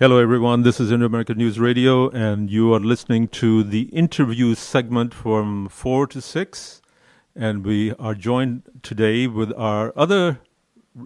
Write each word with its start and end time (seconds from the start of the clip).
Hello, 0.00 0.16
everyone. 0.16 0.62
This 0.62 0.80
is 0.80 0.90
Indo 0.90 1.04
American 1.04 1.36
News 1.36 1.60
Radio, 1.60 2.08
and 2.08 2.50
you 2.50 2.72
are 2.72 2.80
listening 2.80 3.28
to 3.28 3.62
the 3.62 3.82
interview 3.92 4.54
segment 4.54 5.12
from 5.12 5.68
4 5.68 6.06
to 6.06 6.22
6. 6.22 6.80
And 7.36 7.66
we 7.66 7.92
are 7.96 8.14
joined 8.14 8.62
today 8.82 9.26
with 9.26 9.52
our 9.58 9.92
other 9.94 10.40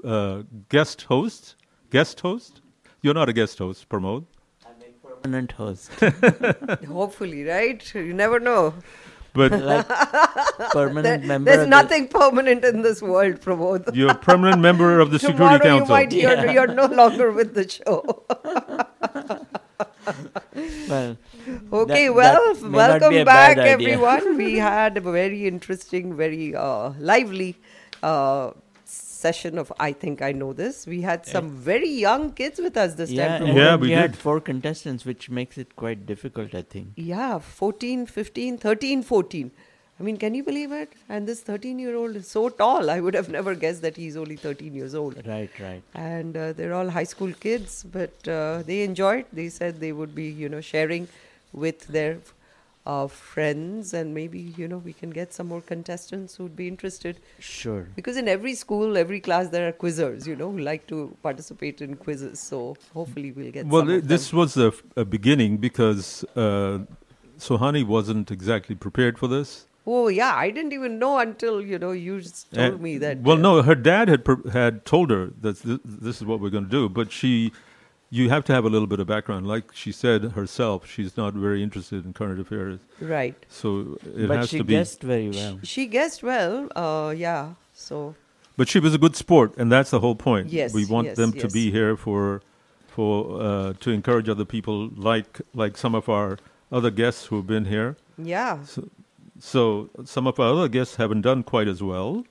uh, 0.05 0.45
guest 0.69 1.03
host. 1.03 1.57
Guest 1.91 2.21
host? 2.21 2.61
You're 3.03 3.15
not 3.15 3.29
a 3.29 3.33
guest 3.33 3.59
host, 3.59 3.89
Pramod. 3.89 4.27
I'm 4.65 4.77
a 4.81 5.09
permanent 5.09 5.51
host. 5.51 5.91
Hopefully, 6.87 7.43
right? 7.43 7.95
You 7.97 8.15
never 8.15 8.39
know. 8.39 8.75
But 9.35 9.51
like 9.71 9.89
permanent 10.71 11.25
member. 11.25 11.51
There's 11.51 11.65
of 11.65 11.71
the- 11.71 11.71
nothing 11.71 12.09
permanent 12.09 12.65
in 12.65 12.83
this 12.83 13.03
world, 13.03 13.41
Pramod. 13.41 13.95
you're 13.95 14.13
a 14.13 14.15
permanent 14.15 14.61
member 14.63 15.01
of 15.01 15.11
the 15.11 15.19
Tomorrow 15.19 15.55
Security 15.55 15.69
you 15.69 15.79
Council. 15.81 15.95
might 15.97 16.13
hear 16.13 16.35
Yeah. 16.35 16.53
you're 16.53 16.67
no 16.69 16.87
longer 16.87 17.33
with 17.33 17.55
the 17.55 17.69
show. 17.69 18.25
well, 20.89 21.17
Okay, 21.73 22.07
That- 22.09 22.15
well, 22.15 22.55
that 22.55 22.63
may 22.63 22.79
not 22.79 23.01
be 23.11 23.17
welcome 23.17 23.25
back, 23.25 23.57
everyone. 23.59 24.37
we 24.37 24.57
had 24.59 24.97
a 24.97 25.01
very 25.01 25.47
interesting, 25.47 26.17
very 26.17 26.55
uh, 26.55 26.93
lively 26.99 27.57
uh, 28.03 28.51
session 29.25 29.59
of 29.59 29.73
I 29.89 29.93
Think 29.93 30.23
I 30.29 30.33
Know 30.33 30.53
This. 30.63 30.87
We 30.95 31.03
had 31.11 31.27
some 31.35 31.51
very 31.73 31.93
young 32.07 32.33
kids 32.41 32.59
with 32.67 32.77
us 32.77 32.95
this 33.03 33.11
yeah, 33.11 33.39
time. 33.39 33.47
Yeah, 33.49 33.55
then 33.55 33.81
we 33.81 33.93
had 33.93 34.13
did. 34.13 34.21
four 34.25 34.41
contestants, 34.49 35.07
which 35.11 35.31
makes 35.39 35.59
it 35.63 35.77
quite 35.85 36.07
difficult, 36.15 36.55
I 36.55 36.63
think. 36.75 36.89
Yeah, 37.13 37.39
14, 37.39 38.07
15, 38.07 38.59
13, 38.59 39.03
14. 39.03 39.51
I 39.99 40.03
mean, 40.03 40.17
can 40.17 40.35
you 40.35 40.43
believe 40.43 40.73
it? 40.73 40.93
And 41.09 41.29
this 41.29 41.41
13 41.41 41.79
year 41.79 41.95
old 41.97 42.17
is 42.17 42.27
so 42.27 42.49
tall. 42.49 42.91
I 42.91 42.99
would 43.01 43.15
have 43.15 43.29
never 43.29 43.55
guessed 43.55 43.83
that 43.83 43.97
he's 43.97 44.17
only 44.17 44.37
13 44.37 44.75
years 44.75 44.95
old. 44.95 45.21
Right, 45.27 45.51
right. 45.61 45.83
And 45.95 46.37
uh, 46.37 46.53
they're 46.53 46.75
all 46.75 46.91
high 46.91 47.05
school 47.05 47.33
kids, 47.33 47.85
but 47.99 48.29
uh, 48.29 48.63
they 48.67 48.83
enjoyed. 48.83 49.27
They 49.33 49.49
said 49.49 49.79
they 49.81 49.93
would 49.93 50.15
be, 50.15 50.25
you 50.25 50.49
know, 50.49 50.61
sharing 50.61 51.07
with 51.53 51.87
their 51.87 52.19
uh, 52.87 53.07
friends, 53.07 53.95
and 53.95 54.13
maybe, 54.13 54.39
you 54.57 54.69
know, 54.69 54.79
we 54.79 54.93
can 54.93 55.11
get 55.11 55.33
some 55.33 55.49
more 55.49 55.61
contestants 55.63 56.37
who'd 56.37 56.55
be 56.55 56.69
interested. 56.69 57.19
Sure. 57.39 57.89
Because 57.97 58.17
in 58.17 58.29
every 58.29 58.55
school, 58.55 58.97
every 58.99 59.21
class, 59.21 59.49
there 59.49 59.67
are 59.69 59.73
quizzers, 59.73 60.27
you 60.27 60.37
know, 60.37 60.51
who 60.51 60.59
like 60.59 60.87
to 60.89 61.17
participate 61.23 61.81
in 61.81 61.97
quizzes. 61.97 62.41
So 62.41 62.77
hopefully 62.93 63.33
we'll 63.33 63.51
get 63.53 63.67
Well, 63.67 63.89
of 63.89 64.07
this 64.09 64.33
was 64.33 64.57
a, 64.59 64.73
a 64.97 65.05
beginning 65.05 65.57
because 65.59 66.25
uh, 66.37 66.81
Sohani 67.39 67.87
wasn't 67.87 68.31
exactly 68.31 68.75
prepared 68.75 69.19
for 69.19 69.29
this. 69.29 69.67
Oh, 69.87 70.09
yeah, 70.09 70.35
I 70.35 70.51
didn't 70.51 70.73
even 70.73 70.99
know 70.99 71.19
until, 71.19 71.61
you 71.61 71.79
know, 71.79 71.93
you 71.93 72.21
just 72.21 72.53
told 72.53 72.73
And- 72.75 72.81
me 72.83 72.97
that. 72.99 73.21
Well, 73.21 73.37
uh, 73.37 73.41
no, 73.41 73.63
her 73.63 73.75
dad 73.75 74.09
had 74.09 74.27
had 74.53 74.85
told 74.87 75.11
her 75.11 75.31
that 75.43 75.61
th- 75.63 75.81
this 75.85 76.17
is 76.21 76.25
what 76.25 76.41
we're 76.41 76.51
going 76.51 76.65
to 76.65 76.71
do, 76.71 76.89
but 76.89 77.13
she, 77.13 77.53
you 78.17 78.29
have 78.35 78.45
to 78.49 78.53
have 78.57 78.65
a 78.65 78.69
little 78.75 78.87
bit 78.93 79.01
of 79.01 79.07
background. 79.15 79.47
Like 79.55 79.65
she 79.83 79.91
said 79.93 80.21
herself, 80.39 80.79
she's 80.95 81.17
not 81.23 81.33
very 81.47 81.61
interested 81.67 82.05
in 82.07 82.13
current 82.21 82.39
affairs, 82.45 82.79
Right. 83.01 83.35
so 83.49 83.99
it 84.23 84.29
but 84.29 84.37
has 84.39 84.49
she 84.51 84.59
to 84.59 84.65
be. 84.65 84.75
But 84.75 84.79
she 84.79 84.79
guessed 84.79 85.03
very 85.15 85.31
well. 85.39 85.55
She 85.75 85.87
guessed 85.97 86.23
well. 86.23 86.69
Uh, 86.85 87.11
yeah. 87.27 87.55
So 87.87 88.15
But 88.57 88.69
she 88.69 88.79
was 88.87 88.95
a 88.95 88.99
good 89.05 89.17
sport, 89.17 89.51
and 89.61 89.67
that's 89.75 89.91
the 89.91 90.01
whole 90.05 90.15
point. 90.15 90.47
Yes, 90.61 90.73
we 90.73 90.85
want 90.95 91.07
yes, 91.09 91.17
them 91.17 91.33
to 91.43 91.49
be 91.49 91.65
here 91.79 91.97
for, 91.97 92.41
for 92.87 93.13
uh, 93.49 93.73
to 93.85 93.91
encourage 93.91 94.29
other 94.35 94.45
people, 94.45 94.77
like 95.11 95.41
like 95.63 95.77
some 95.77 95.95
of 96.01 96.09
our 96.09 96.39
other 96.71 96.93
guests 97.03 97.27
who've 97.27 97.47
been 97.55 97.67
here. 97.77 97.97
yeah, 98.37 98.59
So 99.41 99.91
some 100.05 100.27
of 100.31 100.39
our 100.41 100.51
other 100.55 100.69
guests 100.69 100.97
haven't 100.97 101.23
done 101.23 101.43
quite 101.43 101.69
as 101.75 101.83
well. 101.83 102.25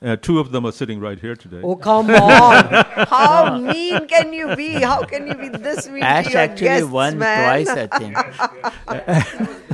Uh, 0.00 0.14
two 0.16 0.38
of 0.38 0.52
them 0.52 0.64
are 0.64 0.72
sitting 0.72 1.00
right 1.00 1.18
here 1.18 1.34
today. 1.34 1.60
Oh 1.62 1.74
come 1.74 2.10
on! 2.10 2.64
How 3.08 3.58
mean 3.58 4.06
can 4.06 4.32
you 4.32 4.54
be? 4.54 4.74
How 4.74 5.02
can 5.02 5.26
you 5.26 5.34
be 5.34 5.48
this 5.48 5.88
mean 5.88 6.02
to 6.02 6.06
Ash 6.06 6.30
your 6.30 6.40
actually 6.40 6.66
guests, 6.66 6.88
won 6.88 7.18
man? 7.18 7.64
twice, 7.64 7.68
I 7.68 7.86
think. 7.98 8.16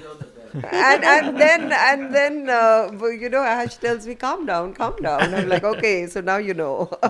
and 0.55 1.05
and 1.05 1.37
then 1.37 1.73
and 1.73 2.15
then 2.15 2.49
uh, 2.49 2.91
you 3.09 3.29
know 3.29 3.43
Ash 3.43 3.77
tells 3.77 4.07
me, 4.07 4.15
"Calm 4.15 4.47
down, 4.47 4.73
calm 4.73 4.97
down." 5.03 5.35
I'm 5.35 5.49
like, 5.49 5.65
"Okay, 5.65 6.07
so 6.07 6.23
now 6.23 6.37
you 6.39 6.55
know. 6.55 6.89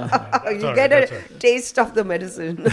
you 0.50 0.66
all 0.66 0.74
get 0.74 0.90
right, 0.90 1.04
a 1.04 1.06
that's 1.06 1.38
taste 1.38 1.78
of 1.78 1.94
the 1.94 2.02
medicine." 2.04 2.66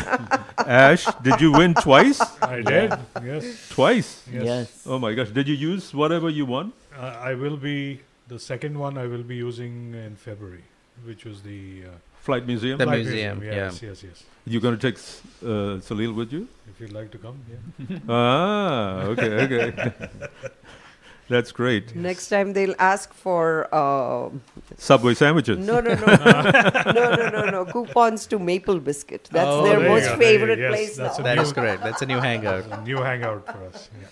Ash, 0.58 1.06
did 1.22 1.40
you 1.40 1.52
win 1.52 1.76
twice? 1.76 2.20
I 2.42 2.62
did. 2.62 2.94
Yes. 3.24 3.70
Twice. 3.70 4.24
Yes. 4.32 4.44
Yes. 4.44 4.84
Oh 4.88 4.98
my 4.98 5.14
gosh! 5.14 5.30
Did 5.30 5.48
you 5.48 5.56
use 5.56 5.94
whatever 5.94 6.30
you 6.30 6.46
won? 6.46 6.74
Uh, 6.98 7.16
I 7.20 7.36
will 7.36 7.58
be 7.58 8.00
the 8.32 8.40
second 8.40 8.80
one. 8.80 8.98
I 8.98 9.08
will 9.14 9.24
be 9.24 9.36
using 9.36 9.94
in 9.94 10.16
February, 10.16 10.64
which 11.06 11.26
was 11.26 11.42
the 11.42 11.84
uh, 11.86 11.90
Flight 12.28 12.46
Museum. 12.48 12.78
The 12.78 12.86
flight 12.86 13.04
museum, 13.04 13.44
Yes, 13.44 13.82
yes, 13.82 14.04
yes. 14.04 14.24
You're 14.46 14.62
going 14.68 14.78
to 14.78 14.84
take 14.88 14.98
uh, 15.44 15.82
Salil 15.88 16.16
with 16.16 16.32
you? 16.32 16.48
If 16.72 16.80
you'd 16.80 16.94
like 16.94 17.12
to 17.12 17.18
come, 17.18 17.38
yeah. 17.52 17.98
Ah, 18.10 19.02
okay, 19.12 19.32
okay. 19.46 19.92
That's 21.34 21.52
great. 21.52 21.96
Next 21.96 22.28
time 22.30 22.54
they'll 22.54 22.76
ask 22.78 23.14
for 23.14 23.68
uh, 23.74 24.30
Subway 24.78 25.14
sandwiches. 25.14 25.58
no, 25.72 25.80
no, 25.80 25.94
no, 25.94 26.06
no, 26.06 26.42
no, 27.00 27.16
no, 27.16 27.30
no, 27.36 27.44
no 27.58 27.66
coupons 27.66 28.26
to 28.28 28.40
Maple 28.40 28.80
Biscuit. 28.80 29.30
That's 29.32 29.48
Oh, 29.48 29.64
their 29.64 29.80
there 29.80 29.84
you 29.88 29.94
most 29.94 30.10
go, 30.10 30.18
there 30.18 30.32
you 30.34 30.40
favorite 30.40 30.56
go. 30.58 30.62
Yes, 30.64 30.72
place 30.74 30.98
that's 30.98 31.18
now. 31.20 31.24
That 31.24 31.38
is 31.38 31.54
correct. 31.54 31.84
That's 31.84 32.02
a 32.02 32.06
new 32.06 32.20
hangout. 32.20 32.66
A 32.72 32.82
new 32.82 32.98
hangout 32.98 33.46
for 33.46 33.64
us. 33.70 33.90
Yeah. 34.02 34.08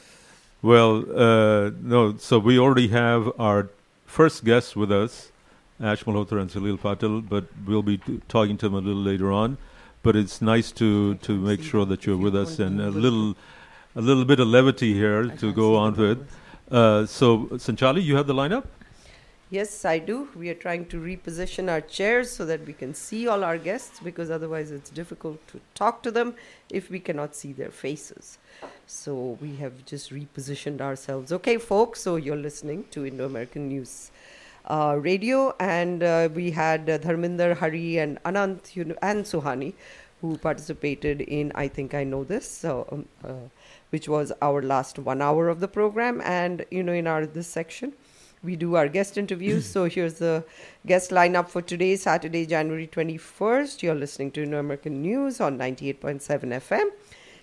Well, 0.62 0.94
uh, 1.26 1.72
no. 1.82 2.16
So 2.18 2.40
we 2.40 2.58
already 2.58 2.88
have 2.90 3.32
our 3.38 3.70
first 4.10 4.44
guests 4.44 4.76
with 4.76 4.92
us, 4.92 5.32
Ash 5.80 6.04
Malhotra 6.04 6.42
and 6.42 6.50
Salil 6.50 6.78
Patil, 6.78 7.28
but 7.28 7.46
we'll 7.66 7.84
be 7.84 7.98
t- 7.98 8.22
talking 8.28 8.58
to 8.58 8.68
them 8.68 8.76
a 8.76 8.82
little 8.82 9.02
later 9.02 9.32
on. 9.32 9.58
But 10.02 10.16
it's 10.16 10.42
nice 10.42 10.72
to 10.74 11.16
to 11.16 11.38
make 11.38 11.62
sure 11.62 11.86
that 11.86 12.06
you're 12.06 12.18
with 12.18 12.36
us 12.36 12.60
and 12.60 12.82
a 12.82 12.90
little 12.90 13.36
a 13.96 14.02
little 14.02 14.26
bit 14.26 14.40
of 14.40 14.48
levity 14.48 14.94
here 14.94 15.28
to 15.28 15.54
go 15.54 15.76
on 15.76 15.96
with. 15.96 16.28
Uh, 16.72 17.06
so, 17.06 17.48
Sanchali, 17.66 18.04
you 18.04 18.16
have 18.16 18.28
the 18.28 18.34
lineup. 18.34 18.66
Yes, 19.50 19.84
I 19.84 19.98
do. 19.98 20.30
We 20.36 20.50
are 20.50 20.60
trying 20.66 20.86
to 20.88 20.98
reposition 20.98 21.72
our 21.72 21.82
chairs 21.82 22.32
so 22.32 22.46
that 22.46 22.68
we 22.68 22.74
can 22.74 22.94
see 22.94 23.28
all 23.28 23.44
our 23.44 23.58
guests 23.58 24.00
because 24.00 24.30
otherwise 24.30 24.70
it's 24.70 24.92
difficult 24.92 25.46
to 25.48 25.60
talk 25.74 26.04
to 26.04 26.12
them 26.12 26.36
if 26.70 26.92
we 26.92 27.00
cannot 27.00 27.36
see 27.36 27.52
their 27.52 27.72
faces. 27.72 28.38
So 28.92 29.38
we 29.40 29.56
have 29.58 29.86
just 29.86 30.12
repositioned 30.12 30.82
ourselves. 30.82 31.32
Okay, 31.32 31.58
folks, 31.58 32.02
so 32.02 32.16
you're 32.16 32.36
listening 32.36 32.86
to 32.90 33.06
Indo 33.06 33.28
American 33.28 33.68
News 33.68 34.10
uh, 34.66 34.98
Radio, 35.00 35.56
and 35.60 36.02
uh, 36.02 36.28
we 36.34 36.50
had 36.50 36.90
uh, 36.90 36.98
Dharminder, 36.98 37.56
Hari, 37.56 38.00
and 38.00 38.22
Anant 38.24 38.76
you 38.76 38.86
know, 38.86 38.96
and 39.04 39.26
Suhani 39.26 39.74
who 40.22 40.38
participated 40.38 41.22
in 41.22 41.52
I 41.54 41.68
Think 41.68 41.94
I 41.94 42.04
Know 42.04 42.24
This. 42.24 42.50
So, 42.50 42.88
um, 42.92 43.06
uh, 43.24 43.50
which 43.92 44.10
was 44.10 44.34
our 44.42 44.64
last 44.64 44.98
one 44.98 45.22
hour 45.22 45.50
of 45.50 45.60
the 45.60 45.68
program 45.68 46.20
and 46.26 46.66
you 46.72 46.82
know 46.82 46.94
in 46.94 47.06
our 47.06 47.28
this 47.28 47.48
section 47.48 47.94
we 48.44 48.56
do 48.56 48.76
our 48.76 48.88
guest 48.88 49.18
interviews 49.18 49.66
so 49.76 49.86
here's 49.86 50.16
the 50.16 50.44
guest 50.86 51.12
lineup 51.12 51.50
for 51.50 51.62
today 51.62 51.96
saturday 51.96 52.46
january 52.46 52.86
21st 52.86 53.82
you're 53.82 53.96
listening 53.96 54.30
to 54.30 54.44
Indo 54.44 54.60
american 54.60 55.02
news 55.02 55.42
on 55.42 55.58
98.7 55.58 56.22
fm 56.22 56.90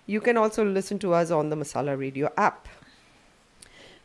you 0.06 0.20
can 0.20 0.36
also 0.36 0.64
listen 0.64 0.98
to 0.98 1.12
us 1.12 1.30
on 1.30 1.48
the 1.50 1.56
masala 1.56 1.98
radio 1.98 2.32
app 2.36 2.68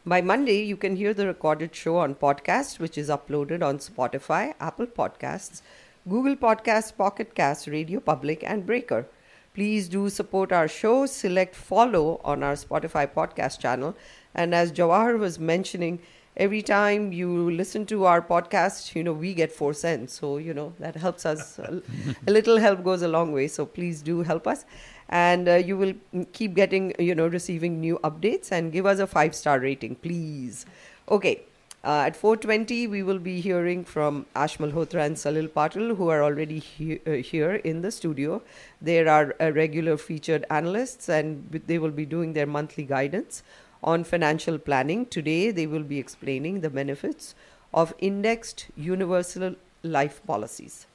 by 0.04 0.20
Monday, 0.20 0.64
you 0.64 0.78
can 0.78 0.96
hear 0.96 1.14
the 1.14 1.28
recorded 1.28 1.76
show 1.76 1.98
on 1.98 2.16
podcast, 2.16 2.80
which 2.80 2.98
is 2.98 3.08
uploaded 3.08 3.62
on 3.62 3.78
Spotify, 3.78 4.56
Apple 4.60 4.88
Podcasts, 4.88 5.62
Google 6.10 6.36
Podcasts, 6.36 6.96
Pocket 6.98 7.36
Casts, 7.36 7.68
Radio 7.68 8.00
Public, 8.00 8.44
and 8.44 8.66
Breaker. 8.66 9.06
Please 9.54 9.88
do 9.88 10.10
support 10.10 10.52
our 10.52 10.68
show. 10.68 11.06
Select 11.06 11.54
follow 11.54 12.20
on 12.24 12.42
our 12.42 12.56
Spotify 12.56 13.06
podcast 13.06 13.60
channel. 13.60 13.96
And 14.34 14.56
as 14.56 14.72
Jawahar 14.72 15.20
was 15.20 15.38
mentioning, 15.38 16.00
every 16.36 16.64
time 16.64 17.14
you 17.14 17.52
listen 17.52 17.86
to 17.86 18.06
our 18.06 18.24
podcast, 18.24 18.96
you 18.96 19.04
know, 19.04 19.14
we 19.14 19.36
get 19.36 19.52
four 19.52 19.76
cents. 19.76 20.14
So, 20.14 20.38
you 20.38 20.56
know, 20.56 20.74
that 20.80 20.96
helps 20.96 21.28
us. 21.28 21.60
a 22.28 22.32
little 22.32 22.58
help 22.58 22.84
goes 22.84 23.04
a 23.04 23.08
long 23.08 23.34
way. 23.34 23.48
So 23.48 23.68
please 23.68 24.02
do 24.02 24.24
help 24.24 24.48
us. 24.48 24.66
And 25.12 25.48
uh, 25.50 25.56
you 25.56 25.78
will 25.78 25.94
keep 26.32 26.54
getting, 26.56 26.94
you 26.98 27.16
know, 27.16 27.28
receiving 27.28 27.82
new 27.82 28.00
updates 28.04 28.52
and 28.52 28.72
give 28.72 28.86
us 28.86 29.00
a 29.00 29.08
five 29.08 29.36
star 29.36 29.60
rating, 29.60 29.96
please. 29.96 30.66
Okay. 31.10 31.42
Uh, 31.84 32.04
at 32.06 32.16
4.20, 32.16 32.88
we 32.88 33.02
will 33.02 33.18
be 33.18 33.42
hearing 33.42 33.84
from 33.84 34.28
Ash 34.36 34.58
Malhotra 34.58 35.04
and 35.04 35.16
Salil 35.16 35.50
Patil, 35.50 35.98
who 35.98 36.10
are 36.10 36.22
already 36.24 36.60
he- 36.60 37.00
uh, 37.08 37.14
here 37.14 37.56
in 37.56 37.82
the 37.82 37.90
studio. 37.92 38.44
They 38.80 39.00
are 39.08 39.36
uh, 39.42 39.52
regular 39.52 39.98
featured 39.98 40.46
analysts, 40.52 41.10
and 41.10 41.50
they 41.66 41.80
will 41.80 41.90
be 41.90 42.06
doing 42.06 42.34
their 42.34 42.46
monthly 42.46 42.84
guidance 42.84 43.42
on 43.84 44.04
financial 44.04 44.60
planning. 44.60 45.08
Today, 45.08 45.50
they 45.50 45.66
will 45.66 45.82
be 45.82 45.98
explaining 45.98 46.62
the 46.62 46.70
benefits 46.70 47.34
of 47.74 47.96
indexed 47.98 48.68
universal 48.76 49.56
life 49.82 50.22
policies. 50.28 50.86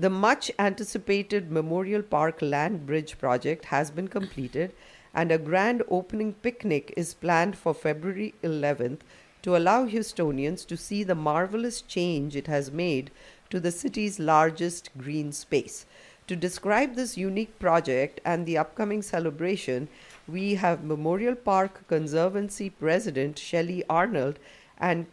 The 0.00 0.08
much 0.08 0.50
anticipated 0.58 1.52
Memorial 1.52 2.00
Park 2.00 2.40
Land 2.40 2.86
Bridge 2.86 3.18
project 3.18 3.66
has 3.66 3.90
been 3.90 4.08
completed, 4.08 4.72
and 5.12 5.30
a 5.30 5.36
grand 5.36 5.82
opening 5.90 6.32
picnic 6.32 6.94
is 6.96 7.12
planned 7.12 7.54
for 7.58 7.74
February 7.74 8.32
11th 8.42 9.00
to 9.42 9.54
allow 9.54 9.84
Houstonians 9.84 10.66
to 10.68 10.76
see 10.78 11.02
the 11.02 11.14
marvelous 11.14 11.82
change 11.82 12.34
it 12.34 12.46
has 12.46 12.72
made 12.72 13.10
to 13.50 13.60
the 13.60 13.70
city's 13.70 14.18
largest 14.18 14.88
green 14.96 15.32
space. 15.32 15.84
To 16.28 16.34
describe 16.34 16.94
this 16.94 17.18
unique 17.18 17.58
project 17.58 18.22
and 18.24 18.46
the 18.46 18.56
upcoming 18.56 19.02
celebration, 19.02 19.88
we 20.26 20.54
have 20.54 20.82
Memorial 20.82 21.34
Park 21.34 21.86
Conservancy 21.88 22.70
President 22.70 23.36
Shellye 23.36 23.82
Arnold 23.90 24.38
and 24.78 25.04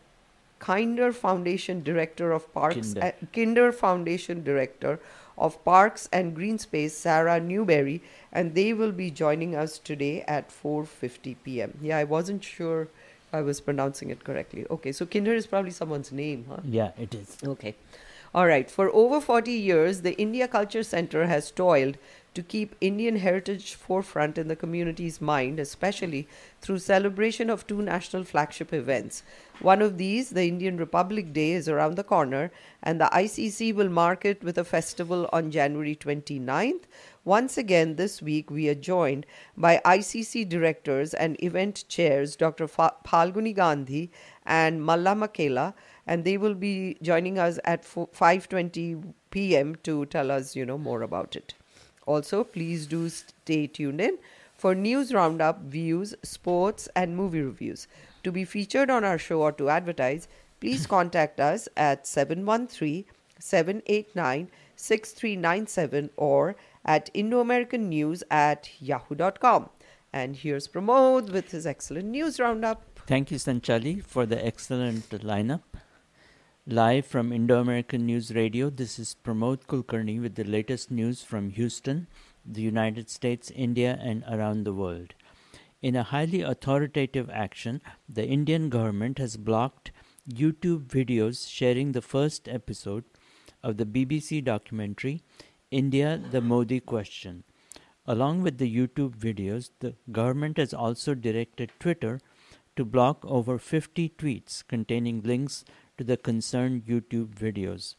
Kinder 0.59 1.11
Foundation 1.11 1.83
Director 1.83 2.31
of 2.31 2.51
Parks, 2.53 2.93
Kinder. 2.93 3.13
Kinder 3.33 3.71
Foundation 3.71 4.43
Director 4.43 4.99
of 5.37 5.63
Parks 5.63 6.09
and 6.11 6.35
Green 6.35 6.57
Space, 6.57 6.97
Sarah 6.97 7.39
Newberry, 7.39 8.01
and 8.31 8.55
they 8.55 8.73
will 8.73 8.91
be 8.91 9.11
joining 9.11 9.55
us 9.55 9.77
today 9.77 10.23
at 10.27 10.49
4:50 10.49 11.35
p.m. 11.43 11.77
Yeah, 11.81 11.97
I 11.97 12.03
wasn't 12.03 12.43
sure 12.43 12.87
I 13.31 13.41
was 13.41 13.61
pronouncing 13.61 14.09
it 14.09 14.23
correctly. 14.23 14.65
Okay, 14.71 14.91
so 14.91 15.05
Kinder 15.05 15.33
is 15.33 15.47
probably 15.47 15.71
someone's 15.71 16.11
name, 16.11 16.45
huh? 16.49 16.61
Yeah, 16.63 16.91
it 16.97 17.13
is. 17.13 17.37
Okay. 17.45 17.75
All 18.33 18.47
right. 18.47 18.69
For 18.69 18.89
over 18.89 19.19
40 19.21 19.51
years, 19.51 20.01
the 20.01 20.13
India 20.21 20.47
Culture 20.47 20.83
Center 20.83 21.25
has 21.27 21.49
toiled 21.51 21.97
to 22.37 22.43
keep 22.43 22.75
Indian 22.79 23.15
heritage 23.15 23.73
forefront 23.73 24.37
in 24.37 24.47
the 24.47 24.55
community's 24.55 25.19
mind, 25.19 25.59
especially 25.59 26.27
through 26.61 26.77
celebration 26.77 27.49
of 27.49 27.65
two 27.65 27.81
national 27.81 28.23
flagship 28.23 28.71
events. 28.71 29.23
One 29.59 29.81
of 29.81 29.97
these, 29.97 30.29
the 30.29 30.47
Indian 30.47 30.77
Republic 30.77 31.33
Day, 31.33 31.53
is 31.53 31.67
around 31.67 31.95
the 31.95 32.03
corner, 32.03 32.51
and 32.83 33.01
the 33.01 33.09
ICC 33.11 33.73
will 33.73 33.89
mark 33.89 34.23
it 34.23 34.43
with 34.43 34.59
a 34.59 34.63
festival 34.63 35.27
on 35.33 35.49
January 35.49 35.95
29th. 35.95 36.83
Once 37.25 37.57
again, 37.57 37.95
this 37.95 38.21
week, 38.21 38.51
we 38.51 38.69
are 38.69 38.75
joined 38.75 39.25
by 39.57 39.81
ICC 39.83 40.47
directors 40.47 41.15
and 41.15 41.43
event 41.43 41.85
chairs, 41.87 42.35
Dr. 42.35 42.67
Phalguni 42.67 43.55
Gandhi 43.55 44.11
and 44.45 44.85
Malla 44.85 45.15
Makela, 45.15 45.73
and 46.05 46.23
they 46.23 46.37
will 46.37 46.53
be 46.53 46.97
joining 47.01 47.39
us 47.39 47.59
at 47.65 47.83
5:20 47.83 49.13
p.m. 49.31 49.75
to 49.81 50.05
tell 50.05 50.29
us, 50.29 50.55
you 50.55 50.67
know, 50.67 50.77
more 50.77 51.01
about 51.01 51.35
it. 51.35 51.55
Also, 52.07 52.43
please 52.43 52.87
do 52.87 53.07
stay 53.09 53.67
tuned 53.67 54.01
in 54.01 54.17
for 54.55 54.73
news 54.73 55.13
roundup, 55.13 55.61
views, 55.61 56.15
sports, 56.23 56.89
and 56.95 57.15
movie 57.15 57.41
reviews. 57.41 57.87
To 58.23 58.31
be 58.31 58.45
featured 58.45 58.89
on 58.89 59.03
our 59.03 59.19
show 59.19 59.41
or 59.41 59.51
to 59.51 59.69
advertise, 59.69 60.27
please 60.59 60.87
contact 60.95 61.39
us 61.39 61.67
at 61.77 62.07
713 62.07 63.05
789 63.39 64.49
6397 64.75 66.09
or 66.17 66.55
at 66.85 67.09
Indo-American 67.13 67.89
News 67.89 68.23
at 68.31 68.69
yahoo.com. 68.79 69.69
And 70.13 70.35
here's 70.35 70.67
Pramod 70.67 71.31
with 71.31 71.51
his 71.51 71.67
excellent 71.67 72.07
news 72.07 72.39
roundup. 72.39 72.83
Thank 73.05 73.31
you, 73.31 73.37
Sanchali, 73.37 74.03
for 74.03 74.25
the 74.25 74.43
excellent 74.43 75.09
lineup. 75.09 75.61
Live 76.69 77.05
from 77.05 77.31
Indo 77.31 77.61
American 77.61 78.05
News 78.05 78.35
Radio, 78.35 78.69
this 78.69 78.99
is 78.99 79.15
Pramod 79.23 79.67
Kulkarni 79.67 80.21
with 80.21 80.35
the 80.35 80.43
latest 80.43 80.91
news 80.91 81.23
from 81.23 81.51
Houston, 81.51 82.07
the 82.45 82.61
United 82.61 83.09
States, 83.09 83.49
India, 83.51 83.97
and 84.01 84.21
around 84.29 84.65
the 84.65 84.73
world. 84.73 85.13
In 85.81 85.95
a 85.95 86.03
highly 86.03 86.41
authoritative 86.41 87.29
action, 87.29 87.81
the 88.09 88.27
Indian 88.27 88.67
government 88.67 89.17
has 89.17 89.37
blocked 89.37 89.93
YouTube 90.29 90.87
videos 90.87 91.49
sharing 91.49 91.93
the 91.93 92.01
first 92.01 92.49
episode 92.49 93.05
of 93.63 93.77
the 93.77 93.85
BBC 93.85 94.43
documentary 94.43 95.21
India 95.71 96.21
the 96.31 96.41
Modi 96.41 96.81
Question. 96.81 97.45
Along 98.05 98.41
with 98.41 98.57
the 98.57 98.69
YouTube 98.69 99.15
videos, 99.15 99.69
the 99.79 99.95
government 100.11 100.57
has 100.57 100.73
also 100.73 101.13
directed 101.13 101.71
Twitter 101.79 102.19
to 102.75 102.83
block 102.83 103.23
over 103.25 103.57
50 103.57 104.09
tweets 104.17 104.67
containing 104.67 105.21
links 105.21 105.63
to 105.97 106.03
the 106.03 106.17
concerned 106.17 106.85
YouTube 106.85 107.35
videos. 107.35 107.95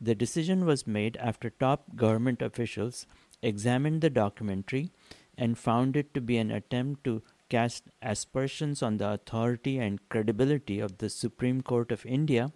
The 0.00 0.14
decision 0.14 0.66
was 0.66 0.86
made 0.86 1.16
after 1.16 1.50
top 1.50 1.96
government 1.96 2.42
officials 2.42 3.06
examined 3.42 4.00
the 4.00 4.10
documentary 4.10 4.90
and 5.36 5.58
found 5.58 5.96
it 5.96 6.14
to 6.14 6.20
be 6.20 6.36
an 6.36 6.50
attempt 6.50 7.04
to 7.04 7.22
cast 7.48 7.84
aspersions 8.02 8.82
on 8.82 8.96
the 8.96 9.08
authority 9.10 9.78
and 9.78 10.08
credibility 10.08 10.80
of 10.80 10.98
the 10.98 11.10
Supreme 11.10 11.60
Court 11.62 11.92
of 11.92 12.06
India 12.06 12.52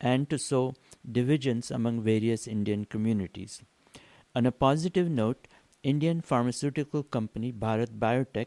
and 0.00 0.28
to 0.30 0.38
sow 0.38 0.74
divisions 1.10 1.70
among 1.70 2.02
various 2.02 2.46
Indian 2.46 2.84
communities. 2.84 3.62
On 4.34 4.46
a 4.46 4.52
positive 4.52 5.08
note, 5.08 5.46
Indian 5.82 6.20
pharmaceutical 6.20 7.02
company 7.02 7.52
Bharat 7.52 7.98
Biotech 7.98 8.46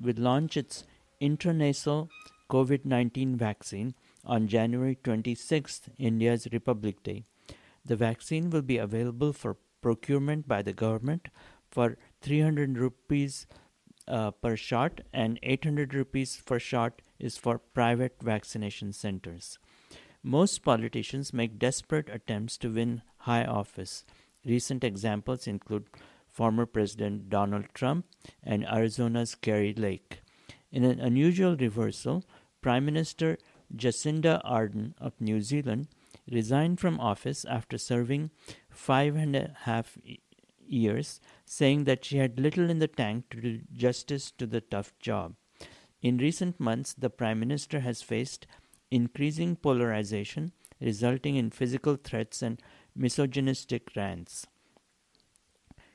will 0.00 0.14
launch 0.16 0.56
its 0.56 0.84
intranasal 1.20 2.08
COVID 2.50 2.84
19 2.84 3.36
vaccine 3.36 3.94
on 4.24 4.48
January 4.48 4.96
26th, 5.02 5.88
India's 5.98 6.48
Republic 6.52 7.02
Day. 7.02 7.24
The 7.84 7.96
vaccine 7.96 8.50
will 8.50 8.62
be 8.62 8.78
available 8.78 9.32
for 9.32 9.56
procurement 9.82 10.48
by 10.48 10.62
the 10.62 10.72
government 10.72 11.28
for 11.70 11.98
300 12.22 12.78
rupees 12.78 13.46
uh, 14.06 14.30
per 14.30 14.56
shot 14.56 15.00
and 15.12 15.38
800 15.42 15.94
rupees 15.94 16.40
per 16.44 16.58
shot 16.58 17.02
is 17.18 17.36
for 17.36 17.58
private 17.58 18.16
vaccination 18.22 18.92
centers. 18.92 19.58
Most 20.22 20.62
politicians 20.62 21.32
make 21.34 21.58
desperate 21.58 22.08
attempts 22.08 22.56
to 22.58 22.72
win 22.72 23.02
high 23.18 23.44
office. 23.44 24.04
Recent 24.44 24.84
examples 24.84 25.46
include 25.46 25.86
former 26.28 26.66
President 26.66 27.28
Donald 27.28 27.66
Trump 27.74 28.06
and 28.42 28.66
Arizona's 28.66 29.34
Kari 29.34 29.74
Lake. 29.74 30.20
In 30.72 30.84
an 30.84 31.00
unusual 31.00 31.56
reversal, 31.56 32.24
Prime 32.60 32.84
Minister 32.84 33.38
Jacinda 33.76 34.40
Ardern 34.44 34.94
of 34.98 35.20
New 35.20 35.40
Zealand 35.40 35.88
resigned 36.30 36.80
from 36.80 37.00
office 37.00 37.44
after 37.44 37.78
serving 37.78 38.30
five 38.70 39.16
and 39.16 39.36
a 39.36 39.56
half 39.62 39.98
years, 40.66 41.20
saying 41.44 41.84
that 41.84 42.04
she 42.04 42.18
had 42.18 42.38
little 42.38 42.70
in 42.70 42.78
the 42.78 42.88
tank 42.88 43.28
to 43.30 43.40
do 43.40 43.60
justice 43.72 44.30
to 44.32 44.46
the 44.46 44.60
tough 44.60 44.92
job. 44.98 45.34
In 46.02 46.18
recent 46.18 46.60
months, 46.60 46.94
the 46.94 47.10
Prime 47.10 47.40
Minister 47.40 47.80
has 47.80 48.02
faced 48.02 48.46
increasing 48.90 49.56
polarization, 49.56 50.52
resulting 50.80 51.36
in 51.36 51.50
physical 51.50 51.96
threats 51.96 52.42
and 52.42 52.60
misogynistic 52.94 53.90
rants. 53.96 54.46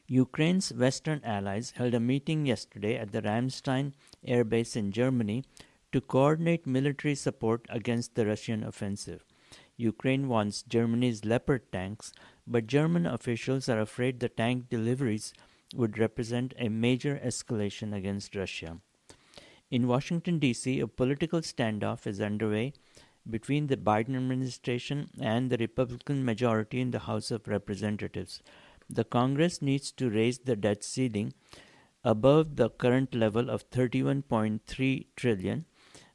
Ukraine's 0.08 0.74
Western 0.74 1.22
allies 1.24 1.74
held 1.76 1.94
a 1.94 2.00
meeting 2.00 2.48
yesterday 2.48 2.98
at 2.98 3.12
the 3.12 3.22
Ramstein 3.22 3.94
air 4.26 4.44
base 4.44 4.76
in 4.76 4.92
Germany 4.92 5.44
to 5.92 6.02
coordinate 6.02 6.68
military 6.68 7.16
support 7.16 7.66
against 7.70 8.16
the 8.16 8.26
Russian 8.26 8.64
offensive. 8.64 9.24
Ukraine 9.78 10.28
wants 10.28 10.62
Germany's 10.64 11.26
Leopard 11.26 11.72
tanks, 11.72 12.12
but 12.46 12.68
German 12.68 13.06
officials 13.06 13.70
are 13.70 13.80
afraid 13.80 14.20
the 14.20 14.30
tank 14.30 14.70
deliveries 14.70 15.34
would 15.74 15.98
represent 15.98 16.54
a 16.58 16.70
major 16.70 17.20
escalation 17.24 17.96
against 17.96 18.36
Russia. 18.36 18.80
In 19.72 19.88
Washington, 19.88 20.40
D.C., 20.40 20.80
a 20.80 20.88
political 20.88 21.42
standoff 21.42 22.08
is 22.08 22.20
underway 22.20 22.74
between 23.30 23.68
the 23.68 23.78
Biden 23.78 24.16
administration 24.16 25.10
and 25.20 25.50
the 25.50 25.58
Republican 25.58 26.26
majority 26.26 26.82
in 26.82 26.92
the 26.92 27.00
House 27.00 27.30
of 27.30 27.48
Representatives. 27.48 28.42
The 28.90 29.04
Congress 29.04 29.62
needs 29.62 29.92
to 29.94 30.10
raise 30.10 30.40
the 30.40 30.56
debt 30.56 30.84
ceiling 30.84 31.34
above 32.04 32.56
the 32.56 32.70
current 32.70 33.14
level 33.14 33.50
of 33.50 33.70
31.3 33.70 35.06
trillion, 35.16 35.66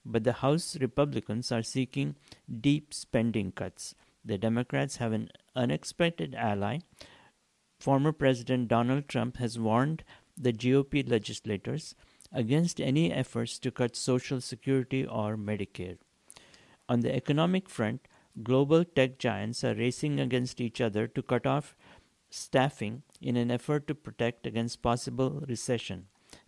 but 0.05 0.25
the 0.25 0.35
House 0.35 0.77
Republicans 0.81 1.51
are 1.51 1.63
seeking 1.63 2.17
deep 2.61 2.93
spending 2.93 3.53
cuts. 3.53 3.95
The 4.25 4.39
Democrats 4.39 4.97
have 4.97 5.13
an 5.13 5.31
unexpected 5.55 6.35
ally. 6.35 6.79
Former 7.81 8.13
President 8.13 8.69
Donald 8.69 9.09
Trump 9.09 9.37
has 9.37 9.59
warned 9.59 10.05
the 10.37 10.53
GOP 10.53 11.09
legislators 11.09 11.95
against 12.33 12.81
any 12.81 13.13
efforts 13.13 13.59
to 13.61 13.71
cut 13.71 13.97
Social 13.97 14.41
Security 14.41 15.07
or 15.07 15.37
Medicare. 15.37 15.99
On 16.89 17.01
the 17.01 17.15
economic 17.15 17.69
front, 17.69 18.09
global 18.43 18.85
tech 18.85 19.19
giants 19.19 19.63
are 19.63 19.75
racing 19.75 20.19
against 20.19 20.61
each 20.61 20.81
other 20.81 21.07
to 21.07 21.23
cut 21.23 21.47
off 21.47 21.77
staffing 22.31 23.03
in 23.21 23.37
an 23.37 23.51
effort 23.51 23.87
to 23.87 23.95
protect 23.95 24.47
against 24.47 24.83
possible 24.83 25.45
recession. 25.49 26.07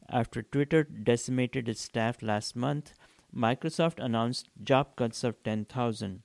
After 0.09 0.43
Twitter 0.43 0.83
decimated 0.83 1.69
its 1.69 1.83
staff 1.83 2.23
last 2.23 2.57
month, 2.57 2.93
Microsoft 3.37 4.03
announced 4.03 4.49
job 4.65 4.97
cuts 4.97 5.23
of 5.23 5.43
10,000. 5.43 6.23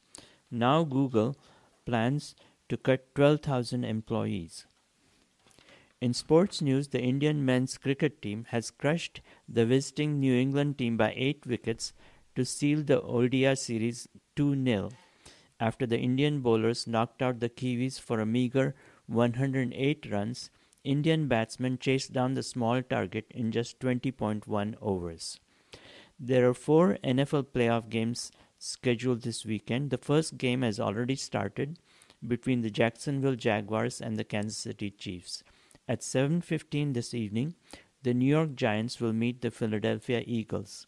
Now 0.50 0.84
Google 0.84 1.36
plans 1.86 2.36
to 2.70 2.78
cut 2.78 3.14
12,000 3.16 3.84
employees. 3.84 4.66
In 6.00 6.14
sports 6.14 6.62
news, 6.62 6.88
the 6.88 7.02
Indian 7.02 7.44
men's 7.44 7.78
cricket 7.78 8.22
team 8.22 8.46
has 8.50 8.72
crushed 8.72 9.22
the 9.48 9.66
visiting 9.66 10.20
New 10.20 10.42
Zealand 10.42 10.78
team 10.78 10.96
by 10.96 11.14
8 11.16 11.46
wickets 11.46 11.94
to 12.36 12.46
seal 12.46 12.82
the 12.82 13.02
ODI 13.02 13.56
series 13.56 14.08
2 14.38 14.64
0 14.64 14.90
after 15.60 15.86
the 15.86 16.00
Indian 16.00 16.40
bowlers 16.42 16.88
knocked 16.88 17.22
out 17.22 17.40
the 17.40 17.50
Kiwis 17.50 18.00
for 18.00 18.20
a 18.20 18.26
meager 18.26 18.74
108 19.08 20.10
runs. 20.10 20.50
Indian 20.84 21.28
batsmen 21.28 21.78
chased 21.78 22.14
down 22.14 22.34
the 22.34 22.42
small 22.42 22.82
target 22.82 23.26
in 23.30 23.52
just 23.52 23.80
20.1 23.80 24.76
overs. 24.82 25.40
There 26.24 26.48
are 26.48 26.54
four 26.54 27.00
NFL 27.04 27.46
playoff 27.46 27.90
games 27.90 28.32
scheduled 28.60 29.24
this 29.24 29.44
weekend. 29.44 29.90
The 29.90 29.98
first 29.98 30.38
game 30.38 30.62
has 30.62 30.80
already 30.80 31.16
started 31.16 31.80
between 32.28 32.62
the 32.62 32.70
Jacksonville 32.70 33.34
Jaguars 33.34 34.00
and 34.00 34.18
the 34.18 34.24
Kansas 34.24 34.60
City 34.60 34.92
Chiefs. 34.92 35.44
At 35.88 36.04
7:15 36.04 36.94
this 36.94 37.16
evening, 37.16 37.56
the 38.04 38.14
New 38.14 38.28
York 38.28 38.54
Giants 38.54 39.02
will 39.02 39.14
meet 39.14 39.42
the 39.42 39.50
Philadelphia 39.50 40.24
Eagles. 40.28 40.86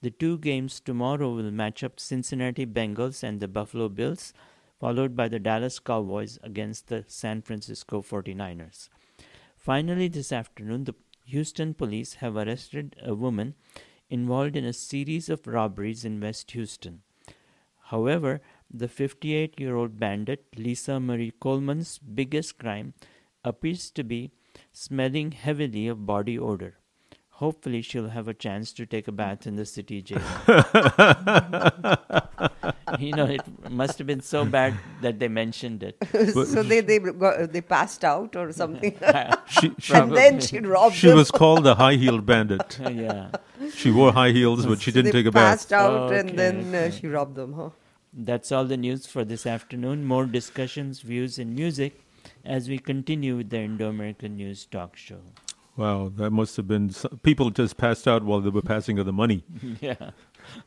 The 0.00 0.10
two 0.10 0.38
games 0.38 0.80
tomorrow 0.80 1.32
will 1.32 1.52
match 1.52 1.84
up 1.84 2.00
Cincinnati 2.00 2.66
Bengals 2.66 3.22
and 3.22 3.38
the 3.38 3.46
Buffalo 3.46 3.88
Bills, 3.88 4.34
followed 4.80 5.14
by 5.14 5.28
the 5.28 5.38
Dallas 5.38 5.78
Cowboys 5.78 6.40
against 6.42 6.88
the 6.88 7.04
San 7.06 7.42
Francisco 7.42 8.02
49ers. 8.02 8.88
Finally, 9.56 10.08
this 10.08 10.32
afternoon, 10.32 10.82
the 10.82 10.96
Houston 11.26 11.74
police 11.74 12.14
have 12.14 12.36
arrested 12.36 12.96
a 13.00 13.14
woman 13.14 13.54
involved 14.14 14.56
in 14.56 14.64
a 14.64 14.72
series 14.72 15.28
of 15.28 15.46
robberies 15.46 16.04
in 16.04 16.20
West 16.20 16.50
Houston. 16.52 17.00
However, 17.92 18.40
the 18.82 18.88
58 18.88 19.58
year 19.60 19.74
old 19.76 19.98
bandit, 19.98 20.44
Lisa 20.56 20.98
Marie 21.00 21.32
Coleman's 21.48 21.98
biggest 21.98 22.58
crime 22.58 22.94
appears 23.44 23.90
to 23.90 24.04
be 24.14 24.30
smelling 24.72 25.32
heavily 25.32 25.86
of 25.88 26.06
body 26.06 26.38
odor. 26.38 26.74
Hopefully, 27.38 27.82
she'll 27.82 28.10
have 28.10 28.28
a 28.28 28.32
chance 28.34 28.72
to 28.72 28.86
take 28.86 29.08
a 29.08 29.12
bath 29.12 29.44
in 29.44 29.56
the 29.56 29.66
city 29.66 30.00
jail. 30.00 30.22
you 32.98 33.12
know, 33.12 33.26
it 33.26 33.42
must 33.70 33.98
have 33.98 34.06
been 34.06 34.20
so 34.20 34.44
bad 34.44 34.74
that 35.02 35.18
they 35.18 35.28
mentioned 35.28 35.82
it. 35.82 35.96
so 36.32 36.62
they 36.62 36.80
they 36.80 36.98
got, 37.00 37.52
they 37.52 37.60
passed 37.60 38.04
out 38.04 38.36
or 38.36 38.52
something, 38.52 38.96
She, 39.48 39.72
she, 39.78 39.94
and 39.94 40.16
then 40.16 40.40
she 40.40 40.58
robbed 40.60 40.94
she 40.94 41.08
them. 41.08 41.16
was 41.16 41.30
called 41.30 41.64
the 41.64 41.74
high 41.74 41.94
heeled 41.94 42.24
bandit. 42.24 42.78
yeah. 42.80 43.30
She 43.74 43.90
wore 43.90 44.12
high 44.12 44.30
heels, 44.30 44.66
but 44.66 44.80
she 44.80 44.90
didn't 44.92 45.06
they 45.12 45.18
take 45.18 45.26
a 45.26 45.32
bath. 45.32 45.58
passed 45.58 45.72
out 45.72 46.12
and 46.12 46.28
Okay, 46.30 46.36
then 46.36 46.74
uh, 46.74 46.78
okay. 46.78 46.96
she 46.98 47.06
robbed 47.08 47.34
them, 47.36 47.52
huh? 47.54 47.70
That's 48.12 48.52
all 48.52 48.64
the 48.64 48.76
news 48.76 49.06
for 49.06 49.24
this 49.24 49.44
afternoon. 49.46 50.04
More 50.04 50.24
discussions, 50.26 51.00
views, 51.00 51.38
and 51.38 51.54
music 51.54 52.00
as 52.44 52.68
we 52.68 52.78
continue 52.78 53.36
with 53.36 53.50
the 53.50 53.58
Indo 53.58 53.88
American 53.88 54.36
News 54.36 54.64
Talk 54.66 54.96
Show. 54.96 55.20
Wow, 55.76 56.12
that 56.16 56.30
must 56.30 56.56
have 56.56 56.68
been 56.68 56.90
s- 56.90 57.04
people 57.24 57.50
just 57.50 57.76
passed 57.76 58.06
out 58.06 58.22
while 58.22 58.40
they 58.40 58.50
were 58.50 58.62
passing 58.62 58.96
her 58.98 59.02
the 59.02 59.12
money. 59.12 59.42
yeah. 59.80 60.10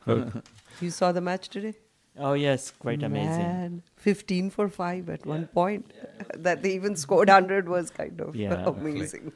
Uh, 0.06 0.26
You 0.80 0.90
saw 0.90 1.10
the 1.12 1.20
match 1.22 1.48
today? 1.48 1.74
Oh, 2.20 2.34
yes, 2.34 2.70
quite 2.72 3.02
amazing. 3.02 3.38
Man, 3.38 3.82
15 3.96 4.50
for 4.50 4.68
5 4.68 5.08
at 5.08 5.24
one 5.24 5.46
point. 5.46 5.92
that 6.34 6.62
they 6.62 6.72
even 6.74 6.94
scored 6.96 7.28
100 7.28 7.68
was 7.68 7.90
kind 7.90 8.20
of 8.20 8.36
Yeah. 8.36 8.64
amazing. 8.66 9.32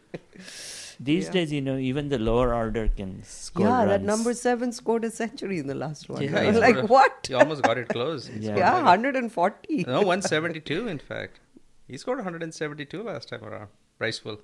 These 1.09 1.27
Yeah. 1.27 1.33
days, 1.37 1.53
you 1.53 1.61
know, 1.67 1.77
even 1.91 2.09
the 2.11 2.19
lower 2.27 2.55
order 2.55 2.83
can 2.97 3.13
score 3.25 3.67
yeah, 3.67 3.85
that 3.87 4.03
number 4.11 4.33
7 4.41 4.73
scored 4.73 5.05
a 5.05 5.11
century 5.11 5.59
in 5.63 5.67
the 5.67 5.75
last 5.75 6.09
one. 6.09 6.23
Yeah, 6.23 6.37
I 6.39 6.43
he 6.43 6.47
was 6.49 6.57
scored 6.59 6.77
like, 6.77 6.85
a- 6.85 6.87
what? 6.97 7.27
He 7.31 7.35
almost 7.35 7.63
got 7.69 7.79
it 7.79 7.89
close. 7.89 8.29
Yeah. 8.49 8.57
Yeah, 8.57 8.75
140. 8.83 9.85
No, 9.89 10.03
172 10.03 10.89
in 10.95 10.99
fact. 10.99 11.41
He 11.89 11.99
scored 12.05 12.19
172 12.19 13.03
last 13.03 13.29
time 13.31 13.45
around. 13.45 13.69
Bracewell. 13.99 14.39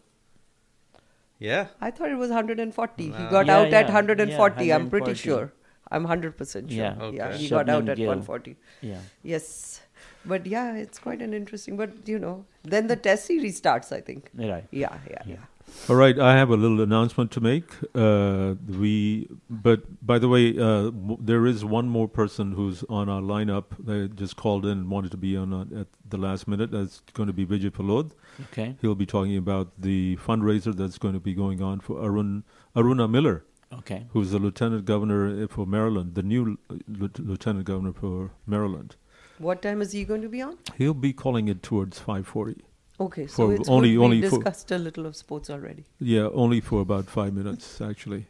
Yeah. 1.39 1.69
I 1.81 1.91
thought 1.91 2.11
it 2.11 2.17
was 2.17 2.31
140. 2.31 3.05
He 3.05 3.11
got 3.11 3.47
Yeah, 3.47 3.57
out 3.59 3.71
yeah, 3.71 3.79
at 3.81 3.87
140. 3.87 4.65
yeah, 4.67 4.75
I'm 4.75 4.91
pretty 4.91 5.15
sure. 5.15 5.53
I'm 5.91 6.05
100% 6.07 6.71
sure. 6.71 6.77
Yeah. 6.79 6.95
yeah 7.11 7.29
Okay. 7.29 7.37
he 7.39 7.49
got 7.49 7.69
out 7.75 7.89
at 7.89 7.97
Gill. 7.97 8.09
140. 8.09 8.57
Yeah. 8.83 8.99
Yes. 9.23 9.81
But 10.25 10.47
yeah, 10.47 10.75
it's 10.75 10.99
quite 10.99 11.23
an 11.23 11.33
interesting. 11.33 11.77
But 11.77 12.09
you 12.15 12.19
know, 12.19 12.45
then 12.63 12.89
the 12.89 12.97
test 12.97 13.27
series 13.27 13.57
starts. 13.57 13.93
I 13.93 14.01
think. 14.01 14.31
Right. 14.35 14.67
Yeah, 14.71 14.99
yeah, 15.09 15.23
Yeah. 15.27 15.37
Yeah. 15.69 15.93
All 15.93 15.97
right, 15.97 16.19
I 16.19 16.37
have 16.37 16.51
a 16.51 16.57
little 16.57 16.81
announcement 16.81 17.31
to 17.33 17.41
make. 17.41 17.65
Uh, 17.95 18.55
we, 18.69 19.29
but 19.49 19.81
by 20.07 20.19
the 20.19 20.29
way, 20.29 20.51
uh, 20.51 20.91
w- 20.91 21.17
there 21.21 21.47
is 21.47 21.65
one 21.65 21.89
more 21.89 22.09
person 22.09 22.53
who's 22.53 22.85
on 22.89 23.09
our 23.09 23.21
lineup. 23.23 23.65
They 23.79 24.09
just 24.09 24.37
called 24.37 24.65
in 24.67 24.73
and 24.73 24.91
wanted 24.91 25.11
to 25.13 25.17
be 25.17 25.37
on 25.37 25.53
uh, 25.53 25.81
at 25.81 25.87
the 26.09 26.17
last 26.19 26.47
minute. 26.49 26.71
That's 26.71 27.01
going 27.15 27.27
to 27.29 27.33
be 27.33 27.47
Vijay 27.47 27.71
Pallod. 27.71 28.13
Okay. 28.53 28.77
He'll 28.81 28.95
be 28.95 29.07
talking 29.07 29.37
about 29.37 29.73
the 29.81 30.17
fundraiser 30.17 30.75
that's 30.77 30.99
going 30.99 31.15
to 31.15 31.21
be 31.21 31.35
going 31.35 31.63
on 31.63 31.81
for 31.81 32.03
Arun 32.05 32.45
Aruna 32.77 33.09
Miller, 33.11 33.45
Okay. 33.73 34.07
who's 34.11 34.31
the 34.31 34.39
lieutenant 34.39 34.85
governor 34.85 35.47
for 35.49 35.67
Maryland, 35.67 36.15
the 36.15 36.23
new 36.23 36.59
lieu- 36.87 37.11
lieutenant 37.19 37.65
governor 37.65 37.93
for 37.93 38.31
Maryland. 38.47 38.97
What 39.39 39.63
time 39.63 39.81
is 39.81 39.93
he 39.93 40.05
going 40.05 40.23
to 40.23 40.29
be 40.29 40.43
on? 40.43 40.59
He'll 40.77 40.95
be 40.95 41.13
calling 41.13 41.49
it 41.49 41.63
towards 41.63 41.99
5:40. 42.01 42.61
Okay, 43.01 43.27
so 43.27 43.51
it's 43.51 43.69
only- 43.69 43.93
good. 43.95 44.03
only 44.05 44.21
we 44.21 44.29
for- 44.29 44.37
discussed 44.39 44.71
a 44.73 44.79
little 44.79 45.07
of 45.07 45.15
sports 45.17 45.49
already. 45.51 45.85
Yeah, 46.01 46.29
only 46.33 46.61
for 46.61 46.81
about 46.81 47.07
five 47.07 47.33
minutes, 47.33 47.81
actually. 47.81 48.27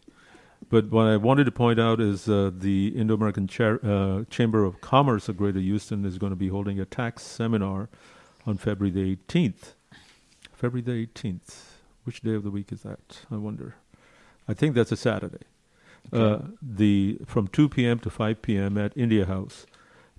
But 0.71 0.91
what 0.91 1.07
I 1.07 1.17
wanted 1.17 1.45
to 1.45 1.53
point 1.53 1.81
out 1.81 2.01
is 2.01 2.29
uh, 2.29 2.51
the 2.55 2.89
Indo 2.89 3.15
American 3.15 3.49
uh, 3.49 4.25
Chamber 4.29 4.65
of 4.65 4.81
Commerce 4.83 5.29
of 5.29 5.37
Greater 5.39 5.61
Houston 5.61 6.05
is 6.05 6.19
going 6.19 6.31
to 6.31 6.37
be 6.37 6.49
holding 6.49 6.79
a 6.79 6.85
tax 6.85 7.23
seminar 7.23 7.89
on 8.47 8.59
February 8.59 8.91
the 8.91 9.17
18th. 9.17 9.73
February 10.53 10.83
the 10.83 11.07
18th. 11.07 11.61
Which 12.05 12.21
day 12.23 12.35
of 12.35 12.43
the 12.43 12.51
week 12.51 12.73
is 12.73 12.83
that? 12.83 13.21
I 13.31 13.37
wonder. 13.37 13.77
I 14.47 14.53
think 14.55 14.75
that's 14.75 14.93
a 14.93 14.97
Saturday. 14.97 15.45
Uh, 16.13 16.39
the 16.63 17.19
from 17.27 17.49
2 17.49 17.69
p.m. 17.69 17.99
to 18.01 18.11
5 18.11 18.43
p.m. 18.43 18.77
at 18.77 18.93
India 18.97 19.25
House. 19.27 19.65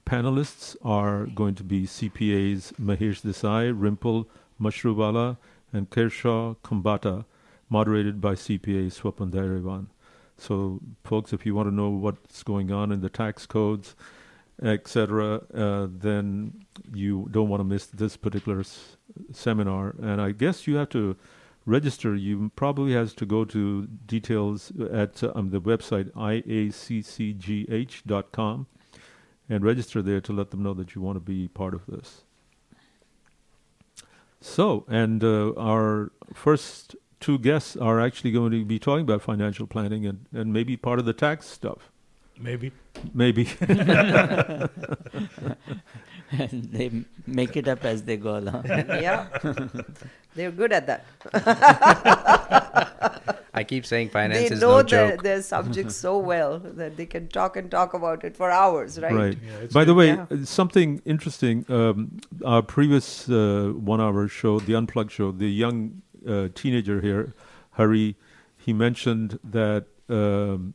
Panelists 0.05 0.75
are 0.83 1.25
going 1.25 1.53
to 1.55 1.63
be 1.63 1.85
CPAs 1.85 2.73
Mahesh 2.79 3.21
Desai, 3.21 3.71
Rimple 3.77 4.25
Mashrubala, 4.59 5.37
and 5.71 5.89
Kershaw 5.89 6.55
Kumbata, 6.63 7.25
moderated 7.69 8.19
by 8.19 8.33
CPA 8.33 8.87
Swapan 8.87 9.31
Dhairyawan. 9.31 9.87
So, 10.37 10.79
folks, 11.03 11.33
if 11.33 11.45
you 11.45 11.53
want 11.53 11.67
to 11.69 11.75
know 11.75 11.89
what's 11.89 12.43
going 12.43 12.71
on 12.71 12.91
in 12.91 13.01
the 13.01 13.09
tax 13.09 13.45
codes, 13.45 13.95
etc., 14.61 15.41
uh, 15.53 15.87
then 15.89 16.65
you 16.93 17.27
don't 17.31 17.49
want 17.49 17.59
to 17.59 17.65
miss 17.65 17.85
this 17.87 18.17
particular 18.17 18.61
s- 18.61 18.97
seminar. 19.31 19.95
And 20.01 20.21
I 20.21 20.31
guess 20.31 20.65
you 20.67 20.75
have 20.75 20.89
to 20.89 21.15
register. 21.65 22.15
You 22.15 22.51
probably 22.55 22.93
has 22.93 23.13
to 23.15 23.25
go 23.25 23.43
to 23.45 23.87
details 23.87 24.71
at 24.91 25.23
um, 25.35 25.49
the 25.51 25.61
website 25.61 26.11
iaccgh.com 26.11 27.07
and 29.49 29.63
register 29.63 30.01
there 30.01 30.21
to 30.21 30.33
let 30.33 30.51
them 30.51 30.63
know 30.63 30.73
that 30.73 30.95
you 30.95 31.01
want 31.01 31.15
to 31.15 31.21
be 31.21 31.47
part 31.47 31.73
of 31.73 31.85
this. 31.87 32.23
So, 34.41 34.85
and 34.87 35.23
uh, 35.23 35.53
our 35.55 36.11
first 36.33 36.95
two 37.19 37.37
guests 37.37 37.75
are 37.75 37.99
actually 37.99 38.31
going 38.31 38.51
to 38.51 38.63
be 38.63 38.79
talking 38.79 39.03
about 39.03 39.21
financial 39.21 39.67
planning 39.67 40.05
and, 40.05 40.25
and 40.31 40.53
maybe 40.53 40.77
part 40.77 40.99
of 40.99 41.05
the 41.05 41.13
tax 41.13 41.45
stuff. 41.47 41.91
Maybe. 42.39 42.71
Maybe. 43.13 43.49
And 43.59 44.69
they 46.71 46.91
make 47.27 47.57
it 47.57 47.67
up 47.67 47.83
as 47.83 48.03
they 48.03 48.15
go 48.17 48.37
along. 48.37 48.65
yeah, 48.67 49.27
they're 50.35 50.51
good 50.51 50.71
at 50.71 50.87
that. 50.87 51.05
I 53.53 53.63
keep 53.63 53.85
saying 53.85 54.09
finance 54.09 54.49
they 54.49 54.55
is 54.55 54.61
know 54.61 54.77
no 54.77 54.83
their, 54.83 55.11
joke. 55.11 55.23
their 55.23 55.41
subjects 55.41 55.95
so 55.95 56.17
well 56.31 56.59
that 56.59 56.97
they 56.97 57.05
can 57.05 57.27
talk 57.27 57.55
and 57.57 57.69
talk 57.71 57.93
about 57.93 58.23
it 58.23 58.35
for 58.37 58.51
hours, 58.51 58.99
right? 58.99 59.13
Right. 59.13 59.37
Yeah, 59.43 59.63
it's 59.63 59.73
By 59.73 59.85
the 59.85 59.93
way, 59.93 60.07
Yeah. 60.07 60.25
uh, 60.29 60.45
something 60.45 61.01
interesting. 61.05 61.65
Um, 61.69 62.19
our 62.45 62.61
previous 62.61 63.27
uh, 63.29 63.71
one-hour 63.75 64.27
show, 64.27 64.59
the 64.59 64.75
Unplugged 64.75 65.11
show, 65.11 65.31
the 65.31 65.49
young 65.49 66.01
uh, 66.27 66.49
teenager 66.53 67.01
here, 67.01 67.33
Hari, 67.71 68.15
he 68.57 68.73
mentioned 68.73 69.39
that 69.43 69.85
um, 70.09 70.73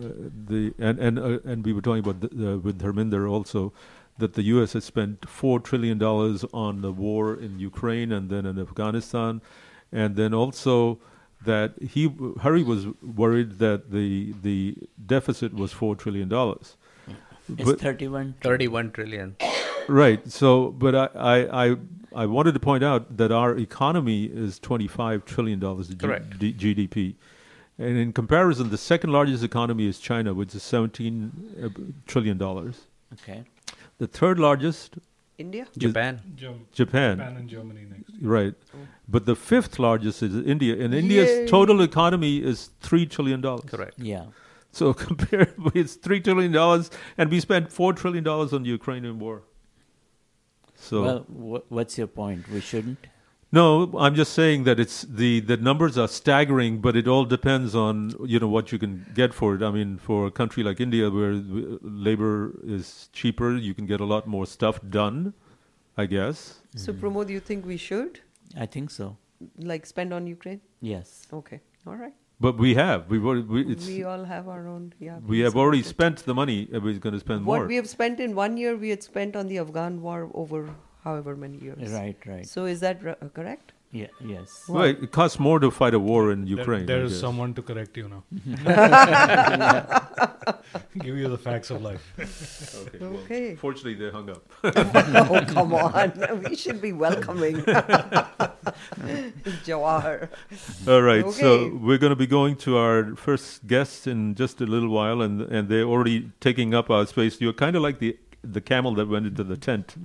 uh, 0.00 0.04
the 0.46 0.72
and 0.78 0.98
and 0.98 1.18
uh, 1.18 1.38
and 1.44 1.64
we 1.66 1.72
were 1.72 1.82
talking 1.82 2.00
about 2.00 2.20
the, 2.20 2.52
uh, 2.52 2.56
with 2.58 2.80
Harminder 2.80 3.28
also 3.30 3.72
that 4.18 4.34
the 4.34 4.42
U.S. 4.54 4.74
has 4.74 4.84
spent 4.84 5.28
four 5.28 5.60
trillion 5.60 5.98
dollars 5.98 6.44
on 6.52 6.82
the 6.82 6.92
war 6.92 7.34
in 7.34 7.58
Ukraine 7.58 8.12
and 8.12 8.30
then 8.30 8.46
in 8.46 8.58
Afghanistan, 8.58 9.40
and 9.92 10.14
then 10.16 10.32
also 10.34 10.98
that 11.44 11.74
he 11.80 12.12
Hari 12.40 12.62
was 12.62 12.86
worried 13.02 13.58
that 13.58 13.90
the 13.90 14.34
the 14.42 14.76
deficit 15.06 15.54
was 15.54 15.72
four 15.72 15.96
trillion 15.96 16.28
dollars. 16.28 16.76
It's 17.58 17.82
31. 17.82 18.34
31 18.42 18.92
trillion. 18.92 19.36
Right. 19.88 20.30
So, 20.30 20.70
but 20.70 20.94
I, 20.94 21.08
I, 21.16 21.64
I, 21.70 21.76
I 22.14 22.26
wanted 22.26 22.54
to 22.54 22.60
point 22.60 22.84
out 22.84 23.16
that 23.16 23.32
our 23.32 23.56
economy 23.56 24.24
is 24.26 24.60
twenty-five 24.60 25.24
trillion 25.24 25.58
dollars 25.58 25.88
G- 25.88 25.96
Correct. 25.96 26.38
GDP, 26.38 27.14
and 27.76 27.96
in 27.98 28.12
comparison, 28.12 28.70
the 28.70 28.78
second 28.78 29.10
largest 29.10 29.42
economy 29.42 29.88
is 29.88 29.98
China, 29.98 30.32
which 30.32 30.54
is 30.54 30.62
seventeen 30.62 31.32
uh, 31.60 31.68
trillion 32.06 32.38
dollars. 32.38 32.82
Okay. 33.14 33.42
The 33.98 34.06
third 34.06 34.38
largest 34.38 34.98
India? 35.44 35.66
Japan. 35.84 36.20
Japan. 36.36 36.66
Japan 37.18 37.18
and 37.40 37.48
Germany 37.54 37.84
next. 37.90 38.10
Right. 38.36 38.54
Oh. 38.74 38.78
But 39.08 39.26
the 39.26 39.36
fifth 39.50 39.78
largest 39.86 40.22
is 40.22 40.34
India, 40.54 40.74
and 40.84 40.94
India's 41.02 41.30
Yay. 41.30 41.46
total 41.46 41.80
economy 41.90 42.32
is 42.52 42.70
three 42.88 43.06
trillion 43.14 43.40
dollars. 43.40 43.64
Correct. 43.74 43.98
Yeah. 43.98 44.26
So 44.80 44.92
compare 45.06 45.46
it's 45.74 45.94
three 46.08 46.20
trillion 46.20 46.52
dollars, 46.52 46.90
and 47.18 47.30
we 47.36 47.40
spent 47.48 47.72
four 47.78 47.92
trillion 48.02 48.24
dollars 48.32 48.52
on 48.58 48.62
the 48.68 48.70
Ukrainian 48.80 49.18
war. 49.18 49.42
So 50.88 51.02
Well, 51.06 51.20
wh- 51.52 51.72
what's 51.78 51.98
your 51.98 52.06
point? 52.20 52.48
We 52.48 52.60
shouldn't. 52.60 53.06
No, 53.52 53.92
I'm 53.98 54.14
just 54.14 54.32
saying 54.32 54.64
that 54.64 54.78
it's 54.78 55.02
the 55.02 55.40
the 55.40 55.56
numbers 55.56 55.98
are 55.98 56.08
staggering, 56.08 56.80
but 56.80 56.96
it 56.96 57.08
all 57.08 57.24
depends 57.24 57.74
on 57.74 58.14
you 58.24 58.38
know 58.38 58.48
what 58.48 58.72
you 58.72 58.78
can 58.78 59.06
get 59.14 59.34
for 59.34 59.54
it. 59.54 59.62
I 59.62 59.70
mean, 59.70 59.98
for 59.98 60.26
a 60.26 60.30
country 60.30 60.62
like 60.62 60.80
India, 60.80 61.10
where 61.10 61.34
labor 61.82 62.52
is 62.64 63.08
cheaper, 63.12 63.56
you 63.56 63.74
can 63.74 63.86
get 63.86 64.00
a 64.00 64.04
lot 64.04 64.26
more 64.26 64.46
stuff 64.46 64.80
done. 64.88 65.34
I 65.96 66.06
guess. 66.06 66.60
So, 66.76 66.92
mm-hmm. 66.92 67.06
Pramod, 67.06 67.28
you 67.28 67.40
think 67.40 67.66
we 67.66 67.76
should 67.76 68.20
I 68.56 68.66
think 68.66 68.90
so. 68.90 69.16
like 69.58 69.86
spend 69.86 70.12
on 70.12 70.26
Ukraine? 70.26 70.60
Yes. 70.80 71.26
Okay, 71.32 71.60
all 71.86 71.96
right. 71.96 72.14
But 72.40 72.56
we 72.56 72.74
have. 72.74 73.10
We've 73.10 73.24
already, 73.24 73.42
we, 73.42 73.72
it's, 73.72 73.86
we 73.86 74.02
all 74.04 74.24
have 74.24 74.48
our 74.48 74.66
own. 74.66 74.94
Yeah, 74.98 75.18
we 75.18 75.40
have 75.40 75.56
already 75.56 75.82
support 75.82 76.14
it. 76.14 76.18
spent 76.18 76.26
the 76.26 76.34
money. 76.34 76.68
We're 76.72 76.98
going 76.98 77.12
to 77.12 77.20
spend 77.20 77.44
What 77.44 77.58
more. 77.58 77.66
we 77.66 77.76
have 77.76 77.88
spent 77.88 78.18
in 78.18 78.34
one 78.34 78.56
year, 78.56 78.76
we 78.76 78.88
had 78.88 79.02
spent 79.02 79.36
on 79.36 79.46
the 79.48 79.58
Afghan 79.58 80.00
war 80.00 80.30
over 80.32 80.74
however 81.04 81.36
many 81.36 81.58
years. 81.58 81.90
Right. 81.92 82.16
Right. 82.26 82.46
So, 82.46 82.64
is 82.66 82.80
that 82.80 83.00
r- 83.04 83.16
uh, 83.20 83.28
correct? 83.28 83.72
Yeah. 83.92 84.06
Yes. 84.24 84.66
Well, 84.68 84.84
it 84.84 85.10
costs 85.10 85.40
more 85.40 85.58
to 85.58 85.68
fight 85.68 85.94
a 85.94 85.98
war 85.98 86.30
in 86.30 86.46
Ukraine. 86.46 86.86
there 86.86 87.00
I 87.00 87.06
is 87.06 87.12
guess. 87.12 87.20
someone 87.20 87.54
to 87.54 87.62
correct 87.62 87.96
you 87.96 88.08
now. 88.08 88.22
Give 91.00 91.16
you 91.16 91.28
the 91.28 91.38
facts 91.38 91.70
of 91.70 91.82
life. 91.82 92.04
Okay. 92.86 92.98
well, 93.00 93.14
Okay. 93.24 93.54
fortunately, 93.56 93.94
they 93.94 94.10
hung 94.10 94.30
up. 94.30 94.42
oh, 94.64 95.44
come 95.56 95.74
on. 95.74 96.12
we 96.48 96.54
should 96.54 96.80
be 96.80 96.92
welcoming 96.92 97.56
Jawahar. 99.66 100.28
All 100.86 101.02
right. 101.02 101.28
So 101.32 101.52
Okay. 101.52 101.70
we're 101.76 101.98
going 101.98 102.10
to 102.10 102.16
be 102.16 102.26
going 102.26 102.56
to 102.66 102.76
our 102.76 103.14
first 103.16 103.66
guest 103.66 104.06
in 104.06 104.34
just 104.34 104.60
a 104.60 104.66
little 104.66 104.88
while, 104.90 105.20
and 105.22 105.42
and 105.42 105.68
they're 105.68 105.84
already 105.94 106.30
taking 106.40 106.74
up 106.74 106.90
our 106.90 107.06
space. 107.06 107.40
You're 107.40 107.52
kind 107.64 107.74
of 107.76 107.82
like 107.82 107.98
the 107.98 108.16
the 108.42 108.60
camel 108.60 108.94
that 108.94 109.08
went 109.08 109.26
into 109.26 109.44
the 109.44 109.56
tent. 109.56 109.96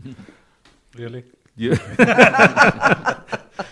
Really? 0.97 1.23
Yeah. 1.55 1.75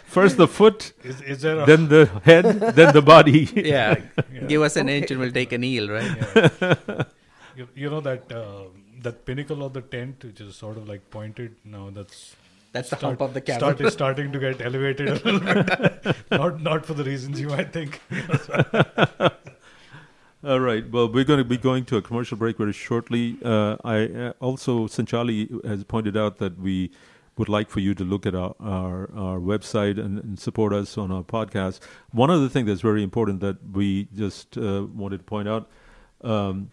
First 0.05 0.37
the 0.37 0.47
foot, 0.47 0.93
Is, 1.03 1.21
is 1.21 1.41
there 1.41 1.59
a 1.61 1.65
then 1.65 1.87
the 1.89 2.05
head, 2.23 2.45
then 2.75 2.93
the 2.93 3.01
body. 3.01 3.49
Yeah. 3.55 3.95
Yeah. 4.33 4.47
Give 4.47 4.61
us 4.61 4.75
an 4.75 4.87
Okay. 4.87 4.97
inch 4.99 5.11
and 5.11 5.19
we'll 5.19 5.31
take 5.31 5.51
an 5.51 5.63
eel, 5.63 5.89
right? 5.89 7.07
you, 7.55 7.67
you 7.75 7.89
know 7.89 7.99
that 8.01 8.31
uh, 8.31 8.65
that 9.01 9.25
pinnacle 9.25 9.63
of 9.63 9.73
the 9.73 9.81
tent, 9.81 10.23
which 10.23 10.39
is 10.41 10.55
sort 10.55 10.77
of 10.77 10.87
like 10.87 11.09
pointed 11.09 11.55
now, 11.65 11.89
that's 11.89 12.35
That's 12.71 12.89
the 12.89 12.95
start- 12.97 13.19
hump 13.19 13.21
of 13.21 13.33
the 13.33 13.41
camel. 13.41 13.59
started 13.59 13.91
starting 13.91 14.31
to 14.31 14.39
get 14.39 14.61
elevated 14.61 15.07
a 15.09 15.13
little 15.15 15.39
bit. 15.39 16.15
not 16.31 16.61
not 16.61 16.85
for 16.85 16.93
the 16.93 17.03
reasons 17.03 17.39
you 17.39 17.47
might 17.49 17.73
think. 17.73 17.99
All 20.45 20.59
right. 20.59 20.89
Well, 20.91 21.07
we're 21.11 21.23
going 21.23 21.37
to 21.39 21.45
be 21.45 21.57
going 21.57 21.85
to 21.85 21.97
a 21.97 22.01
commercial 22.01 22.37
break 22.37 22.57
very 22.57 22.73
shortly. 22.73 23.37
Uh, 23.43 23.77
I 23.85 24.05
uh, 24.07 24.33
also, 24.41 24.87
Sanchali 24.87 25.63
has 25.65 25.85
pointed 25.85 26.17
out 26.17 26.37
that 26.39 26.59
we 26.59 26.91
would 27.37 27.49
like 27.49 27.69
for 27.69 27.79
you 27.79 27.93
to 27.95 28.03
look 28.03 28.25
at 28.25 28.35
our 28.35 28.55
our, 28.59 29.09
our 29.15 29.39
website 29.39 29.99
and, 29.99 30.19
and 30.19 30.39
support 30.39 30.73
us 30.73 30.97
on 30.97 31.11
our 31.11 31.23
podcast. 31.23 31.79
One 32.11 32.29
other 32.29 32.49
thing 32.49 32.65
that's 32.65 32.81
very 32.81 33.03
important 33.03 33.39
that 33.41 33.57
we 33.71 34.07
just 34.15 34.57
uh, 34.57 34.85
wanted 34.93 35.17
to 35.19 35.23
point 35.23 35.47
out. 35.47 35.67
Um, 36.21 36.71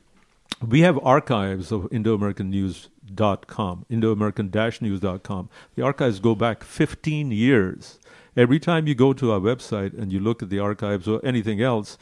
we 0.67 0.83
have 0.83 0.99
archives 1.02 1.73
of 1.73 1.88
Indo-American-News.com, 1.90 3.87
Indo-American-News.com. 3.88 5.49
The 5.75 5.83
archives 5.83 6.21
go 6.21 6.35
back 6.35 6.62
15 6.64 7.31
years. 7.31 7.99
Every 8.37 8.61
time 8.61 8.87
you 8.87 8.95
go 8.95 9.14
to 9.14 9.33
our 9.33 9.40
website 9.40 9.99
and 9.99 10.12
you 10.12 10.21
look 10.21 10.43
at 10.43 10.50
the 10.50 10.59
archives 10.59 11.09
or 11.09 11.25
anything 11.25 11.62
else, 11.62 11.97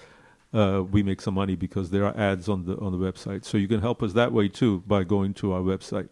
uh, 0.53 0.83
we 0.91 1.03
make 1.03 1.21
some 1.21 1.35
money 1.35 1.55
because 1.57 1.91
there 1.91 2.05
are 2.05 2.17
ads 2.17 2.49
on 2.49 2.65
the 2.65 2.77
on 2.79 2.93
the 2.93 2.99
website. 2.99 3.45
So 3.45 3.59
you 3.59 3.69
can 3.69 3.81
help 3.81 4.03
us 4.03 4.15
that 4.15 4.33
way 4.33 4.49
too 4.49 4.83
by 4.87 5.05
going 5.05 5.35
to 5.35 5.53
our 5.53 5.61
website. 5.61 6.09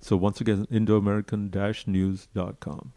So 0.00 0.16
once 0.16 0.40
again, 0.40 0.66
Indo-American-News.com. 0.70 2.92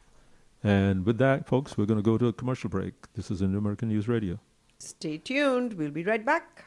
And 0.63 1.05
with 1.05 1.17
that, 1.17 1.45
folks, 1.47 1.77
we're 1.77 1.85
going 1.85 1.99
to 1.99 2.03
go 2.03 2.17
to 2.17 2.27
a 2.27 2.33
commercial 2.33 2.69
break. 2.69 2.93
This 3.13 3.29
is 3.29 3.41
Indo-American 3.41 3.89
News 3.89 4.07
Radio. 4.07 4.39
Stay 4.79 5.17
tuned. 5.17 5.73
We'll 5.73 5.91
be 5.91 6.05
right 6.05 6.25
back. 6.25 6.63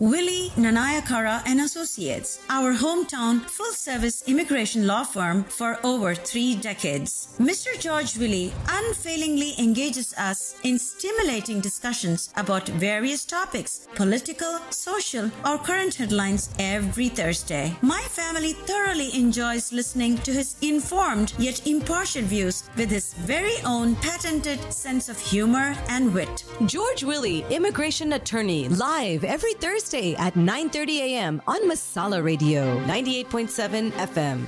Willy 0.00 0.50
Nanayakkara 0.50 1.42
and 1.44 1.60
Associates, 1.60 2.40
our 2.48 2.72
hometown 2.72 3.40
full-service 3.40 4.22
immigration 4.28 4.86
law 4.86 5.02
firm 5.02 5.42
for 5.42 5.76
over 5.82 6.14
three 6.14 6.54
decades. 6.54 7.34
Mr. 7.40 7.76
George 7.80 8.16
Willy 8.16 8.52
unfailingly 8.68 9.54
engages 9.58 10.14
us 10.14 10.54
in 10.62 10.78
stimulating 10.78 11.60
discussions 11.60 12.32
about 12.36 12.68
various 12.68 13.24
topics, 13.24 13.88
political, 13.96 14.60
social, 14.70 15.32
or 15.44 15.58
current 15.58 15.96
headlines 15.96 16.50
every 16.60 17.08
Thursday. 17.08 17.76
My 17.82 18.02
family 18.02 18.52
thoroughly 18.52 19.12
enjoys 19.16 19.72
listening 19.72 20.18
to 20.18 20.32
his 20.32 20.54
informed 20.62 21.32
yet 21.40 21.66
impartial 21.66 22.22
views 22.22 22.62
with 22.76 22.88
his 22.88 23.14
very 23.14 23.56
own 23.64 23.96
patented 23.96 24.60
sense 24.72 25.08
of 25.08 25.18
humor 25.18 25.74
and 25.88 26.14
wit. 26.14 26.44
George 26.66 27.02
Willy, 27.02 27.44
immigration 27.50 28.12
attorney, 28.12 28.68
live 28.68 29.24
every 29.24 29.54
Thursday 29.54 29.87
at 29.94 30.34
9:30 30.34 31.00
a.m. 31.00 31.42
on 31.46 31.60
Masala 31.68 32.22
Radio, 32.22 32.78
98.7 32.84 33.90
FM. 33.92 34.44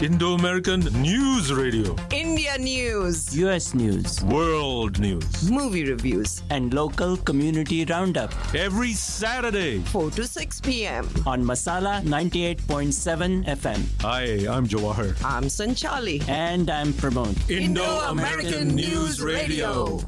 Indo-American 0.00 0.80
News 1.02 1.52
Radio. 1.52 1.94
India 2.10 2.56
news, 2.58 3.36
US 3.36 3.74
News 3.74 4.24
World 4.24 4.98
News. 4.98 5.50
movie 5.50 5.84
reviews, 5.84 6.42
and 6.50 6.72
local 6.74 7.16
community 7.18 7.84
roundup 7.84 8.32
Every 8.54 8.92
Saturday. 8.92 9.80
4 9.80 10.10
to 10.12 10.26
6 10.26 10.60
p.m. 10.62 11.06
on 11.26 11.44
Masala 11.44 12.02
98.7 12.02 13.44
FM. 13.46 13.80
Hi, 14.00 14.24
I'm 14.48 14.66
Jawahar. 14.66 15.14
I'm 15.24 15.44
Sanchali. 15.44 16.26
And 16.28 16.70
I'm 16.70 16.92
Pramod. 16.94 17.36
Indo-American 17.50 18.74
News 18.74 19.20
Radio. 19.20 20.00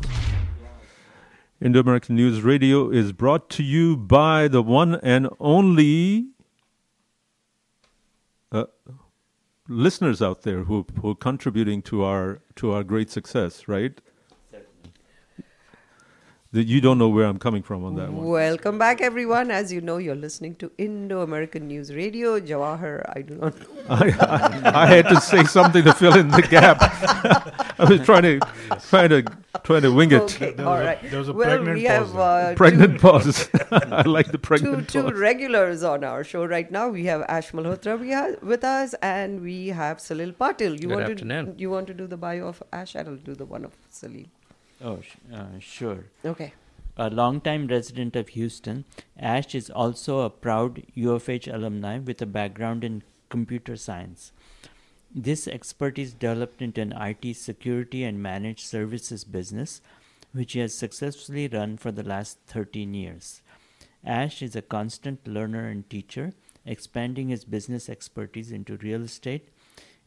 Indo-American 1.66 2.14
News 2.14 2.42
Radio 2.42 2.90
is 2.90 3.10
brought 3.10 3.50
to 3.50 3.64
you 3.64 3.96
by 3.96 4.46
the 4.46 4.62
one 4.62 4.94
and 5.02 5.28
only 5.40 6.28
uh, 8.52 8.66
listeners 9.68 10.22
out 10.22 10.42
there 10.42 10.62
who, 10.62 10.86
who 11.02 11.10
are 11.10 11.16
contributing 11.16 11.82
to 11.82 12.04
our 12.04 12.38
to 12.54 12.70
our 12.70 12.84
great 12.84 13.10
success, 13.10 13.66
right? 13.66 14.00
That 16.56 16.66
you 16.66 16.80
don't 16.80 16.96
know 16.96 17.08
where 17.10 17.26
I'm 17.26 17.38
coming 17.38 17.62
from 17.62 17.84
on 17.84 17.96
that 17.96 18.10
one. 18.10 18.24
Welcome 18.24 18.78
back, 18.78 19.02
everyone. 19.02 19.50
As 19.50 19.70
you 19.70 19.82
know, 19.82 19.98
you're 19.98 20.14
listening 20.14 20.54
to 20.56 20.70
Indo 20.78 21.20
American 21.20 21.68
News 21.68 21.94
Radio. 21.94 22.40
Jawahar, 22.40 23.02
I 23.14 23.20
do 23.20 23.34
not 23.34 23.58
know. 23.60 23.66
I, 23.90 24.04
I, 24.74 24.84
I 24.84 24.86
had 24.86 25.06
to 25.10 25.20
say 25.20 25.44
something 25.44 25.84
to 25.84 25.92
fill 25.92 26.16
in 26.16 26.28
the 26.28 26.40
gap. 26.40 26.78
I 27.78 27.84
was 27.84 28.00
trying 28.06 28.22
to 28.22 28.40
trying 28.88 29.10
to 29.10 29.22
trying 29.64 29.82
to 29.82 29.92
wing 29.92 30.12
it. 30.12 30.22
Okay, 30.22 30.52
There 30.52 30.64
was 30.66 30.80
a- 30.80 31.08
there 31.10 31.18
was 31.18 31.28
a 31.28 31.34
well, 31.34 31.46
pregnant 31.58 31.76
we 31.76 31.84
pause 31.84 31.98
have 31.98 32.12
there. 32.14 32.22
uh, 32.22 32.54
Pregnant 32.62 33.00
pause. 33.02 33.50
I 33.70 34.02
like 34.16 34.28
the 34.32 34.38
two, 34.38 34.38
two, 34.38 34.48
pregnant 34.48 34.88
two 34.88 35.10
regulars 35.10 35.82
on 35.82 36.04
our 36.04 36.24
show 36.24 36.46
right 36.46 36.70
now. 36.78 36.88
We 36.88 37.04
have 37.04 37.20
Ash 37.28 37.50
Malhotra 37.52 38.00
we 38.00 38.12
ha- 38.12 38.36
with 38.42 38.64
us, 38.64 38.94
and 39.02 39.42
we 39.42 39.68
have 39.68 39.98
Salil 39.98 40.32
Patil. 40.34 40.72
You 40.80 40.88
Good 40.88 40.96
want 40.96 41.10
afternoon. 41.10 41.54
to 41.54 41.60
you 41.60 41.68
want 41.68 41.86
to 41.88 41.92
do 42.02 42.06
the 42.06 42.16
bio 42.16 42.46
of 42.48 42.62
Ash? 42.72 42.96
I'll 42.96 43.16
do 43.30 43.34
the 43.34 43.44
one 43.44 43.66
of 43.66 43.72
Salil. 43.92 44.26
Oh, 44.82 45.00
sh- 45.00 45.16
uh, 45.32 45.58
sure. 45.58 46.04
Okay. 46.24 46.52
A 46.96 47.10
longtime 47.10 47.66
resident 47.66 48.16
of 48.16 48.28
Houston, 48.28 48.84
Ash 49.18 49.54
is 49.54 49.68
also 49.68 50.20
a 50.20 50.30
proud 50.30 50.82
U 50.94 51.12
of 51.12 51.28
H 51.28 51.46
alumni 51.46 51.98
with 51.98 52.22
a 52.22 52.26
background 52.26 52.84
in 52.84 53.02
computer 53.28 53.76
science. 53.76 54.32
This 55.14 55.46
expertise 55.46 56.12
developed 56.12 56.62
into 56.62 56.80
an 56.80 56.92
IT 56.92 57.34
security 57.36 58.04
and 58.04 58.22
managed 58.22 58.60
services 58.60 59.24
business 59.24 59.80
which 60.32 60.52
he 60.52 60.60
has 60.60 60.74
successfully 60.74 61.48
run 61.48 61.76
for 61.76 61.90
the 61.90 62.02
last 62.02 62.38
13 62.46 62.92
years. 62.92 63.42
Ash 64.04 64.42
is 64.42 64.54
a 64.54 64.62
constant 64.62 65.26
learner 65.26 65.68
and 65.68 65.88
teacher, 65.88 66.32
expanding 66.64 67.28
his 67.28 67.44
business 67.44 67.88
expertise 67.88 68.52
into 68.52 68.76
real 68.76 69.02
estate 69.02 69.48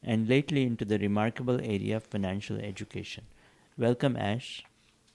and 0.04 0.30
lately 0.30 0.64
into 0.64 0.86
the 0.86 1.00
remarkable 1.00 1.60
area 1.62 1.98
of 1.98 2.04
financial 2.04 2.58
education. 2.60 3.26
Welcome, 3.80 4.18
Ash. 4.18 4.66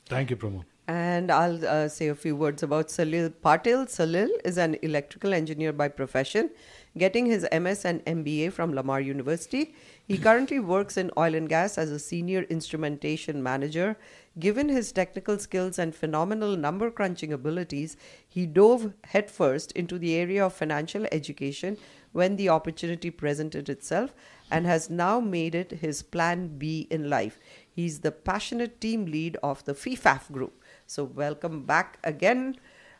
Thank 0.09 0.31
you, 0.31 0.37
Pramod. 0.37 0.65
And 0.89 1.31
I'll 1.31 1.67
uh, 1.67 1.89
say 1.89 2.09
a 2.09 2.15
few 2.15 2.35
words 2.35 2.63
about 2.63 2.89
Salil 2.89 3.31
Patil. 3.31 3.87
Salil 3.87 4.31
is 4.43 4.57
an 4.57 4.77
electrical 4.83 5.35
engineer 5.35 5.71
by 5.71 5.89
profession, 5.89 6.49
getting 6.97 7.27
his 7.27 7.47
MS 7.53 7.85
and 7.85 8.03
MBA 8.07 8.53
from 8.53 8.75
Lamar 8.75 9.03
University. 9.03 9.75
He 10.07 10.17
currently 10.17 10.61
works 10.61 10.97
in 10.97 11.11
oil 11.19 11.35
and 11.35 11.47
gas 11.47 11.77
as 11.77 11.91
a 11.91 11.99
senior 11.99 12.43
instrumentation 12.45 13.43
manager. 13.43 13.99
Given 14.39 14.71
his 14.71 14.93
technical 14.93 15.39
skills 15.39 15.79
and 15.79 15.95
phenomenal 15.95 16.57
number 16.57 16.91
crunching 16.91 17.35
abilities, 17.35 17.99
he 18.27 18.47
dove 18.47 18.95
headfirst 19.05 19.73
into 19.73 19.99
the 19.99 20.15
area 20.15 20.45
of 20.47 20.55
financial 20.55 21.07
education 21.13 21.77
when 22.13 22.37
the 22.37 22.49
opportunity 22.49 23.11
presented 23.11 23.69
itself 23.69 24.15
and 24.51 24.67
has 24.67 24.89
now 24.89 25.19
made 25.19 25.55
it 25.55 25.73
his 25.73 26.03
plan 26.03 26.59
B 26.59 26.87
in 26.91 27.11
life. 27.11 27.41
He's 27.75 28.01
the 28.01 28.13
passionate 28.13 28.81
team 28.81 29.07
lead 29.07 29.37
of 29.43 29.65
the 29.65 29.75
FIFAF 29.75 30.31
group. 30.31 30.63
So, 30.87 31.05
welcome 31.05 31.65
back 31.65 31.99
again, 32.05 32.57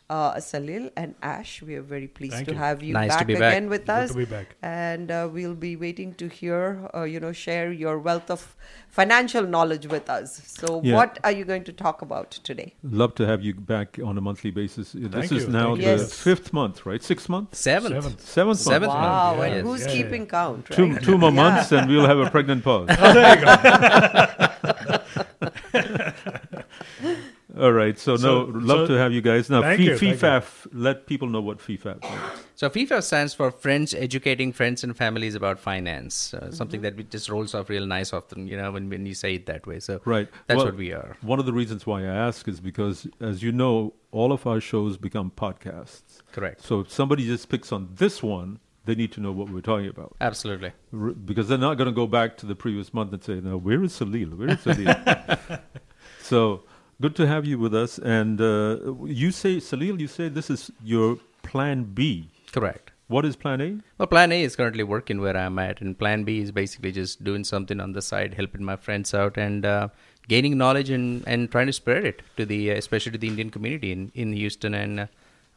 uh, 0.09 0.35
Salil 0.35 0.91
and 0.95 1.15
Ash. 1.23 1.61
We 1.61 1.75
are 1.75 1.81
very 1.81 2.07
pleased 2.07 2.33
Thank 2.33 2.47
to 2.47 2.53
you. 2.53 2.57
have 2.59 2.83
you 2.83 2.93
Nice 2.93 3.09
back 3.09 3.19
to 3.19 3.25
be 3.25 3.33
back. 3.35 3.53
again 3.53 3.69
with 3.69 3.85
Good 3.87 3.91
us. 3.93 4.11
to 4.11 4.17
be 4.17 4.25
back. 4.25 4.55
And 4.61 5.11
uh, 5.11 5.29
we'll 5.31 5.55
be 5.55 5.75
waiting 5.75 6.13
to 6.15 6.27
hear, 6.27 6.89
uh, 6.93 7.03
you 7.03 7.19
know, 7.19 7.31
share 7.31 7.71
your 7.71 7.97
wealth 7.99 8.29
of 8.29 8.55
financial 8.87 9.43
knowledge 9.43 9.87
with 9.87 10.09
us. 10.09 10.41
So, 10.45 10.81
Yeah. 10.83 10.95
what 10.95 11.19
are 11.23 11.31
you 11.31 11.43
going 11.43 11.63
to 11.65 11.73
talk 11.73 12.01
about 12.01 12.31
today? 12.31 12.73
Love 12.83 13.15
to 13.15 13.25
have 13.25 13.43
you 13.43 13.53
back 13.55 13.97
on 14.03 14.17
a 14.17 14.21
monthly 14.21 14.51
basis. 14.51 14.91
This 14.93 15.11
Thank 15.11 15.31
is 15.31 15.47
now 15.47 15.69
thank 15.75 15.79
the. 15.79 15.83
Yes. 15.85 16.13
fifth 16.13 16.53
month, 16.53 16.85
right? 16.85 17.01
Sixth 17.03 17.27
month? 17.27 17.55
Seventh. 17.55 17.93
Seventh. 17.95 18.21
Seventh, 18.21 18.59
Seventh 18.59 18.87
month. 18.93 19.01
month. 19.01 19.37
Wow, 19.37 19.43
yeah, 19.43 19.53
and 19.53 19.67
who's 19.67 19.85
yeah, 19.85 19.91
keeping 19.91 20.21
yeah. 20.21 20.27
count, 20.27 20.69
right? 20.69 20.77
Two, 20.77 20.97
two 20.99 21.17
more 21.17 21.31
months 21.31 21.71
and 21.71 21.89
we'll 21.89 22.05
have 22.05 22.19
a 22.19 22.29
pregnant 22.29 22.63
pause. 22.63 22.89
All 27.57 27.71
right. 27.71 27.97
So, 27.97 28.17
So- 28.17 28.45
no, 28.47 28.59
love 28.59 28.87
so- 28.87 28.93
to 28.93 28.99
have 28.99 29.13
you 29.13 29.21
guys. 29.21 29.49
Now, 29.49 29.61
Thank 29.61 29.79
F- 29.79 29.85
you, 29.85 29.97
thank 29.97 30.11
you. 30.13 30.17
FIFAF, 30.27 30.67
let 30.73 31.05
people 31.07 31.29
know 31.29 31.39
what 31.41 31.59
FIFAF 31.59 32.03
is. 32.03 32.41
So 32.55 32.69
FIFA 32.69 33.01
stands 33.03 33.33
for 33.33 33.49
Friends 33.51 33.93
Educating 33.93 34.51
Friends 34.51 34.83
and 34.83 34.95
Families 34.95 35.35
About 35.35 35.59
Finance. 35.59 36.33
Uh, 36.33 36.51
Something 36.51 36.79
Mm-hmm. 36.81 36.83
that 36.83 36.95
we 36.97 37.03
just 37.03 37.29
rolls 37.29 37.53
off 37.55 37.69
real 37.69 37.85
nice 37.85 38.11
often, 38.13 38.47
you 38.47 38.57
know, 38.57 38.71
when, 38.71 38.89
when 38.89 39.05
you 39.05 39.13
say 39.13 39.35
it 39.35 39.45
that 39.45 39.65
way. 39.67 39.79
So 39.79 40.01
Right. 40.05 40.27
that's 40.47 40.57
Well, 40.57 40.65
what 40.67 40.75
we 40.75 40.91
are. 40.91 41.15
One 41.21 41.39
of 41.39 41.45
the 41.45 41.53
reasons 41.53 41.85
why 41.85 42.01
I 42.01 42.13
ask 42.27 42.47
is 42.47 42.59
because, 42.59 43.07
as 43.21 43.41
you 43.41 43.51
know, 43.51 43.93
all 44.11 44.31
of 44.33 44.45
our 44.45 44.59
shows 44.59 44.97
become 44.97 45.31
podcasts. 45.35 46.21
Correct. 46.33 46.61
So 46.61 46.81
if 46.81 46.91
somebody 46.91 47.25
just 47.25 47.47
picks 47.49 47.71
on 47.71 47.89
this 47.95 48.21
one, 48.21 48.59
they 48.85 48.95
need 48.95 49.11
to 49.13 49.19
know 49.21 49.31
what 49.31 49.49
we're 49.49 49.61
talking 49.61 49.87
about. 49.89 50.15
Absolutely. 50.21 50.71
R- 50.93 51.09
because 51.11 51.47
they're 51.47 51.57
not 51.57 51.75
going 51.77 51.87
to 51.87 51.95
go 51.95 52.05
back 52.05 52.37
to 52.37 52.45
the 52.45 52.53
previous 52.55 52.93
month 52.93 53.11
and 53.13 53.23
say, 53.23 53.39
"Now, 53.41 53.57
where 53.57 53.81
is 53.83 53.93
Salil? 53.93 54.37
Where 54.37 54.49
is 54.49 54.57
Salil?" 54.57 55.59
so 56.21 56.63
good 57.01 57.15
to 57.15 57.27
have 57.27 57.45
you 57.45 57.57
with 57.59 57.75
us. 57.75 57.97
And 57.99 58.39
uh, 58.41 58.93
you 59.05 59.31
say, 59.31 59.57
Salil, 59.57 59.99
you 59.99 60.07
say 60.07 60.29
this 60.29 60.49
is 60.49 60.71
your 60.83 61.17
Plan 61.43 61.83
B. 61.83 62.29
Correct. 62.51 62.91
What 63.07 63.25
is 63.25 63.35
Plan 63.35 63.61
A? 63.61 63.77
Well, 63.97 64.07
Plan 64.07 64.31
A 64.31 64.41
is 64.41 64.55
currently 64.55 64.83
working 64.83 65.21
where 65.21 65.37
I'm 65.37 65.59
at, 65.59 65.79
and 65.79 65.97
Plan 65.97 66.23
B 66.23 66.39
is 66.39 66.51
basically 66.51 66.91
just 66.91 67.23
doing 67.23 67.43
something 67.43 67.79
on 67.79 67.93
the 67.93 68.01
side, 68.01 68.33
helping 68.33 68.63
my 68.63 68.75
friends 68.75 69.13
out, 69.13 69.37
and 69.37 69.63
uh, 69.63 69.89
gaining 70.27 70.57
knowledge 70.57 70.89
and, 70.89 71.23
and 71.27 71.51
trying 71.51 71.67
to 71.67 71.73
spread 71.73 72.03
it 72.03 72.23
to 72.37 72.45
the, 72.45 72.71
especially 72.71 73.11
to 73.11 73.17
the 73.19 73.27
Indian 73.27 73.51
community 73.51 73.91
in, 73.91 74.11
in 74.15 74.33
Houston 74.33 74.73
and 74.73 75.07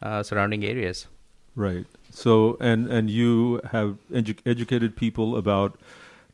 uh, 0.02 0.22
surrounding 0.22 0.64
areas. 0.64 1.06
Right. 1.56 1.86
So, 2.10 2.56
and 2.60 2.86
and 2.86 3.10
you 3.10 3.60
have 3.72 3.96
edu- 4.12 4.38
educated 4.46 4.94
people 4.96 5.36
about 5.36 5.78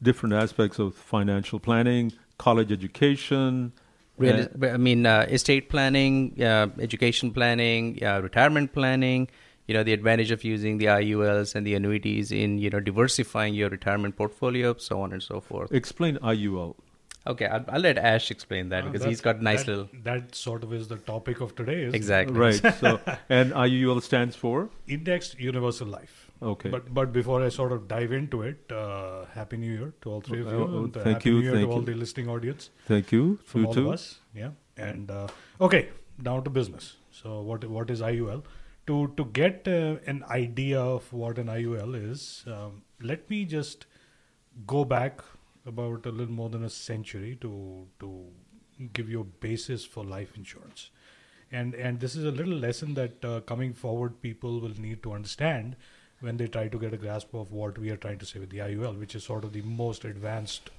different 0.03 0.35
aspects 0.35 0.79
of 0.79 0.95
financial 0.95 1.59
planning, 1.59 2.13
college 2.39 2.71
education. 2.73 3.73
Real, 4.17 4.47
uh, 4.63 4.69
I 4.69 4.77
mean, 4.77 5.07
uh, 5.07 5.27
estate 5.29 5.69
planning, 5.69 6.41
uh, 6.41 6.69
education 6.79 7.33
planning, 7.33 7.99
uh, 8.05 8.21
retirement 8.23 8.73
planning. 8.73 9.29
You 9.67 9.75
know, 9.75 9.83
the 9.83 9.95
advantage 9.95 10.31
of 10.31 10.45
using 10.45 10.77
the 10.79 10.87
IULs 10.87 11.55
and 11.55 11.67
the 11.67 11.75
annuities 11.75 12.31
in 12.31 12.59
you 12.59 12.71
know 12.71 12.81
diversifying 12.81 13.55
your 13.55 13.71
retirement 13.71 14.17
portfolio, 14.17 14.77
so 14.77 15.01
on 15.01 15.13
and 15.13 15.23
so 15.23 15.41
forth. 15.41 15.73
explain 15.73 16.19
IUL. 16.19 16.77
Okay, 17.27 17.47
I'll, 17.47 17.65
I'll 17.69 17.81
let 17.81 17.97
Ash 17.97 18.31
explain 18.31 18.69
that 18.69 18.85
Uh, 18.85 18.91
because 18.91 19.05
he's 19.05 19.23
got 19.23 19.37
a 19.37 19.43
nice 19.43 19.61
that, 19.65 19.69
little 19.69 19.89
That 20.03 20.35
sort 20.35 20.63
of 20.63 20.75
is 20.75 20.89
the 20.89 20.97
topic 20.97 21.41
of 21.41 21.55
today. 21.57 21.83
Is 21.85 21.95
exactly 21.95 22.37
Right. 22.37 22.75
So, 22.79 23.01
and 23.31 23.53
IUL 23.53 24.03
stands 24.03 24.37
for. 24.37 24.69
Indexed 24.87 25.41
Universal 25.41 25.89
Life. 25.89 26.24
Okay. 26.53 26.69
But 26.69 26.93
but 26.93 27.13
before 27.13 27.43
I 27.43 27.49
sort 27.49 27.73
of 27.73 27.89
dive 27.89 28.13
into 28.13 28.43
it, 28.43 28.71
uh, 28.71 29.25
Happy 29.35 29.57
New 29.57 29.73
Year 29.73 29.93
to 30.03 30.11
all 30.11 30.21
three 30.21 30.41
of 30.41 30.49
you. 30.49 30.59
Oh, 30.59 30.81
oh, 30.81 30.91
thank 30.93 31.07
Happy 31.07 31.31
you, 31.31 31.37
New 31.37 31.43
Year 31.43 31.53
thank 31.53 31.69
to 31.69 31.73
all 31.73 31.81
you. 31.81 31.87
the 31.87 31.95
listening 31.95 32.29
audience 32.29 32.71
Thank 32.87 33.13
you. 33.13 33.39
from 33.45 33.63
you 33.63 33.67
all 33.69 33.75
too. 33.75 33.87
of 33.89 33.95
us. 33.95 34.19
Yeah. 34.35 34.51
And 34.77 35.11
uh, 35.11 35.29
okay, 35.61 35.89
down 36.23 36.45
to 36.45 36.51
business. 36.51 36.97
So 37.11 37.41
what 37.41 37.65
what 37.65 37.91
is 37.91 38.03
IUL? 38.11 38.45
To 38.89 38.99
to 39.17 39.25
get 39.41 39.67
uh, 39.67 39.97
an 40.15 40.25
idea 40.39 40.81
of 40.81 41.11
what 41.13 41.39
an 41.39 41.47
IUL 41.47 41.95
is, 42.11 42.45
um, 42.47 42.83
let 43.01 43.29
me 43.31 43.45
just 43.45 43.87
go 44.67 44.85
back 44.85 45.23
about 45.67 46.05
a 46.05 46.11
little 46.11 46.35
more 46.35 46.51
than 46.51 46.65
a 46.65 46.71
century 46.71 47.39
to 47.41 47.87
to 48.01 48.27
give 48.93 49.09
you 49.09 49.21
a 49.21 49.31
basis 49.49 49.85
for 49.85 50.05
life 50.05 50.37
insurance. 50.37 50.91
And 51.51 51.75
and 51.75 52.01
this 52.01 52.17
is 52.17 52.25
a 52.25 52.31
little 52.31 52.63
lesson 52.69 52.95
that 52.95 53.25
uh, 53.25 53.41
coming 53.41 53.73
forward 53.73 54.21
people 54.21 54.61
will 54.61 54.81
need 54.87 55.03
to 55.05 55.13
understand 55.13 55.77
when 56.25 56.37
they 56.39 56.47
try 56.57 56.69
to 56.69 56.79
get 56.85 56.93
a 56.93 56.97
grasp 56.97 57.35
of 57.35 57.53
what 57.53 57.79
we 57.79 57.91
are 57.91 57.97
trying 58.05 58.19
to 58.19 58.27
say 58.27 58.39
with 58.41 58.51
the 58.51 58.59
IUL, 58.59 58.99
which 58.99 59.15
is 59.15 59.25
sort 59.25 59.45
of 59.45 59.53
the 59.53 59.63
most 59.63 60.05
advanced 60.05 60.71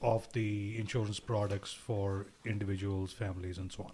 of 0.00 0.26
the 0.32 0.76
insurance 0.78 1.20
products 1.20 1.72
for 1.72 2.26
individuals, 2.44 3.12
families, 3.12 3.58
and 3.58 3.72
so 3.72 3.84
on. 3.84 3.92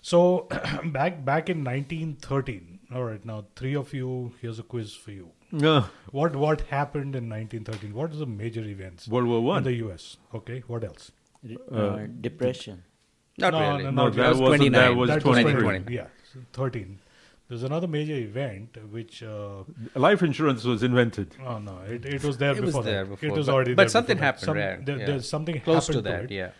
So 0.00 0.46
back 0.98 1.24
back 1.24 1.50
in 1.54 1.64
1913. 1.64 2.78
All 2.94 3.04
right, 3.04 3.24
now 3.24 3.44
three 3.56 3.74
of 3.74 3.92
you. 3.92 4.34
Here's 4.40 4.58
a 4.58 4.62
quiz 4.62 4.94
for 4.94 5.10
you. 5.10 5.30
Uh, 5.70 5.82
What 6.12 6.36
what 6.36 6.60
happened 6.72 7.16
in 7.22 7.28
1913? 7.28 7.94
What 7.94 8.12
are 8.12 8.16
the 8.16 8.26
major 8.26 8.62
events 8.74 9.08
World 9.08 9.28
War 9.28 9.38
in 9.38 9.44
One. 9.44 9.62
the 9.64 9.72
U.S.? 9.86 10.16
Okay, 10.34 10.62
what 10.66 10.84
else? 10.84 11.10
Uh, 11.72 12.06
depression. 12.28 12.84
Not 13.38 13.52
No, 13.54 13.60
really. 13.60 13.84
no, 13.84 13.90
No, 13.90 14.04
not 14.04 14.14
that 14.16 14.22
really. 14.28 14.40
wasn't. 14.40 14.72
That 14.72 14.88
29. 14.88 14.96
was 14.98 15.08
That 15.08 15.14
was 15.16 15.22
23. 15.24 15.52
2020. 15.52 15.94
Yeah, 15.94 16.06
so 16.32 16.40
13. 16.52 16.98
There's 17.48 17.62
another 17.62 17.86
major 17.88 18.14
event 18.14 18.76
which. 18.90 19.22
Uh, 19.22 19.64
Life 19.94 20.22
insurance 20.22 20.64
was 20.64 20.82
invented. 20.82 21.34
oh 21.44 21.58
no, 21.58 21.78
it, 21.88 22.04
it 22.04 22.22
was 22.24 22.36
there 22.38 22.56
It 22.56 22.62
was 22.62 22.74
there 22.84 23.04
that. 23.04 23.10
before, 23.10 23.28
it 23.28 23.32
was 23.32 23.46
but- 23.46 23.54
already 23.54 23.74
but 23.74 23.82
there 23.84 23.88
something 23.88 24.16
before 24.16 24.24
happened, 24.26 24.44
Some- 24.44 24.56
yeah, 24.58 24.76
there- 24.84 24.98
yeah. 24.98 25.06
There's 25.06 25.28
something 25.28 25.60
Close 25.60 25.86
to 25.86 25.92
happened 25.94 26.06
that, 26.06 26.24
it. 26.24 26.30
yeah. 26.30 26.50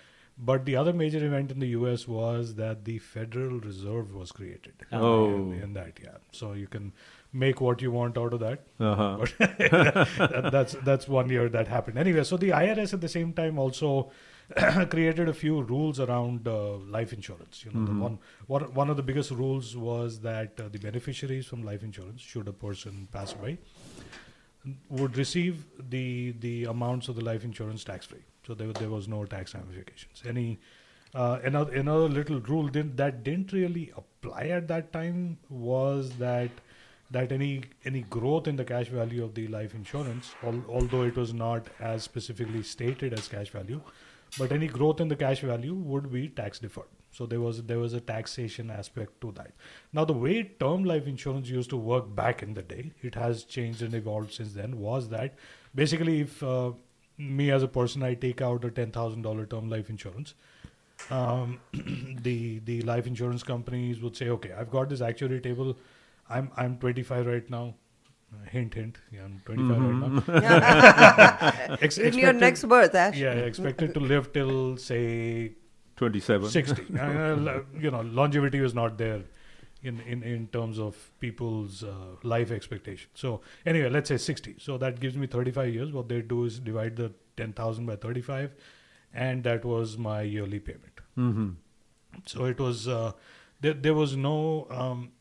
But 0.41 0.65
the 0.67 0.77
other 0.77 0.93
major 0.93 1.19
event 1.27 1.51
in 1.51 1.59
the 1.59 1.67
U.S. 1.79 2.07
was 2.07 2.55
that 2.55 2.85
the 2.85 2.99
Federal 3.01 3.59
Reserve 3.59 4.15
was 4.15 4.31
created. 4.31 4.75
Oh. 4.93 5.35
in, 5.35 5.53
in 5.65 5.73
that, 5.73 5.99
yeah. 6.01 6.19
So 6.31 6.53
you 6.53 6.69
can 6.69 6.93
make 7.33 7.61
what 7.61 7.83
you 7.83 7.91
want 7.91 8.17
out 8.17 8.33
of 8.33 8.39
that. 8.41 8.61
Uh-huh. 8.79 9.17
But 9.39 9.39
that, 9.39 10.49
that's 10.53 10.73
that's 10.85 11.09
one 11.09 11.29
year 11.29 11.49
that 11.49 11.67
happened. 11.67 11.99
Anyway, 11.99 12.23
so 12.23 12.37
the 12.37 12.51
IRS 12.51 12.95
at 12.95 13.01
the 13.01 13.09
same 13.09 13.33
time 13.33 13.59
also 13.59 14.13
created 14.91 15.29
a 15.29 15.35
few 15.35 15.63
rules 15.63 16.01
around 16.01 16.49
uh, 16.49 16.77
life 16.97 17.13
insurance. 17.13 17.65
You 17.65 17.73
know, 17.73 17.85
the 17.85 17.93
one, 18.01 18.19
one 18.47 18.63
one 18.75 18.91
of 18.91 18.97
the 18.97 19.03
biggest 19.03 19.31
rules 19.31 19.77
was 19.77 20.21
that 20.21 20.59
uh, 20.61 20.69
the 20.69 20.79
beneficiaries 20.79 21.47
from 21.47 21.63
life 21.63 21.83
insurance, 21.83 22.21
should 22.23 22.49
a 22.49 22.53
person 22.53 23.09
pass 23.13 23.35
away, 23.35 23.59
would 24.89 25.17
receive 25.17 25.65
the 25.91 26.33
the 26.41 26.65
amounts 26.65 27.09
of 27.09 27.17
the 27.17 27.25
life 27.25 27.45
insurance 27.45 27.85
tax 27.85 28.07
free. 28.07 28.25
So 28.47 28.55
there 28.55 28.73
there 28.73 28.91
was 28.91 29.09
no 29.09 29.25
tax 29.25 29.55
ramifications. 29.55 30.23
Any 30.27 30.59
uh, 31.15 31.39
another 31.45 31.73
another 31.75 32.09
little 32.09 32.41
rule 32.41 32.69
didn't, 32.69 32.97
that 32.97 33.23
didn't 33.25 33.53
really 33.53 33.93
apply 33.97 34.49
at 34.49 34.69
that 34.69 34.93
time 34.93 35.39
was 35.49 36.11
that 36.19 36.51
that 37.11 37.33
any 37.33 37.63
any 37.85 38.03
growth 38.03 38.47
in 38.49 38.57
the 38.57 38.65
cash 38.65 38.89
value 38.89 39.25
of 39.25 39.35
the 39.35 39.47
life 39.49 39.75
insurance, 39.75 40.35
al- 40.43 40.65
although 40.69 41.03
it 41.03 41.17
was 41.17 41.33
not 41.33 41.67
as 41.81 42.03
specifically 42.03 42.63
stated 42.63 43.13
as 43.15 43.29
cash 43.29 43.51
value, 43.51 43.81
but 44.39 44.53
any 44.53 44.67
growth 44.67 45.01
in 45.01 45.09
the 45.09 45.17
cash 45.17 45.41
value 45.41 45.75
would 45.75 46.13
be 46.13 46.29
tax 46.29 46.59
deferred. 46.59 46.95
So 47.11 47.27
there 47.27 47.41
was 47.41 47.63
there 47.63 47.79
was 47.79 47.95
a 47.95 48.01
taxation 48.01 48.71
aspect 48.71 49.21
to 49.23 49.33
that. 49.33 49.53
Now 49.93 50.05
the 50.05 50.13
way 50.13 50.43
term 50.61 50.85
life 50.85 51.07
insurance 51.07 51.49
used 51.49 51.71
to 51.71 51.77
work 51.77 52.15
back 52.15 52.43
in 52.43 52.55
the 52.55 52.63
day, 52.63 52.93
it 53.03 53.15
has 53.15 53.45
changed 53.45 53.83
and 53.83 53.95
evolved 53.95 54.33
since 54.33 54.53
then. 54.53 54.79
Was 54.79 55.09
that 55.09 55.35
basically 55.75 56.21
if 56.21 56.43
uh, 56.43 56.73
me 57.17 57.51
as 57.51 57.63
a 57.63 57.69
person 57.69 58.03
I 58.03 58.15
take 58.15 58.43
out 58.43 58.65
a 58.65 58.71
ten 58.71 58.91
thousand 58.93 59.23
dollar 59.23 59.47
term 59.47 59.71
life 59.71 59.89
insurance, 59.89 60.35
um, 61.11 61.61
the 62.23 62.59
the 62.61 62.83
life 62.83 63.07
insurance 63.07 63.43
companies 63.43 64.01
would 64.01 64.17
say, 64.17 64.29
okay, 64.29 64.53
I've 64.53 64.71
got 64.71 64.89
this 64.89 65.01
actuary 65.01 65.41
table. 65.41 65.77
I'm 66.29 66.51
I'm 66.57 66.77
25 66.79 67.27
right 67.27 67.51
now. 67.51 67.75
Uh, 68.33 68.49
hint, 68.51 68.75
hint. 68.75 68.99
Yeah, 69.11 69.25
I'm 69.25 69.41
25 69.45 69.81
right 69.81 70.29
now. 71.71 71.77
Ex- 71.81 71.99
In 71.99 72.19
your 72.19 72.33
next 72.35 72.65
birth, 72.69 72.95
Ash. 72.95 73.17
yeah, 73.17 73.35
yeah, 73.35 73.41
expected 73.41 73.95
to 73.95 74.01
live 74.01 74.33
till 74.33 74.77
say 74.77 75.53
27. 75.97 76.49
60. 76.51 76.83
Uh, 76.99 77.61
you 77.79 77.91
know, 77.91 78.03
longevity 78.03 78.61
was 78.61 78.75
not 78.75 78.99
there 78.99 79.23
in, 79.83 80.01
in, 80.01 80.23
in 80.23 80.47
terms 80.49 80.79
of 80.79 80.95
people's 81.21 81.83
uh, 81.83 81.95
life 82.23 82.51
expectation. 82.51 83.09
So, 83.15 83.41
anyway, 83.65 83.89
let's 83.89 84.09
say 84.09 84.17
60. 84.17 84.57
So, 84.59 84.77
that 84.79 85.01
gives 85.01 85.17
me 85.17 85.27
35 85.27 85.75
years. 85.75 85.93
What 85.93 86.09
they 86.09 86.21
do 86.21 86.45
is 86.45 86.59
divide 86.59 86.97
the 86.97 87.13
10,000 87.37 87.87
by 87.87 87.97
35, 87.97 88.53
and 89.15 89.43
that 89.45 89.65
was 89.65 89.97
my 89.97 90.23
yearly 90.23 90.59
payment. 90.61 91.01
Mm-hmm. 91.17 91.49
So, 92.27 92.45
it 92.45 92.59
was, 92.61 92.87
uh, 92.89 93.13
there, 93.61 93.75
there 93.75 93.95
was 93.95 94.17
no, 94.17 94.67
um, 94.71 95.13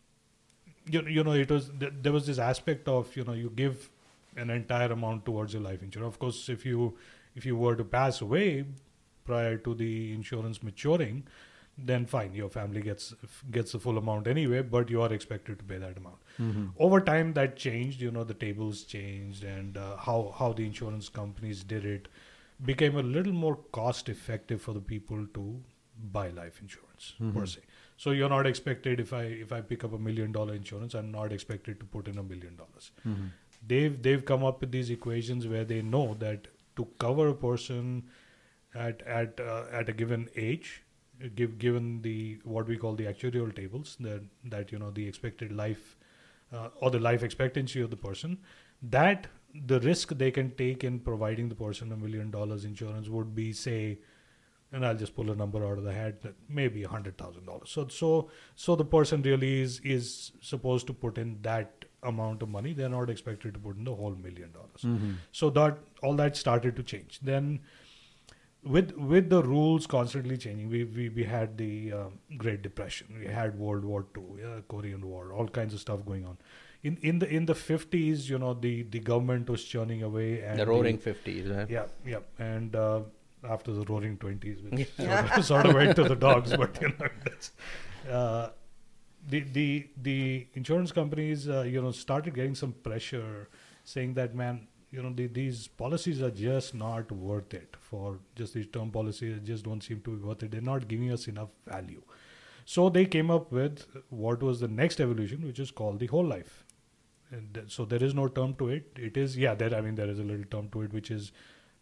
you, 0.90 1.02
you 1.08 1.24
know, 1.24 1.32
it 1.34 1.50
was, 1.50 1.72
there 1.80 2.12
was 2.12 2.26
this 2.28 2.40
aspect 2.40 2.88
of, 2.88 3.16
you 3.16 3.24
know, 3.24 3.34
you 3.34 3.52
give 3.56 3.90
an 4.36 4.50
entire 4.50 4.92
amount 4.92 5.26
towards 5.26 5.54
your 5.54 5.62
life 5.62 5.82
insurance. 5.82 6.14
Of 6.14 6.20
course, 6.20 6.50
if 6.50 6.66
you, 6.66 6.98
if 7.36 7.46
you 7.46 7.56
were 7.56 7.76
to 7.76 7.84
pass 7.84 8.22
away 8.22 8.66
prior 9.26 9.58
to 9.58 9.74
the 9.74 10.14
insurance 10.14 10.62
maturing, 10.64 11.24
then 11.78 12.06
fine, 12.08 12.34
your 12.34 12.50
family 12.50 12.82
gets 12.82 13.14
gets 13.52 13.72
the 13.74 13.80
full 13.80 14.00
amount 14.00 14.28
anyway, 14.28 14.62
but 14.64 14.90
you 14.90 15.00
are 15.02 15.14
expected 15.14 15.60
to 15.60 15.66
pay 15.72 15.78
that 15.78 15.96
amount. 15.98 16.16
Mhm. 16.40 16.72
Over 16.80 17.00
time, 17.02 17.34
that 17.34 17.56
changed. 17.56 18.02
You 18.02 18.10
know, 18.10 18.24
the 18.24 18.34
tables 18.34 18.82
changed, 18.94 19.44
and 19.44 19.78
uh, 19.78 19.96
how 19.98 20.34
how 20.40 20.54
the 20.54 20.66
insurance 20.66 21.08
companies 21.08 21.64
did 21.64 21.86
it 21.86 22.08
became 22.72 22.98
a 22.98 23.04
little 23.04 23.34
more 23.34 23.56
cost 23.80 24.10
effective 24.10 24.60
for 24.60 24.74
the 24.74 24.82
people 24.94 25.28
to 25.36 25.46
buy 26.18 26.30
life 26.40 26.60
insurance 26.64 27.14
per 27.20 27.44
Mhm. 27.44 27.48
se. 27.54 27.60
So 27.98 28.12
you're 28.12 28.30
not 28.30 28.48
expected 28.48 29.00
if 29.00 29.12
I 29.20 29.24
if 29.46 29.52
I 29.52 29.60
pick 29.62 29.84
up 29.84 29.94
a 29.94 30.00
million 30.08 30.32
dollar 30.32 30.54
insurance, 30.54 30.94
I'm 30.94 31.12
not 31.12 31.32
expected 31.38 31.80
to 31.80 31.86
put 31.86 32.08
in 32.08 32.18
a 32.18 32.24
million 32.24 32.56
dollars. 32.56 32.92
Mhm. 33.06 33.30
They've 33.72 34.02
they've 34.08 34.24
come 34.32 34.44
up 34.50 34.62
with 34.62 34.72
these 34.72 34.92
equations 34.96 35.48
where 35.54 35.66
they 35.72 35.82
know 35.82 36.04
that 36.26 36.48
to 36.76 36.86
cover 37.06 37.28
a 37.30 37.38
person 37.46 37.88
at 38.88 39.02
at 39.20 39.40
uh, 39.40 39.64
at 39.72 39.90
a 39.90 39.94
given 39.94 40.28
age, 40.36 40.84
give 41.36 41.58
given 41.64 42.02
the 42.04 42.18
what 42.44 42.68
we 42.68 42.78
call 42.84 43.00
the 43.02 43.08
actuarial 43.14 43.56
tables 43.62 43.96
that 44.10 44.22
that 44.56 44.72
you 44.72 44.80
know 44.84 44.92
the 44.92 45.08
expected 45.08 45.52
life 45.62 45.96
uh, 46.52 46.70
or 46.76 46.92
the 46.92 47.00
life 47.00 47.24
expectancy 47.24 47.82
of 47.82 47.90
the 47.90 47.98
person, 47.98 48.38
that 48.98 49.28
the 49.74 49.80
risk 49.80 50.16
they 50.20 50.30
can 50.30 50.52
take 50.62 50.84
in 50.84 51.00
providing 51.00 51.50
the 51.50 51.56
person 51.56 51.92
a 51.92 51.98
million 51.98 52.30
dollars 52.30 52.64
insurance 52.64 53.10
would 53.10 53.34
be 53.34 53.52
say 53.52 53.98
and 54.72 54.86
I'll 54.86 54.96
just 55.02 55.16
pull 55.16 55.32
a 55.32 55.36
number 55.36 55.66
out 55.66 55.78
of 55.78 55.84
the 55.86 55.94
hat 55.94 56.22
that 56.24 56.36
maybe 56.50 56.84
a 56.84 56.90
hundred 56.90 57.18
thousand 57.18 57.46
dollars. 57.46 57.70
So 57.70 57.88
so 57.88 58.30
so 58.56 58.76
the 58.76 58.86
person 58.86 59.22
really 59.22 59.62
is 59.62 59.80
is 59.98 60.32
supposed 60.42 60.88
to 60.88 60.94
put 60.94 61.18
in 61.18 61.38
that 61.44 61.86
amount 62.04 62.42
of 62.44 62.50
money. 62.50 62.74
They're 62.74 62.90
not 62.90 63.10
expected 63.10 63.54
to 63.56 63.60
put 63.60 63.78
in 63.78 63.84
the 63.86 63.96
whole 63.96 64.16
million 64.16 64.52
dollars. 64.52 64.82
Mhm. 64.84 65.16
So 65.32 65.50
that 65.52 65.80
all 66.04 66.16
that 66.24 66.36
started 66.36 66.76
to 66.82 66.84
change. 66.84 67.20
Then 67.32 67.60
with 68.64 68.92
with 68.98 69.30
the 69.30 69.42
rules 69.44 69.88
constantly 69.88 70.38
changing, 70.38 70.70
we 70.70 70.84
we, 70.84 71.10
we 71.10 71.24
had 71.24 71.58
the 71.58 71.94
um, 71.94 72.20
Great 72.38 72.62
Depression, 72.62 73.08
we 73.20 73.28
had 73.28 73.58
World 73.58 73.86
War 73.86 74.06
Two, 74.14 74.38
yeah, 74.42 74.62
Korean 74.68 75.06
War, 75.08 75.32
all 75.32 75.48
kinds 75.48 75.74
of 75.74 75.80
stuff 75.80 76.06
going 76.06 76.26
on. 76.26 76.38
In 76.84 76.98
in 77.02 77.20
the 77.20 77.30
in 77.30 77.46
the 77.46 77.56
fifties, 77.56 78.30
you 78.30 78.38
know, 78.38 78.54
the 78.54 78.84
the 78.84 79.00
government 79.00 79.50
was 79.50 79.64
churning 79.64 80.04
away 80.04 80.42
and 80.42 80.60
The 80.60 80.66
roaring 80.66 80.98
50s, 80.98 81.56
right? 81.56 81.70
Yeah, 81.70 81.86
yeah, 82.06 82.20
and 82.38 82.76
uh, 82.76 83.02
after 83.44 83.72
the 83.74 83.84
roaring 83.86 84.18
twenties, 84.18 84.62
which 84.62 84.90
Yeah. 84.98 85.22
sort, 85.28 85.38
of, 85.38 85.46
sort 85.46 85.66
of 85.68 85.76
went 85.76 85.96
to 85.98 86.04
the 86.04 86.16
dogs, 86.16 86.56
but 86.56 86.82
you 86.82 86.90
know, 86.90 87.08
that's. 87.24 87.52
Uh, 88.10 88.50
the 89.30 89.42
the 89.42 89.88
the 90.02 90.48
insurance 90.54 90.92
companies 90.92 91.50
uh, 91.50 91.62
you 91.64 91.82
know 91.82 91.92
started 91.92 92.34
getting 92.34 92.56
some 92.56 92.72
pressure 92.72 93.50
saying 93.84 94.14
that 94.14 94.34
man 94.34 94.68
you 94.92 95.02
know 95.02 95.12
the, 95.14 95.28
these 95.28 95.68
policies 95.68 96.22
are 96.22 96.32
just 96.32 96.74
not 96.74 97.12
worth 97.12 97.54
it 97.54 97.76
for 97.82 98.20
just 98.36 98.54
these 98.54 98.68
term 98.68 98.90
policies 98.90 99.40
just 99.44 99.66
don't 99.66 99.84
seem 99.84 100.00
to 100.02 100.12
be 100.16 100.24
worth 100.24 100.44
it 100.44 100.52
they're 100.52 100.62
not 100.62 100.88
giving 100.88 101.12
us 101.12 101.28
enough 101.28 101.50
value 101.66 102.02
so 102.64 102.88
they 102.90 103.06
came 103.06 103.30
up 103.30 103.52
with 103.52 103.86
what 104.10 104.42
was 104.42 104.62
the 104.62 104.68
next 104.70 105.02
evolution 105.02 105.46
which 105.46 105.60
is 105.60 105.72
called 105.72 106.00
the 106.00 106.08
whole 106.08 106.26
life 106.26 106.64
and 107.32 107.54
th- 107.54 107.70
so 107.70 107.84
there 107.84 108.02
is 108.02 108.16
no 108.16 108.30
term 108.30 108.54
to 108.54 108.70
it 108.70 108.88
it 108.98 109.18
is 109.18 109.38
yeah 109.38 109.54
there 109.54 109.76
i 109.76 109.82
mean 109.82 109.96
there 109.96 110.10
is 110.10 110.20
a 110.20 110.24
little 110.24 110.46
term 110.56 110.70
to 110.70 110.84
it 110.84 110.94
which 110.94 111.12
is 111.12 111.34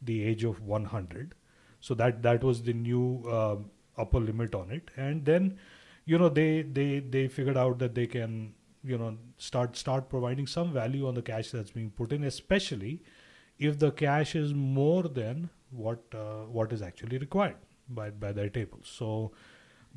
the 0.02 0.24
age 0.24 0.44
of 0.44 0.62
100 0.62 1.36
so 1.88 1.98
that 2.02 2.22
that 2.28 2.44
was 2.50 2.62
the 2.68 2.74
new 2.74 3.08
um, 3.38 3.66
upper 4.04 4.20
limit 4.20 4.56
on 4.60 4.72
it. 4.78 4.92
And 4.96 5.26
then 5.32 5.58
you 6.06 6.18
know 6.24 6.30
they 6.30 6.50
they 6.80 6.88
they 7.16 7.28
figured 7.28 7.58
out 7.66 7.80
that 7.84 7.96
they 8.00 8.08
can 8.16 8.54
you 8.84 8.98
know 8.98 9.18
start 9.50 9.78
start 9.84 10.10
providing 10.16 10.48
some 10.56 10.74
value 10.80 11.08
on 11.08 11.20
the 11.20 11.28
cash 11.30 11.52
that's 11.52 11.72
being 11.78 11.90
put 12.00 12.12
in 12.18 12.24
especially 12.24 12.92
if 13.58 13.80
the 13.80 13.92
cash 14.02 14.36
is 14.36 14.54
more 14.54 15.04
than 15.04 15.50
what 15.72 16.04
uh, 16.14 16.44
what 16.58 16.76
is 16.78 16.84
actually 16.90 17.18
required 17.18 17.56
by 17.90 18.10
by 18.26 18.32
their 18.32 18.52
tables 18.58 18.92
so 18.98 19.10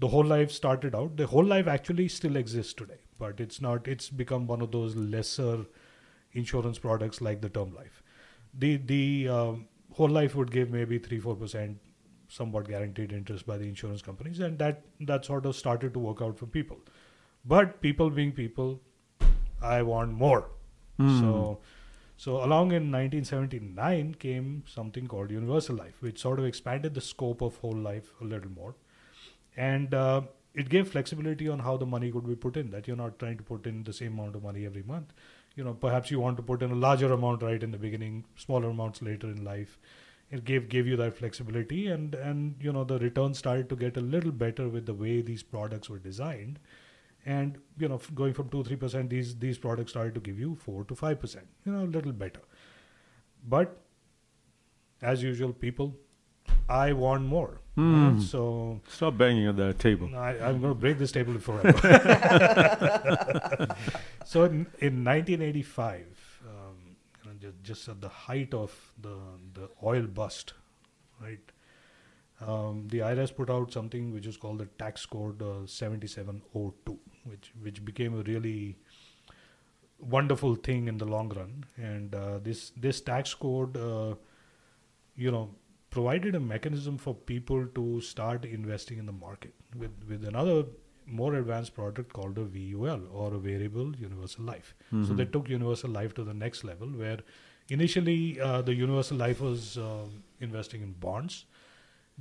the 0.04 0.08
whole 0.14 0.24
life 0.32 0.50
started 0.50 0.94
out 1.00 1.18
the 1.18 1.26
whole 1.34 1.50
life 1.52 1.68
actually 1.74 2.08
still 2.08 2.40
exists 2.42 2.72
today 2.80 3.00
but 3.18 3.44
it's 3.46 3.60
not 3.60 3.92
it's 3.96 4.08
become 4.22 4.46
one 4.46 4.66
of 4.68 4.72
those 4.78 4.96
lesser 4.96 5.66
insurance 6.32 6.78
products 6.78 7.20
like 7.20 7.40
the 7.40 7.48
term 7.48 7.74
life. 7.74 8.02
The 8.54 8.76
the 8.76 9.28
um, 9.28 9.68
whole 9.92 10.08
life 10.08 10.34
would 10.34 10.50
give 10.50 10.70
maybe 10.70 10.98
3 10.98 11.20
4% 11.20 11.76
somewhat 12.28 12.68
guaranteed 12.68 13.12
interest 13.12 13.46
by 13.46 13.56
the 13.56 13.64
insurance 13.64 14.02
companies 14.02 14.40
and 14.40 14.58
that 14.58 14.82
that 15.00 15.24
sort 15.24 15.46
of 15.46 15.56
started 15.56 15.94
to 15.94 15.98
work 15.98 16.20
out 16.20 16.38
for 16.38 16.46
people. 16.46 16.78
But 17.44 17.80
people 17.80 18.10
being 18.10 18.32
people 18.32 18.80
i 19.60 19.82
want 19.82 20.12
more. 20.12 20.50
Hmm. 20.98 21.20
so 21.20 21.58
so 22.16 22.36
along 22.44 22.72
in 22.72 22.90
1979 22.92 24.14
came 24.14 24.64
something 24.66 25.06
called 25.06 25.30
universal 25.30 25.76
life 25.76 26.02
which 26.06 26.20
sort 26.20 26.40
of 26.40 26.44
expanded 26.44 26.94
the 26.94 27.00
scope 27.00 27.40
of 27.40 27.56
whole 27.56 27.80
life 27.90 28.10
a 28.20 28.24
little 28.24 28.50
more. 28.50 28.74
And 29.56 29.94
uh, 29.94 30.22
it 30.54 30.68
gave 30.68 30.88
flexibility 30.88 31.48
on 31.48 31.60
how 31.60 31.76
the 31.76 31.86
money 31.86 32.10
could 32.12 32.26
be 32.26 32.36
put 32.36 32.56
in 32.56 32.70
that 32.70 32.86
you're 32.86 32.96
not 32.96 33.18
trying 33.18 33.36
to 33.38 33.44
put 33.44 33.66
in 33.66 33.82
the 33.84 33.92
same 33.92 34.18
amount 34.18 34.36
of 34.36 34.42
money 34.42 34.66
every 34.66 34.82
month 34.82 35.12
you 35.58 35.64
know 35.68 35.74
perhaps 35.84 36.10
you 36.12 36.20
want 36.24 36.36
to 36.40 36.42
put 36.48 36.62
in 36.62 36.74
a 36.74 36.82
larger 36.86 37.12
amount 37.12 37.42
right 37.42 37.64
in 37.68 37.72
the 37.76 37.82
beginning 37.84 38.18
smaller 38.36 38.68
amounts 38.70 39.02
later 39.02 39.30
in 39.36 39.44
life. 39.44 39.78
It 40.30 40.44
gave 40.50 40.68
gave 40.74 40.90
you 40.90 40.96
that 41.00 41.16
flexibility 41.20 41.80
and 41.94 42.14
and 42.14 42.66
you 42.66 42.74
know 42.76 42.84
the 42.92 42.98
returns 43.04 43.38
started 43.42 43.68
to 43.70 43.78
get 43.84 43.96
a 44.02 44.04
little 44.16 44.34
better 44.44 44.68
with 44.76 44.86
the 44.90 44.94
way 45.02 45.14
these 45.30 45.42
products 45.54 45.90
were 45.94 45.98
designed. 45.98 46.60
And 47.26 47.58
you 47.84 47.88
know 47.92 48.00
going 48.20 48.34
from 48.34 48.50
2 48.50 48.62
3% 48.68 49.10
these 49.14 49.34
these 49.46 49.58
products 49.64 49.96
started 49.96 50.14
to 50.18 50.24
give 50.28 50.38
you 50.44 50.54
4 50.66 50.84
to 50.92 50.98
5% 51.00 51.42
you 51.66 51.72
know 51.72 51.84
a 51.86 51.92
little 51.98 52.12
better. 52.24 52.44
But 53.56 53.76
as 55.14 55.24
usual 55.30 55.52
people 55.64 55.96
i 56.68 56.92
want 56.92 57.24
more 57.24 57.60
Hmm. 57.78 58.18
so 58.18 58.80
Stop 58.88 59.18
banging 59.18 59.46
on 59.46 59.54
that 59.54 59.78
table. 59.78 60.10
I, 60.16 60.30
I'm 60.30 60.60
going 60.60 60.72
to 60.72 60.74
break 60.74 60.98
this 60.98 61.12
table 61.12 61.38
forever. 61.38 61.78
so 64.24 64.46
in, 64.46 64.66
in 64.80 65.04
1985, 65.04 66.40
um, 66.48 66.96
you 67.22 67.30
know, 67.30 67.36
just, 67.40 67.62
just 67.62 67.88
at 67.88 68.00
the 68.00 68.08
height 68.08 68.52
of 68.52 68.72
the 69.00 69.16
the 69.54 69.68
oil 69.84 70.08
bust, 70.08 70.54
right? 71.20 71.38
Um, 72.40 72.88
the 72.88 72.98
IRS 72.98 73.36
put 73.36 73.48
out 73.48 73.72
something 73.72 74.12
which 74.12 74.26
is 74.26 74.36
called 74.36 74.58
the 74.58 74.66
tax 74.66 75.06
code 75.06 75.40
uh, 75.40 75.64
7702, 75.66 76.98
which 77.26 77.52
which 77.62 77.84
became 77.84 78.18
a 78.18 78.24
really 78.24 78.76
wonderful 80.00 80.56
thing 80.56 80.88
in 80.88 80.98
the 80.98 81.04
long 81.04 81.28
run. 81.28 81.64
And 81.76 82.12
uh, 82.12 82.38
this 82.38 82.70
this 82.70 83.00
tax 83.00 83.34
code, 83.34 83.76
uh, 83.76 84.16
you 85.16 85.30
know, 85.30 85.50
provided 85.90 86.34
a 86.34 86.40
mechanism 86.40 86.98
for 86.98 87.14
people 87.14 87.66
to 87.78 88.00
start 88.00 88.44
investing 88.44 88.98
in 88.98 89.06
the 89.06 89.16
market 89.20 89.54
with 89.82 90.04
with 90.12 90.24
another 90.32 90.56
more 91.18 91.34
advanced 91.36 91.74
product 91.74 92.12
called 92.16 92.38
a 92.38 92.44
VUL 92.54 93.04
or 93.20 93.28
a 93.34 93.38
variable 93.38 93.94
universal 94.06 94.44
life. 94.48 94.74
So 94.90 94.96
Mhm. 94.96 95.16
they 95.20 95.26
took 95.36 95.48
universal 95.52 95.90
life 95.98 96.14
to 96.18 96.24
the 96.30 96.34
next 96.40 96.64
level 96.70 96.88
where 97.02 97.20
initially 97.76 98.18
uh, 98.48 98.60
the 98.62 98.74
universal 98.74 99.16
life 99.26 99.40
was 99.46 99.76
um 99.86 100.10
investing 100.48 100.82
in 100.88 100.92
bonds. 101.06 101.38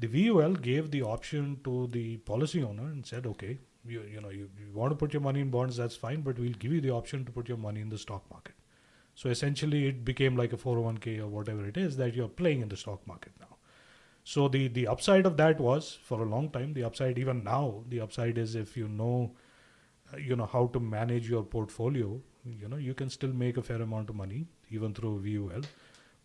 The 0.06 0.08
VUL 0.16 0.56
gave 0.70 0.92
the 0.96 1.02
option 1.16 1.60
to 1.68 1.76
the 1.98 2.06
policy 2.32 2.64
owner 2.70 2.88
and 2.94 3.06
said, 3.12 3.26
okay, 3.34 3.58
you, 3.94 4.02
you 4.14 4.22
know, 4.22 4.30
you, 4.30 4.50
you 4.64 4.72
want 4.80 4.92
to 4.92 4.96
put 4.96 5.14
your 5.14 5.22
money 5.28 5.40
in 5.42 5.50
bonds, 5.50 5.78
that's 5.82 5.96
fine, 5.96 6.22
but 6.22 6.38
we'll 6.40 6.58
give 6.66 6.72
you 6.78 6.82
the 6.82 6.92
option 6.92 7.26
to 7.26 7.32
put 7.32 7.50
your 7.50 7.58
money 7.58 7.82
in 7.82 7.90
the 7.90 7.98
stock 7.98 8.30
market. 8.30 8.54
So 9.16 9.30
essentially, 9.30 9.88
it 9.88 10.04
became 10.06 10.36
like 10.38 10.54
a 10.54 10.58
401k 10.58 11.18
or 11.20 11.28
whatever 11.28 11.66
it 11.68 11.78
is 11.78 11.98
that 11.98 12.14
you're 12.14 12.28
playing 12.42 12.62
in 12.62 12.70
the 12.70 12.78
stock 12.78 13.08
market 13.08 13.32
now. 13.40 13.57
So 14.28 14.50
the 14.54 14.68
the 14.68 14.88
upside 14.92 15.26
of 15.26 15.38
that 15.38 15.60
was 15.66 15.98
for 16.04 16.22
a 16.22 16.26
long 16.30 16.50
time. 16.56 16.74
The 16.78 16.84
upside, 16.84 17.18
even 17.18 17.46
now, 17.46 17.84
the 17.92 18.02
upside 18.06 18.38
is 18.38 18.56
if 18.62 18.76
you 18.76 18.90
know, 18.90 19.32
uh, 20.14 20.18
you 20.18 20.36
know 20.36 20.48
how 20.54 20.64
to 20.74 20.82
manage 20.82 21.30
your 21.30 21.44
portfolio. 21.44 22.10
You 22.64 22.68
know 22.74 22.80
you 22.88 22.94
can 22.94 23.10
still 23.10 23.32
make 23.44 23.60
a 23.62 23.64
fair 23.68 23.82
amount 23.86 24.10
of 24.10 24.18
money 24.18 24.42
even 24.70 24.94
through 24.94 25.14
VUL. 25.28 25.64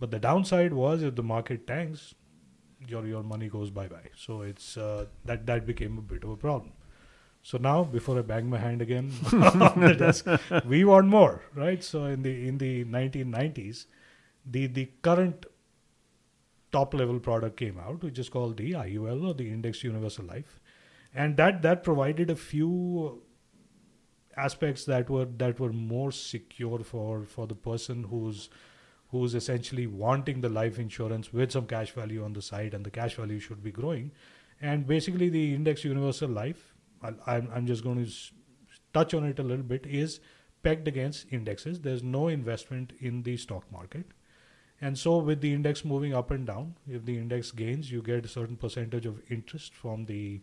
But 0.00 0.10
the 0.10 0.18
downside 0.18 0.74
was 0.80 1.04
if 1.04 1.14
the 1.14 1.26
market 1.28 1.64
tanks, 1.68 2.16
your 2.88 3.06
your 3.06 3.22
money 3.22 3.48
goes 3.48 3.70
bye 3.78 3.86
bye. 3.94 4.10
So 4.24 4.40
it's 4.50 4.76
uh, 4.76 5.06
that 5.24 5.46
that 5.52 5.64
became 5.72 5.96
a 5.98 6.06
bit 6.14 6.24
of 6.24 6.30
a 6.30 6.36
problem. 6.48 6.72
So 7.44 7.58
now, 7.70 7.78
before 7.84 8.18
I 8.18 8.22
bang 8.22 8.50
my 8.50 8.58
hand 8.66 8.82
again 8.82 9.12
on 9.32 9.80
the 9.86 9.94
desk, 9.94 10.26
we 10.74 10.84
want 10.92 11.06
more, 11.06 11.42
right? 11.54 11.88
So 11.92 12.04
in 12.06 12.22
the 12.22 12.36
in 12.48 12.58
the 12.58 12.84
1990s, 12.84 13.86
the 14.58 14.66
the 14.66 14.86
current 15.10 15.52
top 16.72 16.94
level 16.94 17.20
product 17.20 17.56
came 17.56 17.78
out, 17.78 18.02
which 18.02 18.18
is 18.18 18.28
called 18.28 18.56
the 18.56 18.72
IUL 18.72 19.28
or 19.28 19.34
the 19.34 19.48
Index 19.48 19.84
Universal 19.84 20.26
Life, 20.26 20.60
and 21.14 21.36
that 21.36 21.62
that 21.62 21.84
provided 21.84 22.30
a 22.30 22.36
few 22.36 23.22
aspects 24.36 24.84
that 24.86 25.10
were 25.10 25.26
that 25.26 25.60
were 25.60 25.72
more 25.72 26.10
secure 26.10 26.78
for 26.80 27.24
for 27.24 27.46
the 27.46 27.54
person 27.54 28.04
who's 28.04 28.48
who's 29.08 29.34
essentially 29.34 29.86
wanting 29.86 30.40
the 30.40 30.48
life 30.48 30.78
insurance 30.78 31.32
with 31.32 31.52
some 31.52 31.66
cash 31.66 31.90
value 31.92 32.24
on 32.24 32.32
the 32.32 32.42
side, 32.42 32.74
and 32.74 32.84
the 32.84 32.90
cash 32.90 33.14
value 33.16 33.38
should 33.38 33.62
be 33.62 33.70
growing. 33.70 34.10
And 34.60 34.86
basically, 34.86 35.28
the 35.28 35.54
Index 35.54 35.84
Universal 35.84 36.30
Life, 36.30 36.74
I'll, 37.02 37.16
I'm 37.26 37.50
I'm 37.54 37.66
just 37.66 37.84
going 37.84 38.04
to 38.04 38.12
touch 38.94 39.12
on 39.12 39.24
it 39.24 39.38
a 39.38 39.42
little 39.42 39.64
bit, 39.64 39.86
is 39.86 40.20
pegged 40.62 40.88
against 40.88 41.26
indexes. 41.30 41.80
There's 41.80 42.02
no 42.02 42.28
investment 42.28 42.92
in 43.00 43.22
the 43.22 43.36
stock 43.36 43.70
market. 43.70 44.06
And 44.82 44.98
so, 44.98 45.18
with 45.18 45.40
the 45.40 45.54
index 45.54 45.84
moving 45.84 46.12
up 46.12 46.32
and 46.32 46.44
down, 46.44 46.74
if 46.90 47.04
the 47.04 47.16
index 47.16 47.52
gains, 47.52 47.90
you 47.92 48.02
get 48.02 48.24
a 48.24 48.28
certain 48.28 48.56
percentage 48.56 49.06
of 49.06 49.20
interest 49.30 49.74
from 49.74 50.06
the 50.06 50.40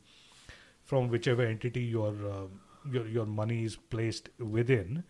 from 0.86 1.10
whichever 1.10 1.44
entity 1.46 1.82
your 1.82 2.14
uh, 2.34 2.46
your 2.92 3.06
your 3.08 3.26
money 3.26 3.64
is 3.66 3.76
placed 3.76 4.30
within. 4.40 5.04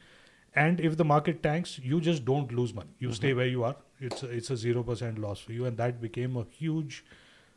And 0.56 0.82
if 0.82 0.98
the 0.98 1.06
market 1.06 1.44
tanks, 1.44 1.78
you 1.92 2.02
just 2.02 2.26
don't 2.26 2.52
lose 2.52 2.74
money. 2.74 2.90
You 2.98 3.14
stay 3.14 3.34
where 3.34 3.46
you 3.46 3.64
are. 3.64 3.76
It's 4.00 4.24
a, 4.24 4.30
it's 4.32 4.50
a 4.50 4.58
zero 4.58 4.82
percent 4.82 5.20
loss 5.20 5.40
for 5.40 5.54
you, 5.54 5.66
and 5.68 5.78
that 5.78 6.02
became 6.02 6.36
a 6.38 6.46
huge 6.58 7.06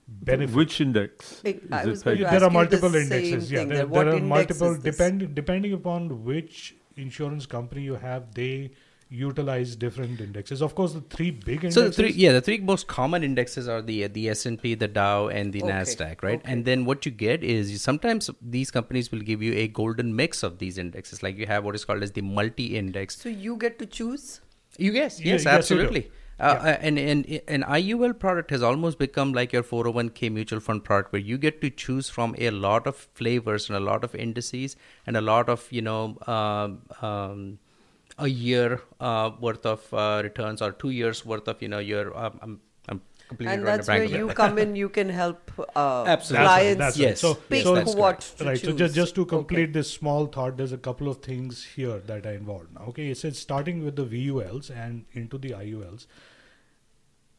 benefit. 0.07 0.55
Which 0.55 0.81
index? 0.81 1.41
I- 1.45 1.59
I 1.71 1.83
it 1.85 1.87
was 1.87 2.03
going 2.03 2.19
pegged? 2.19 2.31
there 2.31 2.31
are 2.31 2.35
you 2.35 2.41
the 2.41 2.51
multiple 2.51 2.95
indexes. 2.95 3.51
Yeah, 3.51 3.65
there, 3.65 3.87
there 3.87 4.09
are 4.09 4.17
index 4.17 4.29
multiple 4.29 4.73
is 4.77 4.83
this? 4.83 4.97
depend 4.97 5.35
depending 5.35 5.73
upon 5.73 6.25
which 6.25 6.77
insurance 6.97 7.47
company 7.47 7.83
you 7.83 7.95
have. 7.95 8.35
They 8.35 8.73
utilize 9.13 9.77
different 9.77 10.21
indexes. 10.21 10.63
Of 10.63 10.75
course, 10.75 10.95
the 10.95 11.01
three 11.03 11.31
big 11.31 11.65
indexes. 11.65 11.75
So 11.75 11.83
the 11.89 11.93
three, 11.93 12.13
yeah, 12.13 12.33
the 12.33 12.41
three 12.41 12.59
most 12.59 12.87
common 12.87 13.23
indexes 13.23 13.69
are 13.69 13.83
the 13.83 14.07
the 14.07 14.29
S 14.31 14.47
and 14.47 14.61
P, 14.61 14.75
the 14.75 14.89
Dow, 14.89 15.29
and 15.29 15.53
the 15.53 15.63
Okay, 15.63 15.73
Nasdaq, 15.73 16.23
right? 16.23 16.39
okay. 16.41 16.53
And 16.53 16.65
then 16.65 16.85
what 16.85 17.05
you 17.07 17.13
get 17.13 17.45
is 17.45 17.71
you, 17.71 17.79
sometimes 17.79 18.31
these 18.41 18.71
companies 18.71 19.13
will 19.13 19.21
give 19.21 19.43
you 19.43 19.53
a 19.55 19.69
golden 19.69 20.17
mix 20.17 20.43
of 20.43 20.59
these 20.59 20.79
indexes. 20.79 21.23
Like 21.23 21.37
you 21.37 21.47
have 21.47 21.65
what 21.65 21.75
is 21.75 21.85
called 21.85 22.03
as 22.03 22.13
the 22.13 22.23
multi-index. 22.23 23.19
So 23.19 23.29
you 23.29 23.57
get 23.57 23.79
to 23.79 23.87
choose. 23.87 24.41
You 24.79 24.93
guess, 24.93 25.21
Yeah, 25.21 25.33
yes, 25.33 25.45
yes, 25.45 25.55
absolutely. 25.55 26.11
Uh, 26.41 26.45
uh, 26.45 26.77
and, 26.81 26.99
and 26.99 27.27
an 27.47 27.63
IUL 27.63 28.19
product 28.19 28.51
has 28.51 28.63
almost 28.63 28.99
become 28.99 29.33
like 29.33 29.53
your 29.53 29.63
401k 29.63 30.33
mutual 30.33 30.61
fund 30.61 30.83
product 30.83 31.13
where 31.13 31.21
you 31.21 31.39
get 31.39 31.61
to 31.61 31.71
choose 31.71 32.09
from 32.09 32.35
a 32.39 32.51
lot 32.51 32.87
of 32.87 32.97
flavors 33.15 33.69
and 33.69 33.77
a 33.77 33.81
lot 33.81 34.03
of 34.03 34.15
indices 34.15 34.75
and 35.07 35.17
a 35.17 35.21
lot 35.21 35.49
of, 35.49 35.71
you 35.71 35.83
know, 35.83 36.17
um, 36.27 36.83
um, 37.01 37.59
a 38.23 38.29
year 38.29 38.81
uh, 39.01 39.31
worth 39.41 39.67
of 39.67 39.93
uh, 39.93 40.21
returns 40.23 40.63
or 40.63 40.73
two 40.73 40.91
years 40.91 41.25
worth 41.27 41.49
of, 41.49 41.63
you 41.63 41.69
know, 41.69 41.79
your, 41.79 42.17
um, 42.17 42.39
I'm, 42.43 42.61
I'm 42.89 43.01
completely 43.29 43.55
And 43.55 43.67
that's 43.67 43.89
where 43.89 44.05
you 44.05 44.29
come 44.29 44.59
in, 44.59 44.77
you 44.77 44.89
can 44.89 45.09
help 45.09 45.51
uh, 45.77 46.05
Absolutely. 46.15 46.47
clients 46.47 46.79
That's 46.79 46.99
Yes. 46.99 47.09
right. 47.11 47.19
So, 47.19 47.35
pick 47.35 47.63
so 47.65 47.75
that's 47.75 47.95
what 47.95 48.19
correct. 48.19 48.39
to 48.39 48.45
right. 48.45 48.59
So 48.59 48.73
just 48.83 48.95
just 48.95 49.15
to 49.17 49.23
Okay. 49.23 49.37
complete 49.37 49.73
this 49.73 49.91
small 49.91 50.27
thought, 50.27 50.57
there's 50.57 50.73
a 50.73 50.79
couple 50.91 51.09
of 51.15 51.19
things 51.31 51.65
here 51.77 51.99
that 52.13 52.27
are 52.27 52.33
involved 52.43 52.75
now. 52.75 52.87
Okay, 52.93 53.11
it 53.11 53.19
says 53.19 53.39
starting 53.39 53.85
with 53.85 53.97
the 53.97 54.05
VULs 54.15 54.71
and 54.85 55.05
into 55.13 55.39
the 55.39 55.51
IULs. 55.51 56.07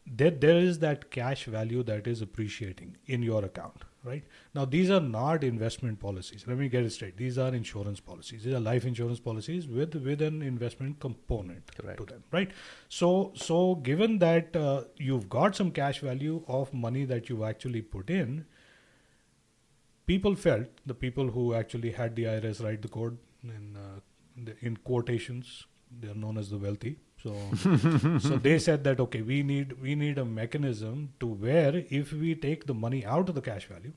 There, 0.06 0.30
there 0.30 0.58
is 0.58 0.78
that 0.80 1.10
cash 1.10 1.44
value 1.46 1.82
that 1.84 2.06
is 2.06 2.20
appreciating 2.20 2.96
in 3.06 3.22
your 3.22 3.44
account, 3.44 3.84
right? 4.04 4.22
Now, 4.54 4.64
these 4.64 4.90
are 4.90 5.00
not 5.00 5.42
investment 5.42 5.98
policies. 5.98 6.44
Let 6.46 6.58
me 6.58 6.68
get 6.68 6.84
it 6.84 6.90
straight. 6.90 7.16
These 7.16 7.38
are 7.38 7.54
insurance 7.54 8.00
policies. 8.00 8.44
These 8.44 8.54
are 8.54 8.60
life 8.60 8.84
insurance 8.84 9.20
policies 9.20 9.66
with 9.66 9.94
with 9.94 10.22
an 10.22 10.42
investment 10.42 11.00
component 11.00 11.74
Correct. 11.76 11.98
to 11.98 12.06
them, 12.06 12.24
right? 12.30 12.50
So, 12.88 13.32
so 13.34 13.76
given 13.76 14.18
that 14.18 14.54
uh, 14.54 14.84
you've 14.96 15.28
got 15.28 15.56
some 15.56 15.70
cash 15.70 16.00
value 16.00 16.42
of 16.46 16.72
money 16.72 17.04
that 17.06 17.28
you've 17.28 17.42
actually 17.42 17.82
put 17.82 18.10
in, 18.10 18.44
people 20.06 20.34
felt 20.34 20.66
the 20.86 20.94
people 20.94 21.30
who 21.30 21.54
actually 21.54 21.92
had 21.92 22.14
the 22.16 22.24
IRS 22.24 22.62
write 22.62 22.82
the 22.82 22.88
code 22.88 23.18
in 23.42 23.76
uh, 23.76 24.00
in 24.60 24.76
quotations 24.76 25.66
they 26.00 26.08
are 26.08 26.14
known 26.14 26.36
as 26.36 26.50
the 26.50 26.58
wealthy 26.58 26.96
so 27.24 27.34
so 28.28 28.38
they 28.46 28.58
said 28.58 28.84
that 28.84 29.00
okay 29.04 29.22
we 29.22 29.42
need 29.42 29.74
we 29.82 29.94
need 29.94 30.18
a 30.22 30.24
mechanism 30.24 31.04
to 31.20 31.26
where 31.26 31.84
if 32.00 32.12
we 32.24 32.34
take 32.46 32.66
the 32.66 32.78
money 32.86 33.04
out 33.04 33.28
of 33.28 33.34
the 33.34 33.44
cash 33.50 33.66
value 33.66 33.92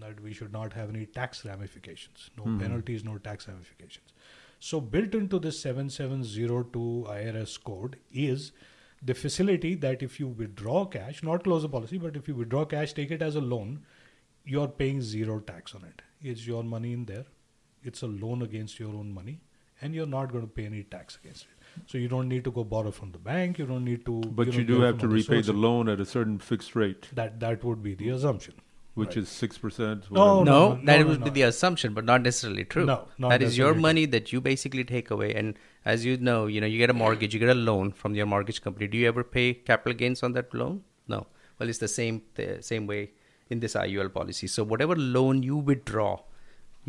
that 0.00 0.20
we 0.20 0.32
should 0.38 0.52
not 0.52 0.74
have 0.78 0.90
any 0.94 1.04
tax 1.18 1.44
ramifications 1.44 2.30
no 2.36 2.44
hmm. 2.44 2.58
penalties 2.64 3.04
no 3.04 3.18
tax 3.28 3.48
ramifications 3.48 4.12
so 4.60 4.80
built 4.80 5.14
into 5.14 5.38
this 5.38 5.60
7702 5.60 7.06
IRS 7.08 7.62
code 7.62 7.96
is 8.12 8.50
the 9.00 9.14
facility 9.14 9.74
that 9.86 10.02
if 10.02 10.18
you 10.20 10.26
withdraw 10.26 10.84
cash 10.96 11.22
not 11.22 11.44
close 11.44 11.62
the 11.62 11.68
policy 11.76 11.98
but 12.06 12.16
if 12.16 12.28
you 12.28 12.34
withdraw 12.34 12.64
cash 12.64 12.92
take 12.92 13.16
it 13.18 13.22
as 13.22 13.36
a 13.36 13.40
loan 13.40 13.80
you're 14.48 14.68
paying 14.68 15.02
zero 15.02 15.40
tax 15.40 15.74
on 15.74 15.84
it. 15.84 16.02
It's 16.22 16.46
your 16.46 16.64
money 16.64 16.92
in 16.94 17.04
there. 17.04 17.26
It's 17.82 18.02
a 18.02 18.06
loan 18.06 18.42
against 18.42 18.80
your 18.80 18.94
own 18.94 19.12
money, 19.12 19.40
and 19.80 19.94
you're 19.94 20.06
not 20.06 20.32
going 20.32 20.44
to 20.44 20.50
pay 20.50 20.64
any 20.64 20.82
tax 20.82 21.18
against 21.22 21.44
it. 21.44 21.57
So 21.86 21.98
you 21.98 22.08
don't 22.08 22.28
need 22.28 22.44
to 22.44 22.50
go 22.50 22.64
borrow 22.64 22.90
from 22.90 23.12
the 23.12 23.18
bank. 23.18 23.58
You 23.58 23.66
don't 23.66 23.84
need 23.84 24.04
to. 24.06 24.20
But 24.20 24.48
know, 24.48 24.54
you 24.54 24.64
do 24.64 24.80
have 24.82 24.94
to 24.96 25.00
from 25.00 25.10
other 25.10 25.16
repay 25.18 25.42
the 25.42 25.52
loan 25.52 25.88
at 25.88 26.00
a 26.00 26.04
certain 26.04 26.38
fixed 26.38 26.74
rate, 26.76 27.08
That 27.14 27.38
that 27.40 27.64
would 27.64 27.82
be 27.82 27.94
the 27.94 28.10
assumption. 28.10 28.54
which 28.94 29.10
Right. 29.10 29.18
is 29.18 29.28
six 29.28 29.58
percent. 29.64 30.06
No, 30.10 30.22
no, 30.42 30.44
no, 30.44 30.80
that 30.86 31.00
no, 31.00 31.06
would 31.08 31.20
no, 31.20 31.24
be 31.26 31.30
no. 31.30 31.34
the 31.34 31.42
assumption, 31.48 31.92
but 31.94 32.04
not 32.04 32.22
necessarily 32.22 32.64
true. 32.64 32.84
No, 32.86 32.96
not 33.18 33.28
that 33.34 33.42
is 33.48 33.56
your 33.58 33.74
money 33.74 34.06
that 34.14 34.32
you 34.32 34.40
basically 34.46 34.84
take 34.84 35.10
away. 35.16 35.28
And 35.42 35.60
as 35.84 36.04
you 36.04 36.16
know, 36.28 36.38
you 36.46 36.60
know, 36.60 36.66
you 36.66 36.78
get 36.78 36.90
a 36.90 36.96
mortgage, 37.02 37.32
you 37.34 37.40
get 37.44 37.52
a 37.56 37.60
loan 37.68 37.92
from 37.92 38.16
your 38.20 38.26
mortgage 38.26 38.60
company. 38.64 38.88
Do 38.88 38.98
you 38.98 39.06
ever 39.12 39.22
pay 39.36 39.54
capital 39.54 39.96
gains 40.02 40.22
on 40.28 40.32
that 40.38 40.52
loan? 40.62 40.82
No. 41.06 41.20
Well, 41.58 41.68
it's 41.68 41.78
the 41.78 41.92
same 41.94 42.22
the 42.40 42.48
same 42.72 42.86
way 42.94 43.12
in 43.50 43.60
this 43.60 43.74
IUL 43.74 44.12
policy. 44.12 44.46
So 44.56 44.64
whatever 44.64 44.96
loan 44.96 45.42
you 45.42 45.56
withdraw, 45.56 46.10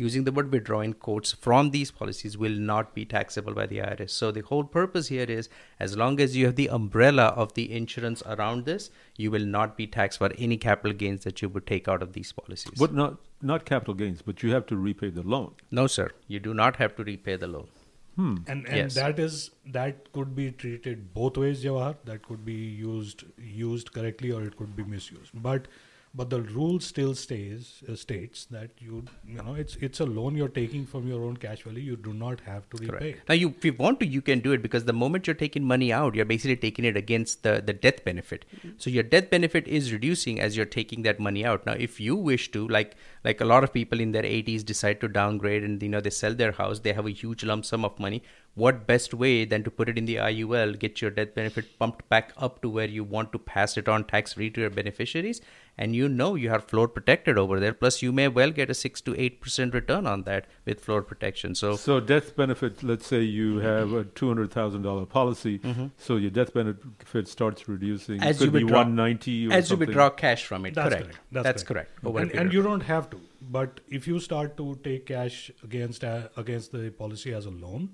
using 0.00 0.24
the 0.24 0.32
word 0.32 0.50
withdraw 0.52 0.80
in 0.80 0.92
quotes 1.06 1.32
from 1.46 1.70
these 1.70 1.90
policies 2.00 2.36
will 2.42 2.58
not 2.68 2.94
be 2.98 3.04
taxable 3.14 3.54
by 3.60 3.66
the 3.72 3.78
IRS. 3.78 4.10
So 4.10 4.30
the 4.36 4.44
whole 4.50 4.64
purpose 4.76 5.08
here 5.08 5.30
is 5.38 5.48
as 5.78 5.96
long 6.02 6.20
as 6.26 6.36
you 6.36 6.46
have 6.46 6.56
the 6.60 6.68
umbrella 6.78 7.26
of 7.44 7.54
the 7.54 7.66
insurance 7.80 8.22
around 8.36 8.64
this, 8.64 8.90
you 9.16 9.30
will 9.30 9.44
not 9.56 9.76
be 9.76 9.86
taxed 9.98 10.18
for 10.18 10.30
any 10.38 10.56
capital 10.68 10.96
gains 11.02 11.24
that 11.24 11.42
you 11.42 11.50
would 11.50 11.66
take 11.66 11.88
out 11.96 12.02
of 12.02 12.14
these 12.14 12.32
policies. 12.32 12.78
But 12.84 12.94
not 12.94 13.18
not 13.42 13.64
capital 13.64 13.94
gains, 13.94 14.22
but 14.30 14.42
you 14.42 14.52
have 14.52 14.66
to 14.72 14.76
repay 14.86 15.10
the 15.18 15.22
loan. 15.34 15.52
No, 15.70 15.86
sir. 15.98 16.10
You 16.28 16.40
do 16.40 16.54
not 16.54 16.76
have 16.76 16.96
to 16.96 17.04
repay 17.04 17.36
the 17.36 17.52
loan. 17.58 17.68
Hmm. 18.16 18.32
and 18.52 18.66
and 18.66 18.76
Yes. 18.76 18.94
that 19.00 19.20
is 19.24 19.34
that 19.74 20.08
could 20.16 20.32
be 20.38 20.46
treated 20.62 21.04
both 21.18 21.36
ways 21.42 21.60
Jawahar 21.66 21.92
that 22.08 22.24
could 22.30 22.40
be 22.48 22.56
used 22.80 23.22
used 23.58 23.92
correctly 23.98 24.32
or 24.38 24.40
it 24.48 24.56
could 24.60 24.74
be 24.80 24.86
misused 24.94 25.36
but 25.44 25.68
but 26.14 26.30
the 26.30 26.42
rule 26.42 26.80
still 26.80 27.14
stays 27.14 27.82
uh, 27.88 27.94
states 27.94 28.46
that 28.46 28.70
you 28.78 29.04
you 29.24 29.36
know 29.42 29.54
it's 29.54 29.76
it's 29.76 30.00
a 30.00 30.06
loan 30.06 30.34
you're 30.34 30.48
taking 30.48 30.84
from 30.84 31.06
your 31.06 31.22
own 31.24 31.36
cash 31.36 31.62
value 31.62 31.82
you 31.90 31.96
do 31.96 32.12
not 32.12 32.40
have 32.40 32.68
to 32.70 32.76
repay 32.78 32.90
Correct. 32.90 33.18
it. 33.18 33.28
Now, 33.28 33.34
you, 33.34 33.54
if 33.56 33.64
you 33.64 33.72
want 33.72 34.00
to, 34.00 34.06
you 34.06 34.22
can 34.22 34.40
do 34.40 34.52
it 34.52 34.62
because 34.62 34.84
the 34.84 34.92
moment 34.92 35.26
you're 35.26 35.34
taking 35.34 35.64
money 35.64 35.92
out, 35.92 36.14
you're 36.14 36.24
basically 36.24 36.56
taking 36.56 36.84
it 36.84 36.96
against 36.96 37.42
the, 37.42 37.62
the 37.64 37.72
death 37.72 38.04
benefit. 38.04 38.44
So 38.78 38.90
your 38.90 39.02
death 39.02 39.30
benefit 39.30 39.68
is 39.68 39.92
reducing 39.92 40.40
as 40.40 40.56
you're 40.56 40.66
taking 40.66 41.02
that 41.02 41.20
money 41.20 41.44
out. 41.44 41.66
Now, 41.66 41.72
if 41.72 42.00
you 42.00 42.16
wish 42.16 42.50
to, 42.52 42.66
like 42.68 42.96
like 43.24 43.40
a 43.40 43.44
lot 43.44 43.64
of 43.64 43.72
people 43.72 44.00
in 44.00 44.12
their 44.12 44.22
80s 44.22 44.64
decide 44.64 45.00
to 45.00 45.08
downgrade 45.08 45.62
and 45.62 45.82
you 45.82 45.88
know 45.88 46.00
they 46.00 46.10
sell 46.10 46.34
their 46.34 46.52
house, 46.52 46.80
they 46.80 46.92
have 46.92 47.06
a 47.06 47.10
huge 47.10 47.44
lump 47.44 47.64
sum 47.64 47.84
of 47.84 47.98
money. 47.98 48.22
What 48.54 48.86
best 48.86 49.14
way 49.14 49.44
than 49.44 49.62
to 49.62 49.70
put 49.70 49.88
it 49.88 49.96
in 49.96 50.06
the 50.06 50.16
IUL, 50.16 50.78
get 50.78 51.00
your 51.00 51.10
death 51.10 51.34
benefit 51.34 51.78
pumped 51.78 52.08
back 52.08 52.32
up 52.36 52.60
to 52.62 52.68
where 52.68 52.88
you 52.88 53.04
want 53.04 53.30
to 53.32 53.38
pass 53.38 53.76
it 53.76 53.88
on 53.88 54.04
tax 54.04 54.32
free 54.32 54.50
to 54.50 54.60
your 54.62 54.70
beneficiaries, 54.70 55.40
and 55.78 55.94
you 55.94 56.08
know 56.08 56.34
you 56.34 56.50
are 56.52 56.58
floor 56.58 56.88
protected 56.88 57.38
over 57.38 57.60
there. 57.60 57.72
Plus, 57.72 58.02
you 58.02 58.10
may 58.12 58.26
well 58.26 58.50
get 58.50 58.68
a 58.68 58.74
six 58.74 59.00
to 59.02 59.14
eight 59.18 59.40
percent 59.40 59.72
return 59.72 60.04
on 60.06 60.24
that 60.24 60.46
with 60.64 60.80
floor 60.80 61.00
protection. 61.00 61.54
So 61.54 61.76
So 61.76 62.00
death 62.00 62.34
benefit. 62.36 62.82
Let's 62.82 63.06
say 63.06 63.22
you 63.22 63.58
have 63.58 63.92
a 63.92 64.04
two 64.04 64.26
hundred 64.28 64.50
thousand 64.50 64.82
dollar 64.82 65.06
policy, 65.06 65.60
so 65.96 66.16
your 66.16 66.30
death 66.32 66.52
benefit 66.52 67.28
starts 67.28 67.68
reducing. 67.68 68.16
Mm-hmm. 68.18 68.28
as 68.28 68.38
Could 68.38 68.46
you 68.46 68.50
be 68.50 68.64
withdraw 68.64 68.82
one 68.82 68.96
ninety 68.96 69.46
or 69.46 69.52
as 69.52 69.68
something. 69.68 69.82
you 69.82 69.86
withdraw 69.86 70.10
cash 70.10 70.44
from 70.44 70.66
it. 70.66 70.74
That's 70.74 70.88
correct. 70.88 71.04
correct. 71.04 71.18
That's, 71.30 71.44
That's, 71.44 71.62
correct. 71.62 72.02
correct. 72.02 72.32
And, 72.32 72.40
and 72.40 72.52
you 72.52 72.62
don't 72.62 72.82
have 72.82 73.08
to. 73.10 73.20
But 73.40 73.80
if 73.88 74.06
you 74.08 74.18
start 74.20 74.56
to 74.58 74.78
take 74.82 75.06
cash 75.06 75.50
against 75.62 76.02
uh, 76.04 76.28
against 76.36 76.72
the 76.72 76.90
policy 76.90 77.32
as 77.32 77.46
a 77.46 77.50
loan, 77.50 77.90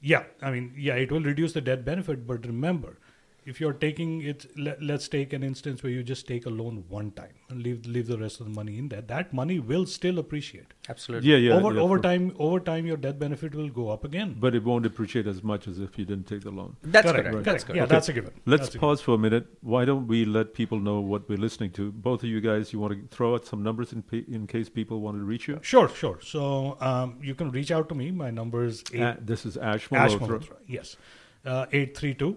yeah, 0.00 0.24
I 0.42 0.50
mean, 0.50 0.74
yeah, 0.76 0.94
it 0.94 1.10
will 1.10 1.22
reduce 1.22 1.52
the 1.52 1.60
debt 1.60 1.84
benefit. 1.84 2.26
But 2.26 2.46
remember, 2.46 2.98
if 3.46 3.60
you're 3.60 3.72
taking 3.72 4.22
it, 4.22 4.44
let, 4.58 4.82
let's 4.82 5.06
take 5.08 5.32
an 5.32 5.42
instance 5.48 5.82
where 5.82 5.92
you 5.92 6.02
just 6.02 6.26
take 6.26 6.46
a 6.46 6.50
loan 6.50 6.84
one 6.88 7.10
time 7.12 7.34
and 7.48 7.62
leave 7.62 7.86
leave 7.86 8.08
the 8.08 8.18
rest 8.18 8.40
of 8.40 8.46
the 8.46 8.52
money 8.52 8.76
in 8.78 8.88
there. 8.88 9.02
That 9.12 9.32
money 9.40 9.58
will 9.72 9.86
still 9.86 10.18
appreciate. 10.22 10.74
Absolutely. 10.94 11.30
Yeah, 11.30 11.36
yeah. 11.36 11.54
over 11.58 11.72
yeah, 11.74 11.80
over 11.80 11.98
time, 12.06 12.24
over 12.38 12.58
time, 12.68 12.86
your 12.86 12.96
debt 12.96 13.18
benefit 13.20 13.54
will 13.54 13.68
go 13.68 13.88
up 13.90 14.04
again. 14.04 14.34
but 14.46 14.54
it 14.60 14.64
won't 14.64 14.86
appreciate 14.90 15.26
as 15.34 15.42
much 15.52 15.68
as 15.68 15.78
if 15.78 15.96
you 15.98 16.04
didn't 16.04 16.26
take 16.32 16.42
the 16.48 16.50
loan. 16.50 16.76
That's 16.82 17.10
correct. 17.10 17.16
correct. 17.28 17.30
correct. 17.32 17.44
That's 17.46 17.64
correct. 17.64 17.76
Yeah, 17.76 17.84
Okay. 17.84 17.94
that's 17.94 18.08
a 18.08 18.12
given. 18.18 18.32
Let's 18.46 18.66
That's 18.66 18.74
a 18.74 18.78
pause 18.86 19.00
for 19.00 19.14
a 19.14 19.18
minute. 19.26 19.46
Why 19.60 19.84
don't 19.84 20.06
we 20.08 20.24
let 20.24 20.52
people 20.54 20.80
know 20.80 20.98
what 21.00 21.28
we're 21.28 21.38
listening 21.46 21.70
to? 21.78 21.92
Both 21.92 22.24
of 22.24 22.28
you 22.28 22.40
guys, 22.40 22.72
you 22.72 22.80
want 22.80 22.94
to 22.94 23.16
throw 23.16 23.34
out 23.36 23.46
some 23.46 23.62
numbers 23.62 23.92
in 23.92 24.02
pa- 24.02 24.26
in 24.38 24.46
case 24.46 24.68
people 24.80 25.00
want 25.00 25.18
to 25.18 25.24
reach 25.24 25.46
you. 25.48 25.58
Sure, 25.62 25.88
sure. 25.88 26.18
So 26.20 26.76
um, 26.80 27.18
you 27.22 27.34
can 27.36 27.50
reach 27.52 27.70
out 27.70 27.88
to 27.90 27.94
me. 27.94 28.10
My 28.10 28.30
number 28.30 28.64
is 28.64 28.82
eight, 28.92 29.02
Uh, 29.02 29.14
this 29.20 29.46
is 29.46 29.56
Ash 29.56 29.88
Ash 29.92 30.12
Malhotra. 30.14 30.40
Malhotra. 30.40 30.56
Yes. 30.66 30.96
Uh, 31.44 31.64
832 31.70 32.36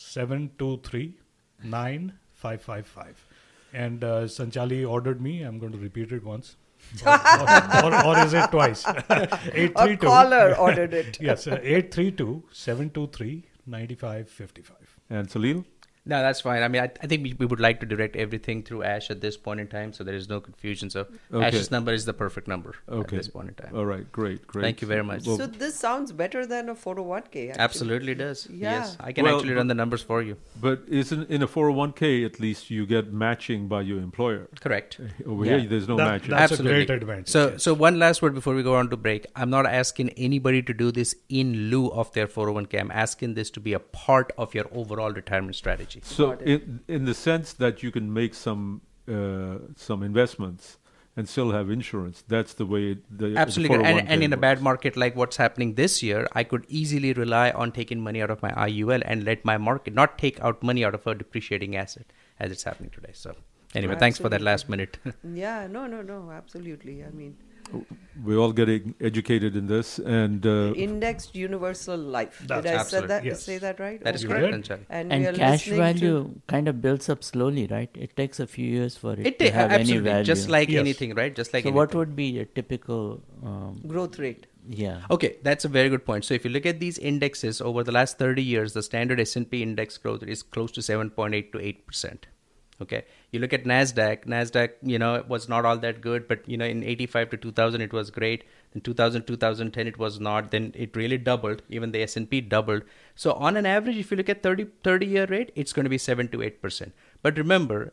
723 0.00 1.14
555. 1.62 3.26
And 3.72 4.02
uh, 4.02 4.22
Sanchali 4.22 4.88
ordered 4.88 5.20
me. 5.20 5.42
I'm 5.42 5.58
going 5.58 5.72
to 5.72 5.78
repeat 5.78 6.10
it 6.10 6.24
once. 6.24 6.56
or, 7.06 7.12
or, 7.12 7.94
or, 7.94 8.06
or 8.06 8.18
is 8.24 8.32
it 8.32 8.50
twice? 8.50 8.86
832. 9.10 9.92
A 9.92 9.96
caller 9.96 10.56
ordered 10.58 10.94
it. 10.94 11.18
yes, 11.20 11.46
uh, 11.46 11.58
832 11.62 12.44
723 12.50 13.44
9555. 13.66 14.76
And 15.10 15.28
Salil? 15.28 15.64
No, 16.06 16.22
that's 16.22 16.40
fine. 16.40 16.62
I 16.62 16.68
mean, 16.68 16.82
I, 16.82 16.90
I 17.02 17.06
think 17.06 17.22
we, 17.22 17.34
we 17.34 17.44
would 17.44 17.60
like 17.60 17.78
to 17.80 17.86
direct 17.86 18.16
everything 18.16 18.62
through 18.62 18.82
Ash 18.84 19.10
at 19.10 19.20
this 19.20 19.36
point 19.36 19.60
in 19.60 19.68
time, 19.68 19.92
so 19.92 20.02
there 20.02 20.14
is 20.14 20.28
no 20.30 20.40
confusion. 20.40 20.88
So 20.88 21.06
Okay. 21.32 21.44
Ash's 21.46 21.70
number 21.70 21.92
is 21.92 22.06
the 22.06 22.14
perfect 22.14 22.48
number 22.48 22.74
Okay. 22.88 23.16
at 23.16 23.22
this 23.22 23.28
point 23.28 23.48
in 23.48 23.54
time. 23.54 23.76
All 23.76 23.84
right, 23.84 24.10
great, 24.10 24.46
great. 24.46 24.62
Thank 24.62 24.80
you 24.80 24.88
very 24.88 25.04
much. 25.04 25.26
Well, 25.26 25.36
so 25.36 25.46
this 25.46 25.74
sounds 25.74 26.10
better 26.12 26.46
than 26.46 26.70
a 26.70 26.74
401k. 26.74 27.50
Actually. 27.50 27.50
Absolutely 27.58 28.14
does. 28.14 28.48
Yeah. 28.50 28.70
Yes, 28.80 28.96
I 28.98 29.12
can 29.12 29.24
Well, 29.24 29.36
actually 29.36 29.52
run 29.54 29.66
the 29.66 29.74
numbers 29.74 30.02
for 30.02 30.22
you. 30.22 30.36
but 30.60 30.82
isn't 30.88 31.28
in 31.28 31.42
a 31.42 31.46
401k 31.48 32.24
at 32.24 32.40
least 32.40 32.70
you 32.70 32.86
get 32.86 33.12
matching 33.12 33.68
by 33.68 33.82
your 33.82 33.98
employer? 33.98 34.48
Correct. 34.58 34.98
Uh, 35.00 35.28
over 35.30 35.44
Yeah. 35.44 35.58
here, 35.58 35.68
there's 35.68 35.86
no 35.86 35.96
That- 35.96 36.10
matching. 36.12 36.30
That's 36.30 36.50
a 36.52 36.54
Absolutely. 36.54 36.86
great 36.86 36.96
advantage, 37.02 37.28
So, 37.28 37.50
yes. 37.50 37.62
so 37.62 37.74
one 37.74 37.98
last 37.98 38.22
word 38.22 38.34
before 38.34 38.54
we 38.54 38.62
go 38.62 38.74
on 38.76 38.88
to 38.90 38.96
break. 38.96 39.26
I'm 39.36 39.50
not 39.50 39.66
asking 39.66 40.10
anybody 40.10 40.62
to 40.62 40.72
do 40.72 40.90
this 40.90 41.14
in 41.28 41.68
lieu 41.70 41.88
of 41.92 42.10
their 42.14 42.26
401k. 42.26 42.80
I'm 42.80 42.90
asking 42.90 43.34
this 43.34 43.50
to 43.50 43.60
be 43.60 43.74
a 43.74 43.80
part 43.80 44.32
of 44.38 44.54
your 44.54 44.66
overall 44.72 45.12
retirement 45.12 45.56
strategy. 45.56 45.89
So, 46.02 46.32
in, 46.32 46.80
in 46.88 47.04
the 47.04 47.14
sense 47.14 47.52
that 47.54 47.82
you 47.82 47.90
can 47.90 48.12
make 48.12 48.34
some 48.34 48.82
uh, 49.08 49.58
some 49.76 50.02
investments 50.02 50.78
and 51.16 51.28
still 51.28 51.50
have 51.50 51.70
insurance, 51.70 52.22
that's 52.28 52.54
the 52.54 52.66
way 52.66 52.98
the 53.10 53.34
Absolutely. 53.36 53.78
The 53.78 53.84
And, 53.84 54.08
and 54.08 54.22
in 54.22 54.32
a 54.32 54.36
bad 54.36 54.62
market 54.62 54.96
like 54.96 55.16
what's 55.16 55.36
happening 55.36 55.74
this 55.74 56.02
year, 56.02 56.28
I 56.32 56.44
could 56.44 56.64
easily 56.68 57.12
rely 57.12 57.50
on 57.50 57.72
taking 57.72 58.00
money 58.00 58.22
out 58.22 58.30
of 58.30 58.42
my 58.42 58.50
IUL 58.52 59.02
and 59.04 59.24
let 59.24 59.44
my 59.44 59.58
market 59.58 59.94
not 59.94 60.18
take 60.18 60.40
out 60.40 60.62
money 60.62 60.84
out 60.84 60.94
of 60.94 61.06
a 61.06 61.14
depreciating 61.14 61.76
asset 61.76 62.06
as 62.38 62.50
it's 62.52 62.62
happening 62.62 62.90
today. 62.90 63.10
So, 63.12 63.34
anyway, 63.74 63.96
thanks 63.98 64.18
for 64.18 64.28
that 64.28 64.40
last 64.40 64.68
minute. 64.68 64.98
Yeah, 65.24 65.66
no, 65.66 65.86
no, 65.86 66.02
no, 66.02 66.30
absolutely. 66.30 67.04
I 67.04 67.10
mean, 67.10 67.36
We're 68.22 68.36
all 68.38 68.52
getting 68.52 68.94
educated 69.00 69.56
in 69.56 69.66
this, 69.66 69.98
and 69.98 70.44
uh, 70.44 70.74
indexed 70.74 71.34
universal 71.34 71.96
life. 71.96 72.42
That's 72.46 72.64
Did 72.64 72.74
I 72.74 72.80
absolute, 72.80 73.08
that? 73.08 73.24
yes. 73.24 73.42
Say 73.42 73.56
that 73.58 73.80
right? 73.80 74.02
That 74.04 74.14
is 74.14 74.24
Okay. 74.26 74.34
correct. 74.34 74.70
And, 74.90 75.10
and 75.12 75.36
cash 75.36 75.66
value 75.68 76.00
To, 76.00 76.40
kind 76.46 76.68
of 76.68 76.82
builds 76.82 77.08
up 77.08 77.24
slowly, 77.24 77.66
right? 77.68 77.88
It 77.94 78.16
takes 78.16 78.38
a 78.38 78.46
few 78.46 78.66
years 78.66 78.96
for 78.96 79.14
it, 79.14 79.26
It 79.26 79.38
to 79.38 79.46
ta- 79.48 79.54
have 79.54 79.72
any 79.72 79.80
absolutely 79.82 80.10
value. 80.10 80.24
just 80.24 80.50
like 80.50 80.68
Yes. 80.68 80.80
anything, 80.80 81.14
right? 81.14 81.34
Just 81.34 81.54
like 81.54 81.62
so, 81.62 81.68
anything. 81.68 81.76
what 81.76 81.94
would 81.94 82.14
be 82.14 82.40
a 82.40 82.44
typical? 82.44 83.22
Um, 83.42 83.80
growth 83.86 84.18
rate. 84.18 84.46
yeah. 84.68 85.00
Okay, 85.10 85.36
that's 85.42 85.64
a 85.64 85.68
very 85.68 85.88
good 85.88 86.04
point. 86.04 86.24
So 86.26 86.34
if 86.34 86.44
you 86.44 86.50
look 86.50 86.66
at 86.66 86.78
these 86.78 86.98
indexes 86.98 87.62
over 87.62 87.82
the 87.82 87.92
last 87.92 88.18
30 88.18 88.42
years, 88.42 88.74
the 88.74 88.82
standard 88.82 89.18
S&P 89.18 89.62
index 89.62 89.96
growth 89.96 90.22
is 90.24 90.42
close 90.42 90.70
to 90.72 90.82
7.8 90.82 91.52
to 91.52 91.58
8%. 91.58 92.24
Okay. 92.82 93.04
You 93.32 93.40
look 93.40 93.52
at 93.52 93.64
Nasdaq, 93.64 94.24
Nasdaq, 94.26 94.70
you 94.82 94.98
know, 94.98 95.14
it 95.16 95.28
was 95.28 95.48
not 95.48 95.64
all 95.64 95.76
that 95.78 96.00
good, 96.00 96.26
but 96.28 96.48
you 96.48 96.56
know, 96.56 96.64
in 96.64 96.82
85 96.82 97.30
to 97.30 97.36
2000 97.36 97.80
it 97.80 97.92
was 97.92 98.10
great. 98.10 98.44
In 98.74 98.80
2000 98.80 99.26
2010 99.26 99.86
it 99.86 99.98
was 99.98 100.18
not. 100.20 100.50
Then 100.50 100.72
it 100.74 100.96
really 100.96 101.18
doubled. 101.18 101.62
Even 101.68 101.92
the 101.92 102.02
S&P 102.02 102.40
doubled. 102.40 102.82
So 103.14 103.32
on 103.32 103.56
an 103.56 103.66
average 103.66 103.96
if 103.96 104.10
you 104.10 104.16
look 104.16 104.28
at 104.28 104.42
30 104.42 104.66
30 104.84 105.06
year 105.06 105.26
rate, 105.26 105.52
it's 105.54 105.72
going 105.72 105.84
to 105.84 105.90
be 105.90 105.98
7 105.98 106.28
to 106.28 106.38
8%. 106.38 106.92
But 107.22 107.36
remember, 107.36 107.92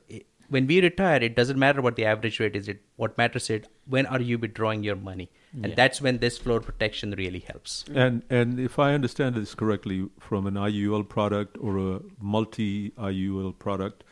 when 0.50 0.68
we 0.68 0.82
retire, 0.82 1.22
it 1.22 1.36
doesn't 1.36 1.60
matter 1.60 1.82
what 1.82 1.96
the 1.98 2.06
average 2.06 2.40
rate 2.40 2.56
is. 2.56 2.68
It 2.70 2.82
what 2.96 3.18
matters 3.18 3.50
is 3.50 3.64
when 3.86 4.06
are 4.06 4.22
you 4.22 4.38
withdrawing 4.38 4.84
your 4.84 4.96
money, 4.96 5.30
and 5.54 5.68
Yeah. 5.68 5.76
that's 5.76 6.02
when 6.02 6.20
this 6.20 6.38
floor 6.38 6.60
protection 6.68 7.16
really 7.18 7.40
helps. 7.48 7.84
and 8.04 8.22
and 8.30 8.60
if 8.68 8.80
I 8.80 8.94
understand 8.94 9.36
this 9.36 9.54
correctly, 9.64 9.98
from 10.30 10.48
an 10.48 10.56
IUL 10.70 11.04
product 11.16 11.58
or 11.60 11.78
a 11.78 12.00
multi 12.36 12.70
IUL 13.10 13.52
product, 13.66 14.06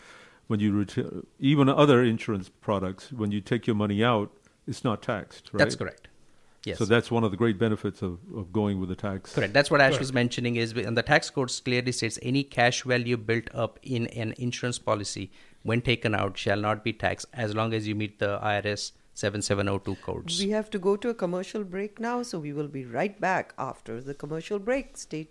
when 0.47 0.59
you 0.59 0.73
retire, 0.73 1.23
even 1.39 1.69
other 1.69 2.03
insurance 2.03 2.49
products, 2.49 3.11
when 3.11 3.31
you 3.31 3.41
take 3.41 3.67
your 3.67 3.75
money 3.75 4.03
out, 4.03 4.31
it's 4.67 4.83
not 4.83 5.01
taxed, 5.01 5.49
right? 5.51 5.59
That's 5.59 5.75
correct. 5.75 6.07
Yes. 6.65 6.79
So 6.79 6.85
that's 6.85 7.11
one 7.11 7.23
of 7.23 7.29
the 7.29 7.37
great 7.37 7.59
benefits 7.59 8.01
of, 8.01 8.17
of 8.35 8.51
going 8.51 8.79
with 8.79 8.89
the 8.89 8.95
tax. 8.95 9.33
Correct. 9.33 9.53
That's 9.53 9.69
what 9.69 9.81
Ash 9.81 9.99
was 9.99 10.11
mentioning 10.11 10.55
is 10.55 10.71
and 10.71 10.97
the 10.97 11.03
tax 11.03 11.29
code 11.29 11.51
clearly 11.63 11.91
states 11.91 12.17
any 12.23 12.43
cash 12.43 12.81
value 12.81 13.17
built 13.17 13.47
up 13.53 13.79
in 13.83 14.07
an 14.07 14.33
insurance 14.37 14.79
policy 14.79 15.31
when 15.61 15.81
taken 15.81 16.15
out 16.15 16.37
shall 16.37 16.59
not 16.59 16.83
be 16.83 16.91
taxed 16.91 17.27
as 17.33 17.53
long 17.53 17.73
as 17.73 17.87
you 17.87 17.93
meet 17.93 18.17
the 18.17 18.39
IRS 18.39 18.93
7702 19.13 19.95
codes. 20.01 20.43
We 20.43 20.49
have 20.49 20.69
to 20.71 20.79
go 20.79 20.97
to 20.97 21.09
a 21.09 21.13
commercial 21.13 21.63
break 21.63 21.99
now, 21.99 22.23
so 22.23 22.39
we 22.39 22.51
will 22.51 22.67
be 22.67 22.83
right 22.83 23.19
back 23.19 23.53
after 23.57 24.01
the 24.01 24.13
commercial 24.13 24.59
break. 24.59 24.97
Stay 24.97 25.29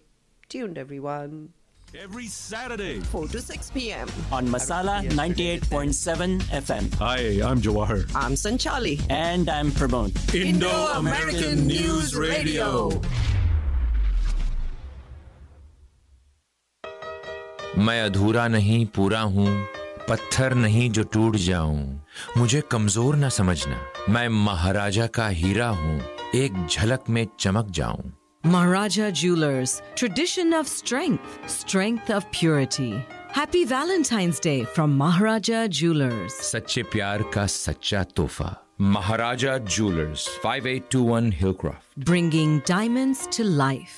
tuned, 0.48 0.78
everyone. 0.78 1.52
Every 2.02 2.26
Saturday. 2.26 2.98
4 3.00 3.28
to 3.28 3.40
6 3.40 3.70
p.m. 3.70 4.08
On 4.32 4.44
Masala 4.48 5.02
98.7 5.10 6.40
FM. 6.60 6.92
Hi, 6.96 7.40
I'm 7.48 7.60
Jawahar. 7.60 8.00
I'm 8.16 8.32
Sanchali. 8.32 9.00
And 9.10 9.48
I'm 9.48 9.70
Pramod. 9.70 10.10
Indo-American 10.34 11.66
News 11.68 12.16
Radio. 12.16 12.90
मैं 17.78 18.00
अधूरा 18.02 18.46
नहीं 18.48 18.84
पूरा 18.96 19.20
हूँ 19.36 19.48
पत्थर 20.08 20.54
नहीं 20.54 20.90
जो 20.96 21.02
टूट 21.14 21.36
जाऊँ 21.46 21.78
मुझे 22.38 22.60
कमज़ोर 22.70 23.16
न 23.16 23.28
समझना 23.38 23.80
मैं 24.14 24.28
महाराजा 24.44 25.06
का 25.18 25.28
हीरा 25.40 25.68
हूँ 25.80 26.00
एक 26.34 26.66
झलक 26.66 27.08
में 27.10 27.26
चमक 27.40 27.70
जाऊँ 27.80 28.12
Maharaja 28.43 29.11
Jewelers, 29.11 29.81
tradition 29.95 30.53
of 30.53 30.67
strength, 30.67 31.39
strength 31.47 32.09
of 32.09 32.29
purity. 32.31 33.03
Happy 33.31 33.65
Valentine's 33.65 34.39
Day 34.39 34.63
from 34.63 34.97
Maharaja 34.97 35.67
Jewelers. 35.67 36.33
सच्चे 36.51 36.83
प्यार 36.95 37.23
का 37.33 37.45
सच्चा 37.45 38.03
तोहफा 38.15 38.55
महाराजा 38.81 39.57
jewellers 39.57 40.27
5821 40.45 41.31
Hillcroft 41.41 42.05
Bringing 42.09 42.59
diamonds 42.71 43.27
to 43.37 43.43
life. 43.43 43.97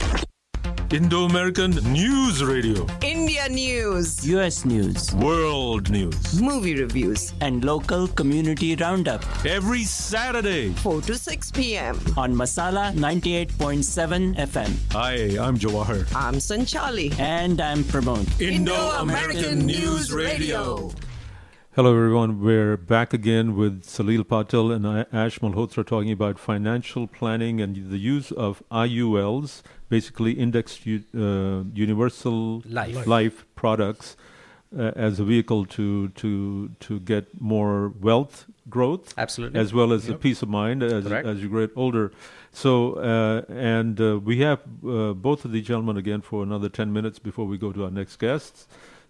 789 0.91 0.91
3088. 0.91 1.01
Indo-American 1.01 1.71
News 1.93 2.43
Radio. 2.43 2.85
India 3.01 3.47
News. 3.49 4.27
US 4.27 4.65
News. 4.65 5.13
World 5.15 5.89
News. 5.89 6.41
Movie 6.41 6.75
reviews. 6.75 7.33
And 7.39 7.63
local 7.63 8.07
community 8.09 8.75
roundup. 8.75 9.23
Every 9.45 9.83
Saturday. 9.83 10.71
4 10.73 11.01
to 11.03 11.17
6 11.17 11.51
p.m. 11.51 11.97
On 12.17 12.33
Masala 12.35 12.93
98.7 12.93 14.35
FM. 14.35 14.71
Hi, 14.91 15.13
I'm 15.41 15.57
Jawahar. 15.57 16.05
I'm 16.13 16.35
Sanchali. 16.35 17.17
And 17.19 17.61
I'm 17.61 17.83
Pramod. 17.85 18.27
Indo-American 18.41 19.65
News 19.65 20.11
Radio. 20.11 20.91
Hello, 21.73 21.95
everyone. 21.95 22.41
We're 22.41 22.75
back 22.75 23.13
again 23.13 23.55
with 23.55 23.83
Salil 23.85 24.27
Patel 24.27 24.71
and 24.73 24.85
I- 24.85 25.05
Ash 25.13 25.39
Malhotra 25.39 25.87
talking 25.87 26.11
about 26.11 26.37
financial 26.37 27.07
planning 27.07 27.61
and 27.61 27.89
the 27.89 27.97
use 27.97 28.33
of 28.33 28.61
IULs, 28.69 29.61
basically 29.95 30.31
indexed 30.45 30.79
u- 30.85 31.03
uh, 31.25 31.63
universal 31.87 32.37
Life. 32.81 33.05
life 33.17 33.37
products, 33.61 34.07
uh, 34.77 34.91
as 35.07 35.19
a 35.19 35.25
vehicle 35.33 35.65
to 35.77 35.85
to 36.21 36.29
to 36.85 36.99
get 37.11 37.25
more 37.53 37.89
wealth 38.07 38.35
growth, 38.75 39.05
Absolutely. 39.17 39.59
as 39.63 39.73
well 39.73 39.91
as 39.97 40.07
a 40.09 40.15
peace 40.25 40.41
of 40.45 40.49
mind 40.61 40.81
as 40.83 41.03
Correct. 41.07 41.27
as 41.31 41.37
you 41.43 41.49
get 41.59 41.71
older. 41.75 42.05
So, 42.63 42.71
uh, 42.93 43.41
and 43.77 43.99
uh, 43.99 44.19
we 44.29 44.35
have 44.47 44.59
uh, 44.85 45.13
both 45.27 45.45
of 45.45 45.51
the 45.51 45.61
gentlemen 45.69 45.97
again 46.03 46.21
for 46.29 46.39
another 46.43 46.69
ten 46.79 46.89
minutes 46.97 47.19
before 47.29 47.45
we 47.51 47.57
go 47.65 47.69
to 47.77 47.83
our 47.85 47.91
next 47.91 48.15
guests. 48.27 48.67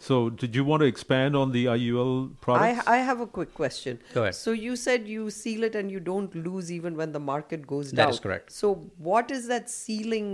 So, 0.08 0.16
did 0.42 0.56
you 0.58 0.64
want 0.66 0.82
to 0.82 0.88
expand 0.88 1.36
on 1.36 1.52
the 1.52 1.64
IUL 1.66 2.14
products? 2.42 2.88
I, 2.88 2.96
I 2.96 2.98
have 3.10 3.20
a 3.22 3.28
quick 3.28 3.54
question. 3.54 4.00
Go 4.16 4.22
ahead. 4.24 4.34
So 4.36 4.52
you 4.52 4.76
said 4.76 5.08
you 5.08 5.30
seal 5.30 5.62
it 5.70 5.76
and 5.76 5.92
you 5.96 6.00
don't 6.00 6.34
lose 6.50 6.72
even 6.72 6.98
when 7.02 7.12
the 7.18 7.20
market 7.20 7.68
goes 7.68 7.92
down. 7.92 8.08
That 8.08 8.14
is 8.16 8.20
correct. 8.20 8.52
So 8.52 8.68
what 8.98 9.30
is 9.30 9.48
that 9.54 9.70
sealing? 9.70 10.32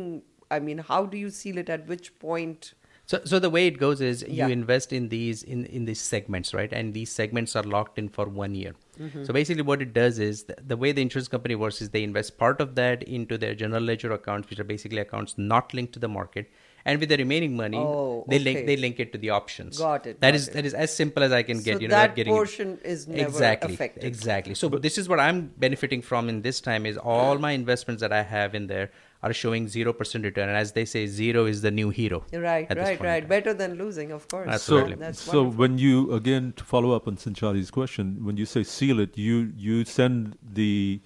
I 0.51 0.59
mean, 0.59 0.77
how 0.79 1.05
do 1.05 1.17
you 1.17 1.29
seal 1.29 1.57
it? 1.57 1.69
At 1.69 1.87
which 1.87 2.17
point? 2.19 2.73
So, 3.05 3.21
so 3.23 3.39
the 3.39 3.49
way 3.49 3.67
it 3.67 3.77
goes 3.79 4.01
is 4.01 4.21
Yeah. 4.27 4.47
you 4.47 4.53
invest 4.53 4.91
in 4.91 5.07
these 5.09 5.41
in 5.43 5.65
in 5.65 5.85
these 5.85 6.01
segments, 6.01 6.53
right? 6.53 6.71
And 6.73 6.93
these 6.93 7.09
segments 7.11 7.55
are 7.55 7.63
locked 7.63 7.97
in 7.97 8.09
for 8.09 8.25
one 8.25 8.53
year. 8.53 8.73
Mm-hmm. 8.99 9.23
So 9.23 9.33
basically, 9.33 9.61
what 9.63 9.81
it 9.81 9.93
does 9.93 10.19
is 10.19 10.43
the, 10.43 10.55
the 10.71 10.75
way 10.75 10.91
the 10.91 11.01
insurance 11.01 11.29
company 11.29 11.55
works 11.55 11.81
is 11.81 11.89
they 11.91 12.03
invest 12.03 12.37
part 12.37 12.59
of 12.59 12.75
that 12.75 13.03
into 13.03 13.37
their 13.37 13.55
general 13.55 13.81
ledger 13.83 14.11
accounts, 14.11 14.49
which 14.49 14.59
are 14.59 14.65
basically 14.65 14.97
accounts 14.99 15.35
not 15.37 15.73
linked 15.73 15.93
to 15.93 15.99
the 15.99 16.09
market, 16.09 16.51
and 16.83 16.99
with 16.99 17.07
the 17.07 17.17
remaining 17.17 17.55
money, 17.55 17.77
Oh, 17.77 18.25
they 18.27 18.39
link 18.39 18.65
they 18.65 18.75
link 18.75 18.99
it 18.99 19.13
to 19.13 19.17
the 19.17 19.29
options. 19.29 19.77
Got 19.77 20.05
it, 20.07 20.19
That 20.19 20.31
got 20.31 20.35
is 20.35 20.47
it. 20.49 20.53
that 20.55 20.65
is 20.65 20.73
as 20.73 20.93
simple 20.93 21.23
as 21.23 21.31
I 21.31 21.43
can 21.43 21.61
get. 21.61 21.75
So 21.75 21.79
you 21.83 21.87
know, 21.87 21.95
that 21.95 22.07
not 22.09 22.15
getting 22.17 22.33
portion 22.33 22.77
is 22.83 23.07
never 23.07 23.29
exactly 23.29 23.73
affected. 23.75 24.03
exactly. 24.03 24.55
So 24.55 24.67
this 24.67 24.97
is 24.97 25.07
what 25.07 25.21
I'm 25.21 25.47
benefiting 25.57 26.01
from 26.01 26.27
in 26.27 26.41
this 26.41 26.59
time 26.59 26.85
is 26.85 26.97
all 26.97 27.37
my 27.37 27.51
investments 27.51 28.01
that 28.01 28.11
I 28.11 28.23
have 28.23 28.53
in 28.53 28.67
there 28.67 28.91
are 29.23 29.33
showing 29.33 29.67
zero 29.67 29.93
percent 29.93 30.23
return, 30.23 30.47
and 30.49 30.57
as 30.57 30.71
they 30.73 30.85
say, 30.85 31.07
zero 31.07 31.45
is 31.45 31.61
the 31.61 31.71
new 31.71 31.89
hero. 31.89 32.23
Right, 32.31 32.67
right, 32.75 32.99
right. 33.01 33.27
Better 33.27 33.53
than 33.53 33.75
losing, 33.75 34.11
of 34.11 34.27
course. 34.27 34.47
Absolutely. 34.49 34.93
So, 34.93 34.99
That's 34.99 35.19
so 35.21 35.43
wonderful. 35.43 35.59
when 35.59 35.77
you 35.77 36.11
again 36.13 36.53
to 36.57 36.63
follow 36.63 36.91
up 36.91 37.07
on 37.07 37.17
Sanchali's 37.17 37.71
question, 37.71 38.23
when 38.23 38.37
you 38.37 38.45
say 38.45 38.63
seal 38.63 38.99
it, 38.99 39.17
you 39.17 39.53
you 39.57 39.85
send 39.85 40.37
the 40.41 41.01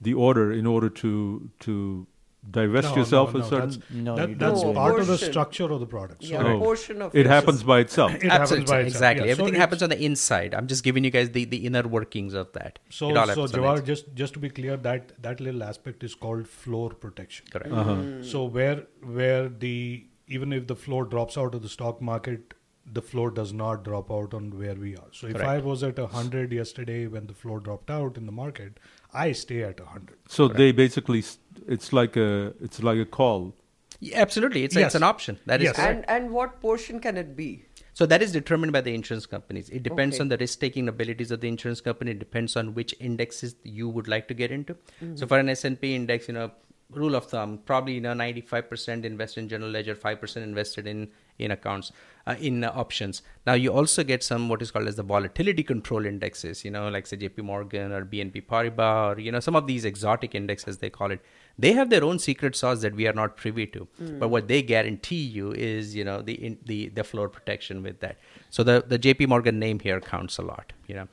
the 0.00 0.14
order 0.14 0.52
in 0.52 0.66
order 0.66 0.88
to 0.90 1.50
to 1.60 2.06
divest 2.50 2.90
No, 2.90 2.96
yourself 2.96 3.32
no, 3.34 3.40
of 3.40 3.44
no, 3.44 3.50
certain. 3.50 3.70
that's, 3.70 3.90
No, 3.90 4.16
that- 4.16 4.38
that's 4.38 4.62
don't. 4.62 4.74
part 4.74 5.00
of 5.00 5.06
the 5.06 5.16
structure 5.18 5.64
of 5.72 5.80
the 5.80 5.86
product. 5.86 6.24
So 6.24 6.32
Yeah, 6.32 6.42
Oh. 6.44 6.56
a 6.56 6.58
portion 6.58 7.02
of 7.02 7.14
It 7.14 7.26
happens 7.26 7.62
by 7.62 7.80
itself. 7.80 8.12
It 8.14 8.22
happens 8.22 8.40
Absolutely, 8.40 8.72
by 8.72 8.78
itself, 8.80 8.94
exactly. 8.94 9.26
yeah. 9.26 9.32
Everything 9.32 9.54
it's- 9.54 9.60
happens 9.60 9.82
on 9.82 9.88
the 9.90 10.04
inside. 10.04 10.54
I'm 10.54 10.66
just 10.66 10.84
giving 10.84 11.04
you 11.04 11.10
guys 11.10 11.30
the, 11.30 11.44
the 11.44 11.66
inner 11.66 11.82
workings 11.82 12.34
of 12.34 12.52
that. 12.52 12.78
So, 12.90 13.10
It 13.10 13.16
all 13.16 13.24
so 13.26 13.28
happens 13.30 13.54
on 13.54 13.60
the 13.60 13.66
Jawahar, 13.66 13.72
inside. 13.78 13.86
just 13.86 14.14
just 14.14 14.34
to 14.34 14.38
be 14.40 14.50
clear, 14.50 14.76
that 14.88 15.12
that 15.22 15.40
little 15.40 15.62
aspect 15.62 16.04
is 16.04 16.14
called 16.14 16.46
floor 16.48 16.90
protection. 16.90 17.46
Correct. 17.50 17.72
Uh-huh. 17.72 18.22
So 18.22 18.44
where 18.44 18.84
where 19.20 19.48
the 19.48 20.06
even 20.26 20.52
if 20.52 20.66
the 20.66 20.76
floor 20.76 21.04
drops 21.04 21.36
out 21.36 21.54
of 21.54 21.62
the 21.62 21.68
stock 21.68 22.00
market, 22.00 22.54
the 22.92 23.02
floor 23.02 23.30
does 23.30 23.52
not 23.52 23.82
drop 23.84 24.10
out 24.10 24.34
on 24.34 24.56
where 24.58 24.74
we 24.74 24.96
are. 24.96 25.08
So 25.12 25.26
if 25.26 25.40
I 25.40 25.58
was 25.58 25.82
at 25.82 25.98
hundred 25.98 26.52
yesterday 26.52 27.06
when 27.06 27.26
the 27.26 27.34
floor 27.34 27.60
dropped 27.60 27.90
out 27.90 28.16
in 28.16 28.26
the 28.26 28.32
market, 28.32 28.78
I 29.12 29.32
stay 29.32 29.62
at 29.62 29.80
hundred. 29.80 30.18
So 30.28 30.48
they 30.48 30.72
basically, 30.72 31.24
it's 31.66 31.92
like 31.92 32.16
a 32.16 32.54
it's 32.60 32.82
like 32.82 32.98
a 32.98 33.06
call. 33.06 33.54
Yeah, 34.00 34.20
absolutely, 34.20 34.64
it's, 34.64 34.74
Yes. 34.74 34.86
it's 34.86 34.94
an 34.96 35.02
option. 35.02 35.38
That 35.46 35.60
is 35.60 35.66
Yes. 35.66 35.76
correct. 35.76 36.04
And 36.08 36.24
and 36.24 36.32
what 36.32 36.60
portion 36.60 37.00
can 37.00 37.16
it 37.16 37.36
be? 37.36 37.64
So 37.94 38.06
that 38.06 38.22
is 38.22 38.32
determined 38.32 38.72
by 38.72 38.80
the 38.80 38.92
insurance 38.92 39.24
companies. 39.24 39.70
It 39.70 39.84
depends 39.84 40.16
Okay. 40.16 40.22
on 40.22 40.28
the 40.28 40.36
risk-taking 40.36 40.88
abilities 40.88 41.30
of 41.30 41.40
the 41.40 41.48
insurance 41.48 41.80
company. 41.80 42.10
It 42.10 42.18
depends 42.18 42.56
on 42.56 42.74
which 42.74 42.94
indexes 42.98 43.54
you 43.62 43.88
would 43.88 44.08
like 44.08 44.26
to 44.28 44.34
get 44.34 44.50
into. 44.50 44.74
Mm-hmm. 44.74 45.16
So 45.16 45.28
for 45.28 45.38
an 45.38 45.48
S&P 45.48 45.94
index, 45.94 46.26
you 46.26 46.34
know, 46.34 46.50
rule 46.90 47.14
of 47.14 47.26
thumb, 47.26 47.58
probably 47.64 47.94
you 47.94 48.00
know 48.00 48.12
95% 48.12 49.04
invested 49.04 49.40
in 49.40 49.48
general 49.48 49.70
ledger, 49.70 49.94
5% 49.94 50.42
invested 50.42 50.86
in 50.86 51.08
in 51.38 51.50
accounts, 51.50 51.90
uh, 52.26 52.36
in 52.40 52.64
uh, 52.64 52.72
options. 52.74 53.22
Now 53.46 53.54
you 53.54 53.72
also 53.72 54.02
get 54.02 54.22
some 54.22 54.48
what 54.48 54.62
is 54.62 54.70
called 54.70 54.88
as 54.88 54.96
the 54.96 55.02
volatility 55.02 55.62
control 55.62 56.06
indexes. 56.06 56.64
You 56.64 56.70
know, 56.70 56.88
like 56.88 57.06
say 57.06 57.16
J.P. 57.16 57.42
Morgan 57.42 57.92
or 57.92 58.04
BNP 58.04 58.46
Paribas, 58.46 59.16
or 59.16 59.20
you 59.20 59.32
know 59.32 59.40
some 59.40 59.56
of 59.56 59.66
these 59.66 59.84
exotic 59.84 60.34
indexes 60.34 60.78
they 60.78 60.90
call 60.90 61.10
it. 61.10 61.20
They 61.58 61.72
have 61.72 61.90
their 61.90 62.02
own 62.02 62.18
secret 62.18 62.56
sauce 62.56 62.80
that 62.80 62.94
we 62.96 63.06
are 63.06 63.12
not 63.12 63.36
privy 63.36 63.66
to. 63.68 63.86
But 64.18 64.28
what 64.28 64.48
they 64.48 64.62
guarantee 64.62 65.22
you 65.22 65.52
is 65.52 65.94
you 65.94 66.04
know 66.04 66.22
the 66.22 66.34
in, 66.34 66.58
the 66.64 66.88
the 66.88 67.04
floor 67.04 67.28
protection 67.28 67.82
with 67.82 68.00
that. 68.00 68.18
So 68.50 68.62
the 68.62 68.84
the 68.86 68.98
J.P. 68.98 69.26
Morgan 69.26 69.58
name 69.58 69.78
here 69.80 70.00
counts 70.00 70.38
a 70.38 70.42
lot. 70.42 70.72
You 70.86 70.96
know. 70.96 71.08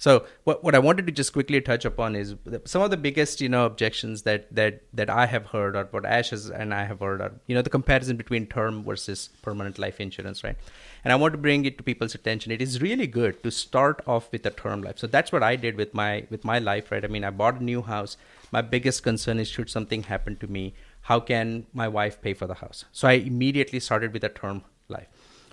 So 0.00 0.24
what, 0.44 0.64
what 0.64 0.74
I 0.74 0.78
wanted 0.78 1.06
to 1.08 1.12
just 1.12 1.34
quickly 1.34 1.60
touch 1.60 1.84
upon 1.84 2.16
is 2.16 2.34
some 2.64 2.80
of 2.80 2.90
the 2.90 2.96
biggest 2.96 3.38
you 3.42 3.50
know 3.50 3.66
objections 3.66 4.22
that 4.22 4.46
that 4.54 4.80
that 4.94 5.10
I 5.10 5.26
have 5.26 5.44
heard 5.48 5.76
or 5.76 5.84
what 5.90 6.06
Ash 6.06 6.30
has, 6.30 6.48
and 6.48 6.72
I 6.72 6.84
have 6.84 7.00
heard 7.00 7.20
are 7.20 7.32
you 7.46 7.54
know 7.54 7.60
the 7.60 7.68
comparison 7.68 8.16
between 8.16 8.46
term 8.46 8.82
versus 8.82 9.28
permanent 9.42 9.78
life 9.78 10.00
insurance, 10.00 10.42
right? 10.42 10.56
And 11.04 11.12
I 11.12 11.16
want 11.16 11.32
to 11.34 11.38
bring 11.38 11.66
it 11.66 11.76
to 11.76 11.84
people's 11.84 12.14
attention. 12.14 12.50
It 12.50 12.62
is 12.62 12.80
really 12.80 13.06
good 13.06 13.42
to 13.42 13.50
start 13.50 14.00
off 14.06 14.32
with 14.32 14.46
a 14.46 14.50
term 14.50 14.82
life. 14.82 14.98
So 14.98 15.06
that's 15.06 15.32
what 15.32 15.42
I 15.42 15.54
did 15.56 15.76
with 15.76 15.92
my 15.92 16.26
with 16.30 16.46
my 16.46 16.58
life, 16.58 16.90
right? 16.90 17.04
I 17.04 17.08
mean, 17.08 17.22
I 17.22 17.28
bought 17.28 17.60
a 17.60 17.64
new 17.64 17.82
house. 17.82 18.16
My 18.50 18.62
biggest 18.62 19.02
concern 19.02 19.38
is 19.38 19.48
should 19.48 19.68
something 19.68 20.04
happen 20.04 20.36
to 20.36 20.46
me, 20.46 20.72
how 21.02 21.20
can 21.20 21.66
my 21.74 21.88
wife 21.88 22.22
pay 22.22 22.32
for 22.32 22.46
the 22.46 22.54
house? 22.54 22.86
So 22.90 23.06
I 23.06 23.12
immediately 23.32 23.80
started 23.80 24.14
with 24.14 24.24
a 24.24 24.30
term 24.30 24.64
life 24.88 25.08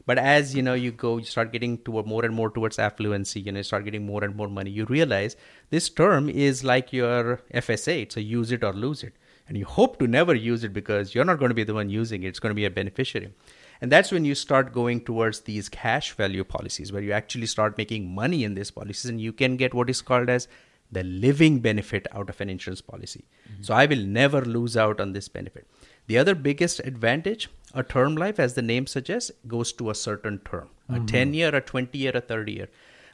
but 0.08 0.18
as 0.18 0.56
you 0.56 0.64
know 0.64 0.74
you 0.74 0.92
go 0.92 1.18
you 1.18 1.26
start 1.26 1.52
getting 1.52 1.78
toward 1.90 2.08
more 2.08 2.26
and 2.26 2.34
more 2.34 2.50
towards 2.50 2.78
affluency 2.78 3.46
you 3.46 3.52
know 3.52 3.60
you 3.60 3.70
start 3.72 3.86
getting 3.86 4.06
more 4.06 4.24
and 4.24 4.36
more 4.36 4.48
money 4.48 4.72
you 4.72 4.86
realize 4.86 5.36
this 5.70 5.90
term 5.90 6.30
is 6.30 6.64
like 6.64 6.92
your 6.92 7.42
fsa 7.64 8.02
it's 8.02 8.18
a 8.18 8.22
use 8.22 8.52
it 8.52 8.64
or 8.64 8.74
lose 8.74 9.04
it. 9.04 9.14
And 9.50 9.58
you 9.58 9.64
hope 9.64 9.98
to 10.00 10.08
never 10.08 10.36
use 10.36 10.66
it 10.66 10.74
because 10.74 11.16
you're 11.16 11.24
not 11.24 11.40
going 11.40 11.50
to 11.50 11.56
be 11.56 11.64
the 11.64 11.74
one 11.74 11.90
using 11.90 12.24
it 12.24 12.28
it's 12.28 12.40
going 12.40 12.52
to 12.52 12.62
be 12.62 12.66
a 12.66 12.70
beneficiary. 12.70 13.34
And 13.80 13.92
that's 13.92 14.12
when 14.12 14.26
you 14.26 14.36
start 14.36 14.74
going 14.74 15.02
towards 15.06 15.42
these 15.42 15.70
cash 15.70 16.12
value 16.14 16.44
policies 16.44 16.92
where 16.92 17.02
you 17.02 17.12
actually 17.12 17.46
start 17.46 17.78
making 17.78 18.14
money 18.14 18.44
in 18.44 18.56
these 18.56 18.72
policies 18.72 19.06
and 19.06 19.22
you 19.22 19.32
can 19.32 19.56
get 19.56 19.74
what 19.74 19.90
is 19.90 20.02
called 20.02 20.30
as 20.30 20.48
the 20.92 21.04
living 21.04 21.60
benefit 21.60 22.08
out 22.14 22.30
of 22.30 22.42
an 22.42 22.50
insurance 22.50 22.82
policy. 22.82 23.26
Mm-hmm. 23.50 23.64
So 23.64 23.74
i 23.74 23.86
will 23.86 24.04
never 24.04 24.42
lose 24.42 24.76
out 24.78 25.00
on 25.00 25.14
this 25.14 25.28
benefit. 25.28 25.68
The 26.08 26.18
other 26.18 26.34
biggest 26.34 26.80
advantage, 26.80 27.50
a 27.74 27.84
term 27.84 28.16
life, 28.16 28.40
as 28.40 28.54
the 28.54 28.62
name 28.62 28.88
suggests, 28.88 29.32
goes 29.48 29.74
to 29.74 29.90
a 29.90 29.96
certain 29.96 30.40
term 30.40 30.70
a 30.90 30.94
mm-hmm. 30.94 31.06
10 31.06 31.34
year, 31.34 31.56
a 31.56 31.62
20 31.62 31.98
year, 31.98 32.12
a 32.16 32.22
30 32.22 32.52
year. 32.52 32.68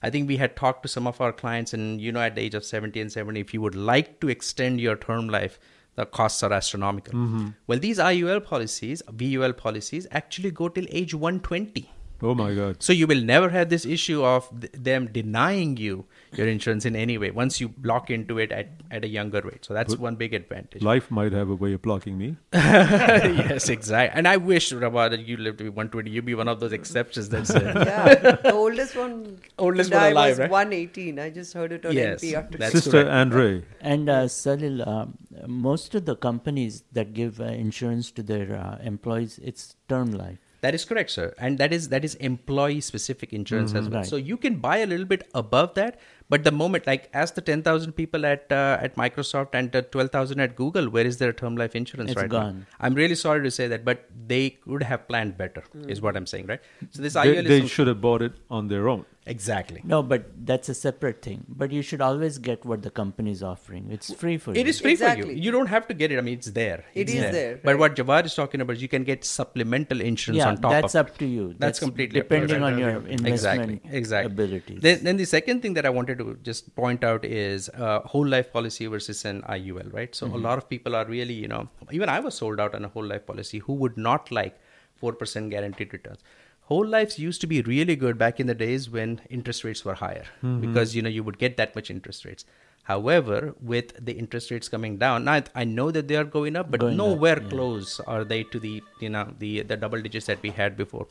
I 0.03 0.09
think 0.09 0.27
we 0.27 0.37
had 0.37 0.55
talked 0.55 0.83
to 0.83 0.89
some 0.89 1.07
of 1.07 1.19
our 1.21 1.31
clients, 1.31 1.73
and 1.73 1.99
you 1.99 2.11
know, 2.11 2.19
at 2.19 2.35
the 2.35 2.41
age 2.41 2.53
of 2.53 2.65
70 2.65 2.99
and 2.99 3.11
70, 3.11 3.39
if 3.39 3.53
you 3.53 3.61
would 3.61 3.75
like 3.75 4.19
to 4.19 4.29
extend 4.29 4.81
your 4.81 4.95
term 4.95 5.29
life, 5.29 5.59
the 5.95 6.05
costs 6.05 6.43
are 6.43 6.51
astronomical. 6.51 7.13
Mm-hmm. 7.13 7.49
Well, 7.67 7.79
these 7.79 7.99
IUL 7.99 8.43
policies, 8.43 9.01
VUL 9.09 9.53
policies, 9.53 10.07
actually 10.11 10.51
go 10.51 10.67
till 10.67 10.85
age 10.89 11.13
120. 11.13 11.89
Oh 12.21 12.35
my 12.35 12.53
God! 12.53 12.81
So 12.81 12.93
you 12.93 13.07
will 13.07 13.21
never 13.21 13.49
have 13.49 13.69
this 13.69 13.85
issue 13.85 14.23
of 14.23 14.49
th- 14.59 14.71
them 14.73 15.09
denying 15.11 15.77
you 15.77 16.05
your 16.37 16.47
insurance 16.47 16.85
in 16.85 16.95
any 16.95 17.17
way 17.17 17.31
once 17.31 17.59
you 17.61 17.67
block 17.69 18.09
into 18.09 18.37
it 18.39 18.51
at, 18.51 18.69
at 18.91 19.03
a 19.03 19.07
younger 19.07 19.41
rate. 19.41 19.63
So 19.65 19.73
that's 19.73 19.93
But 19.95 20.01
one 20.01 20.15
big 20.15 20.33
advantage. 20.33 20.81
Life 20.81 21.09
might 21.11 21.31
have 21.33 21.49
a 21.49 21.55
way 21.55 21.73
of 21.73 21.81
blocking 21.81 22.17
me. 22.17 22.37
yes, 22.53 23.69
exactly. 23.69 24.17
And 24.17 24.27
I 24.27 24.37
wish, 24.37 24.71
Rabah, 24.71 25.09
that 25.09 25.19
you 25.21 25.37
lived 25.37 25.57
to 25.59 25.63
be 25.65 25.69
120. 25.69 26.09
You'd 26.09 26.25
be 26.25 26.35
one 26.35 26.47
of 26.47 26.59
those 26.59 26.73
exceptions 26.73 27.29
that's 27.29 27.51
uh, 27.51 27.83
yeah, 27.85 28.13
the 28.43 28.53
oldest 28.53 28.95
one. 28.95 29.39
Oldest 29.57 29.89
to 29.91 29.95
one 29.95 30.03
die 30.03 30.09
alive, 30.09 30.29
was 30.31 30.39
right? 30.39 30.49
118. 30.49 31.19
I 31.19 31.29
just 31.29 31.53
heard 31.53 31.71
it 31.71 31.85
on 31.85 31.93
Yes, 31.93 32.23
NPR. 32.23 32.57
that's 32.57 32.71
Sister 32.73 32.91
correct. 32.91 33.09
Andre, 33.09 33.63
And 33.81 34.09
uh, 34.09 34.23
Salil, 34.25 34.85
um, 34.87 35.17
most 35.47 35.95
of 35.95 36.05
the 36.05 36.15
companies 36.15 36.83
that 36.91 37.13
give 37.13 37.39
uh, 37.39 37.45
insurance 37.45 38.11
to 38.11 38.23
their 38.23 38.55
uh, 38.55 38.77
employees, 38.83 39.39
it's 39.43 39.75
term 39.87 40.11
life. 40.11 40.39
That 40.63 40.73
is 40.73 40.85
correct, 40.85 41.11
sir. 41.11 41.33
And 41.37 41.57
that 41.57 41.73
is 41.77 41.89
that 41.89 42.05
is 42.07 42.15
employee 42.27 42.79
specific 42.79 43.33
insurance 43.33 43.73
as 43.75 43.89
well. 43.89 43.99
Right. 43.99 44.09
So 44.11 44.15
you 44.15 44.37
can 44.37 44.59
buy 44.65 44.77
a 44.77 44.85
little 44.85 45.05
bit 45.05 45.25
above 45.35 45.73
that, 45.79 45.99
but 46.29 46.45
the 46.45 46.53
moment 46.59 46.87
like 46.87 47.09
as 47.13 47.33
the 47.39 47.41
10,000 47.41 47.91
people 47.91 48.25
at 48.25 48.49
uh, 48.49 48.77
at 48.87 48.95
Microsoft 48.95 49.59
and 49.61 49.75
uh, 49.75 49.81
12,000 49.95 50.39
at 50.39 50.55
Google, 50.55 50.89
where 50.89 51.05
is 51.05 51.17
their 51.17 51.33
term 51.33 51.57
life 51.57 51.75
insurance 51.75 52.11
It's 52.11 52.21
right 52.21 52.31
now? 52.31 52.43
gone. 52.43 52.65
I'm 52.79 52.95
really 53.01 53.19
sorry 53.23 53.43
to 53.43 53.51
say 53.51 53.67
that, 53.73 53.83
but 53.83 54.05
they 54.33 54.51
could 54.51 54.83
have 54.83 55.05
planned 55.09 55.37
better 55.37 55.65
is 55.97 56.01
what 56.01 56.15
I'm 56.15 56.25
saying, 56.25 56.47
right? 56.53 56.61
So 56.91 57.01
this 57.01 57.13
they, 57.15 57.25
IUL 57.25 57.47
they 57.55 57.67
should 57.67 57.87
have 57.87 57.99
bought 57.99 58.21
it 58.21 58.39
on 58.49 58.69
their 58.69 58.87
own. 58.87 59.05
Exactly. 59.25 59.81
No, 59.83 60.03
but 60.03 60.25
that's 60.45 60.69
a 60.69 60.73
separate 60.73 61.21
thing. 61.21 61.45
But 61.47 61.71
you 61.71 61.81
should 61.81 62.01
always 62.01 62.37
get 62.37 62.65
what 62.65 62.81
the 62.81 62.89
company 62.89 63.31
is 63.31 63.43
offering. 63.43 63.89
It's 63.91 64.13
free 64.13 64.37
for 64.37 64.53
you. 64.53 64.59
It 64.61 64.67
is 64.67 64.79
free 64.79 64.95
for 64.95 65.13
you. 65.15 65.31
You 65.31 65.51
don't 65.51 65.67
have 65.67 65.87
to 65.87 65.93
get 65.93 66.11
it. 66.11 66.17
I 66.17 66.21
mean, 66.21 66.35
it's 66.35 66.51
there. 66.51 66.85
It 66.93 67.01
It's 67.01 67.13
is 67.13 67.31
there, 67.31 67.59
But 67.63 67.71
right. 67.71 67.79
what 67.79 67.95
Jawad 67.95 68.25
is 68.25 68.35
talking 68.35 68.61
about 68.61 68.77
is 68.77 68.81
you 68.81 68.87
can 68.87 69.03
get 69.03 69.23
supplemental 69.25 70.01
insurance 70.01 70.37
yeah, 70.37 70.49
on 70.49 70.57
top 70.57 70.71
that's 70.71 70.95
up 70.95 71.17
to 71.19 71.25
you. 71.25 71.55
That's, 71.57 71.79
completely 71.79 72.21
up 72.21 72.29
to 72.29 72.35
you. 72.35 72.41
depending 72.41 72.63
on 72.63 72.77
your 72.77 72.89
investment 72.89 73.27
exactly 73.27 73.81
exactly 73.91 74.31
abilities. 74.33 74.81
Then, 74.81 75.03
then 75.03 75.17
the 75.17 75.25
second 75.25 75.61
thing 75.61 75.73
that 75.75 75.85
I 75.85 75.89
wanted 75.89 76.17
to 76.19 76.37
just 76.43 76.75
point 76.75 77.03
out 77.03 77.25
is 77.25 77.69
uh, 77.69 77.99
whole 78.01 78.27
life 78.27 78.51
policy 78.51 78.85
versus 78.87 79.25
an 79.25 79.41
IUL, 79.43 79.93
right? 79.93 80.13
So 80.13 80.27
a 80.27 80.37
lot 80.37 80.57
of 80.57 80.69
people 80.69 80.95
are 80.95 81.05
really, 81.05 81.33
you 81.33 81.47
know, 81.47 81.69
even 81.91 82.09
I 82.09 82.19
was 82.19 82.35
sold 82.35 82.59
out 82.59 82.75
on 82.75 82.85
a 82.85 82.89
whole 82.89 83.05
life 83.05 83.25
policy 83.25 83.59
who 83.59 83.73
would 83.73 83.97
not 83.97 84.31
like 84.31 84.59
four 84.95 85.13
percent 85.13 85.49
guaranteed 85.49 85.93
returns. 85.93 86.19
Whole 86.65 86.85
lives 86.85 87.19
used 87.19 87.41
to 87.41 87.47
be 87.47 87.61
really 87.61 87.95
good 87.95 88.17
back 88.17 88.39
in 88.39 88.47
the 88.47 88.55
days 88.55 88.89
when 88.89 89.19
interest 89.29 89.63
rates 89.63 89.83
were 89.83 89.95
higher 89.95 90.25
mm-hmm. 90.41 90.61
because 90.61 90.95
you 90.95 91.01
know 91.01 91.09
you 91.09 91.23
would 91.23 91.37
get 91.37 91.57
that 91.57 91.75
much 91.75 91.89
interest 91.91 92.25
rates. 92.25 92.45
However, 92.83 93.55
with 93.61 93.93
the 94.05 94.13
interest 94.13 94.51
rates 94.51 94.67
coming 94.67 94.97
down, 94.97 95.23
now 95.25 95.41
I 95.55 95.63
know 95.63 95.91
that 95.91 96.07
they 96.07 96.15
are 96.15 96.25
going 96.25 96.55
up, 96.55 96.69
but 96.69 96.81
Going 96.81 96.93
up, 96.93 96.97
nowhere 96.97 97.41
yeah. 97.41 97.49
close 97.49 97.99
are 98.01 98.23
they 98.23 98.43
to 98.43 98.59
the 98.59 98.81
you 98.99 99.09
know 99.09 99.33
the 99.39 99.61
the 99.61 99.77
double 99.77 100.01
digits 100.01 100.25
that 100.27 100.41
we 100.41 100.51
had 100.51 100.77
before. 100.77 101.07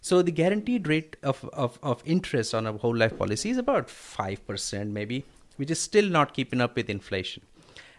So 0.00 0.22
the 0.22 0.32
guaranteed 0.32 0.88
rate 0.88 1.16
of, 1.22 1.44
of, 1.52 1.78
of 1.82 2.02
interest 2.06 2.54
on 2.54 2.66
a 2.66 2.72
whole 2.72 2.96
life 2.96 3.18
policy 3.18 3.50
is 3.50 3.58
about 3.58 3.90
five 3.90 4.46
percent 4.46 4.90
maybe, 4.90 5.24
which 5.56 5.70
is 5.70 5.78
still 5.78 6.08
not 6.08 6.32
keeping 6.32 6.60
up 6.60 6.74
with 6.74 6.88
inflation. 6.88 7.42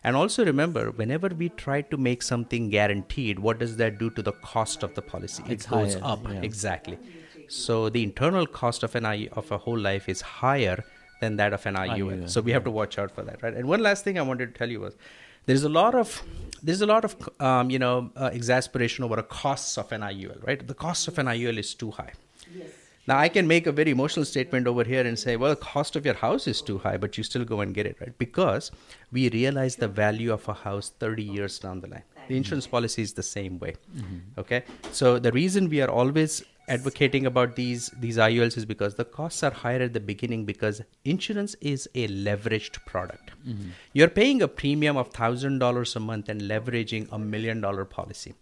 And 0.04 0.16
also 0.16 0.43
remember, 0.43 0.91
whenever 0.91 1.30
we 1.30 1.49
try 1.49 1.82
to 1.82 1.97
make 1.97 2.24
something 2.24 2.70
guaranteed, 2.70 3.39
what 3.39 3.60
does 3.60 3.78
that 3.78 3.99
do 3.99 4.10
to 4.12 4.22
the 4.22 4.32
cost 4.32 4.82
of 4.82 4.95
the 4.95 5.02
policy? 5.02 5.43
It's 5.47 5.66
it 5.66 5.70
goes 5.70 5.93
higher, 5.93 6.04
up 6.04 6.24
yeah. 6.24 6.41
exactly. 6.41 6.97
So 7.47 7.89
the 7.89 8.02
internal 8.02 8.47
cost 8.47 8.82
of 8.84 8.95
an 8.95 9.06
I, 9.06 9.28
of 9.34 9.52
a 9.52 9.58
whole 9.58 9.78
life 9.78 10.10
is 10.10 10.22
higher 10.22 10.84
than 11.20 11.36
that 11.36 11.54
of 11.54 11.66
an 11.66 11.76
IUL. 11.76 11.97
IUL, 11.97 12.30
So 12.30 12.41
we 12.41 12.52
have 12.52 12.64
to 12.64 12.72
watch 12.72 12.97
out 12.97 13.12
for 13.12 13.24
that, 13.24 13.43
right? 13.43 13.54
And 13.54 13.68
one 13.68 13.82
last 13.82 14.04
thing 14.04 14.18
I 14.18 14.24
wanted 14.24 14.54
to 14.54 14.58
tell 14.58 14.70
you 14.70 14.80
was 14.80 14.95
there's 15.45 15.64
a 15.64 15.70
lot 15.70 15.93
of 15.93 16.24
there's 16.64 16.82
a 16.82 16.86
lot 16.86 17.06
of 17.06 17.16
um, 17.39 17.70
you 17.70 17.80
know 17.80 18.12
uh, 18.16 18.30
exasperation 18.34 19.04
over 19.04 19.16
the 19.16 19.24
costs 19.24 19.78
of 19.78 19.91
an 19.91 20.02
IUL, 20.02 20.45
right? 20.47 20.66
The 20.66 20.74
cost 20.74 21.08
of 21.08 21.20
an 21.20 21.28
IUL 21.28 21.58
is 21.58 21.74
too 21.74 21.91
high. 21.91 22.14
Now 23.12 23.18
I 23.18 23.28
can 23.28 23.45
make 23.45 23.68
a 23.68 23.74
very 23.74 23.91
emotional 23.91 24.26
statement 24.26 24.68
over 24.68 24.84
here 24.86 25.05
and 25.05 25.20
say, 25.20 25.36
well, 25.36 25.49
the 25.49 25.57
cost 25.57 25.97
of 25.97 26.05
your 26.05 26.14
house 26.14 26.47
is 26.47 26.62
too 26.62 26.78
high, 26.78 26.95
but 26.95 27.18
you 27.18 27.24
still 27.30 27.43
go 27.43 27.59
and 27.64 27.74
get 27.74 27.86
it, 27.86 27.97
right? 27.99 28.18
Because 28.18 28.72
we 29.12 29.30
realize 29.30 29.76
the 29.76 29.89
value 29.89 30.32
of 30.32 30.47
a 30.47 30.53
house 30.53 30.91
30 30.99 31.22
years 31.22 31.59
down 31.59 31.82
the 31.82 31.88
line. 31.88 32.03
The 32.30 32.38
insurance 32.38 32.68
policy 32.68 33.01
is 33.01 33.12
the 33.14 33.24
same 33.24 33.59
way. 33.59 33.74
Okay, 34.38 34.64
so 34.93 35.20
the 35.20 35.32
reason 35.34 35.68
we 35.68 35.82
are 35.82 35.89
always 35.89 36.41
advocating 36.70 37.26
about 37.26 37.55
these 37.57 37.88
these 38.05 38.18
IULs 38.26 38.55
is 38.62 38.66
because 38.66 38.95
the 38.95 39.03
costs 39.18 39.43
are 39.47 39.51
higher 39.64 39.82
at 39.88 39.93
the 39.97 39.99
beginning 40.12 40.45
because 40.51 40.82
insurance 41.14 41.55
is 41.74 41.89
a 42.03 42.07
leveraged 42.30 42.80
product. 42.86 43.32
You're 43.91 44.14
paying 44.22 44.41
a 44.41 44.47
premium 44.47 44.95
of 45.03 45.09
thousand 45.20 45.59
dollars 45.66 45.97
a 45.97 45.99
month 45.99 46.30
and 46.36 46.47
leveraging 46.53 47.09
a 47.12 47.20
million 47.20 47.59
dollar 47.68 47.84
policy. 47.97 48.36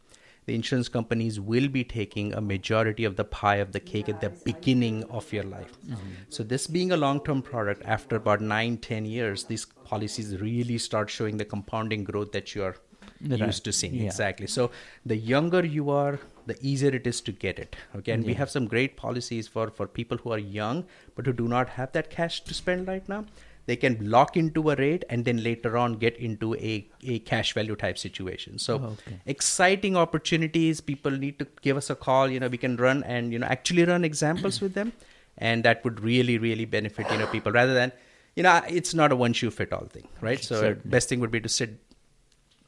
The 0.46 0.56
insurance 0.56 0.90
companies 0.90 1.40
will 1.40 1.68
be 1.68 1.84
taking 1.84 2.34
a 2.34 2.42
majority 2.42 3.06
of 3.06 3.16
the 3.16 3.24
pie 3.24 3.58
of 3.58 3.72
the 3.72 3.80
cake 3.80 4.10
at 4.10 4.20
the 4.20 4.30
beginning 4.30 5.04
of 5.06 5.32
your 5.32 5.44
life. 5.44 5.78
Mm-hmm. 5.88 6.08
So 6.30 6.44
this 6.44 6.66
being 6.66 6.92
a 6.92 6.98
long-term 6.98 7.44
product, 7.44 7.84
after 7.86 8.16
about 8.16 8.42
nine, 8.42 8.78
ten 8.78 9.06
years, 9.06 9.44
these 9.44 9.66
policies 9.66 10.38
really 10.42 10.80
start 10.80 11.10
showing 11.10 11.38
the 11.38 11.46
compounding 11.46 12.04
growth 12.04 12.32
that 12.32 12.56
you 12.56 12.64
are 12.64 12.76
Right. 13.22 13.40
used 13.40 13.66
to 13.66 13.74
seeing. 13.74 13.96
Yeah. 13.96 14.06
Exactly. 14.06 14.48
So 14.48 14.72
the 15.06 15.16
younger 15.16 15.66
you 15.66 15.90
are, 15.90 16.20
the 16.46 16.58
easier 16.66 16.96
it 16.96 17.06
is 17.06 17.20
to 17.22 17.34
get 17.34 17.60
it. 17.60 17.76
Okay, 17.98 18.14
and 18.14 18.26
we 18.26 18.34
have 18.36 18.50
some 18.50 18.66
great 18.66 18.96
policies 18.96 19.48
for 19.48 19.70
for 19.70 19.88
people 19.88 20.18
who 20.18 20.32
are 20.32 20.40
young 20.40 20.86
but 21.16 21.26
who 21.26 21.34
do 21.34 21.48
not 21.48 21.70
have 21.70 21.92
that 21.92 22.10
cash 22.10 22.42
to 22.46 22.54
spend 22.54 22.88
right 22.88 23.10
now. 23.10 23.26
They 23.66 23.76
can 23.76 24.10
lock 24.10 24.36
into 24.36 24.72
a 24.72 24.76
rate 24.76 25.04
and 25.10 25.26
then 25.26 25.44
later 25.44 25.78
on 25.78 25.94
get 25.96 26.18
into 26.18 26.56
a, 26.56 26.88
a 27.04 27.20
cash 27.20 27.54
value 27.54 27.76
type 27.76 27.98
situation. 28.00 28.58
So 28.60 28.76
Oh, 28.84 28.86
okay. 28.94 29.20
exciting 29.28 29.96
opportunities. 29.96 30.82
People 30.82 31.12
need 31.12 31.38
to 31.40 31.48
give 31.62 31.78
us 31.78 31.90
a 31.92 31.96
call. 31.96 32.30
You 32.30 32.40
know, 32.40 32.48
we 32.48 32.58
can 32.58 32.78
run 32.78 33.04
and 33.04 33.32
you 33.32 33.38
know 33.40 33.46
actually 33.48 33.84
run 33.86 34.04
examples 34.04 34.60
with 34.62 34.74
them, 34.74 34.94
and 35.38 35.64
that 35.66 35.84
would 35.84 36.00
really 36.00 36.38
really 36.40 36.66
benefit 36.66 37.12
you 37.12 37.18
know 37.20 37.28
people 37.28 37.52
rather 37.52 37.74
than 37.76 37.92
you 38.36 38.42
know 38.44 38.62
it's 38.68 38.94
not 38.96 39.12
a 39.12 39.16
one 39.16 39.34
shoe 39.34 39.52
fit 39.52 39.72
all 39.72 39.86
thing, 39.86 40.08
right? 40.22 40.44
So 40.44 40.60
Certainly. 40.62 40.90
best 40.90 41.10
thing 41.10 41.20
would 41.20 41.32
be 41.32 41.42
to 41.42 41.50
sit 41.50 41.78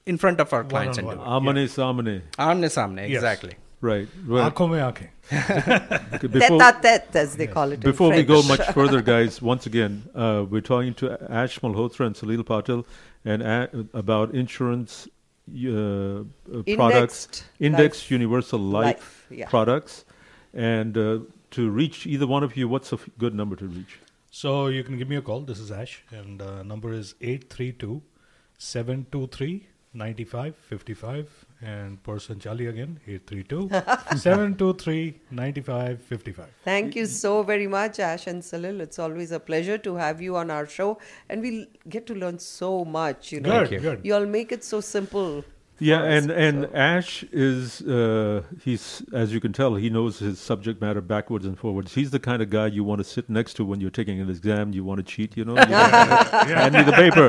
in 0.05 0.17
front 0.17 0.39
of 0.39 0.53
our 0.53 0.63
clients 0.63 0.97
and 0.99 1.07
do 1.07 1.13
it. 1.13 1.19
Amane 1.19 1.65
samane. 1.79 2.21
Amne 2.37 2.69
samne, 2.77 3.09
Yes. 3.09 3.21
Exactly. 3.81 3.89
Right. 3.89 4.07
Well, 4.27 4.51
Aankhon 4.51 4.69
mein 4.69 4.79
aankhein. 4.81 5.09
okay, 6.13 6.27
Tete 6.27 6.61
a 6.61 6.73
tete, 6.81 7.15
as 7.15 7.35
they 7.35 7.47
call 7.47 7.71
it. 7.71 7.75
in 7.75 7.79
Before 7.91 8.11
we 8.11 8.23
go 8.23 8.41
much 8.43 8.65
further, 8.73 9.01
guys, 9.01 9.41
once 9.41 9.65
again, 9.65 10.03
uh, 10.15 10.45
we're 10.49 10.61
talking 10.61 10.93
to 10.95 11.09
Ash 11.31 11.59
Malhotra 11.59 12.05
and 12.05 12.15
Salil 12.15 12.43
Patil 12.43 12.85
and 13.25 13.41
a- 13.41 13.69
about 13.93 14.33
insurance 14.35 15.07
uh, 15.49 15.69
uh, 15.69 16.23
products, 16.75 17.27
Indexed 17.27 17.43
indexed 17.59 18.01
life. 18.03 18.11
universal 18.11 18.59
life, 18.59 18.85
Life, 18.85 19.27
yeah. 19.31 19.47
products. 19.49 20.05
And 20.53 20.97
uh, 20.97 21.19
to 21.51 21.69
reach 21.69 22.05
either 22.05 22.27
one 22.27 22.43
of 22.43 22.55
you, 22.55 22.67
what's 22.67 22.91
a 22.91 22.95
f- 22.95 23.09
good 23.17 23.33
number 23.33 23.55
to 23.55 23.65
reach? 23.65 23.99
So 24.29 24.67
you 24.67 24.83
can 24.83 24.97
give 24.97 25.09
me 25.09 25.15
a 25.17 25.21
call. 25.21 25.41
This 25.41 25.59
is 25.59 25.71
Ash, 25.71 26.03
and 26.11 26.41
uh, 26.41 26.63
number 26.63 26.93
is 26.93 27.15
832 27.21 28.01
723 28.57 29.67
9555. 29.93 31.45
And 31.63 32.01
person 32.01 32.39
Chali 32.39 32.65
again, 32.67 32.99
832 33.07 33.69
723 34.17 35.19
9555. 35.29 36.45
Thank 36.63 36.95
you 36.95 37.05
so 37.05 37.43
very 37.43 37.67
much, 37.67 37.99
Ash 37.99 38.25
and 38.27 38.41
Salil. 38.41 38.79
It's 38.81 38.97
always 38.97 39.31
a 39.31 39.39
pleasure 39.39 39.77
to 39.77 39.95
have 39.95 40.21
you 40.21 40.35
on 40.37 40.49
our 40.49 40.65
show, 40.65 40.97
and 41.29 41.41
we 41.41 41.67
get 41.87 42.07
to 42.07 42.15
learn 42.15 42.39
so 42.39 42.83
much. 42.83 43.31
You 43.31 43.41
know, 43.41 43.51
Good, 43.51 43.69
Thank 43.69 43.71
you. 43.71 43.79
good. 43.89 44.01
you 44.03 44.15
all 44.15 44.25
make 44.25 44.51
it 44.51 44.63
so 44.63 44.81
simple. 44.81 45.43
Yeah, 45.81 46.03
and 46.03 46.29
and 46.29 46.63
so- 46.63 46.75
Ash 46.75 47.23
is 47.31 47.81
uh, 47.81 48.43
he's 48.63 49.03
as 49.11 49.33
you 49.33 49.39
can 49.39 49.51
tell 49.51 49.73
he 49.75 49.89
knows 49.89 50.19
his 50.19 50.39
subject 50.39 50.79
matter 50.79 51.01
backwards 51.01 51.45
and 51.47 51.57
forwards. 51.57 51.95
He's 51.95 52.11
the 52.11 52.19
kind 52.19 52.41
of 52.43 52.51
guy 52.51 52.67
you 52.67 52.83
want 52.83 52.99
to 52.99 53.03
sit 53.03 53.29
next 53.29 53.55
to 53.55 53.65
when 53.65 53.81
you're 53.81 53.89
taking 53.89 54.21
an 54.21 54.29
exam. 54.29 54.73
You 54.73 54.83
want 54.83 54.99
to 54.99 55.03
cheat, 55.03 55.35
you 55.35 55.43
know. 55.43 55.55
You 55.61 55.65
gotta 55.65 56.55
Hand 56.55 56.73
me 56.75 56.83
the 56.83 56.91
paper. 56.91 57.27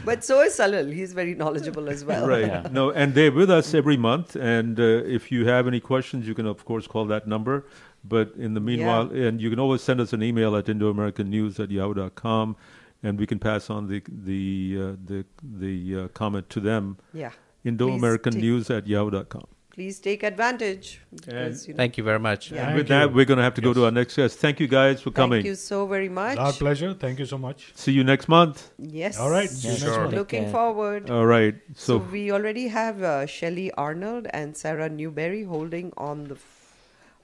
but 0.04 0.24
so 0.24 0.40
is 0.42 0.56
Salil. 0.56 0.92
He's 0.92 1.12
very 1.12 1.34
knowledgeable 1.34 1.88
as 1.88 2.04
well. 2.04 2.28
Right. 2.28 2.72
No, 2.72 2.92
and 2.92 3.12
they're 3.14 3.32
with 3.32 3.50
us 3.50 3.74
every 3.74 3.96
month. 3.96 4.36
And 4.36 4.78
uh, 4.78 4.82
if 5.18 5.32
you 5.32 5.46
have 5.46 5.66
any 5.66 5.80
questions, 5.80 6.28
you 6.28 6.34
can 6.34 6.46
of 6.46 6.64
course 6.64 6.86
call 6.86 7.06
that 7.06 7.26
number. 7.26 7.66
But 8.04 8.32
in 8.36 8.54
the 8.54 8.60
meanwhile, 8.60 9.10
and 9.10 9.40
you 9.40 9.50
can 9.50 9.58
always 9.58 9.82
send 9.82 10.00
us 10.00 10.12
an 10.12 10.22
email 10.22 10.56
at 10.56 10.68
Indo-American 10.68 11.26
at 11.58 11.70
yahoo.com, 11.70 12.56
and 13.02 13.18
we 13.18 13.26
can 13.26 13.38
pass 13.38 13.68
on 13.68 13.88
the 13.88 14.02
the 14.08 14.78
uh, 14.80 14.96
the 15.04 15.24
the 15.42 16.04
uh, 16.04 16.08
comment 16.08 16.48
to 16.50 16.60
them. 16.60 16.96
Yeah. 17.12 17.32
Indo-American 17.64 18.34
News 18.38 18.70
at 18.70 18.86
yahoo.com. 18.86 19.46
Please 19.72 20.00
take 20.00 20.22
advantage. 20.24 21.00
because, 21.14 21.66
you 21.68 21.72
know- 21.74 21.76
Thank 21.78 21.96
you 21.96 22.04
very 22.04 22.18
much. 22.18 22.50
Yeah. 22.50 22.66
And 22.68 22.76
with 22.76 22.88
that, 22.88 23.14
we're 23.14 23.24
going 23.24 23.38
to 23.38 23.44
have 23.44 23.54
to 23.54 23.60
go 23.60 23.72
to 23.72 23.84
our 23.86 23.90
next 23.90 24.16
guest. 24.16 24.38
Thank 24.38 24.58
you 24.60 24.66
guys 24.66 25.00
for 25.00 25.10
coming. 25.10 25.38
Thank 25.38 25.46
you 25.46 25.54
so 25.54 25.86
very 25.86 26.08
much. 26.08 26.36
Our 26.38 26.52
pleasure. 26.52 26.92
Thank 26.92 27.18
you 27.20 27.24
so 27.26 27.38
much. 27.38 27.72
See 27.76 27.92
you 27.92 28.02
next 28.04 28.28
month. 28.28 28.70
Yes. 28.78 29.18
All 29.18 29.30
right. 29.30 29.48
See 29.48 29.68
you 29.68 29.74
next 29.74 29.86
month. 29.86 30.12
Looking 30.12 30.50
forward. 30.50 31.08
All 31.08 31.24
right. 31.24 31.54
So, 31.74 31.98
So, 31.98 32.04
we 32.12 32.30
already 32.32 32.68
have 32.68 33.02
uh, 33.02 33.26
Shellye 33.26 33.70
Arnold 33.78 34.26
and 34.34 34.56
Sarah 34.56 34.88
Newberry 34.88 35.44
holding 35.44 35.92
on 35.96 36.24
the 36.24 36.36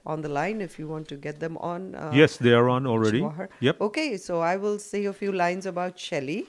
on 0.05 0.21
the 0.21 0.29
line. 0.29 0.61
If 0.61 0.79
you 0.79 0.87
want 0.87 1.07
to 1.09 1.15
get 1.15 1.39
them 1.41 1.57
on. 1.57 1.93
Uh, 1.95 2.11
yes, 2.15 2.37
they 2.37 2.53
are 2.53 2.69
on 2.69 2.87
already. 2.87 3.19
Jawahar. 3.21 3.49
Yep. 3.59 3.81
Okay, 3.81 4.17
so 4.17 4.39
I 4.39 4.55
will 4.55 4.79
say 4.79 5.03
a 5.05 5.13
few 5.13 5.31
lines 5.33 5.65
about 5.65 5.97
Shellye. 5.97 6.45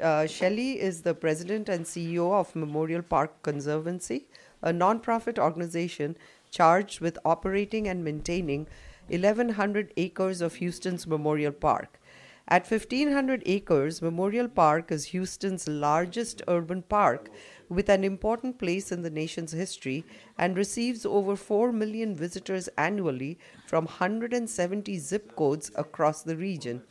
Uh, 0.00 0.24
Shellye 0.24 0.76
is 0.76 1.02
the 1.02 1.12
president 1.12 1.68
and 1.68 1.84
CEO 1.84 2.32
of 2.32 2.56
Memorial 2.56 3.02
Park 3.02 3.42
Conservancy, 3.42 4.26
a 4.62 4.72
non-profit 4.72 5.38
organization 5.38 6.16
charged 6.50 7.00
with 7.00 7.18
operating 7.26 7.86
and 7.88 8.02
maintaining 8.02 8.66
1,100 9.08 9.92
acres 9.98 10.40
of 10.40 10.54
Houston's 10.54 11.06
Memorial 11.06 11.52
Park. 11.52 12.00
At 12.48 12.70
1,500 12.70 13.42
acres, 13.44 14.00
Memorial 14.00 14.48
Park 14.48 14.90
is 14.90 15.04
Houston's 15.06 15.68
largest 15.68 16.40
urban 16.48 16.82
park 16.82 17.28
with 17.68 17.90
an 17.90 18.02
important 18.02 18.58
place 18.58 18.92
in 18.92 19.02
the 19.02 19.10
nation's 19.10 19.52
history 19.52 20.06
and 20.38 20.56
receives 20.56 21.04
over 21.04 21.36
4 21.36 21.70
million 21.70 22.16
visitors 22.16 22.68
annually 22.78 23.38
from 23.66 23.84
170 23.84 24.98
zip 24.98 25.36
codes 25.36 25.70
across 25.76 26.22
the 26.22 26.36
region. 26.36 26.82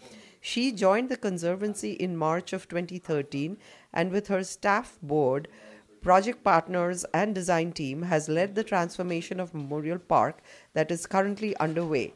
She 0.43 0.71
joined 0.71 1.09
the 1.09 1.17
Conservancy 1.17 1.91
in 1.91 2.17
March 2.17 2.51
of 2.51 2.67
2013 2.67 3.57
and, 3.93 4.11
with 4.11 4.27
her 4.27 4.43
staff 4.43 4.97
board, 5.03 5.47
project 6.01 6.43
partners, 6.43 7.05
and 7.13 7.35
design 7.35 7.71
team, 7.73 8.01
has 8.01 8.27
led 8.27 8.55
the 8.55 8.63
transformation 8.63 9.39
of 9.39 9.53
Memorial 9.53 9.99
Park 9.99 10.41
that 10.73 10.89
is 10.89 11.05
currently 11.05 11.55
underway. 11.57 12.13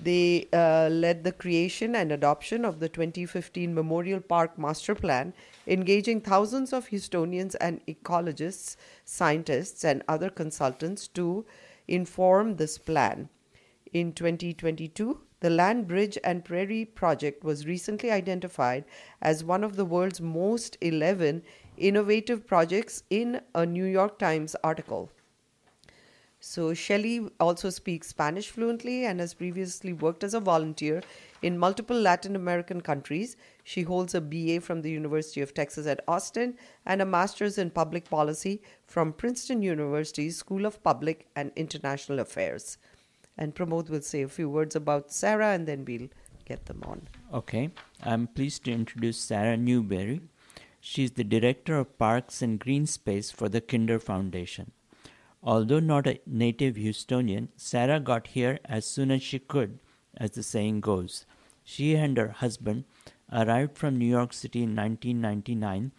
They 0.00 0.48
uh, 0.52 0.88
led 0.90 1.22
the 1.22 1.30
creation 1.32 1.94
and 1.94 2.10
adoption 2.10 2.64
of 2.64 2.80
the 2.80 2.88
2015 2.88 3.72
Memorial 3.72 4.20
Park 4.20 4.58
Master 4.58 4.96
Plan, 4.96 5.32
engaging 5.68 6.20
thousands 6.20 6.72
of 6.72 6.88
Houstonians 6.88 7.54
and 7.60 7.80
ecologists, 7.86 8.76
scientists, 9.04 9.84
and 9.84 10.02
other 10.08 10.30
consultants 10.30 11.06
to 11.08 11.46
inform 11.86 12.56
this 12.56 12.76
plan. 12.76 13.28
In 13.92 14.12
2022, 14.12 15.20
the 15.46 15.50
Land 15.50 15.86
Bridge 15.86 16.18
and 16.24 16.44
Prairie 16.44 16.84
Project 16.84 17.44
was 17.44 17.68
recently 17.68 18.10
identified 18.10 18.84
as 19.22 19.44
one 19.44 19.62
of 19.62 19.76
the 19.76 19.84
world's 19.84 20.20
most 20.20 20.76
11 20.80 21.40
innovative 21.76 22.44
projects 22.44 23.04
in 23.10 23.40
a 23.54 23.64
New 23.64 23.84
York 23.84 24.18
Times 24.18 24.56
article. 24.64 25.08
So, 26.40 26.72
Shellye 26.72 27.30
also 27.38 27.70
speaks 27.70 28.08
Spanish 28.08 28.50
fluently 28.50 29.04
and 29.04 29.20
has 29.20 29.34
previously 29.34 29.92
worked 29.92 30.24
as 30.24 30.34
a 30.34 30.40
volunteer 30.40 31.00
in 31.42 31.56
multiple 31.56 31.96
Latin 31.96 32.34
American 32.34 32.80
countries. 32.80 33.36
She 33.62 33.82
holds 33.82 34.16
a 34.16 34.20
BA 34.20 34.60
from 34.60 34.82
the 34.82 34.90
University 34.90 35.42
of 35.42 35.54
Texas 35.54 35.86
at 35.86 36.02
Austin 36.08 36.56
and 36.86 37.00
a 37.00 37.06
master's 37.06 37.56
in 37.56 37.70
public 37.70 38.10
policy 38.10 38.62
from 38.84 39.12
Princeton 39.12 39.62
University's 39.62 40.36
School 40.36 40.66
of 40.66 40.82
Public 40.82 41.28
and 41.36 41.52
International 41.54 42.18
Affairs. 42.18 42.78
And 43.38 43.54
Pramod 43.54 43.90
will 43.90 44.02
say 44.02 44.22
a 44.22 44.28
few 44.28 44.48
words 44.48 44.74
about 44.74 45.12
Sarah 45.12 45.50
and 45.50 45.66
then 45.66 45.84
we'll 45.84 46.08
get 46.44 46.66
them 46.66 46.82
on. 46.86 47.08
Okay, 47.32 47.70
I'm 48.02 48.26
pleased 48.28 48.64
to 48.64 48.72
introduce 48.72 49.18
Sarah 49.18 49.56
Newberry. 49.56 50.22
She's 50.80 51.12
the 51.12 51.24
Director 51.24 51.76
of 51.78 51.98
Parks 51.98 52.40
and 52.42 52.58
Green 52.60 52.86
Space 52.86 53.30
for 53.30 53.48
the 53.48 53.60
Kinder 53.60 53.98
Foundation. 53.98 54.70
Although 55.42 55.80
not 55.80 56.06
a 56.06 56.20
native 56.26 56.76
Houstonian, 56.76 57.48
Sarah 57.56 58.00
got 58.00 58.28
here 58.28 58.58
as 58.64 58.86
soon 58.86 59.10
as 59.10 59.22
she 59.22 59.38
could, 59.38 59.78
as 60.16 60.30
the 60.30 60.42
saying 60.42 60.80
goes. 60.80 61.26
She 61.62 61.94
and 61.94 62.16
her 62.16 62.28
husband 62.28 62.84
arrived 63.32 63.76
from 63.76 63.96
New 63.96 64.06
York 64.06 64.32
City 64.32 64.62
in 64.62 64.74
1999 64.76 65.92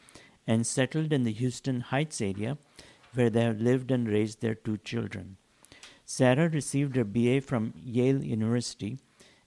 and 0.48 0.66
settled 0.66 1.12
in 1.12 1.24
the 1.24 1.34
Houston 1.34 1.82
Heights 1.82 2.22
area, 2.22 2.58
where 3.14 3.30
they 3.30 3.44
have 3.44 3.60
lived 3.60 3.92
and 3.92 4.08
raised 4.08 4.42
their 4.42 4.56
two 4.56 4.78
children. 4.78 5.38
Sarah 6.10 6.48
received 6.48 6.96
her 6.96 7.04
BA 7.04 7.42
from 7.42 7.74
Yale 7.84 8.24
University 8.24 8.98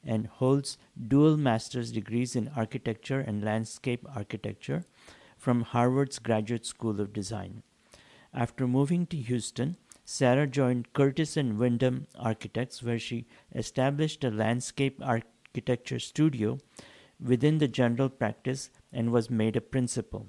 and 0.04 0.26
holds 0.26 0.76
dual 1.08 1.38
master's 1.38 1.90
degrees 1.90 2.36
in 2.36 2.50
architecture 2.54 3.18
and 3.18 3.42
landscape 3.42 4.06
architecture 4.14 4.84
from 5.38 5.62
Harvard's 5.62 6.18
Graduate 6.18 6.66
School 6.66 7.00
of 7.00 7.14
Design. 7.14 7.62
After 8.34 8.68
moving 8.68 9.06
to 9.06 9.16
Houston, 9.16 9.78
Sarah 10.04 10.46
joined 10.46 10.92
Curtis 10.92 11.34
and 11.38 11.58
Windham 11.58 12.06
Architects, 12.14 12.82
where 12.82 12.98
she 12.98 13.26
established 13.54 14.22
a 14.22 14.30
landscape 14.30 15.00
architecture 15.02 15.98
studio 15.98 16.58
within 17.18 17.56
the 17.56 17.68
general 17.68 18.10
practice 18.10 18.68
and 18.92 19.12
was 19.12 19.30
made 19.30 19.56
a 19.56 19.62
principal. 19.62 20.26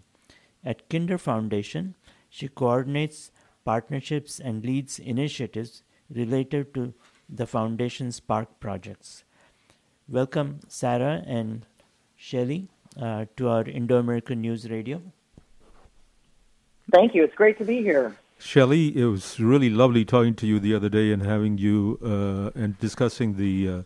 At 0.64 0.88
Kinder 0.88 1.18
Foundation, 1.18 1.96
She 2.30 2.48
coordinates 2.48 3.30
partnerships 3.66 4.40
and 4.40 4.66
leads 4.66 4.98
initiatives 4.98 5.84
related 6.14 6.74
to 6.74 6.94
the 7.30 7.46
Foundation's 7.46 8.20
park 8.20 8.60
projects. 8.60 9.24
Welcome, 10.08 10.60
Sarah 10.68 11.24
and 11.26 11.66
Shellye, 12.20 12.68
uh, 13.02 13.26
to 13.38 13.48
our 13.48 13.64
Indo 13.64 13.98
American 13.98 14.42
News 14.42 14.70
Radio. 14.70 15.02
Thank 16.92 17.16
you. 17.16 17.24
It's 17.24 17.36
great 17.36 17.58
to 17.60 17.66
be 17.66 17.82
here. 17.82 18.18
Shellye, 18.40 18.96
it 18.96 19.08
was 19.08 19.40
really 19.40 19.70
lovely 19.70 20.04
talking 20.04 20.34
to 20.36 20.48
you 20.48 20.60
the 20.60 20.76
other 20.76 20.90
day 20.90 21.12
and 21.12 21.24
having 21.24 21.58
you 21.58 22.00
uh, 22.04 22.60
and 22.60 22.78
discussing 22.80 23.38
the 23.38 23.70
uh, 23.70 23.82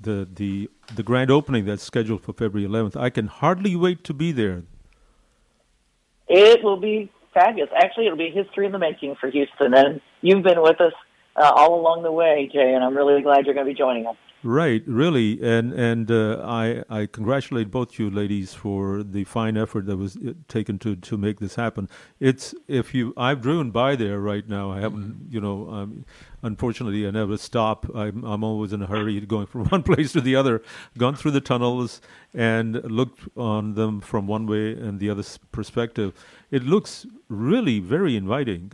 the 0.00 0.28
the 0.34 0.70
the 0.94 1.02
grand 1.02 1.30
opening 1.30 1.64
that's 1.64 1.82
scheduled 1.82 2.22
for 2.22 2.32
February 2.32 2.68
11th. 2.68 2.96
I 2.96 3.10
can 3.10 3.26
hardly 3.26 3.74
wait 3.74 4.04
to 4.04 4.14
be 4.14 4.32
there. 4.32 4.62
It 6.28 6.62
will 6.62 6.76
be 6.76 7.10
fabulous. 7.34 7.70
Actually, 7.76 8.06
it'll 8.06 8.18
be 8.18 8.30
history 8.30 8.66
in 8.66 8.72
the 8.72 8.78
making 8.78 9.16
for 9.16 9.28
Houston, 9.28 9.74
and 9.74 10.00
you've 10.22 10.42
been 10.42 10.62
with 10.62 10.80
us 10.80 10.92
uh, 11.36 11.52
all 11.54 11.78
along 11.78 12.02
the 12.02 12.12
way, 12.12 12.48
Jay, 12.52 12.72
and 12.72 12.82
I'm 12.82 12.96
really 12.96 13.22
glad 13.22 13.46
you're 13.46 13.54
going 13.54 13.66
to 13.66 13.72
be 13.72 13.78
joining 13.78 14.06
us. 14.06 14.16
Right, 14.42 14.82
really, 14.86 15.42
and 15.42 15.72
and 15.72 16.08
uh, 16.08 16.40
I 16.44 16.84
I 16.88 17.06
congratulate 17.06 17.70
both 17.70 17.98
you 17.98 18.10
ladies 18.10 18.54
for 18.54 19.02
the 19.02 19.24
fine 19.24 19.56
effort 19.56 19.86
that 19.86 19.96
was 19.96 20.16
uh, 20.16 20.34
taken 20.46 20.78
to 20.80 20.94
to 20.94 21.16
make 21.16 21.40
this 21.40 21.56
happen. 21.56 21.88
It's 22.20 22.54
if 22.68 22.94
you 22.94 23.12
I've 23.16 23.40
driven 23.40 23.72
by 23.72 23.96
there 23.96 24.20
right 24.20 24.48
now. 24.48 24.70
I 24.70 24.80
haven't, 24.80 25.26
you 25.30 25.40
know, 25.40 25.68
um, 25.70 26.04
unfortunately 26.42 27.08
I 27.08 27.10
never 27.10 27.36
stop. 27.38 27.86
I'm 27.92 28.24
I'm 28.24 28.44
always 28.44 28.72
in 28.72 28.82
a 28.82 28.86
hurry 28.86 29.18
going 29.22 29.46
from 29.52 29.64
one 29.64 29.82
place 29.82 30.12
to 30.12 30.20
the 30.20 30.36
other. 30.36 30.62
Gone 30.96 31.16
through 31.16 31.32
the 31.32 31.40
tunnels 31.40 32.00
and 32.32 32.74
looked 32.84 33.26
on 33.36 33.74
them 33.74 34.00
from 34.00 34.28
one 34.28 34.46
way 34.46 34.72
and 34.74 35.00
the 35.00 35.10
other 35.10 35.24
perspective. 35.50 36.12
It 36.52 36.62
looks 36.62 37.04
really 37.28 37.80
very 37.80 38.14
inviting. 38.16 38.72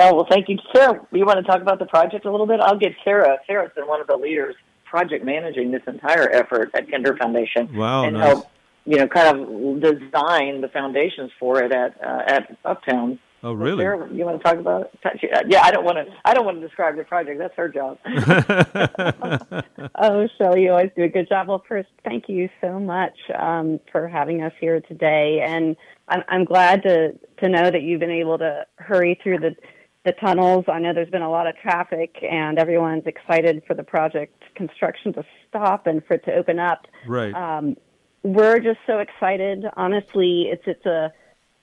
Oh, 0.00 0.14
well, 0.14 0.26
thank 0.28 0.48
you. 0.48 0.58
Sarah, 0.74 1.06
you 1.12 1.26
want 1.26 1.38
to 1.38 1.42
talk 1.42 1.60
about 1.60 1.78
the 1.78 1.86
project 1.86 2.24
a 2.24 2.30
little 2.30 2.46
bit? 2.46 2.60
I'll 2.60 2.78
get 2.78 2.92
Sarah. 3.04 3.36
Sarah's 3.46 3.70
been 3.74 3.86
one 3.86 4.00
of 4.00 4.06
the 4.06 4.16
leaders 4.16 4.54
project 4.86 5.24
managing 5.24 5.70
this 5.70 5.82
entire 5.86 6.30
effort 6.30 6.70
at 6.74 6.90
Kinder 6.90 7.16
Foundation. 7.16 7.76
Wow, 7.76 8.04
and 8.04 8.16
nice. 8.16 8.28
help, 8.28 8.46
you 8.86 8.96
know, 8.96 9.06
kind 9.06 9.38
of 9.38 9.80
design 9.80 10.62
the 10.62 10.68
foundations 10.72 11.30
for 11.38 11.62
it 11.62 11.72
at 11.72 12.02
uh, 12.02 12.22
at 12.26 12.56
Uptown. 12.64 13.18
Oh, 13.42 13.52
So 13.52 13.54
really? 13.54 13.82
Sarah, 13.82 14.08
you 14.12 14.24
want 14.24 14.38
to 14.38 14.42
talk 14.42 14.58
about 14.58 14.90
it? 15.04 15.46
Yeah, 15.48 15.62
I 15.62 15.70
don't 15.70 15.84
want 15.84 15.98
to. 15.98 16.14
I 16.24 16.34
don't 16.34 16.44
want 16.44 16.60
to 16.60 16.66
describe 16.66 16.96
the 16.96 17.04
project. 17.04 17.38
That's 17.38 17.54
her 17.56 17.68
job. 17.68 17.98
Oh, 20.02 20.26
Shellye, 20.38 20.62
you 20.62 20.70
always 20.70 20.90
do 20.96 21.02
a 21.02 21.08
good 21.08 21.28
job. 21.28 21.48
Well, 21.48 21.62
first, 21.68 21.88
thank 22.04 22.28
you 22.28 22.48
so 22.60 22.78
much 22.80 23.16
um, 23.38 23.80
for 23.92 24.08
having 24.08 24.42
us 24.42 24.52
here 24.58 24.80
today, 24.80 25.42
and 25.44 25.76
I'm, 26.08 26.22
I'm 26.28 26.44
glad 26.44 26.82
to 26.84 27.12
to 27.40 27.48
know 27.48 27.70
that 27.70 27.82
you've 27.82 28.00
been 28.00 28.10
able 28.10 28.38
to 28.38 28.66
hurry 28.76 29.18
through 29.22 29.38
the 29.40 29.56
the 30.04 30.12
tunnels. 30.12 30.64
I 30.68 30.78
know 30.78 30.94
there's 30.94 31.10
been 31.10 31.22
a 31.22 31.30
lot 31.30 31.46
of 31.46 31.56
traffic, 31.56 32.16
and 32.22 32.58
everyone's 32.58 33.06
excited 33.06 33.62
for 33.66 33.74
the 33.74 33.82
project 33.82 34.42
construction 34.54 35.12
to 35.14 35.24
stop 35.48 35.86
and 35.86 36.04
for 36.06 36.14
it 36.14 36.24
to 36.24 36.34
open 36.34 36.58
up. 36.58 36.86
Right. 37.06 37.34
Um, 37.34 37.76
we're 38.22 38.60
just 38.60 38.78
so 38.86 38.98
excited. 38.98 39.64
Honestly, 39.76 40.48
it's 40.50 40.62
it's 40.66 40.86
a 40.86 41.12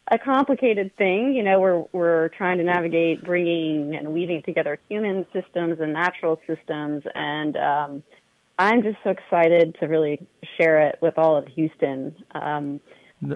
a 0.10 0.18
complicated 0.18 0.96
thing. 0.98 1.34
You 1.34 1.44
know, 1.44 1.60
we're 1.60 1.84
we're 1.92 2.30
trying 2.30 2.58
to 2.60 2.64
navigate 2.64 3.24
bringing 3.24 3.96
and 3.96 4.14
weaving 4.14 4.44
together 4.44 4.80
human 4.90 5.26
systems 5.34 5.80
and 5.80 5.94
natural 5.94 6.40
systems, 6.48 7.04
and 7.14 7.58
um, 7.58 8.04
I'm 8.60 8.82
just 8.84 8.98
so 9.04 9.12
excited 9.12 9.76
to 9.80 9.88
really 9.88 10.26
share 10.58 10.88
it 10.88 10.98
with 11.02 11.18
all 11.18 11.38
of 11.38 11.48
Houston. 11.48 12.16
Um, 12.34 12.80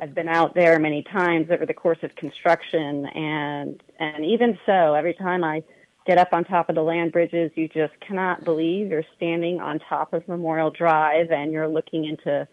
I've 0.02 0.14
been 0.14 0.28
out 0.28 0.54
there 0.54 0.78
many 0.80 1.04
times 1.04 1.48
over 1.50 1.66
the 1.66 1.74
course 1.74 1.98
of 2.04 2.16
construction, 2.16 3.06
and 3.08 3.82
and 4.00 4.26
even 4.26 4.58
so, 4.66 4.94
every 4.94 5.16
time 5.16 5.44
I 5.44 5.64
get 6.06 6.18
up 6.18 6.30
on 6.34 6.44
top 6.44 6.70
of 6.70 6.76
the 6.76 6.84
land 6.84 7.12
bridges, 7.12 7.52
you 7.56 7.68
just 7.68 7.94
cannot 8.00 8.44
believe 8.44 8.90
you're 8.90 9.04
standing 9.16 9.60
on 9.60 9.80
top 9.80 10.14
of 10.14 10.28
Memorial 10.28 10.70
Drive, 10.70 11.32
and 11.32 11.52
you're 11.52 11.68
looking 11.68 12.06
into 12.06 12.48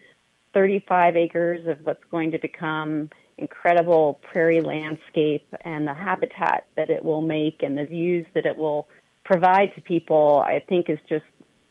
35 0.53 1.15
acres 1.15 1.67
of 1.67 1.77
what's 1.83 2.03
going 2.09 2.31
to 2.31 2.39
become 2.39 3.09
incredible 3.37 4.19
prairie 4.31 4.61
landscape 4.61 5.47
and 5.61 5.87
the 5.87 5.93
habitat 5.93 6.65
that 6.75 6.89
it 6.89 7.03
will 7.03 7.21
make 7.21 7.63
and 7.63 7.77
the 7.77 7.85
views 7.85 8.25
that 8.33 8.45
it 8.45 8.57
will 8.57 8.87
provide 9.23 9.73
to 9.75 9.81
people, 9.81 10.43
I 10.45 10.63
think 10.67 10.89
is 10.89 10.99
just 11.07 11.25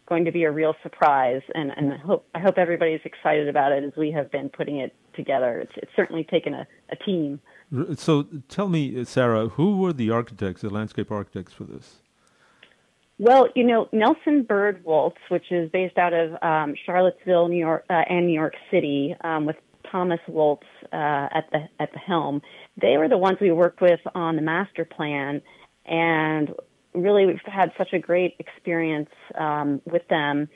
going 0.08 0.24
to 0.24 0.32
be 0.32 0.44
a 0.44 0.50
real 0.50 0.74
surprise. 0.82 1.42
And, 1.54 1.72
and 1.76 1.92
hope, 2.00 2.26
I 2.34 2.38
hope 2.38 2.56
everybody's 2.56 3.00
excited 3.04 3.48
about 3.48 3.72
it 3.72 3.84
as 3.84 3.92
we 3.96 4.10
have 4.12 4.30
been 4.30 4.48
putting 4.48 4.78
it 4.78 4.94
together. 5.18 5.60
It's, 5.60 5.72
it's 5.76 5.92
certainly 5.94 6.24
taken 6.24 6.54
a, 6.54 6.66
a 6.90 6.96
team. 6.96 7.40
So 7.96 8.26
tell 8.48 8.68
me, 8.68 8.98
uh, 8.98 9.04
Sarah, 9.04 9.48
who 9.48 9.76
were 9.76 9.92
the 9.92 10.10
architects, 10.10 10.62
the 10.62 10.70
landscape 10.70 11.10
architects 11.12 11.52
for 11.52 11.64
this? 11.64 11.96
Well, 13.18 13.48
you 13.56 13.64
know, 13.64 13.88
Nelson 13.92 14.44
Byrd 14.44 14.84
Woltz, 14.84 15.20
which 15.28 15.50
is 15.50 15.68
based 15.70 15.98
out 15.98 16.14
of 16.14 16.42
um, 16.42 16.74
Charlottesville, 16.86 17.48
New 17.48 17.58
York, 17.58 17.84
uh, 17.90 18.04
and 18.08 18.26
New 18.26 18.32
York 18.32 18.54
City, 18.70 19.14
um, 19.22 19.44
with 19.44 19.56
Thomas 19.90 20.20
Woltz 20.28 20.62
uh, 20.92 21.28
at 21.38 21.44
the 21.52 21.60
at 21.80 21.92
the 21.92 21.98
helm. 21.98 22.40
They 22.80 22.96
were 22.96 23.08
the 23.08 23.18
ones 23.18 23.38
we 23.40 23.50
worked 23.50 23.80
with 23.80 24.00
on 24.14 24.36
the 24.36 24.42
master 24.42 24.84
plan, 24.84 25.42
and 25.84 26.54
really 26.94 27.26
we've 27.26 27.40
had 27.44 27.72
such 27.76 27.92
a 27.92 27.98
great 27.98 28.36
experience 28.38 29.10
um, 29.36 29.82
with 29.84 30.06
them. 30.08 30.48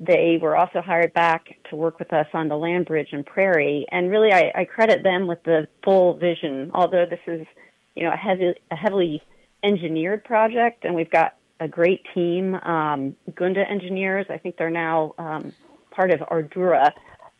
They 0.00 0.38
were 0.40 0.56
also 0.56 0.80
hired 0.80 1.12
back 1.12 1.58
to 1.68 1.76
work 1.76 1.98
with 1.98 2.10
us 2.12 2.26
on 2.32 2.48
the 2.48 2.56
land 2.56 2.86
bridge 2.86 3.10
and 3.12 3.24
prairie, 3.24 3.86
and 3.92 4.10
really 4.10 4.32
I, 4.32 4.50
I 4.54 4.64
credit 4.64 5.02
them 5.02 5.26
with 5.26 5.42
the 5.42 5.68
full 5.84 6.14
vision. 6.14 6.70
Although 6.72 7.04
this 7.04 7.20
is, 7.26 7.46
you 7.94 8.04
know, 8.04 8.12
a 8.12 8.16
heavy, 8.16 8.54
a 8.70 8.76
heavily 8.76 9.22
engineered 9.62 10.24
project, 10.24 10.86
and 10.86 10.94
we've 10.94 11.10
got 11.10 11.36
a 11.60 11.68
great 11.68 12.00
team. 12.14 12.54
Um, 12.54 13.14
Gunda 13.34 13.68
engineers, 13.68 14.24
I 14.30 14.38
think 14.38 14.56
they're 14.56 14.70
now 14.70 15.14
um, 15.18 15.52
part 15.90 16.10
of 16.10 16.20
Ardura, 16.20 16.92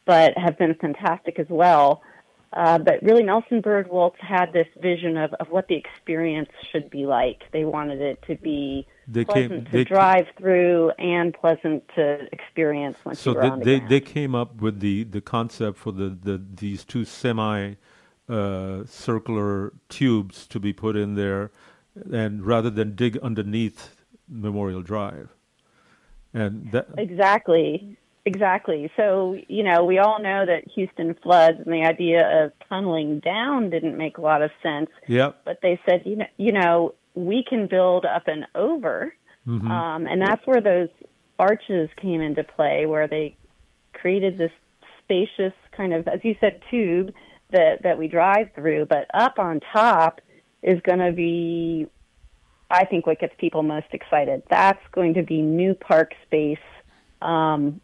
but 0.04 0.36
have 0.36 0.58
been 0.58 0.74
fantastic 0.74 1.38
as 1.38 1.46
well. 1.48 2.02
Uh, 2.52 2.78
but 2.78 3.02
really, 3.02 3.22
Nelson 3.22 3.60
Byrd 3.60 3.88
Woltz 3.88 4.18
had 4.18 4.52
this 4.52 4.66
vision 4.82 5.16
of, 5.16 5.32
of 5.34 5.48
what 5.50 5.68
the 5.68 5.76
experience 5.76 6.50
should 6.72 6.90
be 6.90 7.06
like. 7.06 7.42
They 7.52 7.64
wanted 7.64 8.02
it 8.02 8.22
to 8.26 8.34
be 8.34 8.86
They 9.12 9.24
pleasant 9.24 9.50
came- 9.50 9.64
to 9.64 9.70
they- 9.72 9.84
drive 9.84 10.26
through 10.38 10.90
and 10.98 11.34
pleasant 11.34 11.82
to 11.96 12.28
experience 12.32 12.98
once 13.04 13.18
So 13.20 13.34
they, 13.34 13.50
the 13.50 13.56
they, 13.56 13.80
they 13.80 14.00
came 14.00 14.34
up 14.34 14.60
with 14.62 14.80
the, 14.80 15.04
the 15.04 15.20
concept 15.20 15.78
for 15.78 15.92
the, 15.92 16.08
the 16.10 16.40
these 16.54 16.84
two 16.84 17.04
semi 17.04 17.74
uh, 18.28 18.84
circular 18.86 19.72
tubes 19.88 20.46
to 20.46 20.60
be 20.60 20.72
put 20.72 20.94
in 20.96 21.14
there, 21.16 21.50
and 22.12 22.46
rather 22.46 22.70
than 22.70 22.94
dig 22.94 23.18
underneath 23.18 23.96
Memorial 24.28 24.82
Drive, 24.82 25.30
and 26.32 26.70
that 26.72 26.86
Exactly. 26.96 27.96
Exactly. 28.26 28.90
So, 28.98 29.38
you 29.48 29.62
know, 29.64 29.82
we 29.82 29.98
all 29.98 30.20
know 30.22 30.44
that 30.44 30.68
Houston 30.74 31.14
floods 31.22 31.58
and 31.64 31.72
the 31.72 31.82
idea 31.84 32.44
of 32.44 32.52
tunneling 32.68 33.20
down 33.20 33.70
didn't 33.70 33.96
make 33.96 34.18
a 34.18 34.20
lot 34.20 34.42
of 34.42 34.50
sense. 34.62 34.90
Yep. 35.08 35.40
But 35.46 35.60
they 35.62 35.80
said, 35.88 36.02
you 36.04 36.16
know, 36.16 36.26
you 36.36 36.52
know, 36.52 36.94
we 37.26 37.44
can 37.48 37.66
build 37.66 38.04
up 38.04 38.28
and 38.28 38.46
over. 38.54 39.14
Mhm. 39.46 39.70
Um, 39.70 40.06
and 40.06 40.20
that's 40.20 40.46
where 40.46 40.60
those 40.60 40.88
arches 41.38 41.88
came 41.96 42.20
into 42.20 42.44
play, 42.44 42.86
where 42.86 43.08
they 43.08 43.36
created 43.92 44.38
this 44.38 44.52
spacious 45.02 45.54
kind 45.72 45.92
of, 45.92 46.06
as 46.06 46.20
you 46.22 46.36
said, 46.40 46.60
tube 46.70 47.12
that, 47.50 47.82
that 47.82 47.98
we 47.98 48.08
drive 48.08 48.50
through. 48.54 48.86
But 48.86 49.06
up 49.14 49.38
on 49.38 49.60
top 49.72 50.20
is 50.62 50.80
going 50.82 50.98
to 50.98 51.12
be, 51.12 51.86
I 52.70 52.84
think, 52.84 53.06
what 53.06 53.18
gets 53.18 53.34
people 53.38 53.62
most 53.62 53.86
excited. 53.92 54.42
That's 54.50 54.82
going 54.92 55.14
to 55.14 55.22
be 55.22 55.42
new 55.42 55.74
park 55.74 56.12
space, 56.26 56.58
um, 57.22 57.80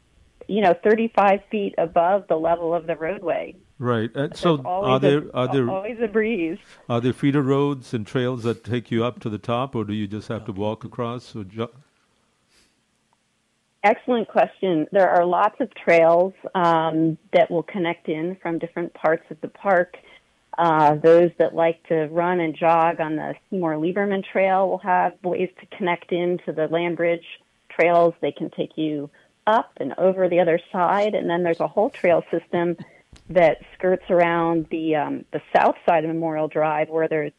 you 0.47 0.61
know, 0.61 0.75
35 0.85 1.41
feet 1.51 1.75
above 1.79 2.29
the 2.29 2.37
level 2.37 2.75
of 2.75 2.87
the 2.87 2.97
roadway. 2.97 3.57
Right. 3.79 4.11
And 4.15 4.37
so 4.37 4.63
are 4.65 4.99
there 4.99 5.25
a, 5.29 5.31
are 5.33 5.53
there 5.53 5.71
always 5.71 5.99
a 6.01 6.09
breeze. 6.09 6.59
are 6.89 7.01
there 7.01 7.13
feeder 7.13 7.43
roads 7.43 7.95
and 7.95 8.07
trails 8.07 8.43
that 8.45 8.65
take 8.65 8.91
you 8.91 9.05
up 9.05 9.21
to 9.21 9.31
the 9.31 9.39
top, 9.39 9.75
or 9.75 9.85
do 9.85 9.93
you 9.93 10.07
just 10.07 10.29
have 10.29 10.45
to 10.47 10.53
walk 10.53 10.85
across? 10.85 11.35
Or 11.37 11.45
ju- 11.45 11.69
Excellent 13.85 14.27
question. 14.27 14.89
There 14.91 15.09
are 15.09 15.25
lots 15.25 15.61
of 15.61 15.73
trails 15.75 16.33
um, 16.57 17.19
that 17.33 17.51
will 17.51 17.63
connect 17.63 18.09
in 18.09 18.37
from 18.43 18.59
different 18.59 18.93
parts 18.95 19.25
of 19.31 19.41
the 19.41 19.49
park. 19.49 19.97
Uh, 20.59 20.97
those 20.97 21.31
that 21.39 21.55
like 21.55 21.87
to 21.87 22.07
run 22.07 22.41
and 22.41 22.57
jog 22.57 23.01
on 23.01 23.15
the 23.15 23.35
Seymour 23.51 23.75
Lieberman 23.75 24.25
Trail 24.25 24.69
will 24.69 24.79
have 24.79 25.13
ways 25.23 25.51
to 25.61 25.77
connect 25.77 26.11
into 26.11 26.51
the 26.53 26.67
land 26.67 26.97
bridge 26.97 27.25
trails. 27.69 28.15
They 28.21 28.33
can 28.33 28.51
take 28.51 28.77
you 28.77 29.09
up 29.47 29.71
and 29.77 29.95
over 29.99 30.29
the 30.29 30.41
other 30.41 30.59
side, 30.73 31.15
and 31.15 31.31
then 31.31 31.45
there's 31.45 31.61
a 31.61 31.69
whole 31.69 31.91
trail 31.91 32.25
system 32.31 32.77
that 33.31 33.59
skirts 33.77 34.05
around 34.11 34.67
the 34.71 34.97
um, 34.97 35.25
the 35.33 35.41
south 35.57 35.77
side 35.89 36.05
of 36.05 36.09
Memorial 36.09 36.49
Drive, 36.49 36.89
where 36.89 37.09
there's 37.09 37.33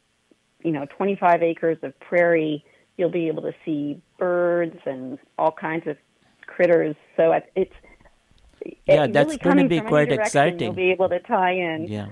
you 0.63 0.71
know 0.71 0.85
25 0.97 1.43
acres 1.43 1.77
of 1.83 1.97
prairie. 1.99 2.63
You'll 2.97 3.11
be 3.11 3.27
able 3.27 3.43
to 3.43 3.53
see 3.63 4.01
birds 4.17 4.77
and 4.85 5.19
all 5.37 5.51
kinds 5.51 5.85
of 5.87 5.97
critters. 6.47 6.95
So 7.15 7.33
it's 7.55 7.73
Yeah, 8.85 9.03
it 9.03 9.13
that's 9.13 9.27
really 9.27 9.37
gonna 9.37 9.67
be 9.67 9.81
quite 9.81 10.11
exciting. 10.11 10.59
You'll 10.59 10.73
be 10.73 10.91
able 10.91 11.09
to 11.09 11.19
tie 11.19 11.53
in. 11.53 11.87
Yeah. 11.87 12.07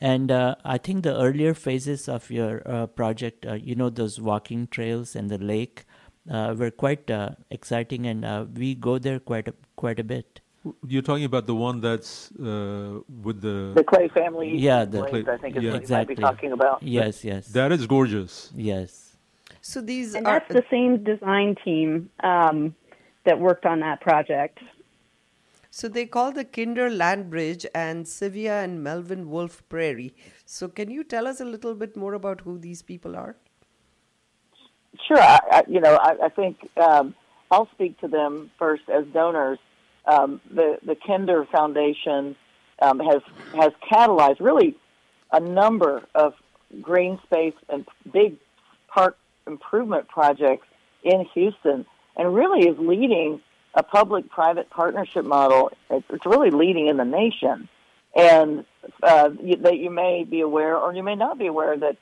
And 0.00 0.30
uh, 0.30 0.56
I 0.64 0.78
think 0.78 1.02
the 1.02 1.16
earlier 1.16 1.54
phases 1.54 2.08
of 2.08 2.30
your 2.30 2.62
uh, 2.66 2.86
project, 2.86 3.46
uh, 3.46 3.54
you 3.54 3.74
know, 3.74 3.90
those 3.90 4.20
walking 4.20 4.66
trails 4.66 5.16
and 5.16 5.30
the 5.30 5.38
lake, 5.38 5.84
uh, 6.30 6.54
were 6.56 6.70
quite 6.70 7.10
uh, 7.10 7.30
exciting, 7.50 8.06
and 8.06 8.24
uh, 8.24 8.44
we 8.52 8.74
go 8.74 8.98
there 8.98 9.18
quite 9.18 9.48
a, 9.48 9.54
quite 9.76 9.98
a 9.98 10.04
bit. 10.04 10.40
You're 10.86 11.02
talking 11.02 11.24
about 11.24 11.46
the 11.46 11.54
one 11.54 11.80
that's 11.80 12.30
uh, 12.32 13.00
with 13.22 13.40
the 13.42 13.72
The 13.74 13.84
Clay 13.84 14.08
family. 14.08 14.56
Yeah, 14.56 14.84
the 14.86 15.02
Glades, 15.02 15.28
I 15.28 15.36
think 15.36 15.56
is 15.56 15.62
yeah. 15.62 15.72
what 15.72 15.80
exactly. 15.82 16.14
you 16.16 16.22
might 16.22 16.30
be 16.30 16.36
talking 16.36 16.52
about. 16.52 16.82
Yes, 16.82 17.22
yes, 17.24 17.48
That 17.48 17.70
is 17.72 17.86
gorgeous. 17.86 18.50
yes. 18.54 19.16
So 19.60 19.80
these 19.80 20.14
And 20.14 20.26
are 20.26 20.40
that's 20.40 20.52
the 20.52 20.64
same 20.70 21.02
design 21.04 21.56
team 21.64 22.10
um, 22.22 22.74
that 23.24 23.38
worked 23.38 23.66
on 23.66 23.80
that 23.80 24.00
project. 24.00 24.58
so 25.70 25.88
they 25.88 26.06
call 26.06 26.32
the 26.32 26.44
Kinder 26.44 26.88
Land 26.90 27.30
Bridge 27.30 27.66
and 27.74 28.06
Sylvia 28.08 28.60
and 28.62 28.82
Melvin 28.82 29.28
Wolf 29.30 29.62
Prairie. 29.68 30.14
So 30.46 30.68
can 30.68 30.90
you 30.90 31.02
tell 31.04 31.26
us 31.26 31.40
a 31.40 31.44
little 31.44 31.74
bit 31.74 31.96
more 31.96 32.14
about 32.14 32.42
who 32.42 32.58
these 32.58 32.80
people 32.82 33.16
are? 33.16 33.36
Sure. 35.08 35.20
I, 35.20 35.38
I, 35.50 35.62
you 35.68 35.80
know, 35.80 35.96
I, 36.00 36.26
I 36.26 36.28
think 36.28 36.56
um, 36.76 37.14
I'll 37.50 37.68
speak 37.72 37.98
to 38.00 38.08
them 38.08 38.50
first 38.58 38.84
as 38.88 39.04
donors. 39.12 39.58
Um, 40.06 40.40
the 40.50 40.78
the 40.84 40.96
Kinder 41.06 41.46
Foundation 41.50 42.36
um, 42.80 43.00
has 43.00 43.22
has 43.54 43.72
catalyzed 43.90 44.40
really 44.40 44.76
a 45.32 45.40
number 45.40 46.02
of 46.14 46.34
green 46.80 47.18
space 47.24 47.54
and 47.68 47.86
big 48.12 48.36
park 48.88 49.16
improvement 49.46 50.08
projects 50.08 50.66
in 51.02 51.26
Houston, 51.34 51.86
and 52.16 52.34
really 52.34 52.68
is 52.68 52.78
leading 52.78 53.40
a 53.74 53.82
public-private 53.82 54.70
partnership 54.70 55.24
model. 55.24 55.72
It's, 55.90 56.26
really 56.26 56.50
leading 56.50 56.86
in 56.86 56.96
the 56.96 57.04
nation, 57.04 57.68
and 58.14 58.64
uh, 59.02 59.30
you, 59.42 59.56
that 59.56 59.78
you 59.78 59.90
may 59.90 60.24
be 60.24 60.40
aware, 60.40 60.76
or 60.76 60.94
you 60.94 61.02
may 61.02 61.16
not 61.16 61.38
be 61.38 61.46
aware 61.46 61.76
that 61.76 61.96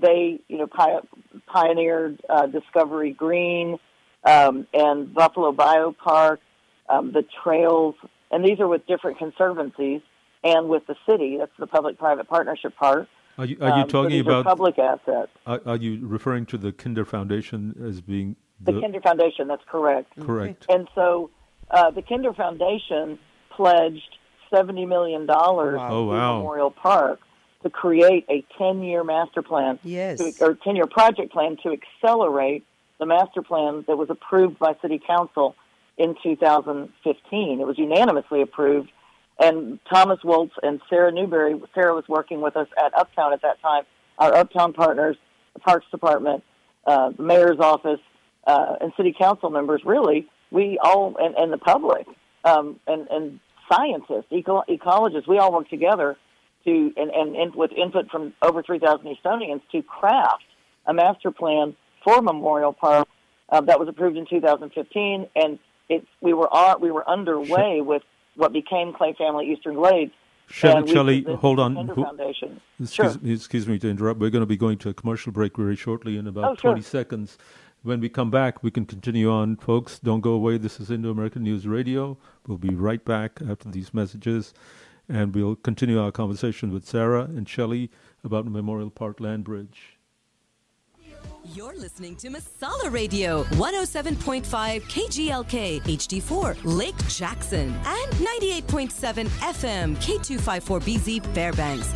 they, 0.00 0.40
you 0.48 0.58
know, 0.58 0.66
pi- 0.66 1.00
pioneered 1.46 2.20
uh, 2.28 2.46
Discovery 2.46 3.12
Green 3.12 3.78
um, 4.24 4.66
and 4.72 5.12
Buffalo 5.12 5.52
Bayou 5.52 5.92
Park, 5.92 6.40
um, 6.88 7.12
the 7.12 7.24
trails, 7.42 7.94
and 8.30 8.44
these 8.44 8.60
are 8.60 8.68
with 8.68 8.86
different 8.86 9.18
conservancies 9.18 10.00
and 10.44 10.68
with 10.68 10.86
the 10.86 10.96
city. 11.08 11.36
That's 11.38 11.52
the 11.58 11.66
public-private 11.66 12.28
partnership 12.28 12.76
part. 12.76 13.08
Are 13.38 13.44
you, 13.44 13.56
are 13.60 13.68
you 13.68 13.74
Um, 13.74 13.80
so 13.82 14.02
talking 14.02 14.10
these 14.10 14.26
are 14.26 14.40
about? 14.40 14.44
public 14.44 14.78
assets? 14.78 15.30
Are, 15.46 15.60
are 15.66 15.76
you 15.76 16.06
referring 16.06 16.46
to 16.46 16.58
the 16.58 16.72
Kinder 16.72 17.04
Foundation 17.04 17.74
as 17.84 18.00
being 18.00 18.36
The, 18.60 18.80
Kinder 18.80 19.00
Foundation. 19.00 19.46
That's 19.48 19.62
correct. 19.66 20.12
Correct. 20.20 20.66
And 20.68 20.88
so, 20.94 21.30
uh, 21.70 21.90
the 21.90 22.02
Kinder 22.02 22.32
Foundation 22.32 23.18
pledged 23.50 24.16
seventy 24.52 24.86
million 24.86 25.26
dollars 25.26 25.76
Wow. 25.76 25.88
to 25.88 25.94
Oh, 25.94 26.04
wow. 26.04 26.36
Memorial 26.38 26.70
Park 26.70 27.20
to 27.62 27.70
create 27.70 28.24
a 28.28 28.44
ten-year 28.56 29.04
master 29.04 29.42
plan, 29.42 29.78
Yes. 29.84 30.18
to, 30.18 30.44
or 30.44 30.54
ten-year 30.54 30.86
project 30.86 31.32
plan 31.32 31.56
to 31.62 31.72
accelerate 31.72 32.64
the 32.98 33.06
master 33.06 33.42
plan 33.42 33.84
that 33.86 33.96
was 33.96 34.10
approved 34.10 34.58
by 34.58 34.74
City 34.82 35.00
Council 35.04 35.54
in 35.98 36.14
2015. 36.22 37.60
It 37.60 37.66
was 37.66 37.78
unanimously 37.78 38.40
approved, 38.42 38.90
and 39.38 39.78
Thomas 39.92 40.20
Woltz 40.24 40.52
and 40.62 40.80
Sarah 40.88 41.12
Newberry. 41.12 41.60
Sarah 41.74 41.94
was 41.94 42.04
working 42.08 42.40
with 42.40 42.56
us 42.56 42.68
at 42.82 42.94
Uptown 42.94 43.32
at 43.32 43.42
that 43.42 43.60
time. 43.60 43.84
Our 44.18 44.34
Uptown 44.34 44.72
partners, 44.72 45.16
the 45.54 45.60
Parks 45.60 45.86
Department, 45.90 46.42
uh, 46.86 47.10
the 47.10 47.22
mayor's 47.22 47.58
office, 47.60 48.00
uh, 48.46 48.76
and 48.80 48.92
city 48.96 49.14
council 49.16 49.50
members. 49.50 49.82
Really, 49.84 50.28
we 50.50 50.78
all 50.82 51.16
and, 51.18 51.34
and 51.36 51.52
the 51.52 51.58
public 51.58 52.06
um, 52.44 52.80
and, 52.86 53.06
and 53.10 53.40
scientists, 53.70 54.26
eco- 54.30 54.64
ecologists, 54.68 55.28
we 55.28 55.38
all 55.38 55.52
work 55.52 55.68
together 55.68 56.16
to 56.64 56.92
and, 56.96 57.10
and, 57.10 57.36
and 57.36 57.54
with 57.54 57.72
input 57.72 58.10
from 58.10 58.32
over 58.42 58.62
3,000 58.62 59.06
Houstonians 59.06 59.60
to 59.72 59.82
craft 59.82 60.44
a 60.86 60.94
master 60.94 61.30
plan 61.30 61.76
for 62.04 62.22
Memorial 62.22 62.72
Park 62.72 63.06
uh, 63.50 63.60
that 63.62 63.78
was 63.78 63.88
approved 63.88 64.16
in 64.16 64.26
2015, 64.26 65.26
and 65.36 65.58
it 65.88 66.06
we 66.20 66.32
were 66.32 66.52
on, 66.52 66.80
we 66.80 66.90
were 66.90 67.08
underway 67.08 67.80
with 67.80 68.02
what 68.36 68.52
became 68.52 68.92
Clay 68.92 69.14
Family 69.16 69.50
Eastern 69.52 69.74
Glades. 69.74 70.12
Shellye, 70.50 71.36
hold 71.36 71.60
on. 71.60 71.74
Foundation. 71.94 72.60
Excuse, 72.80 73.12
Sure. 73.14 73.32
excuse 73.32 73.68
me 73.68 73.78
to 73.80 73.88
interrupt. 73.90 74.18
We're 74.20 74.30
going 74.30 74.42
to 74.42 74.46
be 74.46 74.56
going 74.56 74.78
to 74.78 74.88
a 74.88 74.94
commercial 74.94 75.30
break 75.32 75.56
very 75.56 75.76
shortly 75.76 76.16
in 76.16 76.26
about 76.26 76.44
Oh, 76.44 76.54
sure. 76.54 76.70
20 76.72 76.80
seconds. 76.82 77.38
When 77.82 78.00
we 78.00 78.08
come 78.08 78.30
back, 78.30 78.62
we 78.62 78.70
can 78.70 78.86
continue 78.86 79.30
on. 79.30 79.56
Folks, 79.56 79.98
don't 79.98 80.20
go 80.20 80.32
away. 80.32 80.56
This 80.58 80.80
is 80.80 80.90
Indo 80.90 81.10
American 81.10 81.42
News 81.44 81.66
Radio. 81.66 82.16
We'll 82.46 82.58
be 82.58 82.74
right 82.74 83.04
back 83.04 83.40
after 83.46 83.68
these 83.70 83.92
messages, 83.94 84.52
and 85.08 85.34
we'll 85.34 85.54
continue 85.56 86.00
our 86.00 86.10
conversation 86.10 86.72
with 86.72 86.86
Sarah 86.86 87.24
and 87.24 87.46
Shellye 87.46 87.88
about 88.24 88.46
Memorial 88.46 88.90
Park 88.90 89.20
Land 89.20 89.44
Bridge. 89.44 89.97
You're 91.53 91.75
listening 91.77 92.15
to 92.17 92.29
Masala 92.29 92.91
Radio, 92.91 93.43
107.5 93.43 94.81
KGLK, 94.83 95.81
HD4, 95.81 96.57
Lake 96.63 96.95
Jackson, 97.07 97.73
and 97.85 98.11
98.7 98.13 99.27
FM, 99.51 99.95
K254BZ 99.97 101.21
Fairbanks. 101.35 101.89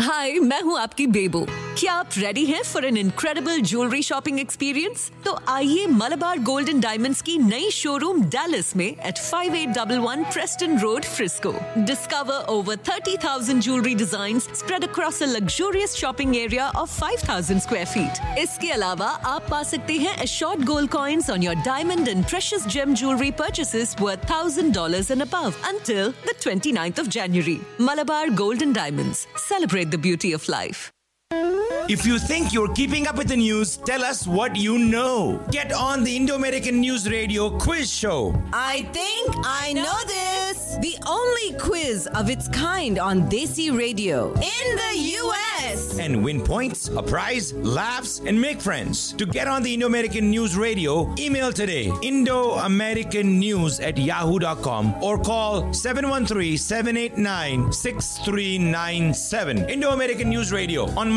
हाय 0.00 0.38
मैं 0.40 0.60
हूँ 0.62 0.78
आपकी 0.78 1.06
बेबो 1.06 1.44
क्या 1.79 1.93
आप 1.93 2.09
ready 2.17 2.45
हैं 2.45 2.61
for 2.63 2.85
an 2.85 2.95
incredible 2.97 3.59
jewellery 3.61 4.01
shopping 4.03 4.39
experience 4.39 5.09
तो 5.25 5.35
आइए 5.49 5.85
Malabar 5.87 6.39
Gold 6.43 6.69
and 6.69 6.81
Diamonds 6.83 7.21
की 7.27 7.37
नई 7.37 7.69
शोरूम 7.71 8.21
डैलस 8.35 8.75
में 8.75 8.85
at 8.85 9.19
5811 9.25 10.23
Preston 10.33 10.77
road 10.79 11.05
Frisco 11.05 11.51
discover 11.77 12.45
over 12.53 12.77
30,000 12.89 13.61
jewellery 13.67 13.93
designs 13.95 14.49
spread 14.59 14.87
across 14.89 15.21
a 15.23 15.25
luxurious 15.35 15.95
shopping 15.95 16.35
area 16.37 16.69
of 16.81 16.99
5,000 17.03 17.61
square 17.67 17.85
feet 17.93 18.39
इसके 18.43 18.71
अलावा 18.79 19.11
आप 19.35 19.47
पा 19.51 19.61
सकते 19.75 19.99
हैं 20.07 20.17
assured 20.27 20.65
gold 20.71 20.93
coins 20.97 21.31
on 21.37 21.47
your 21.49 21.55
diamond 21.71 22.13
and 22.15 22.29
precious 22.33 22.67
gem 22.75 22.99
jewelry 23.03 23.31
purchases 23.43 23.95
worth 24.01 24.27
$1,000 24.31 25.15
and 25.17 25.29
above 25.29 25.63
until 25.75 26.13
the 26.25 26.37
29th 26.41 27.05
of 27.05 27.15
January. 27.19 27.57
Malabar 27.91 28.25
Gold 28.43 28.69
and 28.69 28.83
Diamonds. 28.83 29.25
Celebrate 29.49 29.97
the 29.97 30.05
beauty 30.09 30.37
of 30.41 30.53
life. 30.59 30.87
If 31.31 32.05
you 32.05 32.19
think 32.19 32.53
you're 32.53 32.73
keeping 32.73 33.07
up 33.07 33.17
with 33.17 33.27
the 33.29 33.35
news, 33.37 33.77
tell 33.77 34.03
us 34.03 34.27
what 34.27 34.55
you 34.55 34.77
know. 34.77 35.41
Get 35.51 35.73
on 35.73 36.03
the 36.03 36.15
Indo 36.15 36.35
American 36.35 36.79
News 36.79 37.09
Radio 37.09 37.49
quiz 37.49 37.91
show. 37.91 38.33
I 38.53 38.83
think 38.93 39.33
I 39.45 39.73
know 39.73 39.97
this. 40.05 40.77
The 40.81 40.97
only 41.07 41.53
quiz 41.59 42.07
of 42.07 42.29
its 42.29 42.47
kind 42.49 42.99
on 42.99 43.29
Desi 43.29 43.77
Radio 43.77 44.33
in 44.33 44.75
the 44.75 45.17
US. 45.21 45.97
And 45.99 46.23
win 46.23 46.41
points, 46.41 46.87
a 46.89 47.01
prize, 47.01 47.53
laughs, 47.53 48.19
and 48.19 48.39
make 48.39 48.61
friends. 48.61 49.13
To 49.13 49.25
get 49.25 49.47
on 49.47 49.63
the 49.63 49.73
Indo 49.73 49.87
American 49.87 50.29
News 50.29 50.55
Radio, 50.57 51.13
email 51.17 51.51
today 51.51 51.91
Indo 52.01 52.51
American 52.55 53.39
News 53.39 53.79
at 53.79 53.97
yahoo.com 53.97 54.93
or 55.01 55.17
call 55.17 55.73
713 55.73 56.57
789 56.57 57.71
6397. 57.71 59.69
Indo 59.69 59.91
American 59.91 60.29
News 60.29 60.51
Radio 60.51 60.89
on 60.97 61.16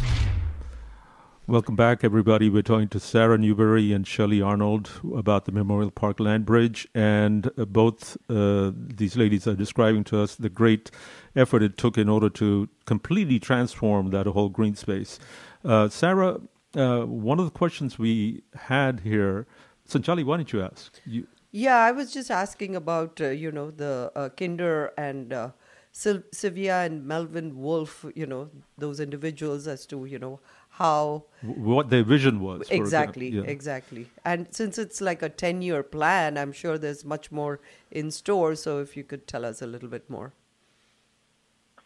Welcome 1.51 1.75
back, 1.75 2.05
everybody. 2.05 2.49
We're 2.49 2.61
talking 2.61 2.87
to 2.87 2.99
Sarah 3.01 3.37
Newberry 3.37 3.91
and 3.91 4.05
Shellye 4.05 4.41
Arnold 4.41 4.89
about 5.13 5.43
the 5.43 5.51
Memorial 5.51 5.91
Park 5.91 6.21
Land 6.21 6.45
Bridge, 6.45 6.87
and 6.95 7.51
uh, 7.57 7.65
both 7.65 8.15
uh, 8.29 8.71
these 8.73 9.17
ladies 9.17 9.45
are 9.47 9.53
describing 9.53 10.05
to 10.05 10.21
us 10.21 10.35
the 10.35 10.47
great 10.47 10.91
effort 11.35 11.61
it 11.61 11.77
took 11.77 11.97
in 11.97 12.07
order 12.07 12.29
to 12.29 12.69
completely 12.85 13.37
transform 13.37 14.11
that 14.11 14.27
whole 14.27 14.47
green 14.47 14.75
space. 14.75 15.19
Uh, 15.65 15.89
Sarah, 15.89 16.39
uh, 16.77 17.01
one 17.01 17.37
of 17.37 17.43
the 17.43 17.51
questions 17.51 17.99
we 17.99 18.43
had 18.55 19.01
here, 19.01 19.45
Sanchali, 19.85 20.23
why 20.23 20.37
don't 20.37 20.53
you 20.53 20.61
ask? 20.61 21.01
You, 21.05 21.27
Yeah, 21.51 21.79
I 21.79 21.91
was 21.91 22.13
just 22.13 22.31
asking 22.31 22.77
about, 22.77 23.19
uh, 23.19 23.27
you 23.27 23.51
know, 23.51 23.71
the 23.71 24.09
uh, 24.15 24.29
Kinder 24.29 24.93
and 24.97 25.51
Sil- 25.91 26.23
Sylvia 26.31 26.83
and 26.83 27.05
Melvin 27.05 27.57
Wolf, 27.57 28.05
you 28.15 28.25
know, 28.25 28.49
those 28.77 29.01
individuals 29.01 29.67
as 29.67 29.85
to, 29.87 30.05
you 30.05 30.17
know, 30.17 30.39
how. 30.81 31.23
what 31.41 31.89
their 31.89 32.03
vision 32.03 32.39
was. 32.39 32.69
Exactly, 32.69 33.27
example. 33.27 33.47
Yeah. 33.47 33.51
exactly. 33.51 34.07
And 34.25 34.47
since 34.51 34.77
it's 34.77 35.01
like 35.01 35.21
a 35.21 35.29
10 35.29 35.61
year 35.61 35.83
plan, 35.83 36.37
I'm 36.37 36.51
sure 36.51 36.77
there's 36.77 37.03
much 37.05 37.31
more 37.31 37.59
in 37.89 38.11
store. 38.11 38.55
So 38.55 38.79
if 38.79 38.95
you 38.97 39.03
could 39.03 39.27
tell 39.27 39.45
us 39.45 39.61
a 39.61 39.67
little 39.67 39.89
bit 39.89 40.09
more. 40.09 40.33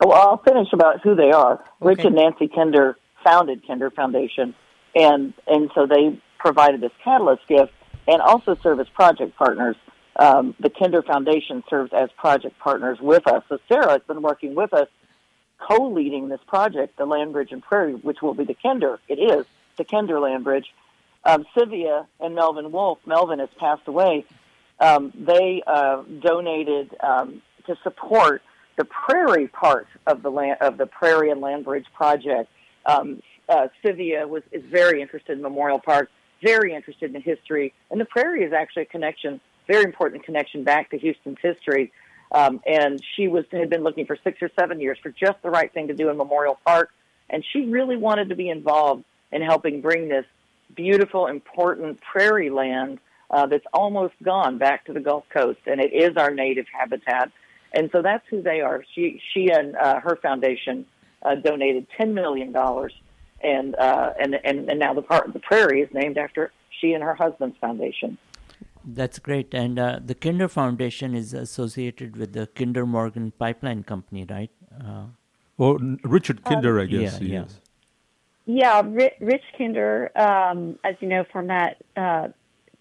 well, 0.04 0.14
I'll 0.14 0.43
finish 0.43 0.68
about 0.74 1.02
who 1.02 1.16
they 1.16 1.32
are. 1.32 1.64
Rich 1.80 2.06
and 2.06 2.16
Nancy 2.16 2.48
Kinder 2.48 2.98
founded 3.24 3.66
Kinder 3.68 3.89
Foundation, 3.91 4.54
and 4.93 5.34
and 5.48 5.72
so 5.74 5.88
they 5.88 6.20
provided 6.38 6.82
this 6.82 6.91
catalyst 7.04 7.48
gift 7.48 7.72
and 8.08 8.22
also 8.22 8.56
serve 8.62 8.80
as 8.80 8.88
project 8.89 9.36
partners. 9.36 9.76
Um, 10.18 10.56
the 10.60 10.70
Kinder 10.70 11.02
Foundation 11.02 11.64
serves 11.70 11.91
as 11.93 12.10
project 12.18 12.58
partners 12.60 13.00
with 13.02 13.28
us. 13.28 13.43
So 13.50 13.58
Sarah 13.68 13.91
has 13.91 14.02
been 14.08 14.22
working 14.22 14.56
with 14.56 14.74
us, 14.74 14.88
co-leading 15.68 16.30
this 16.30 16.41
project, 16.47 16.97
the 16.97 17.05
Land 17.05 17.34
Bridge 17.34 17.51
and 17.51 17.61
Prairie, 17.61 17.93
which 17.93 18.22
will 18.22 18.34
be 18.34 18.43
the 18.43 18.55
Kinder. 18.55 18.99
It 19.07 19.16
is 19.16 19.45
the 19.78 19.86
Kinder 19.86 20.20
Land 20.20 20.43
Bridge. 20.43 20.68
Um, 21.24 21.45
Sylvia 21.57 22.07
and 22.20 22.36
Melvin 22.36 22.72
Wolf. 22.72 22.99
Melvin 23.05 23.39
has 23.39 23.49
passed 23.57 23.88
away. 23.88 24.26
Um, 24.80 25.11
they 25.16 25.63
uh, 25.66 26.03
donated 26.22 26.95
um, 27.01 27.41
to 27.66 27.76
support 27.84 28.41
the 28.78 28.86
prairie 28.86 29.47
part 29.47 29.88
of 30.05 30.22
the 30.22 30.30
land 30.30 30.57
of 30.61 30.78
the 30.78 30.86
Prairie 30.86 31.32
and 31.32 31.41
Land 31.41 31.66
Bridge 31.66 31.86
project. 31.95 32.49
Um, 32.86 33.22
uh, 33.47 33.68
Sylvia 33.84 34.28
was 34.28 34.43
is 34.51 34.63
very 34.66 35.01
interested 35.01 35.38
in 35.38 35.41
Memorial 35.41 35.80
Park, 35.80 36.09
very 36.43 36.74
interested 36.76 37.16
in 37.16 37.22
history, 37.22 37.74
and 37.89 37.99
the 37.99 38.05
Prairie 38.05 38.43
is 38.43 38.53
actually 38.53 38.84
a 38.84 38.88
connection, 38.88 39.39
very 39.68 39.86
important 39.86 40.24
connection 40.24 40.63
back 40.63 40.89
to 40.91 40.97
Houston's 40.97 41.38
history. 41.41 41.91
Um, 42.32 42.61
and 42.65 43.01
she 43.15 43.28
was 43.28 43.45
had 43.51 43.69
been 43.69 43.84
looking 43.84 44.05
for 44.05 44.17
six 44.23 44.41
or 44.41 44.49
seven 44.59 44.80
years 44.80 44.97
for 45.01 45.09
just 45.09 45.41
the 45.43 45.49
right 45.49 45.71
thing 45.73 45.88
to 45.88 45.93
do 45.93 46.09
in 46.09 46.17
Memorial 46.17 46.59
Park, 46.65 46.89
and 47.30 47.43
she 47.53 47.65
really 47.65 47.97
wanted 47.97 48.30
to 48.30 48.36
be 48.36 48.49
involved 48.49 49.05
in 49.32 49.41
helping 49.41 49.82
bring 49.82 50.07
this 50.09 50.26
beautiful, 50.76 51.28
important 51.28 51.99
prairie 52.01 52.49
land 52.49 52.99
uh, 53.30 53.45
that's 53.45 53.65
almost 53.73 54.13
gone 54.23 54.57
back 54.57 54.86
to 54.86 54.93
the 54.93 54.99
Gulf 54.99 55.26
Coast, 55.30 55.59
and 55.65 55.80
it 55.80 55.93
is 55.93 56.17
our 56.17 56.32
native 56.32 56.65
habitat. 56.71 57.32
And 57.73 57.89
so 57.91 58.01
that's 58.01 58.26
who 58.30 58.41
they 58.41 58.61
are. 58.61 58.84
She 58.93 59.21
she 59.34 59.51
and 59.51 59.76
uh, 59.76 59.99
her 59.99 60.15
foundation 60.15 60.86
uh, 61.21 61.36
donated 61.36 61.88
ten 61.97 62.13
million 62.13 62.51
dollars, 62.51 62.93
and, 63.41 63.76
uh, 63.76 64.13
and 64.19 64.36
and 64.43 64.69
and 64.69 64.80
now 64.80 64.93
the 64.93 65.01
part 65.01 65.32
the 65.34 65.39
prairie 65.39 65.82
is 65.82 65.89
named 65.93 66.17
after 66.17 66.51
she 66.80 66.93
and 66.93 67.03
her 67.03 67.15
husband's 67.15 67.57
foundation. 67.57 68.17
That's 68.86 69.19
great. 69.19 69.53
And 69.53 69.79
uh, 69.79 69.99
the 70.03 70.15
Kinder 70.15 70.47
Foundation 70.47 71.15
is 71.15 71.33
associated 71.33 72.15
with 72.15 72.33
the 72.33 72.47
Kinder 72.47 72.86
Morgan 72.86 73.31
Pipeline 73.31 73.83
Company, 73.83 74.25
right? 74.29 74.51
Uh, 74.79 75.05
Well, 75.57 75.77
Richard 76.03 76.43
Kinder, 76.43 76.79
I 76.79 76.86
guess. 76.86 77.13
yeah, 77.13 77.19
he 77.19 77.33
yeah. 77.33 77.43
is. 77.45 77.61
Yeah, 78.45 78.81
Rich 79.19 79.43
Kinder, 79.57 80.11
um, 80.15 80.77
as 80.83 80.95
you 80.99 81.07
know, 81.07 81.23
formed 81.31 81.49
that 81.49 81.77
uh, 81.97 82.27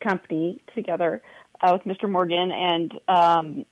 company 0.03 0.61
together 0.75 1.23
uh, 1.63 1.71
with 1.73 1.97
Mr. 1.97 2.11
Morgan, 2.11 2.53
and 2.53 2.93
um, 3.09 3.65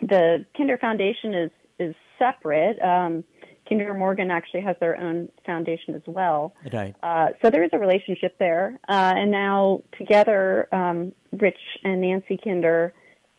the 0.00 0.46
Kinder 0.56 0.78
Foundation 0.78 1.34
is 1.34 1.50
is 1.78 1.94
separate. 2.18 2.80
Um, 2.82 3.24
Kinder 3.68 3.94
Morgan 3.94 4.30
actually 4.30 4.62
has 4.62 4.76
their 4.80 4.96
own 4.96 5.28
foundation 5.44 5.94
as 5.94 6.02
well. 6.06 6.54
right. 6.72 6.94
Uh, 7.02 7.28
so 7.42 7.50
there 7.50 7.62
is 7.62 7.70
a 7.72 7.78
relationship 7.78 8.38
there, 8.38 8.78
uh, 8.88 9.14
and 9.16 9.30
now 9.30 9.82
together, 9.96 10.68
um, 10.72 11.12
Rich 11.32 11.58
and 11.84 12.00
Nancy 12.00 12.38
Kinder, 12.42 12.94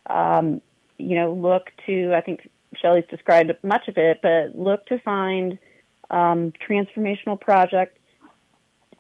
um, 0.08 0.62
you 0.98 1.16
know, 1.16 1.34
look 1.34 1.70
to. 1.88 2.14
I 2.14 2.22
think 2.22 2.50
Shellye's 2.82 3.08
described 3.10 3.52
much 3.64 3.88
of 3.88 3.98
it, 3.98 4.20
but 4.22 4.56
look 4.58 4.86
to 4.88 5.00
find 5.00 5.58
um, 6.12 6.54
transformational 6.68 7.40
projects 7.40 8.00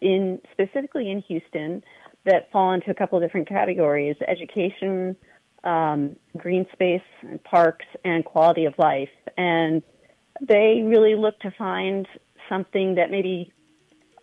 in 0.02 0.40
specifically 0.52 1.12
in 1.12 1.22
Houston 1.22 1.84
that 2.26 2.52
fall 2.52 2.74
into 2.74 2.90
a 2.90 2.94
couple 2.94 3.18
of 3.18 3.24
different 3.24 3.48
categories: 3.48 4.16
education, 4.28 5.16
um, 5.64 6.16
green 6.38 6.66
space, 6.74 7.02
and 7.22 7.44
parks, 7.44 7.86
and 8.04 8.26
quality 8.26 8.66
of 8.66 8.74
life. 8.78 9.10
And 9.38 9.84
they 10.42 10.82
really 10.86 11.16
look 11.16 11.40
to 11.40 11.52
find 11.52 12.08
something 12.48 12.96
that 12.96 13.12
maybe 13.12 13.52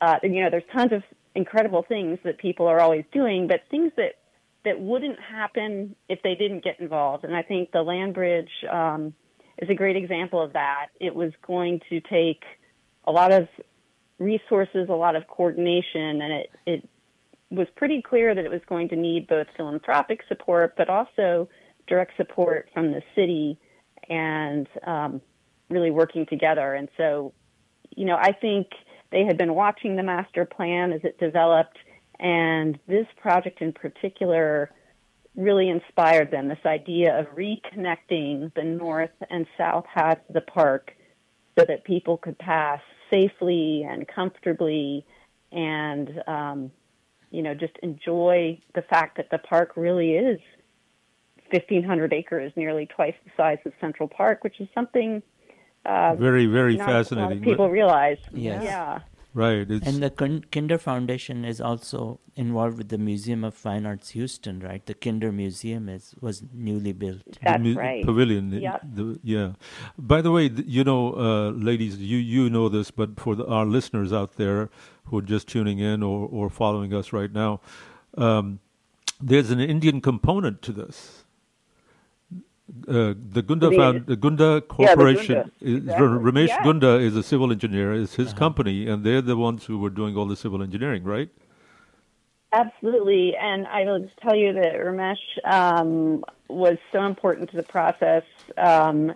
uh, 0.01 0.17
you 0.23 0.43
know, 0.43 0.51
there's 0.51 0.65
tons 0.73 0.93
of 0.93 1.03
incredible 1.35 1.85
things 1.87 2.19
that 2.25 2.39
people 2.39 2.67
are 2.67 2.81
always 2.81 3.05
doing, 3.13 3.47
but 3.47 3.61
things 3.71 3.93
that 3.97 4.17
that 4.65 4.81
wouldn't 4.81 5.19
happen 5.21 5.95
if 6.09 6.21
they 6.23 6.35
didn't 6.35 6.65
get 6.65 6.81
involved. 6.81 7.23
And 7.25 7.37
I 7.37 7.43
think 7.43 7.71
the 7.71 7.83
land 7.83 8.15
bridge 8.15 8.51
um, 8.71 9.15
is 9.59 9.71
a 9.71 9.75
great 9.75 9.97
example 9.97 10.43
of 10.43 10.55
that. 10.55 10.89
It 11.01 11.15
was 11.15 11.31
going 11.47 11.81
to 11.89 12.01
take 12.01 12.43
a 13.05 13.13
lot 13.13 13.33
of 13.33 13.47
resources, 14.19 14.89
a 14.89 14.93
lot 14.93 15.15
of 15.15 15.29
coordination, 15.29 16.21
and 16.21 16.33
it 16.33 16.51
it 16.67 16.89
was 17.51 17.69
pretty 17.77 18.03
clear 18.03 18.35
that 18.35 18.45
it 18.45 18.51
was 18.51 18.63
going 18.69 18.89
to 18.89 18.97
need 18.97 19.29
both 19.29 19.47
philanthropic 19.57 20.21
support, 20.29 20.75
but 20.77 20.89
also 20.89 21.49
direct 21.87 22.17
support 22.17 22.69
from 22.75 22.91
the 22.91 23.03
city 23.15 23.57
and 24.09 24.67
um, 24.85 25.21
really 25.69 25.91
working 25.91 26.27
together. 26.27 26.75
And 26.75 26.89
so, 26.97 27.33
you 27.97 28.05
know, 28.05 28.17
I 28.17 28.33
think 28.33 28.69
they 29.11 29.25
had 29.25 29.39
been 29.39 29.55
watching 29.55 29.97
the 29.97 30.03
master 30.03 30.45
plan 30.45 30.93
as 30.93 31.01
it 31.05 31.19
developed, 31.19 31.79
and 32.19 32.79
this 32.87 33.07
project 33.21 33.61
in 33.61 33.73
particular 33.73 34.71
really 35.37 35.69
inspired 35.69 36.31
them. 36.31 36.49
This 36.49 36.59
idea 36.65 37.19
of 37.19 37.27
reconnecting 37.37 38.53
the 38.55 38.65
north 38.65 39.11
and 39.31 39.47
south 39.59 39.85
halves 39.93 40.21
of 40.29 40.35
the 40.35 40.41
park 40.41 40.93
so 41.59 41.65
that 41.67 41.85
people 41.85 42.17
could 42.17 42.39
pass 42.39 42.81
safely 43.11 43.87
and 43.89 44.09
comfortably 44.09 45.05
and, 45.53 46.23
um, 46.27 46.71
you 47.31 47.43
know, 47.43 47.55
just 47.55 47.77
enjoy 47.83 48.59
the 48.75 48.83
fact 48.83 49.17
that 49.19 49.31
the 49.31 49.39
park 49.39 49.73
really 49.77 50.15
is 50.15 50.41
1,500 51.51 52.13
acres, 52.13 52.53
nearly 52.57 52.87
twice 52.87 53.15
the 53.25 53.31
size 53.37 53.59
of 53.65 53.73
Central 53.81 54.09
Park, 54.09 54.43
which 54.43 54.61
is 54.61 54.69
something 54.75 55.23
uh, 55.87 56.15
Very, 56.17 56.47
very 56.47 56.77
not 56.77 56.89
a 56.89 56.93
lot 56.93 57.01
of 57.01 57.07
fascinating. 57.09 57.43
people 57.45 57.69
realize. 57.71 58.19
Yes. 58.33 58.65
Yeah. 58.65 59.01
Right. 59.35 59.71
It's, 59.71 59.87
And 59.87 60.03
the 60.03 60.09
Kin- 60.09 60.45
Kinder 60.51 60.79
Foundation 60.79 61.45
is 61.45 61.61
also 61.61 62.21
involved 62.37 62.79
with 62.79 62.89
the 62.89 62.97
Museum 62.97 63.45
of 63.45 63.53
Fine 63.53 63.85
Arts 63.85 64.11
Houston, 64.11 64.61
right? 64.61 64.85
The 64.87 64.95
Kinder 64.95 65.31
Museum 65.31 65.91
is 65.91 66.15
was 66.23 66.43
newly 66.55 66.93
built. 66.95 67.21
the 67.43 67.59
mu- 67.59 67.75
Pavilion. 68.05 68.49
the- 68.51 68.61
Yep. 68.61 68.81
the- 68.95 69.19
yeah. 69.23 69.53
By 69.99 70.23
the 70.23 70.31
way, 70.31 70.51
you 70.79 70.85
know, 70.85 71.13
uh, 71.27 71.51
ladies, 71.51 71.99
you 71.99 72.17
you 72.17 72.49
know 72.49 72.71
this, 72.71 72.91
but 72.91 73.21
for 73.21 73.35
the, 73.37 73.45
our 73.47 73.67
listeners 73.67 74.11
out 74.11 74.37
there 74.37 74.71
who 75.05 75.19
are 75.19 75.23
just 75.35 75.49
tuning 75.49 75.79
in 75.81 76.03
or, 76.03 76.27
or 76.33 76.49
following 76.49 76.95
us 76.95 77.13
right 77.13 77.33
now, 77.33 77.61
um, 78.17 78.59
there's 79.21 79.51
an 79.51 79.61
Indian 79.61 80.01
component 80.01 80.63
to 80.63 80.73
this. 80.73 81.25
Uh, 82.89 83.15
the 83.33 83.43
Gunda 83.43 83.71
The- 83.71 83.77
found, 83.77 84.07
the 84.07 84.17
Gunda 84.17 84.45
Yeah, 84.45 84.55
the 84.55 84.61
Corporation, 84.63 85.35
Gunda, 85.35 85.51
is, 85.61 85.77
exactly. 85.77 86.07
Ramesh 86.07 86.49
Yeah. 86.49 86.65
Gunda 86.65 86.95
is 86.97 87.17
a 87.17 87.23
civil 87.23 87.53
engineer. 87.53 87.93
Is 87.93 88.17
his 88.17 88.33
company, 88.33 88.89
and 88.89 89.05
they're 89.05 89.23
the 89.23 89.37
ones 89.37 89.67
who 89.67 89.79
were 89.79 89.91
doing 89.91 90.17
all 90.17 90.27
the 90.27 90.37
civil 90.37 90.63
engineering, 90.63 91.05
right? 91.05 91.29
Absolutely, 92.53 93.37
and 93.37 93.67
I 93.67 93.85
will 93.85 94.09
tell 94.23 94.35
you 94.35 94.53
that 94.55 94.75
Ramesh 94.75 95.17
um, 95.45 96.25
was 96.49 96.79
so 96.91 97.05
important 97.05 97.51
to 97.51 97.57
the 97.57 97.63
process. 97.63 98.23
Um, 98.57 99.15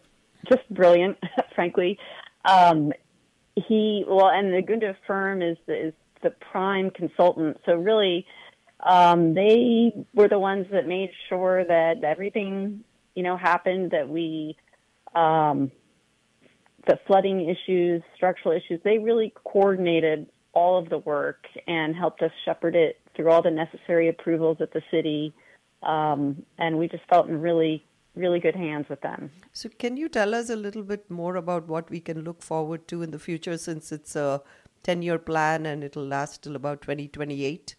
just 0.49 0.69
brilliant, 0.71 1.19
frankly. 1.55 1.99
Um, 2.45 2.93
he 3.57 4.05
well, 4.07 4.29
and 4.29 4.53
the 4.53 4.63
Gunda 4.63 4.97
firm 5.07 5.43
is 5.43 5.57
the, 5.67 5.89
is 5.89 5.95
the 6.23 6.31
prime 6.31 6.91
consultant. 6.91 7.59
So 7.67 7.75
really, 7.75 8.27
um, 8.81 9.35
they 9.35 9.93
were 10.15 10.29
the 10.29 10.39
ones 10.39 10.67
that 10.71 10.87
made 10.87 11.11
sure 11.29 11.65
that 11.65 12.05
everything 12.05 12.85
you 13.15 13.23
know 13.23 13.37
happened. 13.37 13.91
That 13.93 14.09
we 14.09 14.57
um, 15.15 15.71
the 16.87 16.99
flooding 17.07 17.49
issues, 17.49 18.03
structural 18.17 18.57
issues, 18.57 18.81
they 18.85 18.99
really 18.99 19.33
coordinated 19.45 20.27
all 20.53 20.79
of 20.79 20.89
the 20.89 20.99
work 20.99 21.47
and 21.67 21.95
helped 21.95 22.23
us 22.23 22.33
shepherd 22.45 22.75
it 22.75 23.01
through 23.15 23.31
all 23.31 23.43
the 23.43 23.51
necessary 23.51 24.09
approvals 24.09 24.59
at 24.61 24.73
the 24.73 24.83
city. 24.91 25.33
Um, 25.83 26.45
and 26.59 26.79
we 26.79 26.89
just 26.89 27.05
felt 27.09 27.29
in 27.29 27.41
really, 27.41 27.85
really 28.15 28.41
good 28.41 28.57
hands 28.57 28.87
with 28.89 29.01
them. 29.01 29.31
So, 29.53 29.69
can 29.79 29.97
you 29.97 30.09
tell 30.09 30.35
us 30.35 30.51
a 30.51 30.57
little 30.57 30.83
bit 30.83 31.11
more 31.11 31.37
about 31.37 31.69
what 31.69 31.91
we 31.91 32.01
can 32.01 32.23
look 32.23 32.43
forward 32.43 32.89
to 32.89 33.03
in 33.03 33.11
the 33.11 33.19
future 33.19 33.57
since 33.57 33.93
it's 33.93 34.17
a 34.17 34.43
10 34.83 35.03
year 35.03 35.19
plan 35.19 35.67
and 35.67 35.85
it'll 35.85 36.07
last 36.07 36.43
till 36.43 36.57
about 36.57 36.83
2028? 36.83 37.77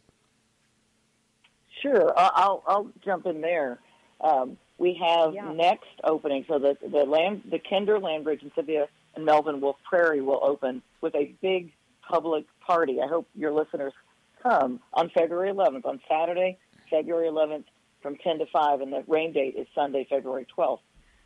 Sure, 1.81 2.17
I- 2.17 2.31
I'll 2.35 2.63
I'll 2.67 2.91
jump 3.03 3.25
in 3.25 3.41
there. 3.41 3.79
Um, 4.21 4.57
we 4.81 4.95
have 4.95 5.35
next 5.55 5.87
opening, 6.03 6.43
so 6.47 6.57
the 6.57 6.75
the 6.81 7.05
land 7.05 7.43
the 7.49 7.59
Kinder 7.59 7.99
Land 7.99 8.23
Bridge 8.23 8.41
in 8.41 8.51
Sylvia 8.55 8.87
and 9.15 9.23
Melvin 9.23 9.61
Wolf 9.61 9.77
Prairie 9.87 10.21
will 10.21 10.39
open 10.41 10.81
with 11.01 11.13
a 11.13 11.35
big 11.39 11.71
public 12.01 12.45
party. 12.65 12.99
I 12.99 13.07
hope 13.07 13.27
your 13.35 13.51
listeners 13.51 13.93
come 14.41 14.79
on 14.93 15.09
February 15.09 15.51
11th 15.51 15.85
on 15.85 16.01
Saturday, 16.09 16.57
February 16.89 17.29
11th 17.29 17.65
from 18.01 18.15
10 18.15 18.39
to 18.39 18.45
5, 18.47 18.81
and 18.81 18.91
the 18.91 19.03
rain 19.07 19.33
date 19.33 19.55
is 19.55 19.67
Sunday, 19.75 20.07
February 20.09 20.47
12th. 20.57 20.79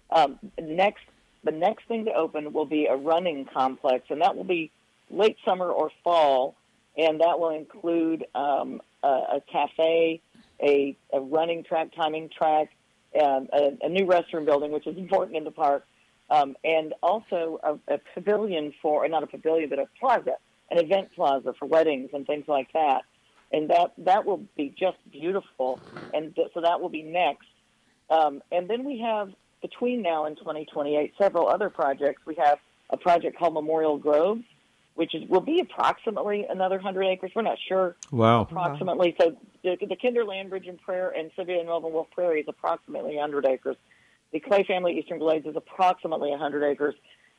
Um, 0.10 0.38
next, 0.62 1.03
the 1.45 1.51
next 1.51 1.88
thing 1.88 2.06
to 2.06 2.14
open 2.14 2.51
will 2.51 2.66
be 2.66 2.88
a 2.88 2.95
running 2.95 3.45
complex, 3.45 4.06
and 4.10 4.22
that 4.22 4.36
will 4.36 4.43
be 4.43 4.70
late 5.10 5.38
summer 5.45 5.70
or 5.70 5.91
fall, 6.03 6.56
and 6.97 7.22
that 7.22 7.39
will 7.39 7.51
include 7.51 8.26
um, 8.36 8.82
a, 9.01 9.08
a 9.08 9.41
cafe, 9.49 10.20
a, 10.62 10.97
a 11.14 11.22
running 11.22 11.64
track, 11.64 11.95
timing 11.95 12.30
track, 12.30 12.70
um, 13.22 13.47
a, 13.53 13.78
a 13.82 13.89
new 13.89 14.05
restroom 14.05 14.45
building, 14.45 14.72
which 14.72 14.88
is 14.88 14.97
important 14.97 15.38
in 15.38 15.43
the 15.43 15.51
park, 15.51 15.86
um, 16.30 16.55
and 16.63 16.93
also 17.03 17.59
a, 17.63 17.93
a 17.93 17.99
pavilion 18.13 18.74
for, 18.82 19.07
not 19.07 19.24
a 19.24 19.28
pavilion, 19.28 19.70
but 19.70 19.80
a 19.80 19.88
plaza, 19.99 20.36
an 20.72 20.80
event 20.80 21.09
plaza 21.16 21.53
for 21.57 21.66
weddings 21.66 22.09
and 22.13 22.26
things 22.26 22.45
like 22.47 22.72
that. 22.74 23.03
And 23.51 23.70
that 23.70 23.93
that 23.99 24.26
will 24.26 24.43
be 24.57 24.74
just 24.78 24.97
beautiful, 25.11 25.80
and 26.13 26.36
th- 26.36 26.49
so 26.53 26.61
that 26.61 26.82
will 26.82 26.89
be 26.89 27.03
next. 27.03 27.47
Um, 28.09 28.41
and 28.51 28.68
then 28.68 28.84
we 28.84 28.99
have 28.99 29.32
between 29.61 30.01
now 30.01 30.26
and 30.26 30.36
2028 30.38 31.13
several 31.18 31.47
other 31.47 31.70
projects. 31.70 32.22
We 32.26 32.36
have 32.36 32.57
a 32.89 32.97
project 32.97 33.38
called 33.38 33.53
Memorial 33.53 33.97
Groves, 33.97 34.43
which 34.96 35.14
is 35.14 35.28
will 35.30 35.41
be 35.41 35.60
approximately 35.60 36.46
another 36.50 36.76
100 36.78 37.04
acres. 37.04 37.32
We're 37.36 37.41
not 37.43 37.58
sure 37.68 37.96
Wow. 38.12 38.41
approximately. 38.41 39.16
So 39.20 39.36
the, 39.64 39.78
the 39.80 39.96
Kinder 40.02 40.26
Land 40.26 40.50
Bridge 40.50 40.68
and 40.68 40.82
Prayer 40.82 41.10
and 41.16 41.32
Sylvia 41.36 41.60
and 41.60 41.68
Melvin 41.68 41.91
Wolf 41.93 42.08
Prairie 42.12 42.41
is 42.41 42.48
approximately 42.48 43.16
100 43.16 43.46
acres. 43.46 43.76
The 44.32 44.39
Clay 44.39 44.64
Family 44.64 44.98
Eastern 44.98 45.20
Glades 45.20 45.46
is 45.46 45.56
approximately 45.56 46.30
100 46.32 46.64
acres. 46.64 46.96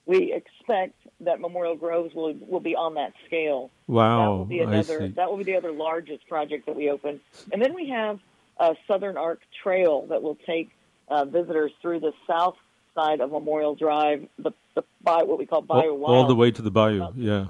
We 0.06 0.32
expect 0.32 0.94
that 1.20 1.40
Memorial 1.40 1.74
Groves 1.76 2.14
will 2.14 2.32
will 2.34 2.60
be 2.60 2.76
on 2.76 2.94
that 2.94 3.12
scale. 3.26 3.70
Wow, 3.88 4.18
that 4.18 4.38
will 4.38 4.44
be 4.44 4.60
another. 4.60 5.08
That 5.08 5.28
will 5.28 5.36
be 5.38 5.44
the 5.44 5.56
other 5.56 5.72
largest 5.72 6.28
project 6.28 6.66
that 6.66 6.76
we 6.76 6.90
open. 6.90 7.20
And 7.52 7.60
then 7.60 7.74
we 7.74 7.88
have 7.88 8.20
a 8.58 8.76
Southern 8.86 9.16
Arc 9.16 9.40
Trail 9.62 10.06
that 10.08 10.22
will 10.22 10.38
take 10.46 10.70
uh, 11.08 11.24
visitors 11.24 11.72
through 11.82 12.00
the 12.00 12.12
south 12.26 12.56
side 12.96 13.20
of 13.20 13.30
Memorial 13.30 13.76
Drive, 13.76 14.26
the 14.38 14.50
the 14.74 14.82
by 15.02 15.22
what 15.22 15.38
we 15.38 15.46
call 15.46 15.62
Bio 15.62 15.90
all, 15.90 15.98
Wild 15.98 16.16
all 16.16 16.26
the 16.26 16.34
way 16.34 16.50
to 16.50 16.62
the 16.62 16.70
bayou. 16.70 17.08
Yeah. 17.14 17.46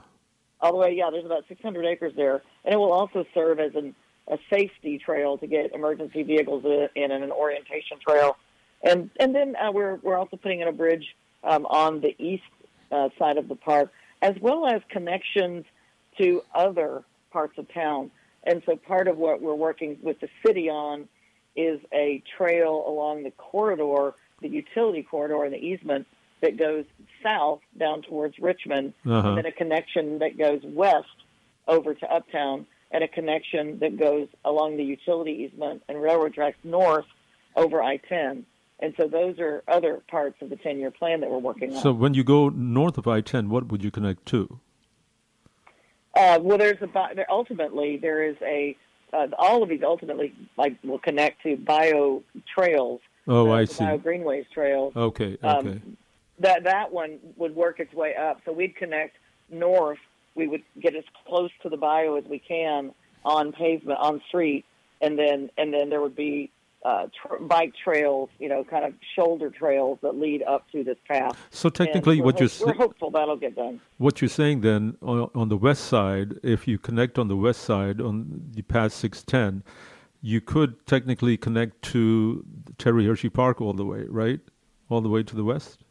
all 0.61 0.73
the 0.73 0.79
way. 0.79 0.95
Yeah, 0.95 1.09
there's 1.11 1.25
about 1.25 1.45
600 1.49 1.87
acres 1.87 2.13
there, 2.17 2.43
and 2.65 2.75
it 2.75 2.77
will 2.77 2.93
also 2.93 3.25
serve 3.33 3.61
as 3.61 3.75
an, 3.75 3.95
a 4.29 4.39
safety 4.51 4.99
trail 4.99 5.39
to 5.39 5.47
get 5.47 5.73
emergency 5.73 6.23
vehicles 6.23 6.65
in, 6.65 6.89
in 7.03 7.11
and 7.11 7.25
an 7.25 7.33
orientation 7.33 7.99
trail. 8.07 8.37
And 8.83 9.11
and 9.19 9.35
then 9.35 9.57
uh, 9.57 9.73
we're 9.73 9.97
we're 10.03 10.19
also 10.19 10.37
putting 10.37 10.61
in 10.61 10.69
a 10.69 10.73
bridge 10.73 11.17
um, 11.43 11.65
on 11.67 12.01
the 12.01 12.15
east 12.19 12.43
uh, 12.93 13.09
side 13.19 13.39
of 13.39 13.49
the 13.49 13.57
park, 13.57 13.91
as 14.21 14.35
well 14.41 14.67
as 14.67 14.83
connections 14.91 15.65
to 16.19 16.43
other 16.55 17.03
parts 17.33 17.59
of 17.59 17.73
town. 17.73 18.11
And 18.45 18.63
so 18.65 18.77
part 18.77 19.09
of 19.09 19.19
what 19.19 19.43
we're 19.43 19.55
working 19.55 19.99
with 20.03 20.21
the 20.21 20.29
city 20.47 20.69
on 20.69 21.09
is 21.57 21.81
a 21.93 22.23
trail 22.37 22.85
along 22.87 23.25
the 23.25 23.33
corridor, 23.33 24.15
the 24.41 24.49
utility 24.49 25.03
corridor 25.03 25.45
and 25.45 25.53
the 25.53 25.59
easement 25.59 26.07
that 26.43 26.59
goes 26.59 26.85
south 27.23 27.61
down 27.79 28.03
towards 28.03 28.39
Richmond, 28.39 28.93
Uh-huh. 29.07 29.29
and 29.29 29.39
then 29.39 29.47
a 29.47 29.53
connection 29.53 30.19
that 30.19 30.37
goes 30.39 30.61
west 30.65 31.07
over 31.67 31.95
to 31.95 32.13
Uptown, 32.15 32.67
and 32.91 33.03
a 33.03 33.09
connection 33.09 33.79
that 33.81 33.99
goes 33.99 34.29
along 34.45 34.77
the 34.77 34.85
utility 34.85 35.33
easement 35.33 35.83
and 35.89 36.01
railroad 36.01 36.35
tracks 36.35 36.59
north 36.63 37.07
over 37.57 37.83
I-10. 37.83 38.45
And 38.79 38.95
so 38.99 39.09
those 39.09 39.39
are 39.39 39.65
other 39.67 40.03
parts 40.11 40.37
of 40.43 40.51
the 40.51 40.57
10-year 40.57 40.91
plan 40.91 41.21
that 41.21 41.31
we're 41.31 41.39
working 41.39 41.75
on. 41.75 41.83
So 41.83 41.93
when 41.93 42.13
you 42.15 42.23
go 42.23 42.51
north 42.51 42.99
of 42.99 43.09
I-10, 43.09 43.49
what 43.49 43.73
would 43.73 43.83
you 43.83 43.91
connect 43.91 44.27
to? 44.27 44.61
Uh, 46.15 46.39
well, 46.43 46.59
there's 46.59 46.81
a 46.83 46.89
there, 47.15 47.27
ultimately 47.31 47.97
there 47.97 48.23
is 48.23 48.37
a 48.43 48.77
uh, 49.13 49.27
all 49.39 49.63
of 49.63 49.69
these 49.69 49.83
ultimately 49.83 50.33
like 50.57 50.77
will 50.83 50.99
connect 50.99 51.43
to 51.43 51.57
bayou 51.57 52.23
trails. 52.55 53.01
Oh, 53.27 53.51
I 53.51 53.65
see. 53.65 53.85
Greenways 53.99 54.47
trails. 54.53 54.95
Okay, 54.97 55.37
Um, 55.43 55.67
okay. 55.67 55.81
that 56.41 56.65
that 56.65 56.93
one 56.93 57.19
would 57.37 57.55
work 57.55 57.81
its 57.81 57.93
way 57.93 58.15
up. 58.15 58.41
So 58.45 58.53
we'd 58.53 58.77
connect 58.77 59.17
north. 59.51 59.99
We 60.35 60.47
would 60.47 60.63
get 60.81 60.95
as 60.95 61.05
close 61.27 61.51
to 61.63 61.69
the 61.69 61.77
bayou 61.77 62.17
as 62.19 62.25
we 62.25 62.39
can 62.39 62.93
on 63.25 63.53
pavement 63.53 63.99
on 63.99 64.21
street, 64.29 64.65
and 65.01 65.19
then 65.19 65.51
and 65.59 65.73
then 65.73 65.89
there 65.91 66.01
would 66.01 66.15
be 66.17 66.51
uh, 66.85 67.09
tr- 67.21 67.43
bike 67.43 67.73
trails, 67.83 68.29
you 68.39 68.49
know, 68.49 68.63
kind 68.63 68.85
of 68.85 68.95
shoulder 69.17 69.51
trails 69.51 69.99
that 70.03 70.15
lead 70.17 70.41
up 70.45 70.71
to 70.71 70.85
this 70.85 70.99
path. 71.09 71.37
So 71.51 71.69
technically 71.69 72.21
what 72.21 72.39
you're 72.39 72.49
hope- 72.49 72.67
we're 72.69 72.75
hopeful 72.75 73.11
that'll 73.11 73.35
get 73.37 73.57
done. 73.57 73.81
What 73.99 74.21
you're 74.21 74.29
saying 74.29 74.61
then 74.61 74.97
on, 75.03 75.29
on 75.35 75.49
the 75.49 75.57
west 75.57 75.87
side, 75.87 76.35
if 76.45 76.69
you 76.69 76.79
connect 76.79 77.19
on 77.19 77.27
the 77.27 77.35
west 77.35 77.63
side 77.63 78.01
on 78.01 78.51
the 78.55 78.63
past 78.63 78.99
610, 78.99 79.65
you 80.23 80.41
could 80.41 80.87
technically 80.87 81.37
connect 81.37 81.83
to 81.83 82.45
Terry 82.79 83.07
Hershey 83.07 83.29
Park 83.29 83.61
all 83.61 83.73
the 83.73 83.85
way, 83.85 84.05
right? 84.09 84.41
All 84.89 85.01
the 85.01 85.09
way 85.09 85.23
to 85.23 85.37
the 85.37 85.45
west? 85.45 85.83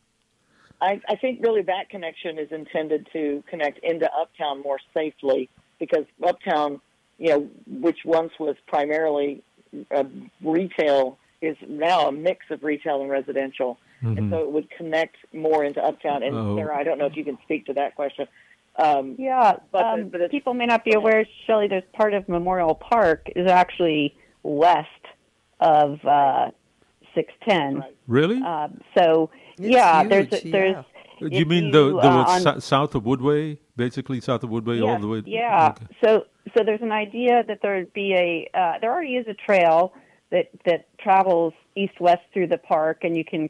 I, 0.81 0.99
I 1.07 1.15
think 1.15 1.41
really 1.41 1.61
that 1.63 1.89
connection 1.89 2.37
is 2.37 2.51
intended 2.51 3.07
to 3.13 3.43
connect 3.49 3.79
into 3.83 4.09
Uptown 4.13 4.61
more 4.61 4.79
safely 4.93 5.49
because 5.79 6.05
Uptown, 6.25 6.81
you 7.17 7.29
know, 7.29 7.49
which 7.67 7.99
once 8.05 8.33
was 8.39 8.55
primarily 8.67 9.41
uh, 9.93 10.03
retail, 10.41 11.17
is 11.41 11.57
now 11.67 12.07
a 12.07 12.11
mix 12.11 12.45
of 12.49 12.63
retail 12.63 13.01
and 13.01 13.09
residential, 13.09 13.77
and 14.01 14.17
Mhm. 14.17 14.29
so 14.29 14.39
it 14.39 14.51
would 14.51 14.69
connect 14.71 15.17
more 15.33 15.63
into 15.63 15.83
Uptown. 15.83 16.23
And 16.23 16.35
Oh. 16.35 16.55
Sarah, 16.55 16.77
I 16.77 16.83
don't 16.83 16.97
know 16.97 17.05
if 17.07 17.17
you 17.17 17.23
can 17.25 17.37
speak 17.43 17.65
to 17.65 17.73
that 17.73 17.95
question. 17.95 18.27
Um, 18.77 19.15
Yeah, 19.17 19.57
but, 19.71 19.83
um, 19.83 20.09
but 20.09 20.29
people 20.31 20.53
may 20.53 20.65
not 20.65 20.83
be 20.83 20.93
aware, 20.93 21.25
Shellye, 21.47 21.69
there's 21.69 21.83
part 21.93 22.13
of 22.13 22.27
Memorial 22.27 22.75
Park 22.75 23.29
is 23.35 23.49
actually 23.49 24.15
west 24.43 24.89
of 25.59 26.03
uh, 26.05 26.51
610. 27.15 27.83
Really? 28.07 28.41
Um, 28.41 28.81
so, 28.97 29.29
yeah, 29.57 30.03
there's 30.03 30.31
a, 30.33 30.51
there's. 30.51 30.85
you 31.21 31.45
mean 31.45 31.71
the, 31.71 31.85
you, 31.85 31.93
the 31.93 32.07
uh, 32.07 32.25
on- 32.45 32.61
south 32.61 32.95
of 32.95 33.03
Woodway, 33.03 33.57
basically 33.77 34.19
south 34.21 34.43
of 34.43 34.49
Woodway 34.49 34.81
all 34.81 34.89
Yes, 34.89 35.01
the 35.01 35.07
way? 35.07 35.23
Yeah. 35.25 35.69
Okay. 35.69 35.85
So 36.03 36.25
so 36.55 36.63
there's 36.63 36.81
an 36.81 36.91
idea 36.91 37.43
that 37.47 37.59
there'd 37.61 37.91
be 37.93 38.13
a 38.13 38.57
uh, 38.57 38.73
there 38.79 38.91
already 38.91 39.15
is 39.15 39.27
a 39.27 39.33
trail 39.33 39.93
that 40.31 40.49
that 40.65 40.87
travels 40.99 41.53
east 41.75 41.99
west 41.99 42.21
through 42.33 42.47
the 42.47 42.57
park, 42.57 43.03
and 43.03 43.15
you 43.15 43.23
can 43.25 43.49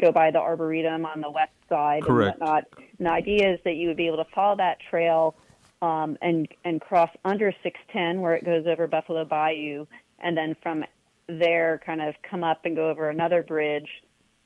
go 0.00 0.12
by 0.12 0.30
the 0.30 0.38
arboretum 0.38 1.04
on 1.04 1.20
the 1.20 1.30
west 1.30 1.52
side 1.68 2.02
Correct. 2.02 2.38
and 2.38 2.48
whatnot. 2.48 2.64
And 2.98 3.06
the 3.06 3.12
idea 3.12 3.52
is 3.52 3.60
that 3.64 3.74
you 3.74 3.88
would 3.88 3.96
be 3.96 4.06
able 4.06 4.18
to 4.18 4.30
follow 4.34 4.56
that 4.56 4.78
trail 4.90 5.34
um, 5.82 6.16
and 6.22 6.48
and 6.64 6.80
cross 6.80 7.10
under 7.24 7.52
610 7.62 8.20
where 8.20 8.34
it 8.34 8.44
goes 8.44 8.66
over 8.66 8.86
Buffalo 8.86 9.24
Bayou, 9.24 9.86
and 10.18 10.36
then 10.36 10.56
from 10.62 10.84
there 11.28 11.80
kind 11.84 12.00
of 12.00 12.14
come 12.28 12.42
up 12.42 12.64
and 12.64 12.74
go 12.74 12.90
over 12.90 13.08
another 13.10 13.42
bridge 13.42 13.88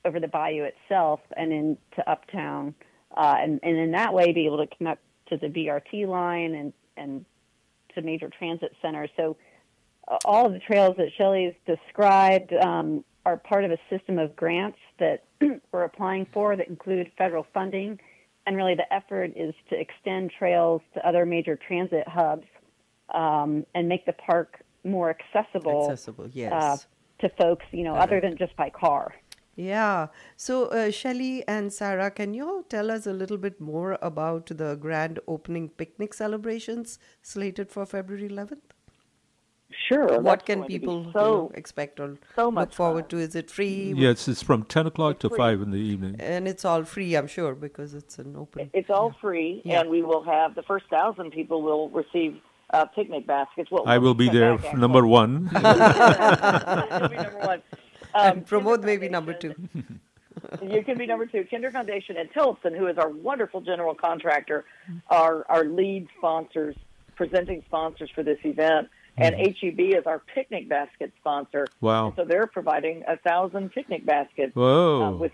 over 0.05 0.19
the 0.19 0.29
bayou 0.29 0.65
itself 0.65 1.21
and 1.37 1.53
into 1.53 2.11
Uptown, 2.11 2.75
uh, 3.17 3.37
and 3.39 3.61
and 3.63 3.79
in 3.79 3.93
that 3.93 4.13
way 4.13 4.33
be 4.33 4.47
able 4.47 4.59
to 4.59 4.77
connect 4.77 5.01
to 5.29 5.37
the 5.37 5.47
BRT 5.47 6.07
line 6.07 6.55
and 6.55 6.73
and 6.97 7.25
to 7.95 8.03
major 8.03 8.31
transit 8.37 8.75
centers. 8.83 9.11
So 9.17 9.37
uh, 10.09 10.19
all 10.25 10.47
of 10.47 10.53
the 10.53 10.59
trails 10.59 10.97
that 10.99 11.09
Shellye's 11.19 11.55
described 11.67 12.53
um, 12.53 13.05
are 13.25 13.37
part 13.37 13.65
of 13.65 13.71
a 13.71 13.79
system 13.89 14.19
of 14.19 14.35
grants 14.37 14.79
that 14.99 15.25
we're 15.73 15.85
applying 15.85 16.27
for 16.33 16.57
that 16.57 16.69
include 16.69 17.11
federal 17.17 17.47
funding. 17.55 17.99
And 18.47 18.57
really, 18.57 18.75
the 18.75 18.93
effort 18.93 19.33
is 19.37 19.55
to 19.71 19.79
extend 19.79 20.33
trails 20.37 20.83
to 20.95 21.07
other 21.07 21.25
major 21.25 21.57
transit 21.57 22.07
hubs 22.09 22.47
um, 23.15 23.65
and 23.75 23.89
make 23.89 24.05
the 24.05 24.13
park 24.13 24.63
more 24.85 25.11
accessible, 25.11 25.85
Accessible, 25.85 26.29
yes. 26.33 26.53
uh, 26.53 26.77
to 27.21 27.29
folks, 27.39 27.65
you 27.71 27.85
know, 27.85 27.95
other 27.95 28.21
than 28.21 28.37
just 28.37 28.57
by 28.57 28.69
car. 28.69 29.15
Yeah. 29.55 30.09
So, 30.37 30.67
uh, 30.67 30.89
Shellye 30.89 31.45
and 31.47 31.73
Sarah, 31.73 32.11
can 32.11 32.35
you 32.35 32.49
all 32.49 32.63
tell 32.63 32.91
us 32.91 33.07
a 33.07 33.13
little 33.13 33.37
bit 33.37 33.61
more 33.61 33.99
about 34.01 34.47
the 34.47 34.77
grand 34.77 35.21
opening 35.29 35.69
picnic 35.69 36.15
celebrations 36.15 36.99
slated 37.21 37.71
for 37.71 37.85
February 37.85 38.29
11th? 38.29 38.73
Sure. 39.89 40.07
What 40.21 40.25
that's 40.25 40.45
can 40.45 40.59
going 40.59 40.69
to 40.69 40.69
be 40.69 40.79
people 40.79 41.03
you 41.07 41.13
know, 41.15 41.51
expect 41.55 42.01
or 42.01 42.19
so 42.37 42.47
look 42.47 42.55
much 42.55 42.75
forward 42.75 43.09
to? 43.11 43.19
Is 43.19 43.35
it 43.35 43.51
free? 43.51 43.93
Yes, 43.97 44.29
it's 44.29 44.43
from 44.43 44.65
10 44.65 44.87
o'clock 44.87 45.19
to 45.21 45.29
free. 45.29 45.39
5 45.39 45.63
in 45.63 45.71
the 45.71 45.79
evening. 45.79 46.17
And 46.19 46.47
it's 46.47 46.65
all 46.65 46.85
free, 46.85 47.15
I'm 47.17 47.27
sure, 47.27 47.55
because 47.55 47.95
it's 47.95 48.19
an 48.19 48.37
open. 48.37 48.71
It's 48.73 48.91
all 48.91 49.15
free, 49.21 49.63
Yeah. 49.65 49.81
and 49.81 49.91
we 49.91 50.03
will 50.03 50.23
have 50.25 50.55
the 50.55 50.63
first 50.63 50.87
thousand 50.91 51.31
people 51.33 51.63
will 51.63 51.89
receive 51.91 52.41
uh, 52.73 52.87
picnic 52.87 53.27
baskets. 53.27 53.71
Well, 53.71 53.85
I 53.87 53.99
will 53.99 54.15
be 54.15 54.29
there, 54.29 54.57
back, 54.59 54.77
number 54.87 55.07
one. 55.07 55.51
You'll 55.53 57.09
be 57.09 57.17
number 57.17 57.39
one. 57.43 57.63
Um, 58.15 58.39
and 58.39 58.47
promote 58.47 58.83
maybe 58.83 59.09
number 59.09 59.33
two. 59.33 59.55
you 60.63 60.83
can 60.83 60.99
be 60.99 61.07
number 61.07 61.27
two. 61.27 61.45
Kinder 61.51 61.71
Foundation 61.71 62.17
and 62.17 62.31
Tellepsen, 62.33 62.77
who 62.77 62.87
is 62.87 62.99
our 62.99 63.09
wonderful 63.09 63.61
general 63.61 63.95
contractor, 63.95 64.65
are 65.09 65.47
our 65.49 65.65
lead 65.65 66.09
sponsors, 66.19 66.77
presenting 67.17 67.63
sponsors 67.67 68.11
for 68.15 68.23
this 68.23 68.39
event. 68.45 68.89
And 69.17 69.35
HEB 69.35 69.79
is 69.79 70.07
our 70.07 70.21
picnic 70.21 70.69
basket 70.69 71.13
sponsor. 71.21 71.67
Wow. 71.81 72.07
And 72.07 72.17
so 72.17 72.25
they're 72.25 72.47
providing 72.47 73.05
a 73.07 73.17
thousand 73.19 73.73
picnic 73.73 74.07
baskets 74.07 74.55
Whoa. 74.55 75.05
uh, 75.05 75.11
with 75.13 75.33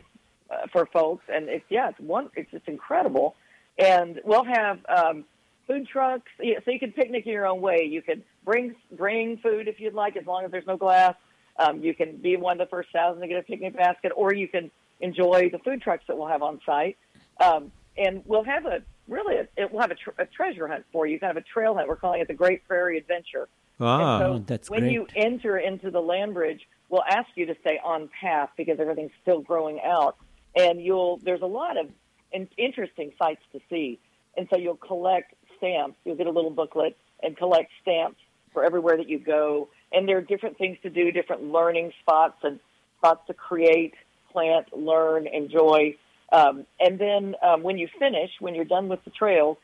uh, 0.50 0.66
for 0.72 0.86
folks, 0.86 1.24
and 1.28 1.48
it's 1.48 1.64
yeah, 1.68 1.90
it's 1.90 2.00
one, 2.00 2.30
it's 2.34 2.50
just 2.50 2.66
incredible. 2.66 3.36
And 3.78 4.20
we'll 4.24 4.44
have 4.44 4.78
um, 4.88 5.24
food 5.66 5.86
trucks, 5.86 6.30
yeah, 6.40 6.58
so 6.64 6.70
you 6.70 6.80
can 6.80 6.92
picnic 6.92 7.26
in 7.26 7.32
your 7.32 7.46
own 7.46 7.60
way. 7.60 7.84
You 7.84 8.02
can 8.02 8.24
bring 8.44 8.74
bring 8.92 9.36
food 9.38 9.68
if 9.68 9.78
you'd 9.78 9.94
like, 9.94 10.16
as 10.16 10.26
long 10.26 10.44
as 10.44 10.50
there's 10.50 10.66
no 10.66 10.76
glass. 10.76 11.14
Um, 11.58 11.82
you 11.82 11.94
can 11.94 12.16
be 12.16 12.36
one 12.36 12.60
of 12.60 12.66
the 12.66 12.70
first 12.70 12.88
thousand 12.92 13.20
to 13.20 13.28
get 13.28 13.38
a 13.38 13.42
picnic 13.42 13.76
basket, 13.76 14.12
or 14.16 14.34
you 14.34 14.48
can 14.48 14.70
enjoy 15.00 15.50
the 15.52 15.58
food 15.58 15.82
trucks 15.82 16.04
that 16.08 16.16
we'll 16.16 16.28
have 16.28 16.42
on 16.42 16.60
site. 16.64 16.96
Um, 17.40 17.70
and 17.96 18.22
we'll 18.26 18.44
have 18.44 18.64
a 18.64 18.82
really 19.08 19.36
a, 19.36 19.48
it 19.56 19.72
will 19.72 19.80
have 19.80 19.90
a, 19.90 19.96
tr- 19.96 20.10
a 20.18 20.26
treasure 20.26 20.68
hunt 20.68 20.84
for 20.92 21.06
you, 21.06 21.18
kind 21.18 21.36
of 21.36 21.36
a 21.36 21.46
trail 21.46 21.74
hunt. 21.74 21.88
We're 21.88 21.96
calling 21.96 22.20
it 22.20 22.28
the 22.28 22.34
Great 22.34 22.66
Prairie 22.66 22.98
Adventure. 22.98 23.48
Ah. 23.80 24.22
Oh, 24.22 24.36
so 24.36 24.44
that's 24.46 24.70
when 24.70 24.80
great. 24.80 24.92
you 24.92 25.06
enter 25.16 25.58
into 25.58 25.90
the 25.90 26.00
land 26.00 26.34
bridge, 26.34 26.60
we'll 26.88 27.04
ask 27.08 27.28
you 27.34 27.46
to 27.46 27.54
stay 27.60 27.78
on 27.84 28.08
path 28.20 28.50
because 28.56 28.80
everything's 28.80 29.12
still 29.22 29.40
growing 29.40 29.80
out. 29.84 30.16
and 30.56 30.80
you'll 30.82 31.18
there's 31.18 31.42
a 31.42 31.46
lot 31.46 31.76
of 31.76 31.86
in, 32.32 32.48
interesting 32.56 33.12
sights 33.18 33.42
to 33.52 33.60
see, 33.70 33.98
and 34.36 34.48
so 34.50 34.58
you'll 34.58 34.76
collect 34.76 35.34
stamps. 35.56 35.96
You'll 36.04 36.16
get 36.16 36.26
a 36.26 36.30
little 36.30 36.50
booklet 36.50 36.96
and 37.22 37.36
collect 37.36 37.70
stamps 37.82 38.18
for 38.52 38.64
everywhere 38.64 38.96
that 38.96 39.08
you 39.08 39.18
go, 39.18 39.68
and 39.92 40.08
there 40.08 40.18
are 40.18 40.22
different 40.22 40.58
things 40.58 40.78
to 40.82 40.90
do, 40.90 41.12
different 41.12 41.44
learning 41.44 41.92
spots 42.00 42.38
and 42.42 42.58
spots 42.98 43.20
to 43.28 43.34
create, 43.34 43.94
plant, 44.32 44.66
learn, 44.76 45.26
enjoy. 45.26 45.94
Um, 46.32 46.66
and 46.80 46.98
then 46.98 47.34
um, 47.42 47.62
when 47.62 47.78
you 47.78 47.88
finish, 47.98 48.30
when 48.40 48.54
you're 48.54 48.64
done 48.64 48.88
with 48.88 49.02
the 49.04 49.10
trail, 49.10 49.58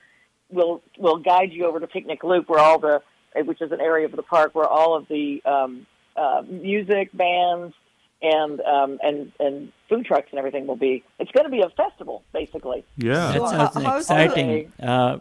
we'll 0.50 0.82
we'll 0.98 1.18
guide 1.18 1.52
you 1.52 1.66
over 1.66 1.80
to 1.80 1.86
Picnic 1.86 2.22
Loop, 2.24 2.48
where 2.48 2.60
all 2.60 2.78
the 2.78 3.02
which 3.42 3.60
is 3.60 3.72
an 3.72 3.80
area 3.80 4.06
of 4.06 4.12
the 4.12 4.22
park 4.22 4.54
where 4.54 4.66
all 4.66 4.96
of 4.96 5.06
the 5.08 5.42
um, 5.44 5.86
uh, 6.16 6.42
music 6.48 7.10
bands 7.12 7.74
and 8.22 8.60
um, 8.62 8.98
and 9.02 9.32
and 9.38 9.72
food 9.88 10.06
trucks 10.06 10.28
and 10.30 10.38
everything 10.38 10.66
will 10.66 10.76
be. 10.76 11.04
It's 11.18 11.30
going 11.32 11.44
to 11.44 11.50
be 11.50 11.60
a 11.60 11.68
festival, 11.70 12.24
basically. 12.32 12.84
Yeah, 12.96 13.32
that 13.32 13.72
sounds 13.72 14.00
exciting. 14.00 14.72
Uh, 14.80 14.84
uh, 14.86 15.18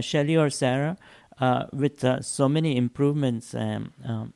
Shellye 0.00 0.40
or 0.40 0.50
Sarah, 0.50 0.96
uh, 1.40 1.64
with 1.72 2.04
uh, 2.04 2.20
so 2.20 2.48
many 2.48 2.76
improvements 2.76 3.54
um, 3.54 3.92
um, 4.04 4.34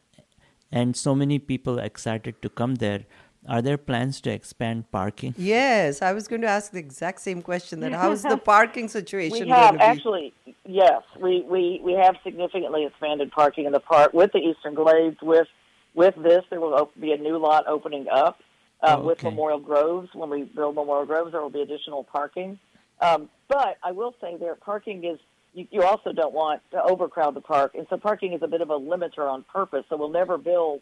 and 0.73 0.97
so 0.97 1.15
many 1.15 1.39
people 1.39 1.79
excited 1.79 2.43
to 2.43 2.49
come 2.49 2.77
there. 2.77 3.05
Are 3.49 3.61
there 3.61 3.77
plans 3.77 4.21
to 4.23 4.31
expand 4.31 4.91
parking? 4.91 5.35
Yes, 5.37 6.01
I 6.01 6.13
was 6.13 6.29
going 6.29 6.41
to 6.43 6.49
ask 6.49 6.73
the 6.73 6.79
exact 6.79 7.21
same 7.21 7.43
question. 7.43 7.81
That 7.81 7.93
how's 7.93 8.23
the 8.23 8.37
parking 8.55 8.89
situation? 8.89 9.47
We 9.47 9.49
have 9.51 9.71
going 9.71 9.73
to 9.73 9.79
be? 9.79 9.85
actually, 9.85 10.35
yes, 10.67 11.03
we, 11.21 11.43
we 11.43 11.81
we 11.85 11.93
have 11.93 12.17
significantly 12.25 12.87
expanded 12.87 13.31
parking 13.33 13.67
in 13.67 13.73
the 13.73 13.81
park 13.81 14.15
with 14.15 14.33
the 14.33 14.39
Eastern 14.39 14.75
Glades. 14.75 15.19
With 15.21 15.47
with 15.95 16.15
this, 16.23 16.43
there 16.51 16.61
will 16.61 16.91
be 16.99 17.13
a 17.13 17.19
new 17.19 17.37
lot 17.37 17.67
opening 17.67 18.07
up 18.09 18.39
uh, 18.83 18.97
Oh, 18.99 19.05
with. 19.05 19.23
Memorial 19.23 19.61
Groves. 19.61 20.09
When 20.15 20.31
we 20.31 20.45
build 20.45 20.75
Memorial 20.75 21.07
Groves, 21.07 21.33
there 21.33 21.43
will 21.43 21.51
be 21.51 21.63
additional 21.63 22.05
parking. 22.05 22.59
Um, 23.01 23.29
but 23.49 23.77
I 23.83 23.93
will 23.93 24.15
say 24.21 24.37
there, 24.39 24.55
parking 24.55 25.05
is. 25.05 25.19
You, 25.53 25.69
you 25.71 25.83
also 25.83 26.13
don't 26.13 26.35
want 26.35 26.63
to 26.73 26.83
overcrowd 26.83 27.35
the 27.35 27.41
park, 27.41 27.75
and 27.75 27.87
so 27.91 27.97
parking 27.97 28.33
is 28.33 28.43
a 28.43 28.49
bit 28.49 28.61
of 28.61 28.71
a 28.71 28.79
limiter 28.79 29.31
on 29.31 29.45
purpose. 29.53 29.85
So 29.89 29.97
we'll 29.97 30.09
never 30.09 30.37
build 30.39 30.81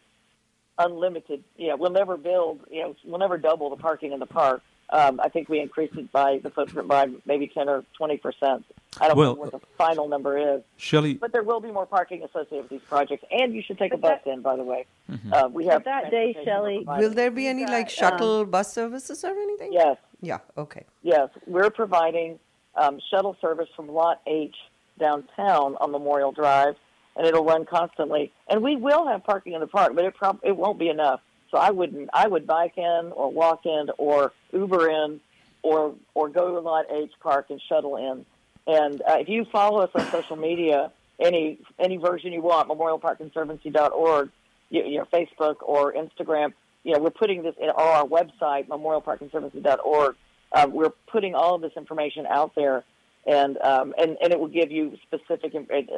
unlimited. 0.77 1.43
Yeah, 1.57 1.75
we'll 1.75 1.91
never 1.91 2.17
build. 2.17 2.61
You 2.69 2.81
know, 2.83 2.95
we'll 3.05 3.19
never 3.19 3.37
double 3.37 3.69
the 3.69 3.77
parking 3.77 4.11
in 4.11 4.19
the 4.19 4.25
park. 4.25 4.61
Um, 4.89 5.19
I 5.23 5.29
think 5.29 5.49
we 5.49 5.59
increased 5.59 5.95
it 5.95 6.11
by 6.11 6.39
the 6.43 6.49
footprint 6.51 6.87
by 6.87 7.07
maybe 7.25 7.47
ten 7.47 7.67
or 7.69 7.83
twenty 7.97 8.17
percent. 8.17 8.65
I 8.99 9.07
don't 9.07 9.17
Well, 9.17 9.33
know 9.35 9.41
what 9.41 9.51
the 9.51 9.59
final 9.75 10.07
number 10.07 10.37
is, 10.37 10.61
Shellye, 10.77 11.19
but 11.19 11.31
there 11.31 11.41
will 11.41 11.61
be 11.61 11.71
more 11.71 11.87
parking 11.87 12.21
associated 12.23 12.63
with 12.63 12.69
these 12.69 12.81
projects. 12.87 13.23
And 13.31 13.55
you 13.55 13.63
should 13.63 13.79
take 13.79 13.93
a 13.93 13.97
bus 13.97 14.19
in, 14.25 14.41
by 14.41 14.55
the 14.55 14.63
way. 14.63 14.85
Mm-hmm. 15.09 15.33
Uh, 15.33 15.47
we 15.47 15.65
have 15.65 15.83
But 15.83 15.85
that 15.85 16.11
day, 16.11 16.35
Shellye. 16.45 16.85
Will 16.99 17.09
there 17.11 17.31
be 17.31 17.47
any 17.47 17.65
like 17.65 17.89
shuttle 17.89 18.45
bus 18.45 18.71
services 18.71 19.23
or 19.23 19.31
anything? 19.31 19.73
Yes. 19.73 19.97
Yeah. 20.21 20.39
Okay. 20.57 20.85
Yes, 21.01 21.29
we're 21.47 21.71
providing 21.71 22.39
um, 22.75 22.99
shuttle 23.09 23.35
service 23.41 23.69
from 23.75 23.87
Lot 23.89 24.21
H 24.27 24.55
downtown 24.99 25.75
on 25.81 25.91
Memorial 25.91 26.31
Drive, 26.31 26.75
and 27.15 27.27
it'll 27.27 27.45
run 27.45 27.65
constantly. 27.65 28.31
And 28.47 28.61
we 28.61 28.75
will 28.75 29.07
have 29.07 29.23
parking 29.23 29.53
in 29.53 29.61
the 29.61 29.67
park, 29.67 29.93
but 29.95 30.05
it 30.05 30.15
prob- 30.15 30.41
it 30.43 30.55
won't 30.55 30.79
be 30.79 30.89
enough. 30.89 31.21
So 31.51 31.57
I 31.57 31.69
wouldn't. 31.69 32.09
I 32.13 32.27
would 32.27 32.47
bike 32.47 32.77
in, 32.77 33.11
or 33.15 33.31
walk 33.31 33.65
in, 33.65 33.89
or 33.97 34.33
Uber 34.51 34.89
in, 34.89 35.21
or 35.61 35.95
or 36.15 36.29
go 36.29 36.53
to 36.53 36.59
Lot 36.59 36.85
H 36.91 37.11
Park 37.21 37.47
and 37.49 37.61
shuttle 37.69 37.97
in. 37.97 38.25
And 38.65 39.01
uh, 39.01 39.17
if 39.19 39.29
you 39.29 39.45
follow 39.51 39.81
us 39.81 39.91
on 39.93 40.09
social 40.11 40.35
media, 40.35 40.91
any 41.19 41.59
any 41.79 41.97
version 41.97 42.31
you 42.31 42.41
want, 42.41 42.69
memorialparkconservancy.org, 42.69 44.29
you, 44.69 44.83
you 44.83 44.97
know, 44.99 45.07
Facebook 45.11 45.57
or 45.61 45.93
Instagram, 45.93 46.53
you 46.83 46.93
know, 46.93 46.99
we're 46.99 47.09
putting 47.09 47.43
this 47.43 47.55
in 47.61 47.69
our 47.69 48.05
website, 48.05 48.67
memorialparkconservancy.org. 48.67 50.15
Uh, 50.51 50.67
we're 50.69 50.91
putting 51.07 51.33
all 51.33 51.55
of 51.55 51.61
this 51.61 51.71
information 51.75 52.25
out 52.27 52.53
there, 52.55 52.83
and 53.25 53.57
um, 53.61 53.93
and 53.97 54.17
and 54.21 54.31
it 54.31 54.39
will 54.39 54.47
give 54.47 54.71
you 54.71 54.97
specific 55.03 55.53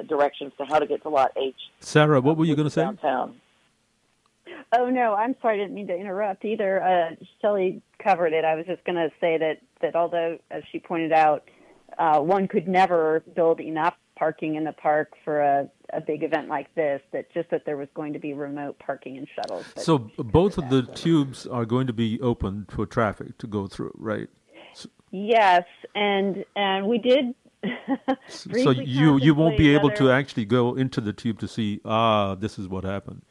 directions 0.07 0.53
to 0.57 0.65
how 0.65 0.79
to 0.79 0.85
get 0.85 1.01
to 1.03 1.09
Lot 1.09 1.31
H 1.37 1.55
Sarah, 1.79 2.21
what 2.21 2.37
were 2.37 2.45
you 2.45 2.55
going 2.55 2.67
to 2.67 2.71
say? 2.71 2.83
downtown. 2.83 3.39
Oh 4.77 4.89
no, 4.89 5.13
I'm 5.13 5.35
sorry, 5.41 5.55
I 5.55 5.57
didn't 5.63 5.75
mean 5.75 5.87
to 5.87 5.95
interrupt 5.95 6.45
either. 6.45 6.81
Uh, 6.83 7.15
Shellye 7.43 7.81
covered 8.03 8.33
it. 8.33 8.45
I 8.45 8.55
was 8.55 8.65
just 8.65 8.83
going 8.83 8.95
to 8.95 9.09
say 9.19 9.37
that 9.37 9.59
that 9.81 9.95
although, 9.95 10.37
as 10.51 10.63
she 10.71 10.79
pointed 10.79 11.11
out, 11.11 11.49
uh, 11.97 12.19
one 12.19 12.47
could 12.47 12.67
never 12.67 13.23
build 13.35 13.59
enough 13.59 13.95
parking 14.17 14.55
in 14.55 14.63
the 14.63 14.71
park 14.71 15.13
for 15.23 15.41
a, 15.41 15.69
a 15.93 16.01
big 16.01 16.23
event 16.23 16.47
like 16.47 16.73
this. 16.75 17.01
That 17.11 17.31
just 17.33 17.49
that 17.49 17.65
there 17.65 17.77
was 17.77 17.87
going 17.95 18.13
to 18.13 18.19
be 18.19 18.33
remote 18.33 18.77
parking 18.79 19.17
and 19.17 19.27
shuttles. 19.35 19.65
So 19.77 20.09
both 20.17 20.57
of 20.57 20.69
the 20.69 20.83
tubes 20.83 21.47
are 21.47 21.65
going 21.65 21.87
to 21.87 21.93
be 21.93 22.19
open 22.21 22.65
for 22.69 22.85
traffic 22.85 23.37
to 23.39 23.47
go 23.47 23.67
through, 23.67 23.93
right? 23.95 24.29
Yes, 25.15 25.63
and 25.93 26.45
and 26.55 26.87
we 26.87 26.97
did. 26.97 27.33
So 28.27 28.69
you 28.69 29.17
you 29.17 29.33
won't 29.33 29.57
be 29.57 29.73
able 29.73 29.89
to 29.91 30.11
actually 30.11 30.45
go 30.45 30.75
into 30.75 31.01
the 31.01 31.13
tube 31.13 31.39
to 31.39 31.47
see 31.47 31.81
ah 31.83 32.35
this 32.35 32.59
is 32.59 32.67
what 32.67 32.83
happened. 32.83 33.23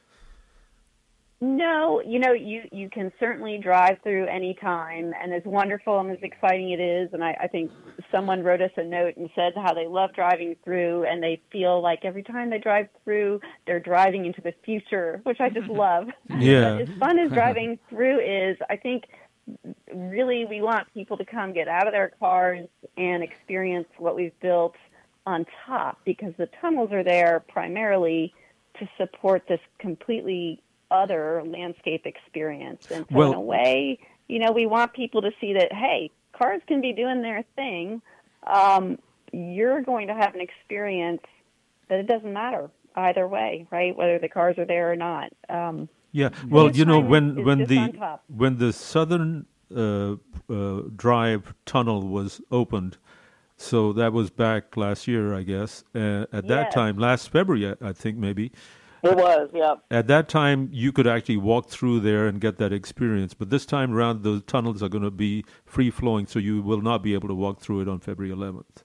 No, 1.45 2.01
you 2.01 2.19
know, 2.21 2.33
you 2.33 2.63
you 2.73 2.89
can 2.89 3.13
certainly 3.21 3.59
drive 3.59 3.99
through 4.03 4.27
any 4.29 4.55
time, 4.55 5.13
and 5.21 5.35
as 5.35 5.43
wonderful 5.45 6.01
and 6.01 6.11
as 6.11 6.19
exciting 6.23 6.71
it 6.71 6.81
is, 6.81 7.11
and 7.13 7.23
I, 7.23 7.37
I 7.39 7.49
think 7.49 7.71
someone 8.11 8.43
wrote 8.43 8.63
us 8.63 8.71
a 8.79 8.83
note 8.83 9.17
and 9.17 9.29
said 9.35 9.53
how 9.55 9.75
they 9.75 9.87
love 9.87 10.15
driving 10.15 10.57
through, 10.65 11.05
and 11.05 11.23
they 11.23 11.43
feel 11.53 11.83
like 11.83 12.01
every 12.05 12.23
time 12.23 12.49
they 12.49 12.59
drive 12.59 12.89
through, 13.05 13.41
they're 13.67 13.79
driving 13.79 14.25
into 14.25 14.41
the 14.41 14.55
future, 14.65 15.21
which 15.25 15.39
I 15.39 15.51
just 15.51 15.69
love. 15.69 16.07
Yeah. 16.31 16.79
But 16.79 16.81
as 16.81 16.99
fun 16.99 17.19
as 17.19 17.31
driving 17.33 17.79
through 17.91 18.21
is, 18.21 18.57
I 18.71 18.77
think 18.77 19.05
really 19.93 20.45
we 20.45 20.61
want 20.63 20.93
people 20.95 21.17
to 21.17 21.25
come 21.25 21.53
get 21.53 21.69
out 21.69 21.87
of 21.87 21.93
their 21.93 22.13
cars 22.21 22.67
and 22.97 23.23
experience 23.23 23.89
what 23.99 24.17
we've 24.17 24.39
built 24.41 24.75
on 25.27 25.47
top 25.67 25.99
because 26.05 26.35
the 26.37 26.49
tunnels 26.61 26.93
are 26.93 27.03
there 27.03 27.45
primarily 27.49 28.33
to 28.79 28.89
support 28.99 29.47
this 29.49 29.61
completely 29.79 30.61
other 30.91 31.43
landscape 31.45 32.07
experience. 32.07 32.91
And 32.91 33.07
so, 33.11 33.17
Well- 33.17 33.33
in 33.33 33.39
a 33.39 33.41
way, 33.41 33.99
you 34.29 34.39
know, 34.39 34.53
we 34.53 34.67
want 34.67 34.93
people 34.93 35.23
to 35.23 35.33
see 35.41 35.55
that, 35.55 35.73
hey, 35.73 36.11
cars 36.33 36.63
can 36.67 36.81
be 36.81 36.93
doing 36.93 37.23
their 37.23 37.45
thing. 37.57 38.03
Um, 38.47 38.99
you're 39.33 39.83
going 39.83 40.09
to 40.09 40.15
have 40.15 40.35
an 40.35 40.41
experience 40.41 41.23
that 41.89 41.99
it 41.99 42.07
doesn't 42.07 42.33
matter 42.33 42.71
either 42.97 43.27
way, 43.27 43.67
right? 43.71 43.95
Whether 43.97 44.19
the 44.19 44.29
cars 44.29 44.59
are 44.59 44.65
there 44.65 44.93
or 44.93 44.97
not. 44.97 45.33
Um, 45.49 45.89
Yeah, 46.15 46.29
well, 46.49 46.69
this 46.69 46.77
you 46.79 46.85
know 46.85 47.01
time 47.01 47.11
when 47.11 47.31
is- 47.33 47.39
is 47.39 47.45
when 47.45 47.59
the 47.67 48.19
when 48.29 48.59
the 48.59 48.73
southern 48.73 49.47
uh, 49.75 50.13
uh, 50.49 50.83
drive 50.95 51.55
tunnel 51.67 52.07
was 52.07 52.41
opened, 52.53 52.99
so 53.57 53.93
that 53.95 54.13
was 54.13 54.31
back 54.31 54.77
last 54.77 55.09
year, 55.09 55.35
I 55.35 55.43
guess. 55.43 55.83
Uh, 55.93 56.27
at 56.33 56.47
that 56.47 56.67
Yes. 56.67 56.75
time, 56.75 56.99
last 56.99 57.31
February, 57.31 57.67
I- 57.83 57.89
I 57.89 57.93
think 57.93 58.17
maybe. 58.17 58.53
It 59.03 59.17
was, 59.17 59.51
yeah. 59.53 59.75
At 59.91 60.07
that 60.07 60.29
time, 60.29 60.69
you 60.73 60.93
could 60.93 61.07
actually 61.09 61.37
walk 61.37 61.69
through 61.69 62.01
there 62.01 62.27
and 62.29 62.41
get 62.41 62.57
that 62.59 62.73
experience. 62.73 63.35
But 63.35 63.51
this 63.51 63.67
time 63.67 63.93
around, 63.93 64.23
the 64.23 64.41
tunnels 64.41 64.83
are 64.85 64.89
going 64.89 65.05
to 65.05 65.11
be 65.11 65.45
free 65.67 65.91
flowing, 65.91 66.27
so 66.27 66.39
you 66.39 66.63
will 66.63 66.81
not 66.81 67.03
be 67.03 67.13
able 67.13 67.29
to 67.29 67.35
walk 67.35 67.59
through 67.61 67.81
it 67.81 67.89
on 67.89 67.99
February 67.99 68.33
11th. 68.33 68.85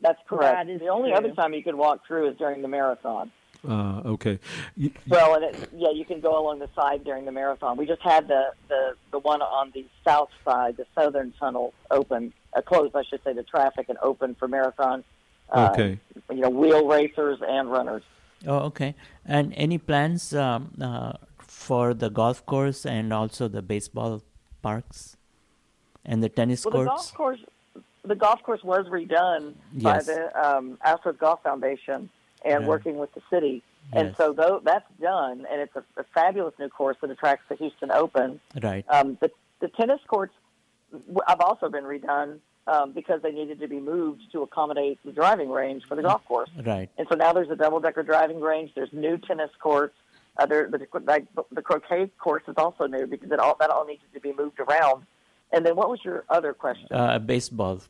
That's 0.00 0.20
correct. 0.28 0.54
That 0.66 0.68
is 0.68 0.80
the 0.80 0.88
only 0.88 1.10
true. 1.10 1.18
other 1.18 1.30
time 1.30 1.54
you 1.54 1.62
could 1.62 1.76
walk 1.76 2.00
through 2.06 2.28
is 2.30 2.36
during 2.36 2.60
the 2.60 2.68
marathon. 2.68 3.30
Uh, 3.68 4.02
okay. 4.04 4.38
Y- 4.76 4.90
Well, 5.08 5.34
and 5.34 5.44
it, 5.44 5.70
yeah, 5.76 5.90
you 5.90 6.04
can 6.04 6.20
go 6.20 6.38
along 6.42 6.58
the 6.58 6.68
side 6.74 7.04
during 7.04 7.24
the 7.24 7.32
marathon. 7.32 7.76
We 7.76 7.86
just 7.86 8.02
had 8.02 8.26
the 8.28 8.52
the 8.68 8.94
the 9.12 9.18
one 9.20 9.40
on 9.42 9.70
the 9.72 9.86
south 10.04 10.30
side, 10.44 10.76
the 10.76 10.86
southern 10.94 11.32
tunnel, 11.38 11.72
open, 11.90 12.32
uh, 12.56 12.62
closed, 12.62 12.96
I 12.96 13.04
should 13.04 13.22
say, 13.22 13.32
to 13.34 13.42
traffic 13.44 13.86
and 13.88 13.98
open 14.02 14.34
for 14.34 14.48
marathon. 14.48 15.04
Uh, 15.50 15.70
Okay. 15.72 15.98
You 16.30 16.40
know, 16.40 16.50
wheel 16.50 16.86
racers 16.88 17.38
and 17.46 17.70
runners. 17.70 18.02
Oh, 18.46 18.58
okay. 18.70 18.94
And 19.24 19.52
any 19.56 19.78
plans 19.78 20.34
um, 20.34 20.72
uh, 20.80 21.12
for 21.38 21.94
the 21.94 22.10
golf 22.10 22.44
course 22.46 22.84
and 22.84 23.12
also 23.12 23.46
the 23.46 23.62
baseball 23.62 24.22
parks 24.62 25.16
and 26.04 26.20
the 26.22 26.28
tennis 26.28 26.64
Well, 26.64 26.72
the 26.72 26.78
courts? 26.78 26.90
golf 26.90 27.14
course, 27.14 27.40
the 28.04 28.16
golf 28.16 28.42
course 28.42 28.64
was 28.64 28.86
redone 28.86 29.54
by 29.74 29.98
the 30.02 30.20
um, 30.34 30.78
Astros 30.84 31.18
Golf 31.18 31.42
Foundation 31.44 32.10
and 32.44 32.62
Yeah. 32.62 32.68
working 32.68 32.98
with 32.98 33.12
the 33.14 33.22
city. 33.30 33.62
And 33.92 34.14
so 34.16 34.32
though 34.32 34.60
that's 34.64 34.90
done, 35.00 35.46
and 35.50 35.60
it's 35.60 35.74
a, 35.76 35.84
a 35.98 36.04
fabulous 36.14 36.54
new 36.58 36.68
course 36.68 36.96
that 37.02 37.10
attracts 37.10 37.44
the 37.48 37.56
Houston 37.56 37.90
Open. 37.90 38.40
Right. 38.62 38.84
Um, 38.88 39.18
the, 39.20 39.30
the 39.60 39.68
tennis 39.68 40.00
courts 40.06 40.32
have 41.26 41.40
also 41.40 41.68
been 41.68 41.84
redone 41.84 42.38
um, 42.66 42.92
because 42.92 43.22
they 43.22 43.32
needed 43.32 43.58
to 43.60 43.68
be 43.68 43.80
moved 43.80 44.22
to 44.32 44.42
accommodate 44.42 44.98
the 45.04 45.12
driving 45.12 45.50
range 45.50 45.84
for 45.84 45.96
the 45.96 46.02
golf 46.02 46.24
course. 46.24 46.50
Right. 46.64 46.88
And 46.96 47.06
so 47.10 47.16
now 47.16 47.32
there's 47.32 47.50
a 47.50 47.56
double-decker 47.56 48.04
driving 48.04 48.40
range. 48.40 48.70
There's 48.74 48.92
new 48.92 49.18
tennis 49.18 49.50
courts. 49.60 49.94
Uh, 50.38 50.46
there, 50.46 50.70
the, 50.70 50.86
like, 51.04 51.26
the 51.50 51.60
croquet 51.60 52.08
course 52.18 52.44
is 52.48 52.54
also 52.56 52.86
new 52.86 53.06
because 53.06 53.30
it 53.30 53.38
all, 53.40 53.56
that 53.58 53.68
all 53.68 53.84
needed 53.84 54.06
to 54.14 54.20
be 54.20 54.32
moved 54.32 54.60
around. 54.60 55.04
And 55.52 55.66
then 55.66 55.76
what 55.76 55.90
was 55.90 56.00
your 56.04 56.24
other 56.30 56.54
question? 56.54 56.88
Uh, 56.90 57.18
baseball 57.18 57.82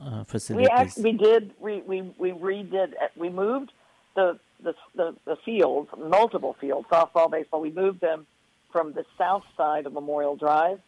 uh, 0.00 0.18
we 0.18 0.24
facilities. 0.24 0.68
act, 0.72 0.98
we 0.98 1.12
did 1.12 1.52
we, 1.60 1.80
we 1.82 2.02
we 2.18 2.30
redid 2.30 2.92
we 3.16 3.28
moved 3.28 3.72
the, 4.14 4.38
the 4.62 4.74
the 4.94 5.14
the 5.24 5.36
fields 5.44 5.88
multiple 5.96 6.56
fields 6.60 6.86
softball 6.90 7.30
baseball 7.30 7.60
we 7.60 7.70
moved 7.70 8.00
them 8.00 8.26
from 8.72 8.92
the 8.92 9.04
south 9.16 9.44
side 9.56 9.86
of 9.86 9.92
Memorial 9.92 10.36
Drive 10.36 10.80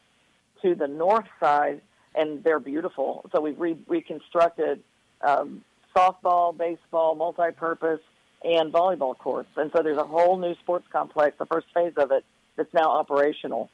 to 0.63 0.75
the 0.75 0.87
north 0.87 1.27
side, 1.39 1.81
and 2.15 2.43
they're 2.45 2.61
beautiful. 2.61 3.29
So 3.33 3.41
we've 3.41 3.59
re- 3.59 3.79
reconstructed 3.87 4.83
um, 5.23 5.65
softball, 5.97 6.57
baseball, 6.57 7.15
multi-purpose, 7.15 8.01
and 8.45 8.73
volleyball 8.73 9.17
courts. 9.17 9.49
And 9.57 9.71
so 9.75 9.83
there's 9.83 9.99
a 9.99 10.05
whole 10.05 10.39
new 10.39 10.55
sports 10.57 10.87
complex, 10.93 11.37
the 11.39 11.47
first 11.47 11.67
phase 11.75 11.93
of 11.97 12.11
it, 12.11 12.25
that's 12.57 12.73
now 12.75 12.91
operational. 12.91 13.71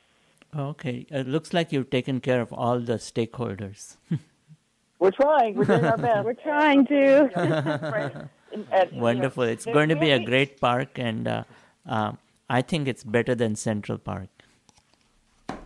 Okay, 0.56 1.06
it 1.10 1.26
looks 1.26 1.52
like 1.52 1.72
you've 1.72 1.90
taken 1.90 2.20
care 2.20 2.40
of 2.40 2.52
all 2.52 2.78
the 2.78 2.94
stakeholders. 2.94 3.96
We're 4.98 5.10
trying. 5.10 5.54
We're 5.56 5.64
doing 5.64 5.84
our 5.84 5.98
best. 5.98 6.24
We're 6.24 6.32
trying 6.34 6.86
to. 6.86 8.30
And- 8.52 8.68
and, 8.72 8.90
you 8.90 8.96
know, 8.96 9.02
Wonderful. 9.02 9.42
It's 9.42 9.64
there 9.64 9.74
going 9.74 9.90
to 9.90 9.96
be 9.96 10.12
a 10.12 10.24
great 10.24 10.60
park, 10.60 10.98
and 10.98 11.28
uh, 11.28 11.44
uh, 11.86 12.12
I 12.48 12.62
think 12.62 12.88
it's 12.88 13.04
better 13.04 13.34
than 13.34 13.54
Central 13.56 13.98
Park. 13.98 14.28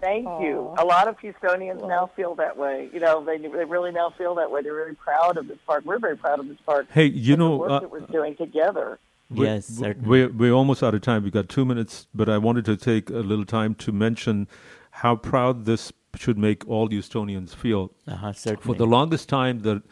Thank 0.01 0.25
you. 0.41 0.75
A 0.79 0.85
lot 0.85 1.07
of 1.09 1.19
Houstonians 1.19 1.87
now 1.87 2.11
feel 2.17 2.35
that 2.37 2.57
way. 2.57 2.89
You 2.93 3.01
know, 3.01 3.23
they 3.25 3.37
they 3.39 3.65
really 3.67 3.93
now 3.93 4.11
feel 4.17 4.35
that 4.37 4.51
way. 4.51 4.63
They're 4.63 4.75
very 4.75 4.95
proud 4.97 5.37
of 5.37 5.47
this 5.47 5.59
park. 5.67 5.85
We're 5.85 5.99
very 5.99 6.17
proud 6.17 6.41
of 6.41 6.49
this 6.49 6.57
park. 6.65 6.87
Hey, 6.91 7.05
you 7.05 7.35
and 7.35 7.43
the 7.43 7.49
know, 7.49 7.57
work 7.59 7.71
uh, 7.71 7.81
that 7.81 7.91
we're 7.91 8.01
doing 8.01 8.35
together. 8.35 8.99
We- 9.31 9.45
Yes, 9.47 9.67
certainly. 9.67 10.09
We're, 10.09 10.29
we're 10.31 10.53
almost 10.53 10.83
out 10.83 10.95
of 10.95 11.03
time. 11.03 11.23
We've 11.23 11.33
got 11.33 11.49
two 11.49 11.65
minutes, 11.65 12.07
but 12.15 12.29
I 12.29 12.39
wanted 12.39 12.65
to 12.65 12.77
take 12.77 13.11
a 13.11 13.19
little 13.19 13.45
time 13.45 13.75
to 13.77 13.93
mention 13.93 14.49
how 14.91 15.15
proud 15.17 15.67
this 15.67 15.93
should 16.17 16.39
make 16.39 16.67
all 16.69 16.89
Houstonians 16.89 17.55
feel. 17.55 17.93
Uh-huh, 18.07 18.33
For 18.61 18.75
the 18.75 18.87
longest 18.87 19.29
time 19.29 19.61
that 19.61 19.83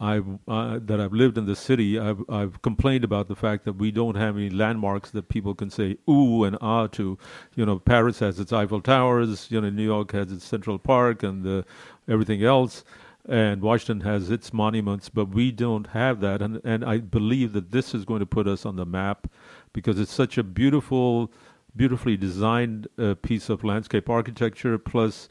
I've 0.00 0.26
uh, 0.48 0.78
that 0.82 0.98
I've 0.98 1.12
lived 1.12 1.36
in 1.36 1.44
the 1.44 1.54
city, 1.54 1.98
I've 1.98 2.22
I've 2.28 2.62
complained 2.62 3.04
about 3.04 3.28
the 3.28 3.36
fact 3.36 3.66
that 3.66 3.74
we 3.74 3.90
don't 3.90 4.14
have 4.14 4.36
any 4.36 4.48
landmarks 4.48 5.10
that 5.10 5.28
people 5.28 5.54
can 5.54 5.68
say 5.68 5.98
ooh 6.08 6.44
and 6.44 6.56
ah 6.62 6.86
to. 6.88 7.18
You 7.54 7.66
know, 7.66 7.78
Paris 7.78 8.18
has 8.20 8.40
its 8.40 8.52
Eiffel 8.52 8.80
Towers. 8.80 9.50
You 9.50 9.60
know, 9.60 9.68
New 9.68 9.84
York 9.84 10.12
has 10.12 10.32
its 10.32 10.44
Central 10.44 10.78
Park 10.78 11.22
and 11.22 11.46
uh, 11.46 11.62
everything 12.08 12.42
else. 12.42 12.82
And 13.28 13.60
Washington 13.60 14.00
has 14.06 14.30
its 14.30 14.50
monuments, 14.54 15.10
but 15.10 15.26
we 15.26 15.52
don't 15.52 15.88
have 15.88 16.20
that. 16.20 16.40
And 16.40 16.62
and 16.64 16.82
I 16.82 16.98
believe 16.98 17.52
that 17.52 17.70
this 17.70 17.94
is 17.94 18.06
going 18.06 18.20
to 18.20 18.26
put 18.26 18.48
us 18.48 18.64
on 18.64 18.76
the 18.76 18.86
map 18.86 19.30
because 19.74 20.00
it's 20.00 20.12
such 20.12 20.38
a 20.38 20.42
beautiful, 20.42 21.30
beautifully 21.76 22.16
designed 22.16 22.88
uh, 22.98 23.16
piece 23.20 23.50
of 23.50 23.62
landscape 23.62 24.08
architecture, 24.08 24.78
plus 24.78 25.28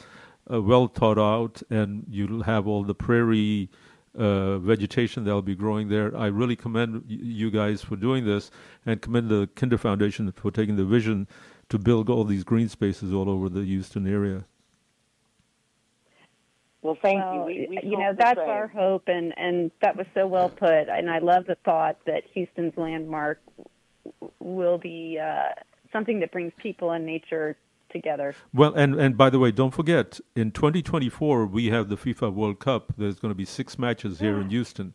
uh, 0.51 0.61
well 0.61 0.87
thought 0.87 1.17
out, 1.17 1.61
and 1.69 2.05
you'll 2.09 2.43
have 2.43 2.67
all 2.67 2.83
the 2.83 2.95
prairie 2.95 3.69
uh, 4.17 4.57
vegetation 4.59 5.23
that'll 5.23 5.41
be 5.41 5.55
growing 5.55 5.89
there. 5.89 6.15
I 6.17 6.27
really 6.27 6.55
commend 6.55 7.03
y- 7.07 7.17
you 7.21 7.51
guys 7.51 7.81
for 7.83 7.95
doing 7.95 8.25
this, 8.25 8.49
and 8.85 9.01
commend 9.01 9.29
the 9.29 9.49
Kinder 9.55 9.77
Foundation 9.77 10.31
for 10.31 10.51
taking 10.51 10.75
the 10.75 10.85
vision 10.85 11.27
to 11.69 11.77
build 11.77 12.09
all 12.09 12.23
these 12.23 12.43
green 12.43 12.67
spaces 12.69 13.13
all 13.13 13.29
over 13.29 13.47
the 13.49 13.63
Houston 13.63 14.07
area. 14.07 14.45
Well, 16.81 16.97
thank 17.01 17.19
Well, 17.19 17.49
you. 17.49 17.67
We, 17.69 17.79
we 17.83 17.89
you 17.91 17.97
know 17.97 18.13
that's 18.17 18.39
same. 18.39 18.49
our 18.49 18.67
hope, 18.67 19.03
and 19.07 19.33
and 19.37 19.69
that 19.81 19.95
was 19.97 20.07
so 20.13 20.25
well 20.27 20.49
put. 20.49 20.87
And 20.89 21.09
I 21.09 21.19
love 21.19 21.45
the 21.45 21.57
thought 21.65 21.97
that 22.05 22.23
Houston's 22.33 22.73
landmark 22.77 23.41
will 24.39 24.77
be 24.77 25.19
uh, 25.21 25.49
something 25.91 26.21
that 26.21 26.31
brings 26.31 26.53
people 26.57 26.91
and 26.91 27.05
nature 27.05 27.57
together. 27.89 28.35
Well, 28.53 28.73
and, 28.73 28.95
and 28.95 29.17
by 29.17 29.29
the 29.29 29.39
way, 29.39 29.51
don't 29.51 29.73
forget, 29.73 30.19
in 30.35 30.51
2024, 30.51 31.45
we 31.45 31.67
have 31.67 31.89
the 31.89 31.97
FIFA 31.97 32.33
World 32.33 32.59
Cup. 32.59 32.93
There's 32.97 33.19
going 33.19 33.31
to 33.31 33.35
be 33.35 33.45
six 33.45 33.77
matches 33.79 34.19
here 34.19 34.39
in 34.39 34.49
Houston. 34.49 34.93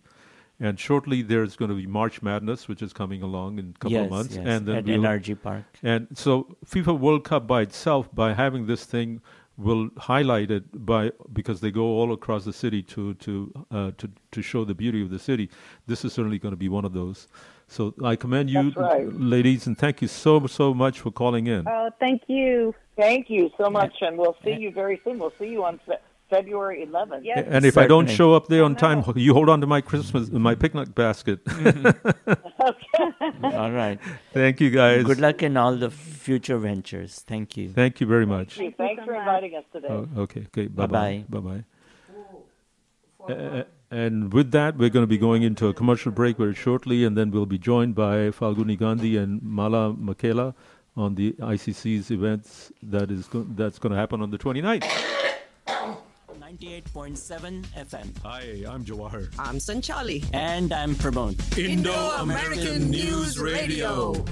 And 0.60 0.78
shortly, 0.78 1.22
there's 1.22 1.56
going 1.56 1.70
to 1.70 1.74
be 1.76 1.86
March 1.86 2.22
Madness, 2.22 2.68
which 2.68 2.80
is 2.80 2.92
coming 2.92 3.22
along 3.22 3.58
in 3.58 3.70
a 3.74 3.78
couple 3.78 3.90
Yes, 3.92 4.04
of 4.04 4.10
months. 4.10 4.36
yes, 4.36 4.46
and 4.46 4.66
then 4.66 4.76
at 4.76 4.84
we'll- 4.84 5.00
NRG 5.00 5.42
Park. 5.42 5.64
And 5.82 6.06
so, 6.14 6.56
FIFA 6.64 6.98
World 7.00 7.24
Cup 7.24 7.46
by 7.46 7.62
itself, 7.62 8.14
by 8.14 8.32
having 8.34 8.66
this 8.66 8.84
thing, 8.84 9.20
will 9.56 9.88
highlight 9.98 10.50
it 10.50 10.64
by 10.84 11.12
because 11.32 11.60
they 11.60 11.70
go 11.70 11.82
all 11.84 12.12
across 12.12 12.44
the 12.44 12.52
city 12.52 12.82
to 12.82 13.14
to 13.14 13.52
uh, 13.70 13.90
to 13.98 14.10
to 14.32 14.42
show 14.42 14.64
the 14.64 14.74
beauty 14.74 15.00
of 15.02 15.10
the 15.10 15.18
city. 15.18 15.48
This 15.86 16.04
is 16.04 16.12
certainly 16.12 16.38
going 16.40 16.50
to 16.52 16.56
be 16.56 16.68
one 16.68 16.84
of 16.84 16.92
those. 16.92 17.28
So 17.66 17.94
I 18.04 18.16
commend 18.16 18.50
you, 18.50 18.72
right. 18.76 19.12
ladies, 19.12 19.66
and 19.66 19.76
thank 19.76 20.02
you 20.02 20.08
so 20.08 20.46
so 20.46 20.74
much 20.74 21.00
for 21.00 21.10
calling 21.10 21.46
in. 21.46 21.66
Oh, 21.66 21.90
thank 21.98 22.22
you. 22.28 22.74
Thank 22.96 23.30
you 23.30 23.50
so 23.58 23.70
much, 23.70 23.94
and 24.00 24.18
we'll 24.18 24.36
see 24.44 24.52
you 24.52 24.70
very 24.70 25.00
soon. 25.04 25.18
We'll 25.18 25.32
see 25.38 25.48
you 25.48 25.64
on 25.64 25.80
Fe- 25.86 25.98
February 26.30 26.86
11th. 26.86 27.20
Yes. 27.24 27.46
And 27.48 27.64
if 27.64 27.76
I 27.76 27.86
don't 27.86 28.08
show 28.08 28.34
up 28.34 28.48
there 28.48 28.64
on 28.64 28.76
time, 28.76 29.02
you 29.16 29.34
hold 29.34 29.48
on 29.48 29.60
to 29.60 29.66
my 29.66 29.80
Christmas, 29.80 30.30
my 30.30 30.54
picnic 30.54 30.94
basket. 30.94 31.44
Mm-hmm. 31.44 33.44
All 33.44 33.72
right. 33.72 33.98
Thank 34.32 34.60
you, 34.60 34.70
guys. 34.70 35.04
Good 35.04 35.20
luck 35.20 35.42
in 35.42 35.56
all 35.56 35.76
the 35.76 35.90
future 35.90 36.58
ventures. 36.58 37.24
Thank 37.26 37.56
you. 37.56 37.70
Thank 37.70 38.00
you 38.00 38.06
very 38.06 38.26
much. 38.26 38.56
Thank 38.56 38.70
you. 38.70 38.74
Thanks 38.76 39.04
for 39.04 39.14
inviting 39.14 39.56
us 39.56 39.64
today. 39.72 39.88
Oh, 39.90 40.08
okay, 40.18 40.40
okay. 40.46 40.66
Bye 40.68 40.86
Bye-bye. 40.86 41.24
bye. 41.28 41.40
Bye 41.40 41.64
bye. 43.28 43.64
And 43.90 44.32
with 44.32 44.50
that, 44.52 44.76
we're 44.76 44.88
going 44.90 45.02
to 45.04 45.08
be 45.08 45.18
going 45.18 45.42
into 45.42 45.68
a 45.68 45.74
commercial 45.74 46.10
break 46.10 46.36
very 46.36 46.54
shortly, 46.54 47.04
and 47.04 47.16
then 47.16 47.30
we'll 47.30 47.46
be 47.46 47.58
joined 47.58 47.94
by 47.94 48.30
Falguni 48.30 48.78
Gandhi 48.78 49.16
and 49.16 49.40
Mala 49.42 49.94
Makela 49.94 50.54
on 50.96 51.14
the 51.14 51.32
ICC's 51.32 52.10
events 52.10 52.72
that 52.82 53.10
is 53.10 53.26
go- 53.26 53.46
that's 53.50 53.78
going 53.78 53.92
to 53.92 53.98
happen 53.98 54.20
on 54.20 54.30
the 54.30 54.38
29th. 54.38 54.84
98.7 56.40 57.64
FM. 57.76 58.06
Hi, 58.22 58.64
I'm 58.68 58.84
Jawahar. 58.84 59.32
I'm 59.38 59.56
Sanchali. 59.56 60.24
And 60.32 60.72
I'm 60.72 60.94
Pramod. 60.94 61.58
Indo-American 61.58 62.90
News 62.90 63.38
Radio. 63.38 64.24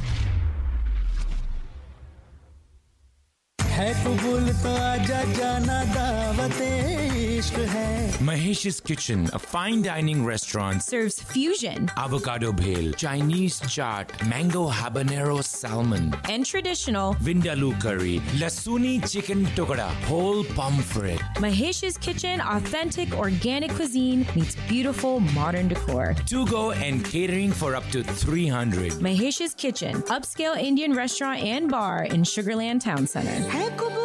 है 3.77 3.93
कबूल 4.03 4.47
तो 4.61 4.69
आजा 4.83 5.23
जाना 5.37 5.83
दावतें 5.93 7.37
इश्क 7.37 7.59
है 7.73 7.95
Mahesh's 8.27 8.79
Kitchen, 8.81 9.25
a 9.31 9.39
fine 9.39 9.83
dining 9.83 10.21
restaurant, 10.25 10.81
Serves 10.83 11.17
fusion 11.33 11.89
avocado 12.03 12.51
bhel, 12.61 12.87
Chinese 13.01 13.59
chaat, 13.73 14.13
mango 14.31 14.63
habanero 14.77 15.35
salmon, 15.49 16.07
and 16.27 16.43
traditional. 16.51 17.13
vindaloo 17.27 17.69
curry, 17.83 18.15
lasuni 18.43 18.93
chicken 19.11 19.45
tukada, 19.59 19.85
whole 20.09 20.43
pomfret. 20.59 21.19
Mahesh's 21.45 21.99
Kitchen, 22.07 22.41
authentic 22.55 23.13
organic 23.25 23.71
cuisine 23.75 24.25
meets 24.35 24.57
beautiful 24.67 25.19
modern 25.37 25.67
decor. 25.67 26.15
To 26.33 26.45
go 26.47 26.71
and 26.71 27.05
catering 27.05 27.51
for 27.51 27.75
up 27.75 27.87
to 27.91 28.03
300. 28.03 28.93
Mahesh's 28.93 29.53
Kitchen, 29.53 30.01
upscale 30.17 30.57
Indian 30.59 30.93
restaurant 30.93 31.43
and 31.43 31.69
bar 31.69 32.03
in 32.05 32.23
Sugarland 32.23 32.81
Town 32.89 33.05
Center. 33.05 33.37
है 33.62 34.01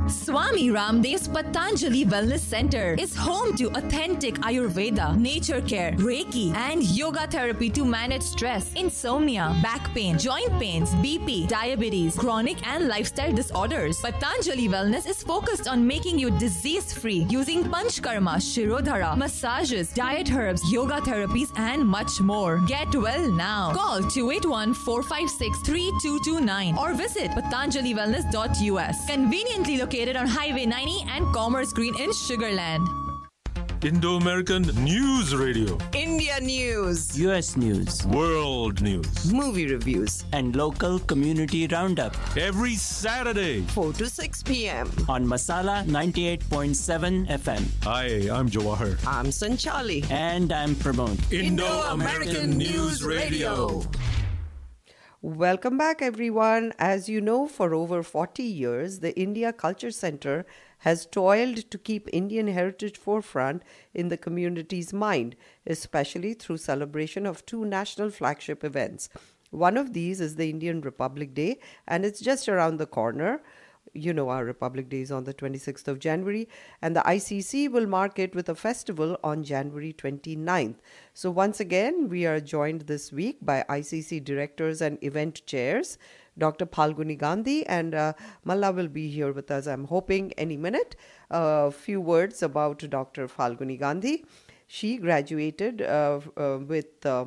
Swami 0.08 0.70
Ramdev's 0.70 1.28
Patanjali 1.28 2.06
Wellness 2.06 2.40
Center 2.40 2.96
is 2.98 3.14
home 3.14 3.54
to 3.56 3.68
authentic 3.76 4.36
Ayurveda, 4.36 5.14
nature 5.18 5.60
care, 5.60 5.92
Reiki, 5.92 6.54
and 6.54 6.82
yoga 6.82 7.26
therapy 7.26 7.68
to 7.68 7.84
manage 7.84 8.22
stress, 8.22 8.72
insomnia, 8.72 9.54
back 9.62 9.92
pain, 9.94 10.18
joint 10.18 10.50
pains, 10.58 10.94
BP, 10.96 11.46
diabetes, 11.48 12.16
chronic 12.16 12.56
and 12.66 12.88
lifestyle 12.88 13.32
disorders. 13.32 14.00
Patanjali 14.00 14.66
Wellness 14.68 15.06
is 15.06 15.22
focused 15.22 15.68
on 15.68 15.86
making 15.86 16.18
you 16.18 16.30
disease 16.30 16.90
free 16.90 17.26
using 17.28 17.62
Panchkarma, 17.64 18.36
Shirodhara, 18.36 19.14
massages, 19.16 19.92
diet 19.92 20.32
herbs, 20.32 20.62
yoga 20.72 21.02
therapies, 21.02 21.50
and 21.58 21.86
much 21.86 22.18
more. 22.20 22.62
Get 22.66 22.94
well 22.94 23.30
now. 23.30 23.72
Call 23.74 23.98
281 24.00 24.72
456 24.72 25.58
3229 25.66 26.78
or 26.78 26.94
visit 26.94 27.30
patanjaliwellness.us. 27.32 29.06
Conveniently 29.06 29.76
located 29.76 29.97
on 29.98 30.28
Highway 30.28 30.64
90 30.64 31.06
and 31.10 31.26
Commerce 31.34 31.72
Green 31.72 31.92
in 31.98 32.10
Sugarland. 32.10 32.86
Indo 33.82 34.16
American 34.16 34.62
News 34.84 35.34
Radio. 35.34 35.76
India 35.92 36.38
News, 36.40 37.18
US 37.18 37.56
News, 37.56 38.06
World 38.06 38.80
News. 38.80 39.32
movie 39.32 39.66
reviews, 39.66 40.24
and 40.32 40.54
local 40.54 41.00
community 41.00 41.66
roundup 41.66 42.14
Every 42.36 42.74
Saturday. 42.76 43.62
4 43.74 43.92
to 43.94 44.08
6 44.08 44.42
p.m. 44.44 44.88
on 45.08 45.26
Masala 45.26 45.84
98.7 45.86 47.26
FM. 47.28 47.64
Hi, 47.82 48.06
I'm 48.30 48.48
Jawahar. 48.48 48.98
I'm 49.04 49.26
Sanchali. 49.26 50.08
And 50.12 50.52
I'm 50.52 50.76
Pramod. 50.76 51.18
Indo-American 51.32 52.50
News 52.56 53.02
Radio. 53.02 53.82
Welcome 55.20 55.76
back, 55.76 56.00
everyone. 56.00 56.72
As 56.78 57.08
you 57.08 57.20
know, 57.20 57.48
for 57.48 57.74
over 57.74 58.04
40 58.04 58.40
years, 58.40 59.00
the 59.00 59.18
India 59.18 59.52
Culture 59.52 59.90
Center 59.90 60.46
has 60.78 61.06
toiled 61.06 61.68
to 61.72 61.76
keep 61.76 62.08
Indian 62.12 62.46
heritage 62.46 62.96
forefront 62.96 63.64
in 63.92 64.10
the 64.10 64.16
community's 64.16 64.92
mind, 64.92 65.34
especially 65.66 66.34
through 66.34 66.58
celebration 66.58 67.26
of 67.26 67.44
two 67.44 67.64
national 67.64 68.10
flagship 68.10 68.62
events. 68.62 69.08
One 69.50 69.76
of 69.76 69.92
these 69.92 70.20
is 70.20 70.36
the 70.36 70.50
Indian 70.50 70.82
Republic 70.82 71.34
Day, 71.34 71.58
and 71.88 72.04
it's 72.04 72.20
just 72.20 72.48
around 72.48 72.76
the 72.76 72.86
corner. 72.86 73.42
You 73.94 74.12
know, 74.12 74.28
our 74.28 74.44
Republic 74.44 74.88
Day 74.88 75.00
is 75.00 75.10
on 75.10 75.24
the 75.24 75.34
26th 75.34 75.88
of 75.88 75.98
January, 75.98 76.48
and 76.82 76.94
the 76.94 77.00
ICC 77.00 77.70
will 77.70 77.86
mark 77.86 78.18
it 78.18 78.34
with 78.34 78.48
a 78.48 78.54
festival 78.54 79.18
on 79.24 79.42
January 79.42 79.92
29th. 79.92 80.76
So, 81.14 81.30
once 81.30 81.60
again, 81.60 82.08
we 82.08 82.26
are 82.26 82.40
joined 82.40 82.82
this 82.82 83.12
week 83.12 83.38
by 83.42 83.64
ICC 83.68 84.24
directors 84.24 84.80
and 84.80 85.02
event 85.02 85.44
chairs, 85.46 85.98
Dr. 86.36 86.66
Phalguni 86.66 87.18
Gandhi, 87.18 87.66
and 87.66 87.94
uh, 87.94 88.12
Malla 88.44 88.72
will 88.72 88.88
be 88.88 89.08
here 89.08 89.32
with 89.32 89.50
us, 89.50 89.66
I'm 89.66 89.84
hoping, 89.84 90.32
any 90.38 90.56
minute. 90.56 90.96
A 91.30 91.70
few 91.70 92.00
words 92.00 92.42
about 92.42 92.78
Dr. 92.88 93.26
Phalguni 93.26 93.78
Gandhi. 93.78 94.24
She 94.66 94.98
graduated 94.98 95.82
uh, 95.82 96.20
uh, 96.36 96.58
with 96.66 97.04
uh, 97.04 97.26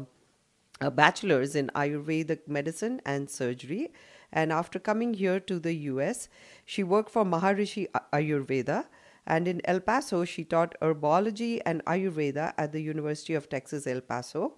a 0.79 0.91
bachelor's 0.91 1.55
in 1.55 1.69
Ayurvedic 1.75 2.47
medicine 2.47 3.01
and 3.05 3.29
surgery. 3.29 3.91
And 4.31 4.51
after 4.51 4.79
coming 4.79 5.13
here 5.13 5.39
to 5.41 5.59
the 5.59 5.73
US, 5.91 6.29
she 6.65 6.83
worked 6.83 7.09
for 7.09 7.25
Maharishi 7.25 7.87
Ayurveda. 8.13 8.85
And 9.27 9.47
in 9.47 9.61
El 9.65 9.79
Paso, 9.81 10.25
she 10.25 10.43
taught 10.43 10.75
herbology 10.81 11.61
and 11.65 11.83
Ayurveda 11.85 12.53
at 12.57 12.71
the 12.71 12.81
University 12.81 13.33
of 13.33 13.49
Texas, 13.49 13.85
El 13.85 14.01
Paso. 14.01 14.53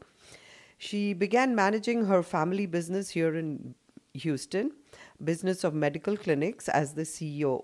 She 0.78 1.14
began 1.14 1.56
managing 1.56 2.06
her 2.06 2.24
family 2.24 2.66
business 2.66 3.10
here 3.10 3.36
in 3.36 3.76
Houston, 4.14 4.72
business 5.24 5.64
of 5.64 5.74
medical 5.74 6.16
clinics 6.16 6.70
as 6.70 6.94
the 6.94 7.04
CEO. 7.04 7.64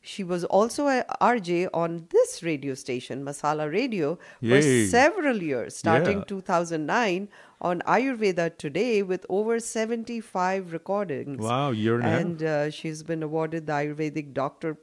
She 0.00 0.22
was 0.24 0.44
also 0.44 0.86
a 0.88 1.04
RJ 1.20 1.68
on 1.74 2.06
this 2.10 2.42
radio 2.42 2.74
station, 2.74 3.24
Masala 3.24 3.70
Radio, 3.70 4.18
Yay. 4.40 4.50
for 4.84 4.90
several 4.90 5.42
years, 5.42 5.76
starting 5.76 6.18
Yeah. 6.18 6.24
2009 6.24 7.28
on 7.60 7.80
Ayurveda 7.82 8.56
Today 8.56 9.02
with 9.02 9.26
over 9.28 9.58
75 9.60 10.72
recordings. 10.72 11.40
Wow, 11.44 11.70
year 11.72 11.96
and. 12.00 12.06
And 12.40 12.42
uh, 12.42 12.70
she's 12.70 13.02
been 13.02 13.22
awarded 13.22 13.66
the 13.66 13.72
Ayurvedic 13.72 14.32
Doctor 14.32 14.76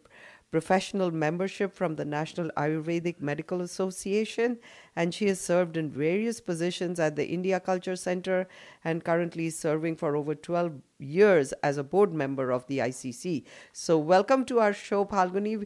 Professional 0.51 1.11
Membership 1.11 1.73
from 1.73 1.95
the 1.95 2.05
National 2.05 2.49
Ayurvedic 2.57 3.19
Medical 3.19 3.61
Association. 3.61 4.57
And 4.95 5.13
she 5.13 5.27
has 5.27 5.41
served 5.41 5.77
in 5.77 5.89
various 5.89 6.39
positions 6.39 6.99
at 6.99 7.15
the 7.15 7.27
India 7.27 7.59
Culture 7.59 7.95
Center 7.95 8.47
and 8.83 9.03
currently 9.03 9.47
is 9.47 9.59
serving 9.59 9.97
for 9.97 10.15
over 10.15 10.35
12 10.35 10.73
years 10.99 11.51
as 11.63 11.77
a 11.77 11.83
board 11.83 12.13
member 12.13 12.51
of 12.51 12.65
the 12.67 12.79
ICC. 12.79 13.43
So, 13.73 13.97
welcome 13.97 14.45
to 14.45 14.59
our 14.59 14.73
show, 14.73 15.05
Phalguni. 15.05 15.65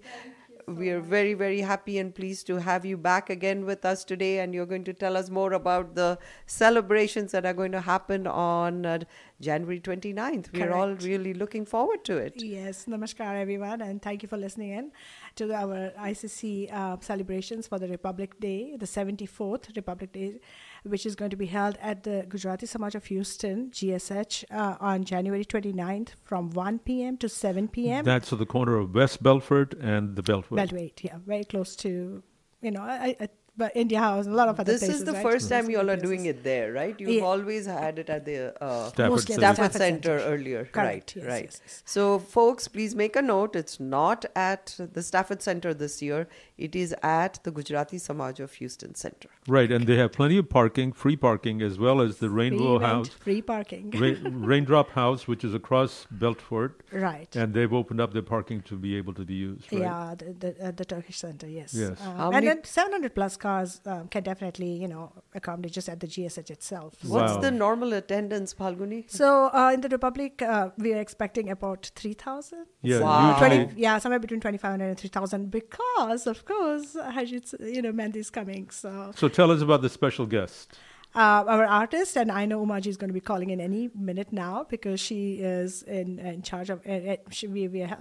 We 0.77 0.89
are 0.89 0.99
very, 0.99 1.33
very 1.33 1.61
happy 1.61 1.97
and 1.97 2.13
pleased 2.13 2.45
to 2.47 2.57
have 2.57 2.85
you 2.85 2.95
back 2.95 3.29
again 3.31 3.65
with 3.65 3.85
us 3.85 4.03
today. 4.03 4.39
And 4.39 4.53
you're 4.53 4.67
going 4.67 4.83
to 4.83 4.93
tell 4.93 5.17
us 5.17 5.29
more 5.29 5.53
about 5.53 5.95
the 5.95 6.19
celebrations 6.45 7.31
that 7.31 7.45
are 7.45 7.53
going 7.53 7.71
to 7.71 7.81
happen 7.81 8.27
on 8.27 8.85
uh, 8.85 8.99
January 9.41 9.79
29th. 9.79 10.53
We're 10.53 10.73
all 10.73 10.93
really 10.95 11.33
looking 11.33 11.65
forward 11.65 12.03
to 12.05 12.17
it. 12.17 12.41
Yes, 12.41 12.85
namaskar 12.85 13.35
everyone, 13.41 13.81
and 13.81 14.01
thank 14.01 14.21
you 14.21 14.29
for 14.29 14.37
listening 14.37 14.71
in 14.71 14.91
to 15.37 15.53
our 15.53 15.91
ICC 15.99 16.71
uh, 16.71 16.97
celebrations 16.99 17.67
for 17.67 17.79
the 17.79 17.87
Republic 17.87 18.39
Day, 18.39 18.75
the 18.77 18.85
74th 18.85 19.75
Republic 19.75 20.11
Day, 20.11 20.39
which 20.83 21.05
is 21.05 21.15
going 21.15 21.31
to 21.31 21.37
be 21.37 21.47
held 21.47 21.77
at 21.81 22.03
the 22.03 22.25
Gujarati 22.27 22.65
Samaj 22.65 22.95
of 22.95 23.05
Houston, 23.05 23.69
GSH, 23.71 24.45
uh, 24.51 24.77
on 24.79 25.03
January 25.03 25.45
29th 25.45 26.09
from 26.23 26.51
1 26.51 26.79
p.m. 26.79 27.17
to 27.17 27.29
7 27.29 27.67
p.m. 27.67 28.05
That's 28.05 28.31
at 28.31 28.39
the 28.39 28.45
corner 28.45 28.77
of 28.77 28.93
West 28.93 29.23
Bellfort 29.23 29.73
and 29.81 30.15
the 30.15 30.23
Beltway. 30.23 30.57
Beltway, 30.57 30.91
yeah, 31.01 31.17
very 31.25 31.43
close 31.43 31.75
to, 31.77 32.23
you 32.61 32.71
know, 32.71 32.81
I, 32.81 33.15
I, 33.19 33.29
but 33.61 33.71
India 33.83 33.99
House 33.99 34.25
and 34.25 34.33
a 34.33 34.37
lot 34.37 34.49
of 34.53 34.59
other 34.59 34.71
This 34.71 34.81
places. 34.85 35.01
is 35.01 35.05
the 35.09 35.13
right? 35.17 35.23
first 35.27 35.49
time 35.53 35.69
you 35.69 35.77
all 35.81 35.89
are 35.93 36.01
doing 36.09 36.25
it 36.31 36.43
there, 36.43 36.67
right? 36.73 36.99
You've 36.99 37.09
Yeah. 37.17 37.29
always 37.31 37.65
had 37.67 37.99
it 38.03 38.09
at 38.17 38.25
the 38.25 38.37
uh, 38.63 38.89
Stafford 38.89 39.21
Center. 39.21 39.39
Stafford 39.39 39.55
Stafford 39.55 39.81
Center 39.81 40.19
Center. 40.19 40.33
earlier. 40.33 40.61
Correct, 40.65 40.77
right, 40.77 41.13
yes, 41.15 41.25
right. 41.33 41.45
yes, 41.45 41.61
yes. 41.65 41.83
So, 41.85 42.03
folks, 42.35 42.67
please 42.77 42.95
make 43.03 43.15
a 43.15 43.21
note. 43.21 43.55
It's 43.63 43.79
not 43.97 44.25
at 44.35 44.75
the 44.97 45.03
Stafford 45.11 45.41
Center 45.49 45.73
this 45.83 46.01
year. 46.07 46.27
It 46.67 46.75
is 46.83 46.95
at 47.03 47.39
the 47.43 47.51
Gujarati 47.59 47.97
Samaj 47.97 48.39
of 48.45 48.53
Houston 48.61 48.93
Center. 49.03 49.29
Right, 49.57 49.71
and 49.71 49.87
they 49.87 49.97
have 50.03 50.11
plenty 50.19 50.37
of 50.43 50.47
parking, 50.59 50.91
free 51.03 51.17
parking, 51.27 51.61
as 51.69 51.77
well 51.85 52.01
as 52.07 52.17
the 52.23 52.27
Free 52.29 52.39
Rainbow 52.49 52.73
rent, 52.79 52.83
House, 52.93 53.09
free 53.27 53.41
parking. 53.53 53.91
Ra- 54.03 54.29
Raindrop 54.51 54.89
House, 55.01 55.27
which 55.27 55.43
is 55.49 55.53
across 55.61 56.05
Bellfort. 56.23 56.73
Right. 57.09 57.33
And 57.35 57.53
they've 57.53 57.75
opened 57.81 58.01
up 58.01 58.13
their 58.13 58.27
parking 58.35 58.61
to 58.69 58.75
be 58.87 58.95
able 59.01 59.13
to 59.21 59.25
be 59.31 59.37
used. 59.49 59.71
Right? 59.71 59.81
Yeah, 59.87 60.15
the, 60.17 60.33
the, 60.43 60.49
at 60.69 60.77
the 60.77 60.85
Turkish 60.95 61.17
Center, 61.25 61.47
yes. 61.47 61.73
Yes. 61.73 61.97
Um, 62.01 62.19
and 62.19 62.31
many- 62.31 62.47
then 62.47 62.63
700 62.63 63.15
plus 63.15 63.35
cars 63.37 63.48
um, 63.85 64.07
can 64.07 64.23
definitely, 64.23 64.71
you 64.83 64.87
know, 64.87 65.11
accommodate 65.33 65.71
just 65.73 65.89
at 65.89 65.99
the 65.99 66.07
GSH 66.07 66.49
itself. 66.49 66.93
What's 67.05 67.37
the 67.37 67.51
normal 67.51 67.93
attendance, 67.93 68.53
Phalguni? 68.53 69.09
So 69.09 69.49
uh, 69.53 69.71
in 69.73 69.81
the 69.81 69.89
Republic, 69.89 70.41
uh, 70.41 70.69
we 70.77 70.93
are 70.93 70.99
expecting 70.99 71.49
about 71.49 71.91
3,000. 71.95 72.65
Yeah, 72.81 72.99
Wow. 73.01 73.37
20, 73.37 73.73
yeah, 73.85 73.97
somewhere 73.99 74.19
between 74.19 74.39
2,500 74.39 74.85
and 74.85 74.97
3,000 74.97 75.51
because, 75.51 76.27
of 76.27 76.45
course, 76.45 76.95
Harjeet, 76.95 77.53
you 77.75 77.81
know, 77.81 77.91
Mehndi 77.91 78.17
is 78.17 78.29
coming. 78.29 78.69
So 78.69 79.11
So 79.15 79.27
tell 79.27 79.51
us 79.51 79.61
about 79.61 79.81
the 79.81 79.89
special 79.89 80.25
guest. 80.25 80.77
Uh, 81.15 81.43
our 81.47 81.65
artist, 81.65 82.15
and 82.15 82.31
I 82.31 82.45
know 82.45 82.63
Umaji 82.63 82.85
is 82.87 82.95
going 82.97 83.07
to 83.09 83.13
be 83.13 83.19
calling 83.19 83.49
in 83.49 83.59
any 83.59 83.89
minute 83.95 84.31
now 84.31 84.65
because 84.69 84.99
she 84.99 85.35
is 85.35 85.81
in, 85.83 86.19
in 86.19 86.43
charge 86.43 86.69
of. 86.69 86.81
Uh, 86.87 86.91
uh, 86.91 87.15
she, 87.31 87.47
we 87.47 87.67
we 87.67 87.81
are 87.81 87.97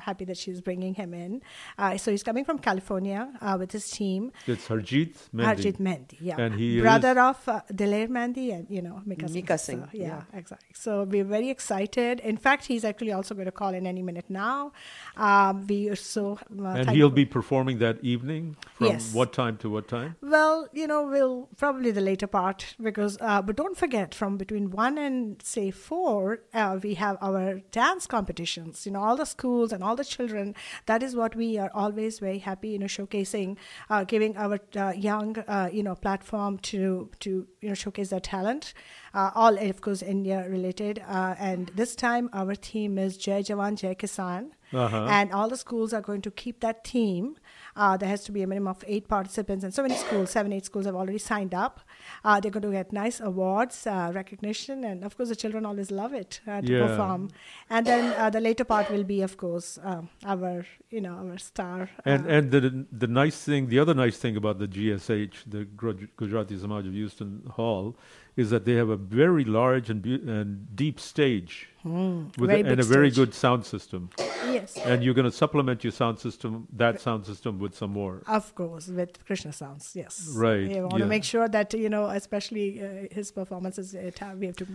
happy 0.00 0.26
that 0.26 0.36
she's 0.36 0.60
bringing 0.60 0.92
him 0.94 1.14
in. 1.14 1.40
Uh, 1.78 1.96
so 1.96 2.10
he's 2.10 2.22
coming 2.22 2.44
from 2.44 2.58
California 2.58 3.32
uh, 3.40 3.56
with 3.58 3.72
his 3.72 3.90
team. 3.90 4.30
It's 4.46 4.68
Harjeet 4.68 5.16
Mehndi. 5.34 5.44
Harjeet 5.46 5.78
Mehndi, 5.78 6.16
yeah, 6.20 6.36
And 6.38 6.54
he 6.54 6.80
brother 6.82 7.12
is, 7.12 7.16
of 7.16 7.48
uh, 7.48 7.60
Daler 7.74 8.08
Mehndi 8.08 8.52
and 8.54 8.66
you 8.68 8.82
know 8.82 9.00
Mika 9.06 9.26
Singh. 9.26 9.34
Mika 9.34 9.56
So, 9.58 9.64
Singh, 9.64 9.88
yeah, 9.92 10.22
exactly. 10.34 10.68
So 10.74 11.04
we're 11.04 11.24
very 11.24 11.48
excited. 11.48 12.20
In 12.20 12.36
fact, 12.36 12.66
he's 12.66 12.84
actually 12.84 13.12
also 13.12 13.34
going 13.34 13.46
to 13.46 13.52
call 13.52 13.72
in 13.72 13.86
any 13.86 14.02
minute 14.02 14.26
now. 14.28 14.72
Um, 15.16 15.66
we 15.66 15.88
are 15.88 15.96
so 15.96 16.38
uh, 16.62 16.66
and 16.68 16.90
he'll 16.90 17.08
be 17.08 17.24
performing 17.24 17.78
that 17.78 18.04
evening 18.04 18.56
from 18.74 18.88
Yes. 18.88 19.14
what 19.14 19.32
time 19.32 19.56
to 19.58 19.70
what 19.70 19.88
time? 19.88 20.16
Well, 20.20 20.68
you 20.74 20.86
know, 20.86 21.06
we'll 21.06 21.48
probably 21.56 21.90
the 21.90 22.00
later 22.02 22.26
part 22.26 22.49
because, 22.80 23.18
uh, 23.20 23.42
but 23.42 23.56
don't 23.56 23.76
forget, 23.76 24.14
from 24.14 24.36
between 24.36 24.70
one 24.70 24.98
and 24.98 25.40
say 25.42 25.70
four, 25.70 26.40
uh, 26.54 26.78
we 26.82 26.94
have 26.94 27.16
our 27.20 27.60
dance 27.70 28.06
competitions. 28.06 28.86
You 28.86 28.92
know, 28.92 29.00
all 29.00 29.16
the 29.16 29.26
schools 29.26 29.72
and 29.72 29.82
all 29.82 29.96
the 29.96 30.04
children. 30.04 30.54
That 30.86 31.02
is 31.02 31.16
what 31.16 31.34
we 31.36 31.58
are 31.58 31.70
always 31.74 32.18
very 32.18 32.38
happy, 32.38 32.70
you 32.70 32.78
know, 32.78 32.86
showcasing, 32.86 33.56
uh, 33.88 34.04
giving 34.04 34.36
our 34.36 34.60
uh, 34.76 34.92
young, 34.96 35.38
uh, 35.38 35.68
you 35.72 35.82
know, 35.82 35.94
platform 35.94 36.58
to 36.58 37.10
to 37.20 37.46
you 37.60 37.68
know 37.68 37.74
showcase 37.74 38.10
their 38.10 38.20
talent. 38.20 38.74
Uh, 39.12 39.30
all, 39.34 39.58
of 39.58 39.80
course, 39.80 40.02
India 40.02 40.46
related. 40.48 41.02
Uh, 41.08 41.34
and 41.38 41.72
this 41.74 41.96
time, 41.96 42.30
our 42.32 42.54
theme 42.54 42.96
is 42.98 43.16
Jai 43.16 43.42
Jawan, 43.42 43.76
Jai 43.76 43.94
Kisan. 43.94 44.50
Uh-huh. 44.72 45.06
And 45.10 45.32
all 45.32 45.48
the 45.48 45.56
schools 45.56 45.92
are 45.92 46.00
going 46.00 46.22
to 46.22 46.30
keep 46.30 46.60
that 46.60 46.86
theme. 46.86 47.36
Uh, 47.76 47.96
there 47.96 48.08
has 48.08 48.24
to 48.24 48.32
be 48.32 48.42
a 48.42 48.46
minimum 48.46 48.68
of 48.68 48.84
eight 48.86 49.08
participants, 49.08 49.64
and 49.64 49.72
so 49.72 49.82
many 49.82 49.94
schools, 49.94 50.30
seven, 50.30 50.52
eight 50.52 50.64
schools 50.64 50.86
have 50.86 50.94
already 50.94 51.18
signed 51.18 51.54
up. 51.54 51.80
Uh, 52.24 52.38
they're 52.40 52.50
going 52.50 52.62
to 52.62 52.70
get 52.72 52.92
nice 52.92 53.20
awards, 53.20 53.86
uh, 53.86 54.10
recognition, 54.14 54.84
and 54.84 55.04
of 55.04 55.16
course, 55.16 55.28
the 55.28 55.36
children 55.36 55.64
always 55.64 55.90
love 55.90 56.12
it 56.12 56.40
uh, 56.46 56.60
to 56.60 56.72
Yeah. 56.72 56.86
perform. 56.86 57.28
And 57.70 57.86
then 57.86 58.12
uh, 58.18 58.30
the 58.30 58.40
later 58.40 58.64
part 58.64 58.90
will 58.90 59.04
be, 59.04 59.22
of 59.22 59.36
course, 59.36 59.78
um, 59.82 60.08
our, 60.24 60.66
you 60.90 61.00
know, 61.00 61.14
our 61.14 61.38
star. 61.38 61.88
And 62.04 62.26
and 62.26 62.50
the 62.50 62.86
the 62.92 63.06
nice 63.06 63.42
thing, 63.42 63.68
the 63.68 63.78
other 63.78 63.94
nice 63.94 64.18
thing 64.18 64.36
about 64.36 64.58
the 64.58 64.68
GSH, 64.68 65.44
the 65.46 65.64
Guj- 65.64 66.08
Gujarati 66.16 66.58
Samaj 66.58 66.86
of 66.86 66.92
Houston 66.92 67.42
Hall, 67.56 67.96
is 68.36 68.50
that 68.50 68.64
they 68.64 68.74
have 68.74 68.88
a 68.90 68.96
very 68.96 69.44
large 69.44 69.88
and 69.90 70.02
beau- 70.02 70.22
and 70.38 70.74
deep 70.76 71.00
stage 71.00 71.69
Hmm, 71.82 72.28
with 72.36 72.50
a, 72.50 72.56
and 72.56 72.80
a 72.80 72.82
very 72.82 73.10
good 73.10 73.32
sound 73.32 73.64
system. 73.64 74.10
Yes. 74.18 74.76
And 74.76 75.02
you're 75.02 75.14
going 75.14 75.30
to 75.30 75.32
supplement 75.32 75.82
your 75.82 75.92
sound 75.92 76.18
system, 76.18 76.66
that 76.74 77.00
sound 77.00 77.24
system, 77.24 77.58
with 77.58 77.74
some 77.74 77.90
more. 77.90 78.22
Of 78.26 78.54
course, 78.54 78.88
with 78.88 79.24
Krishna 79.24 79.52
sounds, 79.52 79.92
yes. 79.94 80.30
Right, 80.34 80.68
We 80.68 80.80
want 80.80 80.94
yeah. 80.94 80.98
to 80.98 81.06
make 81.06 81.24
sure 81.24 81.48
that 81.48 81.72
you 81.72 81.88
know, 81.88 82.06
especially 82.06 82.82
uh, 82.82 83.14
his 83.14 83.30
performances, 83.30 83.94
it 83.94 84.20
we 84.38 84.46
have 84.46 84.56
to 84.56 84.66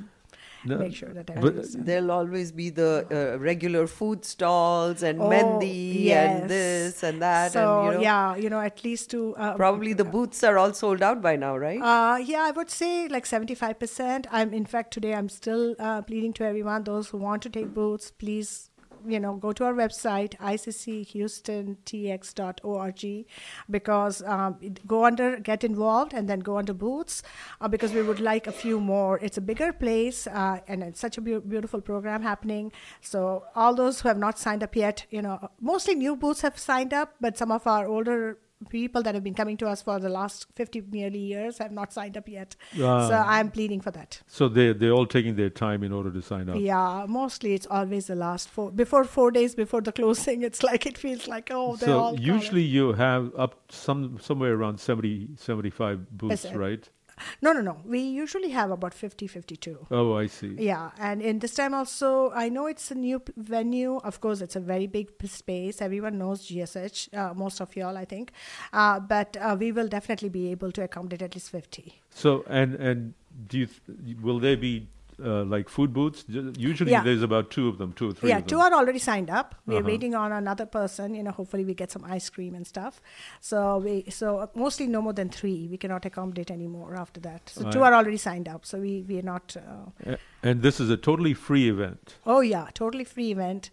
No, 0.65 0.77
make 0.77 0.95
sure 0.95 1.09
that 1.13 1.27
but- 1.27 1.55
done. 1.55 1.83
There'll 1.85 2.11
always 2.11 2.51
be 2.51 2.69
the 2.69 3.05
uh, 3.11 3.39
regular 3.39 3.85
food 3.87 4.25
stalls 4.25 5.03
and 5.03 5.21
Oh, 5.21 5.29
mehndi 5.29 6.03
yes. 6.05 6.41
and 6.41 6.49
this 6.49 7.03
and 7.03 7.21
that. 7.21 7.51
So 7.51 7.65
and, 7.81 7.85
you 7.87 7.93
know, 7.95 8.01
yeah, 8.01 8.35
you 8.35 8.49
know, 8.49 8.59
at 8.61 8.83
least 8.83 9.11
to 9.11 9.35
uh, 9.35 9.53
Probably 9.55 9.93
the 9.93 10.03
booths 10.05 10.43
are 10.43 10.57
all 10.57 10.73
sold 10.73 11.01
out 11.01 11.21
by 11.21 11.35
now, 11.35 11.55
right? 11.57 11.81
Uh, 11.81 12.17
yeah, 12.17 12.43
I 12.43 12.51
would 12.51 12.69
say 12.69 13.07
like 13.07 13.25
75%. 13.25 14.25
I'm, 14.31 14.53
in 14.53 14.65
fact, 14.65 14.91
today 14.93 15.13
I'm 15.13 15.29
still 15.29 15.75
uh, 15.79 16.01
pleading 16.01 16.33
to 16.33 16.43
everyone, 16.45 16.83
those 16.83 17.09
who 17.09 17.17
want 17.17 17.41
to 17.43 17.49
take 17.49 17.73
booths, 17.73 18.11
please, 18.11 18.69
you 19.07 19.19
know, 19.19 19.35
go 19.35 19.51
to 19.53 19.65
our 19.65 19.73
website, 19.73 20.35
icchoustontx.org, 20.37 23.25
because 23.69 24.23
um, 24.23 24.57
go 24.87 25.05
under, 25.05 25.39
get 25.39 25.63
involved, 25.63 26.13
and 26.13 26.29
then 26.29 26.39
go 26.39 26.57
under 26.57 26.73
booths, 26.73 27.23
uh, 27.61 27.67
because 27.67 27.93
we 27.93 28.01
would 28.01 28.19
like 28.19 28.47
a 28.47 28.51
few 28.51 28.79
more. 28.79 29.19
It's 29.19 29.37
a 29.37 29.41
bigger 29.41 29.71
place, 29.73 30.27
uh, 30.27 30.59
and 30.67 30.83
it's 30.83 30.99
such 30.99 31.17
a 31.17 31.21
beau- 31.21 31.41
beautiful 31.41 31.81
program 31.81 32.21
happening. 32.21 32.71
So 33.01 33.43
all 33.55 33.75
those 33.75 34.01
who 34.01 34.07
have 34.07 34.17
not 34.17 34.39
signed 34.39 34.63
up 34.63 34.75
yet, 34.75 35.05
you 35.09 35.21
know, 35.21 35.49
mostly 35.59 35.95
new 35.95 36.15
booths 36.15 36.41
have 36.41 36.57
signed 36.57 36.93
up, 36.93 37.15
but 37.21 37.37
some 37.37 37.51
of 37.51 37.67
our 37.67 37.87
older 37.87 38.37
people 38.69 39.03
that 39.03 39.15
have 39.15 39.23
been 39.23 39.33
coming 39.33 39.57
to 39.57 39.67
us 39.67 39.81
for 39.81 39.99
the 39.99 40.09
last 40.09 40.47
50 40.55 40.83
nearly 40.91 41.19
years 41.19 41.57
have 41.59 41.71
not 41.71 41.93
signed 41.93 42.17
up 42.17 42.27
yet. 42.27 42.55
Ah. 42.81 43.07
so 43.07 43.15
I'm 43.15 43.51
pleading 43.51 43.81
for 43.81 43.91
that. 43.91 44.21
So 44.27 44.47
they 44.47 44.73
they're 44.73 44.91
all 44.91 45.05
taking 45.07 45.35
their 45.35 45.49
time 45.49 45.83
in 45.83 45.91
order 45.91 46.11
to 46.11 46.21
sign 46.21 46.49
up. 46.49 46.57
Yeah, 46.59 47.05
mostly 47.07 47.53
it's 47.53 47.67
always 47.67 48.07
the 48.07 48.15
last 48.15 48.49
four 48.49 48.71
before 48.71 49.03
four 49.03 49.31
days 49.31 49.55
before 49.55 49.81
the 49.81 49.91
closing. 50.01 50.43
It's 50.43 50.63
like 50.63 50.85
it 50.85 50.97
feels 50.97 51.27
like 51.27 51.49
oh 51.51 51.75
they're 51.75 51.89
so 51.89 51.99
all 51.99 52.19
usually 52.19 52.63
you 52.63 52.93
have 52.93 53.31
up 53.35 53.59
some 53.69 54.19
somewhere 54.19 54.53
around 54.53 54.79
70 54.79 55.29
75 55.37 56.09
booths, 56.11 56.43
Yes, 56.45 56.53
right? 56.55 56.89
no 57.41 57.53
no 57.53 57.61
no. 57.61 57.77
We 57.85 57.99
usually 57.99 58.49
have 58.49 58.71
about 58.71 58.93
50 58.93 59.27
52 59.27 59.87
Oh, 59.91 60.13
I 60.15 60.27
see. 60.27 60.55
yeah 60.57 60.91
and 60.99 61.21
in 61.21 61.39
this 61.39 61.53
time 61.53 61.73
also 61.73 62.31
i 62.31 62.49
know 62.49 62.67
it's 62.67 62.91
a 62.91 62.95
new 62.95 63.19
p- 63.19 63.33
venue. 63.37 63.97
Of 63.97 64.19
course 64.21 64.41
it's 64.41 64.55
a 64.55 64.59
very 64.59 64.87
big 64.87 65.17
p- 65.17 65.27
space. 65.27 65.81
Everyone 65.81 66.17
knows 66.17 66.47
gsh 66.47 67.07
uh, 67.13 67.33
most 67.33 67.61
of 67.61 67.75
y'all 67.75 67.97
i 67.97 68.05
think. 68.05 68.31
Uh, 68.73 68.99
but 68.99 69.37
uh, 69.37 69.55
we 69.59 69.71
will 69.71 69.87
definitely 69.87 70.29
be 70.29 70.51
able 70.51 70.71
to 70.71 70.83
accommodate 70.83 71.21
at 71.21 71.35
least 71.35 71.49
50 71.51 71.93
So 72.09 72.43
and 72.47 72.75
and 72.75 73.13
do 73.47 73.59
you 73.59 73.67
th- 73.67 74.17
will 74.21 74.39
there 74.39 74.57
be 74.57 74.87
uh, 75.23 75.43
like 75.45 75.69
food 75.69 75.93
booths? 75.93 76.25
Usually 76.27 76.91
Yeah. 76.91 77.03
there's 77.03 77.21
about 77.21 77.49
two 77.51 77.67
of 77.67 77.77
them, 77.77 77.93
two 77.93 78.09
or 78.09 78.13
three. 78.13 78.29
yeah 78.29 78.39
two 78.41 78.59
are 78.59 78.73
already 78.73 78.99
signed 78.99 79.29
up 79.29 79.55
we're 79.65 79.77
Uh-huh. 79.79 79.87
waiting 79.87 80.15
on 80.15 80.31
another 80.31 80.65
person 80.65 81.15
you 81.15 81.23
know 81.23 81.31
hopefully 81.31 81.65
we 81.65 81.73
get 81.73 81.91
some 81.91 82.03
ice 82.17 82.29
cream 82.29 82.55
and 82.55 82.67
stuff 82.67 83.01
so 83.39 83.77
we 83.77 84.03
so 84.09 84.49
mostly 84.55 84.87
no 84.87 85.01
more 85.01 85.13
than 85.13 85.29
three 85.29 85.67
we 85.71 85.77
cannot 85.77 86.05
accommodate 86.05 86.51
anymore 86.51 86.95
after 86.95 87.19
that 87.21 87.49
so 87.49 87.61
two 87.71 87.79
Right. 87.79 87.87
are 87.91 87.93
already 87.99 88.17
signed 88.17 88.47
up 88.55 88.65
so 88.65 88.79
we 88.79 88.93
we 89.09 89.19
are 89.19 89.27
not 89.33 89.55
uh, 89.57 90.15
And 90.43 90.61
this 90.61 90.79
is 90.79 90.89
a 90.89 90.97
totally 90.97 91.33
free 91.33 91.67
event. 91.69 92.15
Oh 92.25 92.41
yeah, 92.41 92.65
totally 92.79 93.03
free 93.03 93.31
event, 93.31 93.69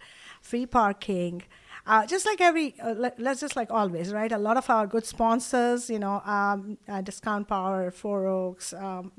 free 0.51 0.65
parking. 0.67 1.43
Uh, 1.85 2.07
just 2.07 2.25
like 2.27 2.41
every, 2.41 2.75
uh, 2.81 2.95
let, 2.95 3.19
let's 3.19 3.41
just 3.41 3.57
like 3.57 3.71
always, 3.71 4.13
right? 4.13 4.31
A 4.31 4.39
lot 4.39 4.57
of 4.57 4.71
our 4.71 4.87
good 4.87 5.05
sponsors, 5.05 5.91
you 5.91 5.99
know, 5.99 6.21
um, 6.25 6.79
uh, 6.89 7.01
Discount 7.01 7.49
Power, 7.49 7.91
Four 7.91 8.27
Oaks, 8.29 8.73
um, 8.73 9.11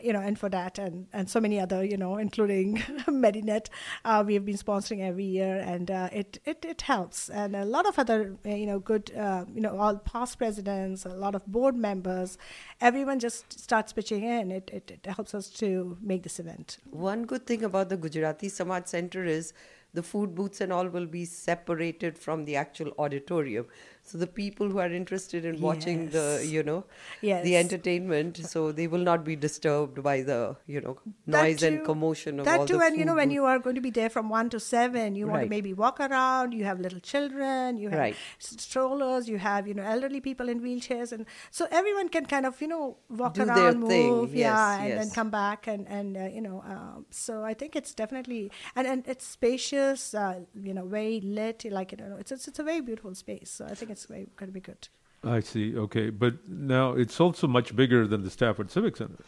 you 0.00 0.12
know, 0.12 0.20
Infodat, 0.20 0.78
and 0.78 1.06
and 1.12 1.28
so 1.28 1.40
many 1.40 1.60
other, 1.60 1.84
you 1.84 1.96
know, 1.96 2.16
including 2.16 2.82
Medinet. 3.08 3.68
Uh, 4.04 4.24
we 4.26 4.32
have 4.34 4.46
been 4.46 4.56
sponsoring 4.56 5.00
every 5.00 5.24
year, 5.24 5.56
and 5.58 5.90
uh, 5.90 6.08
it, 6.10 6.38
it 6.46 6.64
it 6.64 6.82
helps. 6.82 7.28
And 7.28 7.54
a 7.54 7.64
lot 7.64 7.86
of 7.86 7.98
other, 7.98 8.36
uh, 8.46 8.48
you 8.48 8.66
know, 8.66 8.78
good, 8.78 9.10
you 9.54 9.60
know, 9.60 9.76
all 9.76 9.96
past 9.96 10.38
presidents, 10.38 11.04
a 11.04 11.10
lot 11.10 11.34
of 11.34 11.46
board 11.46 11.76
members, 11.76 12.38
everyone 12.80 13.18
just 13.18 13.58
starts 13.58 13.92
pitching 13.92 14.24
in. 14.24 14.50
It 14.50 14.70
it, 14.72 14.90
it 14.90 15.06
helps 15.06 15.34
us 15.34 15.50
to 15.50 15.98
make 16.00 16.22
this 16.22 16.38
event. 16.38 16.78
One 16.90 17.24
good 17.26 17.46
thing 17.46 17.62
about 17.62 17.90
the 17.90 17.96
Gujarati 17.98 18.48
Samaj 18.48 18.86
Center 18.86 19.24
is 19.24 19.52
the 19.96 20.02
food 20.02 20.34
booths 20.34 20.60
and 20.60 20.72
all 20.72 20.88
will 20.96 21.06
be 21.06 21.24
separated 21.24 22.18
from 22.18 22.44
the 22.44 22.56
actual 22.56 22.92
auditorium. 22.98 23.66
So 24.08 24.18
the 24.18 24.26
people 24.26 24.68
who 24.70 24.78
are 24.78 24.90
interested 24.90 25.44
in 25.44 25.60
watching 25.60 26.08
the, 26.10 26.44
you 26.48 26.62
know, 26.62 26.84
Yes. 27.20 27.44
the 27.44 27.56
entertainment, 27.56 28.36
so 28.50 28.70
they 28.72 28.86
will 28.86 29.06
not 29.08 29.24
be 29.24 29.34
disturbed 29.36 30.02
by 30.02 30.22
the, 30.22 30.56
you 30.66 30.80
know, 30.80 30.98
That 31.26 31.42
noise 31.42 31.62
and 31.62 31.84
commotion 31.84 32.38
of 32.40 32.46
that 32.46 32.60
all 32.60 32.66
too, 32.66 32.78
the 32.78 32.84
and 32.84 32.96
you 32.96 33.04
know 33.04 33.16
when 33.16 33.30
you 33.30 33.44
are 33.44 33.58
going 33.58 33.74
to 33.74 33.80
be 33.80 33.90
there 33.90 34.08
from 34.08 34.28
one 34.28 34.50
to 34.50 34.60
seven, 34.60 35.14
you 35.16 35.26
want 35.26 35.36
Right. 35.40 35.44
to 35.46 35.50
maybe 35.50 35.72
walk 35.74 35.98
around. 36.00 36.52
You 36.52 36.64
have 36.64 36.78
little 36.80 37.00
children, 37.00 37.76
you 37.78 37.88
have 37.90 37.98
Right. 37.98 38.16
strollers, 38.38 39.28
you 39.28 39.38
have 39.38 39.66
you 39.66 39.74
know 39.74 39.82
elderly 39.82 40.20
people 40.20 40.48
in 40.48 40.60
wheelchairs, 40.60 41.12
and 41.12 41.26
so 41.50 41.66
everyone 41.70 42.08
can 42.08 42.26
kind 42.26 42.46
of 42.46 42.60
you 42.60 42.68
know 42.68 42.96
walk 43.08 43.34
Do 43.34 43.44
their 43.44 43.72
around, 43.72 43.86
thing, 43.86 44.12
move, 44.14 44.34
yes, 44.34 44.46
yeah, 44.58 44.82
and 44.82 44.92
then 45.00 45.10
come 45.10 45.30
back 45.30 45.66
and 45.66 45.86
and 45.88 46.16
uh, 46.16 46.24
you 46.26 46.40
know. 46.40 46.62
Um, 46.66 47.06
so 47.10 47.42
I 47.44 47.54
think 47.54 47.76
it's 47.76 47.94
definitely 47.94 48.50
and 48.74 48.86
and 48.86 49.06
it's 49.06 49.26
spacious, 49.26 50.14
uh, 50.14 50.40
you 50.54 50.74
know, 50.74 50.86
very 50.86 51.20
lit. 51.20 51.64
Like 51.70 51.92
you 51.92 51.98
know, 51.98 52.16
it's 52.18 52.32
it's, 52.32 52.48
it's 52.48 52.58
a 52.58 52.64
very 52.64 52.80
beautiful 52.80 53.14
space. 53.14 53.50
So 53.50 53.64
I 53.66 53.74
think 53.74 53.90
it's 53.90 53.95
very 54.04 54.28
going 54.36 54.48
to 54.48 54.52
be 54.52 54.60
good. 54.60 54.88
I 55.24 55.40
see. 55.40 55.76
Okay, 55.76 56.10
but 56.10 56.48
now 56.48 56.92
it's 56.92 57.18
also 57.18 57.46
much 57.46 57.74
bigger 57.74 58.06
than 58.06 58.22
the 58.22 58.30
Stafford 58.30 58.70
Civic 58.70 58.96
Center 58.96 59.24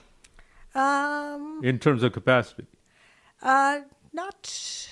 Um, 0.74 1.60
in 1.64 1.78
terms 1.78 2.02
of 2.02 2.12
capacity. 2.12 2.66
Uh, 3.42 3.80
not. 4.12 4.88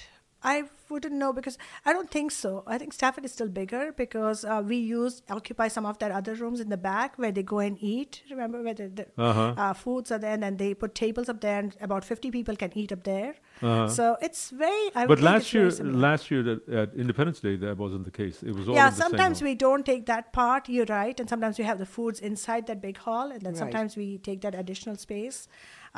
I 0.51 0.57
wouldn't 0.89 1.15
know 1.21 1.29
because 1.37 1.57
I 1.85 1.93
don't 1.93 2.11
think 2.17 2.31
so. 2.35 2.51
I 2.75 2.79
think 2.81 2.93
Stafford 2.97 3.25
is 3.29 3.33
still 3.37 3.49
bigger 3.49 3.81
because 4.01 4.45
uh, 4.45 4.63
we 4.73 4.77
use 4.91 5.15
occupy 5.37 5.67
some 5.77 5.87
of 5.91 5.99
their 6.03 6.13
other 6.19 6.35
rooms 6.43 6.61
in 6.65 6.69
the 6.75 6.77
back 6.77 7.17
where 7.23 7.33
they 7.39 7.43
go 7.53 7.59
and 7.69 7.77
eat. 7.93 8.23
Remember 8.35 8.63
where 8.67 8.75
the, 8.81 8.87
the 9.01 9.07
Uh-huh. 9.31 9.47
uh, 9.65 9.73
foods 9.81 10.13
are 10.17 10.21
there, 10.25 10.35
and 10.39 10.43
then 10.49 10.57
they 10.63 10.69
put 10.85 10.95
tables 11.01 11.29
up 11.35 11.41
there, 11.47 11.59
and 11.65 11.75
about 11.89 12.05
fifty 12.13 12.31
people 12.37 12.55
can 12.65 12.71
eat 12.83 12.93
up 12.99 13.03
there. 13.11 13.33
Uh-huh. 13.63 13.89
So 13.99 14.09
it's 14.29 14.45
very. 14.65 14.85
I 14.95 15.07
but 15.13 15.19
think 15.19 15.29
last 15.31 15.55
it's 15.55 15.79
very 15.81 15.91
year, 15.91 16.01
last 16.09 16.31
year 16.31 16.43
at, 16.55 16.75
at 16.83 16.95
Independence 17.07 17.41
Day, 17.49 17.57
that 17.67 17.77
wasn't 17.85 18.05
the 18.11 18.15
case. 18.23 18.43
It 18.53 18.55
was 18.61 18.69
all 18.69 18.75
yeah 18.81 18.89
in 18.89 18.95
the 18.95 19.01
same 19.01 19.09
sometimes 19.09 19.41
hall. 19.41 19.49
we 19.51 19.55
don't 19.67 19.85
take 19.93 20.07
that 20.15 20.33
part 20.41 20.69
you're 20.77 20.91
right 20.93 21.19
and 21.25 21.29
sometimes 21.35 21.59
we 21.63 21.65
have 21.73 21.79
the 21.85 21.91
foods 21.97 22.21
inside 22.31 22.67
that 22.73 22.81
big 22.89 22.99
hall 23.09 23.33
and 23.37 23.41
then 23.47 23.53
Right. 23.55 23.63
sometimes 23.65 23.97
we 24.03 24.07
take 24.29 24.41
that 24.47 24.55
additional 24.63 24.97
space 25.07 25.39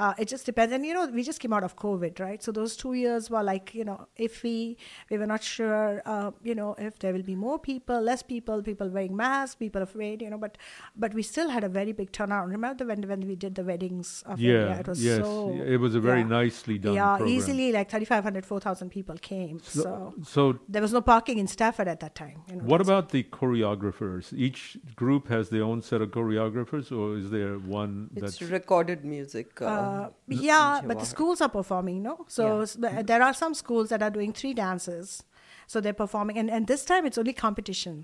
uh, 0.04 0.14
it 0.22 0.28
just 0.34 0.46
depends 0.50 0.72
and 0.74 0.86
you 0.88 0.94
know 0.96 1.04
we 1.18 1.22
just 1.30 1.40
came 1.44 1.52
out 1.58 1.64
of 1.68 1.74
covid 1.84 2.20
right 2.26 2.42
so 2.46 2.52
those 2.60 2.76
two 2.82 2.92
years 3.02 3.28
were 3.34 3.42
like 3.42 3.74
you 3.80 3.84
know 3.88 3.98
iffy 4.26 4.52
we 4.52 4.76
we 5.10 5.18
were 5.22 5.26
not 5.34 5.42
sure 5.42 6.02
uh, 6.14 6.30
you 6.50 6.54
know 6.60 6.74
if 6.88 6.98
there 7.04 7.12
will 7.16 7.26
be 7.30 7.34
more 7.46 7.58
people 7.58 8.00
less 8.10 8.22
people 8.34 8.62
people 8.70 8.88
wearing 8.96 9.16
masks 9.22 9.56
people 9.64 9.82
afraid 9.88 10.22
you 10.26 10.30
know 10.32 10.38
but 10.46 10.56
but 11.04 11.12
we 11.20 11.22
still 11.30 11.48
had 11.56 11.64
a 11.70 11.72
very 11.78 11.92
big 12.00 12.12
turnout 12.18 12.46
remember 12.56 12.86
when 12.90 13.02
when 13.12 13.26
we 13.32 13.36
did 13.46 13.54
the 13.60 13.64
weddings 13.70 14.12
of 14.26 14.38
Yeah, 14.46 14.60
India? 14.60 14.76
it 14.84 14.88
was 14.92 15.04
yes, 15.08 15.18
so 15.24 15.32
yeah, 15.56 15.74
it 15.74 15.80
was 15.86 15.94
a 16.02 16.02
very 16.08 16.20
yeah. 16.26 16.34
nicely 16.38 16.78
done 16.86 16.94
yeah 17.00 17.16
program. 17.16 17.34
easily 17.36 17.66
like 17.78 17.90
3500 17.90 18.46
4000 18.46 18.90
people 18.98 19.16
came 19.30 19.58
So- 19.60 19.82
so, 19.88 20.14
so 20.34 20.42
there 20.76 20.82
was 20.86 20.92
no 20.98 21.02
parking 21.12 21.38
in 21.44 21.46
stafford 21.56 21.88
at 21.96 22.00
that 22.06 22.14
time 22.22 22.38
you 22.48 22.56
know, 22.56 22.64
What 22.72 22.80
about 22.86 23.10
the 23.16 23.22
choreographers? 23.24 24.32
Each 24.46 24.62
group 25.02 25.28
has 25.28 25.48
their 25.54 25.62
own 25.70 25.82
set 25.82 26.00
of 26.06 26.10
choreographers, 26.16 26.90
or 26.98 27.16
is 27.20 27.30
there 27.30 27.52
one 27.58 27.92
It's 28.14 28.22
that's 28.38 28.42
recorded 28.58 29.04
music. 29.04 29.60
Uh, 29.60 29.66
yeah, 30.28 30.80
but 30.86 30.98
the 30.98 31.06
schools 31.06 31.40
are 31.40 31.48
performing, 31.48 32.02
no? 32.02 32.24
So 32.28 32.64
Yeah. 32.78 33.02
there 33.02 33.22
are 33.22 33.34
some 33.34 33.54
schools 33.54 33.88
that 33.90 34.02
are 34.02 34.10
doing 34.10 34.32
three 34.32 34.54
dances. 34.54 35.22
So 35.72 35.80
they're 35.82 35.92
performing, 36.04 36.36
and, 36.40 36.48
and 36.56 36.66
this 36.66 36.82
time 36.90 37.04
it's 37.08 37.18
only 37.22 37.34
competition. 37.46 37.96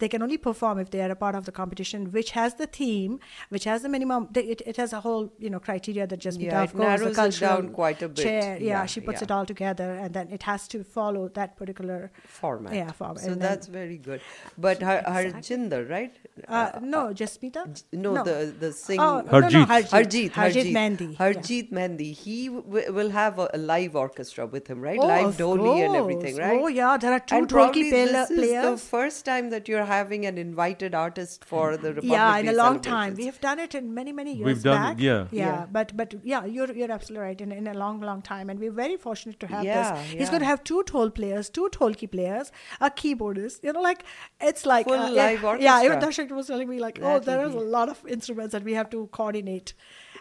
They 0.00 0.08
can 0.12 0.22
only 0.26 0.38
perform 0.46 0.80
if 0.84 0.88
they 0.94 1.00
are 1.06 1.10
a 1.16 1.18
part 1.24 1.34
of 1.40 1.44
the 1.48 1.52
competition, 1.60 2.06
which 2.16 2.30
has 2.38 2.54
the 2.62 2.66
theme, 2.78 3.12
which 3.54 3.64
has 3.72 3.82
the 3.86 3.90
minimum. 3.96 4.22
they- 4.36 4.48
It, 4.54 4.60
it 4.72 4.76
has 4.82 4.92
a 4.92 5.00
whole 5.06 5.24
you 5.44 5.50
know 5.52 5.60
criteria 5.68 6.04
that 6.12 6.18
just 6.28 6.40
Yeah, 6.40 6.64
it 6.64 6.72
course 6.72 6.86
narrows 6.88 7.16
the 7.20 7.26
it 7.26 7.38
down 7.44 7.68
quite 7.80 8.02
a 8.02 8.08
bit. 8.08 8.24
chair. 8.26 8.48
Yeah, 8.58 8.70
Yeah, 8.70 8.86
she 8.94 9.00
puts 9.08 9.20
yeah. 9.20 9.26
it 9.28 9.30
all 9.36 9.46
together, 9.52 9.88
and 10.06 10.10
then 10.16 10.26
it 10.38 10.42
has 10.50 10.66
to 10.74 10.78
follow 10.96 11.22
that 11.38 11.50
particular 11.60 12.00
format. 12.40 12.74
Yeah, 12.80 12.90
format. 13.02 13.20
So 13.24 13.30
and 13.32 13.40
then- 13.40 13.48
that's 13.48 13.68
very 13.78 13.98
good. 14.08 14.20
But 14.66 14.82
Har- 14.88 15.04
Harjinder, 15.18 15.82
right? 15.96 16.12
uh, 16.48 16.70
no, 16.96 17.02
Jasmita. 17.22 17.62
No, 18.06 18.12
the 18.30 18.36
the 18.64 18.72
sing. 18.82 18.98
Oh, 19.06 19.20
no, 19.20 19.38
no, 19.38 19.46
Harjeet. 19.46 19.66
Harjeet. 19.72 19.90
Harjeet, 20.00 20.30
Harjeet 20.40 20.72
Mehndi, 20.80 21.08
yeah. 21.12 21.20
Harjeet 21.22 21.70
Mehndi. 21.80 22.10
He 22.24 22.38
w- 22.48 22.92
will 22.98 23.10
have 23.20 23.38
a, 23.46 23.48
a 23.60 23.62
live 23.72 23.94
orchestra 24.04 24.46
with 24.58 24.66
him, 24.74 24.80
right? 24.90 24.98
Oh, 25.06 25.10
live 25.14 25.26
of 25.32 25.36
dolly 25.44 25.76
and 25.86 25.94
everything, 26.02 26.36
right? 26.44 26.60
Oh, 26.60 26.72
yeah, 26.80 26.96
there 26.96 27.11
are 27.12 27.20
two 27.20 27.36
and 27.36 27.48
Dholki 27.48 27.52
probably 27.52 27.90
pla- 27.90 28.26
this 28.26 28.30
is 28.30 28.62
the 28.64 28.76
first 28.76 29.24
time 29.24 29.50
that 29.50 29.68
you're 29.68 29.84
having 29.84 30.26
an 30.26 30.38
invited 30.38 30.94
artist 30.94 31.44
for 31.44 31.76
the 31.76 31.90
Republic 31.94 32.12
yeah 32.12 32.38
in 32.38 32.48
a 32.48 32.52
long 32.60 32.80
time. 32.80 33.14
we 33.22 33.26
have 33.26 33.40
done 33.40 33.58
it 33.66 33.74
in 33.80 33.92
many 33.94 34.12
many 34.20 34.34
years 34.34 34.46
We've 34.46 34.62
done 34.62 34.92
it, 34.92 35.00
yeah. 35.06 35.26
yeah, 35.30 35.46
Yeah. 35.46 35.66
but 35.78 35.96
but 36.02 36.14
yeah 36.32 36.44
you're 36.44 36.70
you're 36.72 36.90
absolutely 36.98 37.24
right. 37.26 37.40
In, 37.46 37.52
in 37.52 37.66
a 37.66 37.74
long 37.74 38.00
long 38.00 38.22
time. 38.22 38.50
And 38.50 38.58
we're 38.66 38.76
very 38.80 38.96
fortunate 39.06 39.38
to 39.40 39.46
have 39.54 39.64
Yeah, 39.64 39.94
this 39.94 40.12
he's 40.12 40.30
going 40.30 40.40
to 40.46 40.50
have 40.52 40.64
two 40.72 40.82
dhol 40.92 41.14
players 41.20 41.50
two 41.60 41.68
dholki 41.78 42.10
players 42.16 42.52
a 42.80 42.90
keyboardist. 42.90 43.62
You 43.64 43.72
know 43.78 43.80
like 43.88 44.04
it's 44.40 44.66
like 44.74 44.86
Full 44.92 44.98
uh, 44.98 45.10
yeah, 45.10 45.22
live 45.24 45.60
yeah 45.60 45.80
even 45.82 45.98
orchestra. 45.98 46.26
Darshak 46.26 46.36
was 46.42 46.46
telling 46.54 46.68
me 46.68 46.78
like 46.86 46.98
oh 47.02 47.14
That 47.18 47.24
there 47.26 47.40
will 47.40 47.48
is 47.48 47.54
a 47.66 47.66
lot 47.78 47.88
of 47.96 48.04
instruments 48.18 48.52
that 48.52 48.64
we 48.72 48.74
have 48.74 48.90
to 48.90 49.08
coordinate 49.20 49.74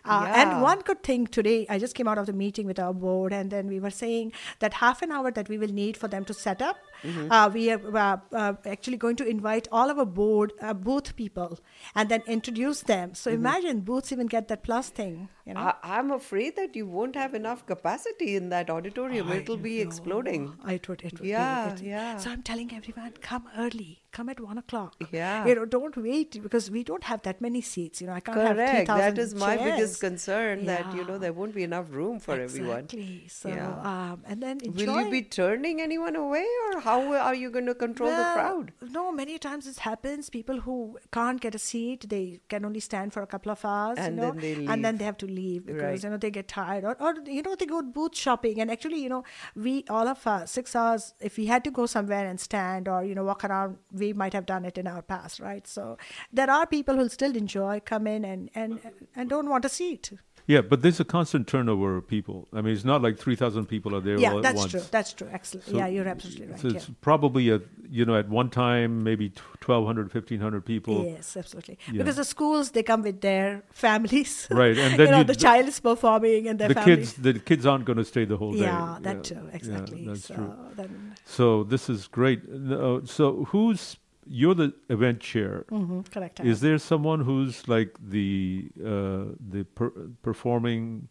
uh, 0.06 0.26
Yeah. 0.26 0.42
And 0.42 0.62
one 0.62 0.80
good 0.82 1.04
thing 1.04 1.28
today, 1.28 1.66
I 1.70 1.78
just 1.80 1.96
came 1.96 2.08
out 2.08 2.18
of 2.18 2.26
the 2.26 2.34
meeting 2.34 2.66
with 2.66 2.80
our 2.80 2.94
board, 2.94 3.34
and 3.34 3.52
then 3.52 3.68
we 3.68 3.80
were 3.80 3.90
saying 3.92 4.34
that 4.60 4.74
half 4.76 5.02
an 5.02 5.12
hour 5.12 5.32
that 5.32 5.50
we 5.50 5.58
will 5.58 5.72
need 5.72 5.98
for 5.98 6.08
them 6.08 6.26
to 6.26 6.34
set 6.34 6.62
up 6.62 6.78
Mhm. 7.04 7.32
Uh, 7.32 7.50
we 7.54 7.70
are 7.72 7.98
uh, 7.98 8.18
uh, 8.32 8.54
actually 8.66 8.98
going 8.98 9.16
to 9.22 9.26
invite 9.28 9.68
all 9.72 9.90
of 9.90 9.98
our 10.00 10.06
board 10.06 10.54
uh, 10.62 10.74
booth 10.74 11.16
people 11.16 11.60
and 11.96 12.10
then 12.10 12.22
introduce 12.28 12.82
them. 12.82 13.14
So 13.16 13.32
Mhm. 13.32 13.36
imagine 13.36 13.80
booths 13.92 14.12
even 14.12 14.28
get 14.28 14.48
that 14.50 14.64
plus 14.64 14.90
thing. 14.90 15.30
You 15.46 15.56
know, 15.56 15.62
I, 15.62 15.74
I'm 16.00 16.12
afraid 16.12 16.56
that 16.58 16.76
you 16.76 16.86
won't 16.88 17.16
have 17.16 17.34
enough 17.34 17.66
capacity 17.66 18.36
in 18.36 18.50
that 18.50 18.70
auditorium. 18.70 19.32
It'll 19.32 19.58
be 19.58 19.80
exploding. 19.82 20.44
I 20.64 20.80
would. 20.88 21.02
It 21.02 21.14
would 21.14 21.22
be- 21.24 21.30
Yeah, 21.30 21.74
it- 21.74 21.82
yeah. 21.82 22.18
So 22.18 22.30
I'm 22.32 22.44
telling 22.52 22.72
everyone, 22.82 23.14
come 23.30 23.50
early. 23.66 23.90
Come 24.18 24.30
at 24.34 24.40
one 24.46 24.58
o'clock. 24.60 24.96
Yeah. 25.18 25.46
You 25.48 25.56
know, 25.58 25.66
don't 25.74 25.98
wait 26.06 26.38
because 26.46 26.70
we 26.76 26.84
don't 26.92 27.06
have 27.10 27.22
that 27.28 27.42
many 27.46 27.62
seats. 27.62 28.02
You 28.02 28.08
know, 28.08 28.14
I 28.14 28.20
can't 28.20 28.38
have 28.38 28.56
Correct. 28.58 28.88
3,000 28.88 29.16
That 29.16 29.22
is 29.26 29.34
my 29.44 29.52
chairs. 29.58 29.72
biggest 29.72 30.02
concern. 30.02 30.66
That 30.72 30.96
you 30.98 31.06
know 31.10 31.18
there 31.26 31.34
won't 31.40 31.56
be 31.60 31.64
enough 31.68 31.92
room 32.00 32.20
for 32.26 32.34
everyone. 32.48 32.84
Exactly. 32.90 33.28
So, 33.36 33.50
Yeah. 33.50 33.70
um, 33.92 34.24
and 34.34 34.44
then 34.48 34.60
enjoy. 34.70 34.86
Will 34.86 35.02
you 35.06 35.12
be 35.16 35.22
turning 35.38 35.82
anyone 35.88 36.18
away, 36.24 36.46
or 36.68 36.82
how 36.90 36.91
are 36.92 37.34
you 37.36 37.50
going 37.50 37.66
to 37.66 37.74
control 37.76 38.10
the 38.10 38.24
crowd? 38.34 38.72
No, 38.98 39.12
many 39.12 39.38
times 39.38 39.66
this 39.66 39.80
happens. 39.80 40.30
People 40.30 40.60
who 40.62 40.98
can't 41.12 41.40
get 41.42 41.56
a 41.56 41.60
seat, 41.60 42.06
they 42.10 42.40
can 42.50 42.66
only 42.66 42.80
stand 42.80 43.14
for 43.14 43.22
a 43.22 43.28
couple 43.28 43.52
of 43.52 43.64
hours, 43.66 43.98
And 43.98 44.16
you 44.18 44.22
know, 44.22 44.32
then 44.32 44.42
they 44.42 44.66
and 44.74 44.86
then 44.86 44.98
they 44.98 45.06
have 45.06 45.18
to 45.18 45.28
leave 45.28 45.66
because 45.66 45.82
Right. 45.84 46.04
you 46.04 46.10
know 46.10 46.18
they 46.18 46.32
get 46.32 46.48
tired, 46.48 46.84
or, 46.84 46.96
or 47.00 47.14
you 47.26 47.42
know 47.42 47.56
they 47.56 47.66
go 47.66 47.82
booth 47.82 48.16
shopping. 48.16 48.60
And 48.62 48.72
actually, 48.72 49.02
you 49.04 49.10
know, 49.10 49.24
we 49.56 49.76
all 49.90 50.08
of 50.16 50.26
us 50.36 50.52
six 50.52 50.76
hours. 50.76 51.14
If 51.20 51.38
we 51.38 51.46
had 51.54 51.64
to 51.70 51.72
go 51.72 51.86
somewhere 51.86 52.26
and 52.34 52.40
stand 52.40 52.88
or 52.88 53.04
you 53.04 53.16
know 53.16 53.24
walk 53.24 53.44
around, 53.52 53.78
we 53.92 54.14
might 54.14 54.34
have 54.34 54.46
done 54.46 54.66
it 54.66 54.78
in 54.78 54.88
our 54.96 55.02
past, 55.02 55.40
right? 55.40 55.68
So 55.68 55.98
there 56.42 56.50
are 56.50 56.66
people 56.66 56.96
who'll 56.96 57.10
still 57.20 57.36
enjoy, 57.46 57.80
come 57.94 58.08
in 58.08 58.26
and 58.34 58.50
and 58.56 58.80
and 59.16 59.30
don't 59.30 59.50
want 59.50 59.66
a 59.66 59.70
seat. 59.70 60.12
Yeah, 60.54 60.62
but 60.72 60.78
there's 60.84 61.00
a 61.00 61.06
constant 61.18 61.44
turnover 61.54 61.90
of 62.00 62.04
people. 62.18 62.38
I 62.58 62.60
mean, 62.64 62.74
it's 62.76 62.88
not 62.94 63.00
like 63.06 63.16
3,000 63.18 63.66
people 63.74 63.92
are 63.96 64.02
there 64.08 64.18
Yeah, 64.20 64.32
all 64.32 64.38
at 64.40 64.44
that's 64.48 64.58
once. 64.64 64.72
true. 64.72 64.82
That's 64.96 65.12
true. 65.20 65.30
Excellent. 65.40 65.68
Yeah, 65.80 65.88
you're 65.94 66.08
absolutely 66.16 66.48
right, 66.52 66.60
So 66.64 66.68
it's 66.70 66.88
yeah. 66.90 66.96
probably, 67.10 67.46
a, 67.56 67.58
you 67.90 68.04
know, 68.08 68.16
at 68.24 68.28
one 68.30 68.50
time, 68.50 68.90
maybe 69.10 69.28
1,200, 69.30 70.14
1,500 70.14 70.66
people. 70.74 70.96
Yes, 71.06 71.38
absolutely. 71.42 71.78
Yeah. 71.88 72.00
Because 72.00 72.18
the 72.24 72.26
schools 72.36 72.72
they 72.76 72.84
come 72.92 73.02
with 73.10 73.20
their 73.30 73.50
families. 73.86 74.34
Right, 74.64 74.78
and 74.78 74.92
you 75.00 75.08
know, 75.14 75.20
you- 75.20 75.32
the 75.34 75.40
child 75.48 75.66
is 75.68 75.80
performing 75.80 76.48
and 76.50 76.60
their 76.60 76.68
the 76.74 76.74
family. 76.76 76.96
kids, 76.98 77.14
the 77.28 77.34
kids 77.50 77.66
aren't 77.66 77.86
going 77.86 77.98
to 78.04 78.06
stay 78.14 78.26
the 78.26 78.38
whole 78.42 78.54
day. 78.54 78.68
Yeah, 78.70 78.98
that 79.08 79.24
too, 79.24 79.44
exactly. 79.54 80.06
that's 80.08 80.26
So 80.26 80.36
true. 80.36 80.54
then- 80.76 81.16
So 81.38 81.64
this 81.74 81.84
is 81.90 82.08
great. 82.20 82.40
Uh, 82.50 83.00
so 83.06 83.46
who's 83.52 83.84
you're 84.26 84.56
the 84.56 84.74
event 84.90 85.20
chair? 85.20 85.66
Mhm, 85.72 86.10
correct, 86.12 86.40
Is 86.42 86.62
there 86.62 86.78
someone 86.78 87.22
who's 87.22 87.68
like 87.68 87.96
the 88.16 88.70
uh, 88.80 89.36
the 89.54 89.64
per- 89.76 89.94
performing, 90.22 91.08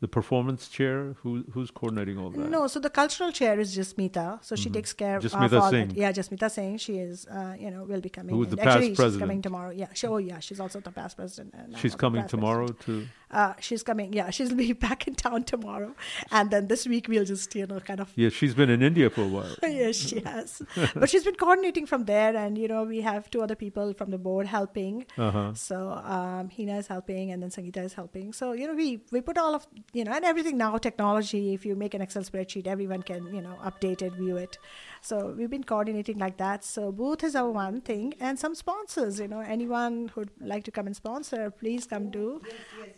the 0.00 0.08
performance 0.08 0.68
chair? 0.68 1.14
Who 1.22 1.44
who's 1.52 1.70
coordinating 1.70 2.16
all 2.18 2.30
that? 2.30 2.48
No, 2.50 2.66
so 2.66 2.78
the 2.80 2.90
cultural 2.90 3.32
chair 3.32 3.58
is 3.58 3.74
just 3.74 3.96
Jasmita. 3.96 4.44
So 4.44 4.56
she 4.56 4.68
Mhm. 4.68 4.74
takes 4.74 4.92
care 4.92 5.18
Jasmita 5.20 5.44
of 5.46 5.54
all 5.62 5.70
Singh. 5.70 5.88
that. 5.88 5.96
Yeah, 5.96 6.12
Jasmita 6.12 6.50
Singh. 6.50 6.76
She 6.78 6.94
is, 6.98 7.26
uh, 7.26 7.54
you 7.58 7.70
know, 7.70 7.84
will 7.84 8.00
be 8.00 8.10
coming. 8.10 8.34
Who's 8.34 8.48
the 8.48 8.56
past 8.56 8.76
Actually, 8.76 8.94
she's 8.94 9.16
coming 9.16 9.40
tomorrow. 9.42 9.70
Yeah. 9.70 9.88
She, 9.94 10.06
oh, 10.06 10.18
yeah. 10.18 10.38
She's 10.40 10.60
also 10.60 10.80
the 10.80 10.92
past 10.92 11.16
president. 11.16 11.54
now 11.54 11.78
She's 11.78 11.94
coming 11.94 12.26
tomorrow 12.26 12.68
president. 12.68 13.08
too. 13.08 13.14
Uh, 13.30 13.54
she's 13.60 13.82
coming. 13.82 14.12
Yeah, 14.12 14.30
she'll 14.30 14.54
be 14.54 14.72
back 14.86 15.06
in 15.06 15.14
town 15.14 15.44
tomorrow, 15.44 15.94
and 16.30 16.50
then 16.50 16.66
this 16.68 16.86
week 16.86 17.08
we'll 17.08 17.24
just, 17.24 17.54
you 17.54 17.66
know, 17.66 17.80
kind 17.80 18.00
of 18.00 18.12
Yeah, 18.16 18.28
she's 18.28 18.54
been 18.54 18.70
in 18.70 18.82
India 18.82 19.10
for 19.10 19.22
a 19.22 19.28
while. 19.28 19.54
yes, 19.62 19.96
she 19.96 20.20
has. 20.20 20.62
but 20.94 21.08
she's 21.08 21.24
been 21.24 21.36
coordinating 21.36 21.86
from 21.86 22.04
there, 22.04 22.36
and 22.36 22.58
you 22.58 22.68
know, 22.68 22.84
we 22.84 23.00
have 23.02 23.30
two 23.30 23.42
other 23.42 23.54
people 23.54 23.94
from 23.94 24.10
the 24.10 24.18
board 24.18 24.46
helping. 24.46 25.06
Uh-huh. 25.16 25.54
So 25.54 25.90
um, 25.90 26.50
Hina 26.50 26.78
is 26.78 26.86
helping, 26.86 27.30
and 27.30 27.42
then 27.42 27.50
Sangeeta 27.50 27.84
is 27.84 27.94
helping. 27.94 28.32
So 28.32 28.52
you 28.52 28.66
know, 28.66 28.74
we 28.74 29.00
we 29.12 29.20
put 29.20 29.38
all 29.38 29.54
of 29.54 29.66
you 29.92 30.04
know, 30.04 30.12
and 30.12 30.24
everything 30.24 30.58
now 30.58 30.76
technology. 30.78 31.54
If 31.54 31.64
you 31.64 31.76
make 31.76 31.94
an 31.94 32.02
Excel 32.02 32.22
spreadsheet, 32.22 32.66
everyone 32.66 33.02
can 33.02 33.32
you 33.34 33.42
know 33.42 33.56
update 33.64 34.02
it, 34.02 34.12
view 34.14 34.36
it. 34.36 34.58
So 35.02 35.34
we've 35.36 35.50
been 35.50 35.64
coordinating 35.64 36.18
like 36.18 36.36
that. 36.38 36.64
So 36.64 36.92
booth 36.92 37.24
is 37.24 37.34
our 37.34 37.50
one 37.50 37.80
thing, 37.80 38.14
and 38.20 38.38
some 38.38 38.54
sponsors. 38.54 39.18
You 39.20 39.28
know, 39.28 39.40
anyone 39.40 40.08
who'd 40.14 40.30
like 40.40 40.64
to 40.64 40.70
come 40.70 40.86
and 40.86 40.96
sponsor, 40.96 41.50
please 41.50 41.86
come 41.86 42.10
do. 42.10 42.42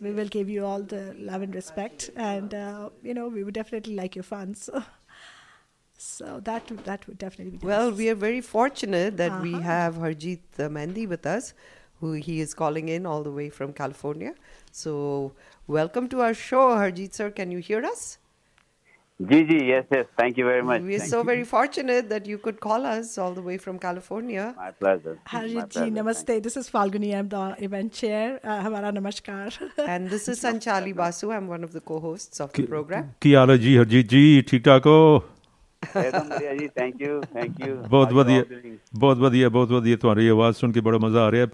We 0.00 0.12
will 0.12 0.26
give 0.28 0.48
you 0.50 0.64
all 0.64 0.82
the 0.82 1.14
love 1.18 1.42
and 1.42 1.54
respect, 1.54 2.10
and 2.16 2.54
uh, 2.54 2.90
you 3.02 3.14
know, 3.14 3.28
we 3.28 3.44
would 3.44 3.54
definitely 3.54 3.94
like 3.94 4.16
your 4.16 4.24
funds. 4.24 4.68
So 5.96 6.40
that 6.44 6.66
that 6.84 7.06
would 7.06 7.18
definitely 7.18 7.58
be 7.58 7.66
Well, 7.66 7.90
nice. 7.90 7.98
we 7.98 8.08
are 8.10 8.14
very 8.16 8.40
fortunate 8.40 9.16
that 9.18 9.38
we 9.40 9.52
Uh-huh. 9.54 9.68
have 9.72 9.94
Harjeet 9.96 10.40
uh, 10.58 10.68
Mehndi 10.68 11.06
with 11.08 11.26
us, 11.26 11.54
who 12.00 12.12
he 12.14 12.40
is 12.40 12.54
calling 12.54 12.88
in 12.88 13.06
all 13.06 13.22
the 13.22 13.30
way 13.30 13.48
from 13.50 13.72
California. 13.72 14.34
So, 14.72 15.32
welcome 15.66 16.08
to 16.08 16.22
our 16.22 16.34
show, 16.34 16.64
Harjeet 16.82 17.14
sir. 17.14 17.30
Can 17.30 17.50
you 17.52 17.58
hear 17.58 17.84
us? 17.84 18.18
जी 19.22 19.38
जी 19.44 19.56
yes 19.70 19.84
yes 19.94 20.06
thank 20.20 20.38
you 20.38 20.46
very 20.46 20.62
much 20.62 20.80
we 20.82 20.94
are 20.94 21.06
so 21.06 21.22
very 21.22 21.42
fortunate 21.44 22.08
that 22.08 22.28
you 22.28 22.38
could 22.38 22.56
call 22.62 22.84
us 22.84 23.18
all 23.18 23.34
the 23.34 23.38
way 23.46 23.56
from 23.58 23.76
California 23.78 24.46
my 24.58 24.70
pleasure 24.80 25.16
Harjeet 25.28 25.78
ji 25.78 25.90
नमस्ते 25.90 26.38
this 26.40 26.56
is 26.58 26.70
Falguni 26.70 27.12
I 27.12 27.18
am 27.18 27.28
the 27.34 27.54
event 27.62 27.92
chair 27.92 28.40
हमारा 28.46 28.90
नमस्कार 28.90 29.58
and 29.80 30.08
this 30.10 30.28
is 30.28 30.38
Sanchali 30.40 30.92
Basu 30.92 31.30
I 31.30 31.36
am 31.36 31.46
one 31.48 31.64
of 31.64 31.76
the 31.76 31.80
co-hosts 31.86 32.40
of 32.40 32.60
the 32.60 32.66
programme 32.66 33.10
की 33.22 33.34
हाल 33.34 33.50
है 33.50 33.58
जी 33.58 33.76
हरजीत 33.76 34.08
जी 34.08 34.42
ठीक 34.50 34.64
ठाक 34.64 34.86
हो 34.86 34.98
बहुत 37.88 38.12
वादिया 38.12 38.42
बहुत 38.96 39.18
वादिया 39.18 39.48
बहुत 39.50 39.70
वादिया 39.70 40.32
आवाज़ 40.32 40.54
सुन 40.56 40.72
के 40.72 40.80
बड़ा 40.82 40.98
मज़ा 40.98 41.26
आ 41.26 41.28
रहा 41.28 41.40
है 41.40 41.46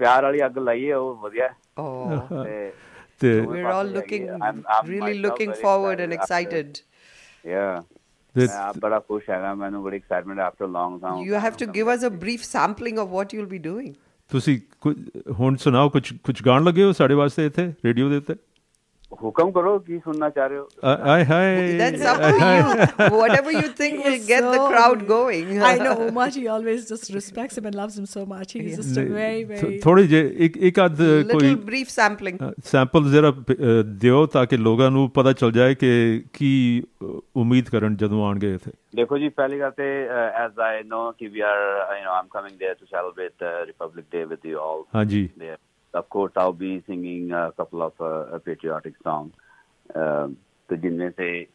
ਪਿਆਰ 0.00 0.22
ਵਾਲੀ 0.22 0.44
ਅੱਗ 0.46 0.58
ਲਾਈ 0.58 0.90
ਹੈ 0.90 0.96
ਉਹ 0.96 1.14
ਵਧੀਆ 1.22 1.48
ਤੇ 2.44 2.72
ਤੇ 3.20 3.40
we 3.40 3.60
are 3.60 3.72
all 3.72 3.92
looking 3.92 4.28
really 4.88 5.14
looking 5.18 5.52
forward 5.62 6.00
and 6.00 6.12
excited 6.12 6.76
yeah 7.46 7.80
This, 8.34 8.52
you 11.24 11.34
have 11.34 11.56
to 11.56 11.66
give 11.66 11.88
us 11.88 12.02
a 12.02 12.10
brief 12.10 12.44
sampling 12.44 12.98
of 12.98 13.14
what 13.16 13.32
you'll 13.34 13.48
be 13.52 13.58
doing. 13.64 13.88
ਤੁਸੀਂ 14.30 14.58
ਹੁਣ 15.38 15.56
ਸੁਣਾਓ 15.56 15.88
ਕੁਝ 15.88 16.02
ਕੁਝ 16.24 16.42
ਗਾਣ 16.46 16.64
ਲੱਗੇ 16.64 16.84
ਹੋ 16.84 16.92
ਸਾਡੇ 16.92 17.14
ਵਾਸਤੇ 17.14 17.46
ਇੱਥੇ 17.46 17.66
ਰੇਡੀਓ 17.84 18.08
ਦੇ 18.08 18.16
ਉੱਤੇ? 18.16 18.34
ਹੁਕਮ 19.21 19.51
ਕਰੋ 19.51 19.77
ਕੀ 19.79 19.97
ਸੁਣਨਾ 20.05 20.29
ਚਾਹ 20.29 20.47
ਰਹੇ 20.47 20.57
ਹੋ 20.57 20.67
ਆਏ 21.09 21.23
ਹਾਏ 21.25 21.77
That's 21.79 22.01
up 22.11 22.21
to 22.21 22.29
you. 22.39 23.11
Whatever 23.13 23.51
you 23.55 23.67
think 23.81 23.99
will 23.99 24.15
He's 24.15 24.23
get 24.29 24.45
the 24.45 24.55
so- 24.55 24.63
crowd 24.71 25.03
going. 25.11 25.51
I 25.67 25.69
know 25.79 25.91
Umaji 26.05 26.41
always 26.53 26.87
just 26.89 27.11
respects 27.15 27.59
him 27.59 27.67
and 27.69 27.77
loves 27.79 27.99
him 27.99 28.07
so 28.13 28.23
much. 28.31 28.55
He's 28.55 28.79
just 28.79 28.99
a 29.01 29.05
very, 29.09 29.43
very. 29.51 29.77
ਥੋੜੀ 29.79 30.07
ਜੇ 30.07 30.21
ਇੱਕ 30.47 30.57
ਇੱਕ 30.69 30.79
ਅੱਧ 30.85 31.01
Little 31.01 31.31
ਕੋਈ 31.33 31.53
brief 31.69 31.93
sampling. 31.95 32.39
Sample 32.65 33.09
ਜ਼ਰਾ 33.11 33.29
ਅ, 33.29 33.83
ਦਿਓ 33.99 34.25
ਤਾਂ 34.35 34.45
ਕਿ 34.45 34.57
ਲੋਕਾਂ 34.57 34.89
ਨੂੰ 34.91 35.09
ਪਤਾ 35.11 35.33
ਚੱਲ 35.33 35.51
ਜਾਏ 35.51 35.75
ਕਿ 35.75 35.91
ਕੀ 36.33 36.51
ਅ, 37.03 37.19
ਉਮੀਦ 37.35 37.69
ਕਰਨ 37.69 37.95
ਜਦੋਂ 37.95 38.25
ਆਣਗੇ 38.25 38.53
ਇੱਥੇ 38.53 38.71
ਦੇਖੋ 38.95 39.17
ਜੀ 39.17 39.29
ਪਹਿਲੀ 39.37 39.59
ਗੱਲ 39.59 39.71
ਤੇ 39.77 39.87
ਐਜ਼ 40.43 40.59
ਆਈ 40.61 40.83
ਨੋ 40.87 41.11
ਕਿ 41.11 41.27
we 41.27 41.39
are 41.43 41.57
you 41.97 42.03
know 42.03 42.11
um 42.11 42.27
coming 42.31 42.57
there 42.57 42.75
to 42.75 42.91
celebrate 42.91 43.47
Republic 43.69 44.11
Day 44.17 44.25
with 44.33 44.51
you 44.51 44.59
all 44.65 44.83
ਹਾਂਜੀ 44.95 45.23
there. 45.37 45.57
Of 45.93 46.09
course, 46.09 46.33
I'll 46.35 46.51
be 46.51 46.83
singing 46.87 47.31
a 47.31 47.51
couple 47.57 47.81
of 47.81 47.93
uh, 48.01 48.39
patriotic 48.39 48.95
songs. 49.03 49.31
Uh, 49.95 50.27
तो 50.69 50.75
जिनमें 50.75 51.11
से 51.11 51.47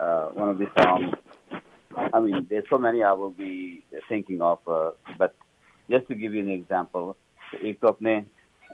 uh, 0.00 0.26
one 0.34 0.48
of 0.48 0.58
the 0.58 0.66
songs, 0.78 1.14
I 2.14 2.20
mean, 2.20 2.46
there's 2.50 2.68
so 2.68 2.78
many 2.78 3.02
I 3.02 3.12
will 3.12 3.30
be 3.30 3.84
thinking 4.08 4.40
of, 4.42 4.58
uh, 4.68 4.90
but 5.18 5.34
just 5.90 6.08
to 6.08 6.14
give 6.14 6.34
you 6.34 6.42
an 6.42 6.50
example, 6.50 7.14
एक 7.62 7.80
तो 7.80 7.88
अपने 7.88 8.24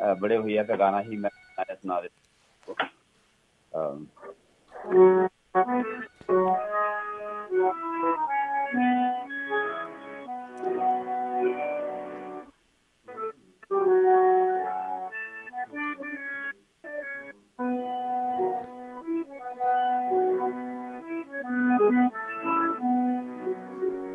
uh, 0.04 0.14
बड़े 0.20 0.38
भैया 0.38 0.62
का 0.64 0.76
गाना 0.76 0.98
ही 0.98 1.16
मैं 1.16 1.30
मैंने 1.58 1.74
सुना 1.74 2.00
देता 2.00 2.16
हूँ. 2.68 2.76
um, 3.74 4.06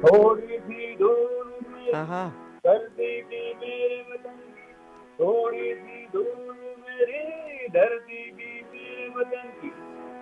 थोड़ी 0.03 0.59
सी 0.59 0.97
दूर 0.97 1.59
में 1.69 1.83
Uh-huh. 1.83 2.31
मेरे 2.67 4.05
वतन। 4.11 4.31
की 4.31 4.73
थोड़ी 5.21 5.75
सी 5.75 6.07
दूर 6.13 6.55
मेरी 6.57 7.69
धरती 7.69 8.31
की 8.31 8.63
मेरे 8.63 9.09
वतन 9.09 9.53
की। 9.63 9.69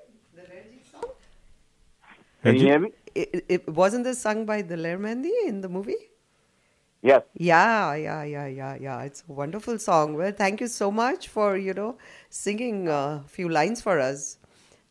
Dalerji 2.43 2.49
song? 2.49 2.53
Can 2.53 2.55
you 2.55 2.65
hear 2.67 2.79
me? 2.79 2.89
It, 3.13 3.45
it, 3.49 3.69
wasn't 3.69 4.03
this 4.05 4.19
sung 4.19 4.45
by 4.45 4.61
Daler 4.61 4.97
Mehndi 4.97 5.31
in 5.45 5.61
the 5.61 5.69
movie? 5.69 5.95
Yes. 7.01 7.23
Yeah, 7.33 7.95
yeah, 7.95 8.23
yeah, 8.23 8.45
yeah, 8.45 8.75
yeah. 8.79 9.01
It's 9.01 9.23
a 9.27 9.33
wonderful 9.33 9.79
song. 9.79 10.15
Well, 10.15 10.31
thank 10.31 10.61
you 10.61 10.67
so 10.67 10.91
much 10.91 11.27
for 11.29 11.57
you 11.57 11.73
know 11.73 11.97
singing 12.29 12.87
a 12.87 13.23
few 13.27 13.49
lines 13.49 13.81
for 13.81 13.99
us. 13.99 14.37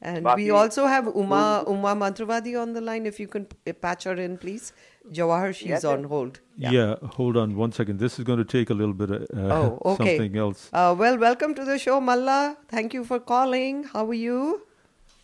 And 0.03 0.27
we 0.35 0.51
also 0.51 0.87
have 0.87 1.07
Uma 1.07 1.63
Uma 1.69 1.95
Mantravadi 1.95 2.61
on 2.61 2.73
the 2.73 2.81
line. 2.81 3.07
If 3.07 3.21
you 3.21 3.29
can 3.29 3.47
patch 3.81 4.05
her 4.05 4.15
in, 4.15 4.39
please. 4.39 4.73
Jawahar, 5.13 5.55
she's 5.55 5.69
Yes, 5.69 5.85
on 5.85 6.01
yes. 6.01 6.09
hold. 6.09 6.41
Yeah. 6.57 6.95
hold 7.17 7.37
on 7.37 7.57
one 7.57 7.73
second. 7.73 7.99
This 7.99 8.19
is 8.19 8.25
going 8.25 8.39
to 8.39 8.45
take 8.45 8.71
a 8.71 8.75
little 8.75 8.95
bit 8.95 9.11
of 9.11 9.23
uh, 9.35 9.55
Oh, 9.55 9.79
okay. 9.93 10.17
something 10.17 10.37
else. 10.37 10.69
Uh, 10.73 10.95
well, 10.99 11.19
welcome 11.19 11.55
to 11.55 11.65
the 11.65 11.79
show, 11.79 12.01
Malla. 12.01 12.57
Thank 12.69 12.93
you 12.95 13.05
for 13.05 13.19
calling. 13.19 13.85
How 13.85 14.07
are 14.07 14.15
you? 14.15 14.63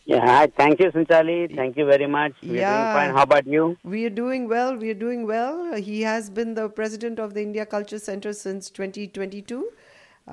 Yeah, 0.09 0.25
hi. 0.25 0.47
Thank 0.57 0.79
you, 0.79 0.89
Sanchali. 0.91 1.53
Thank 1.55 1.75
you 1.77 1.85
very 1.85 2.07
much. 2.07 2.33
We're 2.41 2.59
Yeah. 2.61 2.75
doing 2.75 2.93
fine. 2.97 3.15
How 3.17 3.23
about 3.23 3.47
you? 3.55 3.63
We 3.93 4.05
are 4.09 4.13
doing 4.19 4.47
well. 4.51 4.75
We 4.83 4.91
are 4.91 4.99
doing 5.05 5.25
well. 5.31 5.57
Uh, 5.73 5.81
He 5.87 5.97
has 6.09 6.29
been 6.37 6.53
the 6.59 6.67
president 6.77 7.19
of 7.25 7.33
the 7.37 7.41
India 7.47 7.65
Culture 7.73 7.99
Center 8.05 8.31
since 8.41 8.69
2022. 8.77 9.59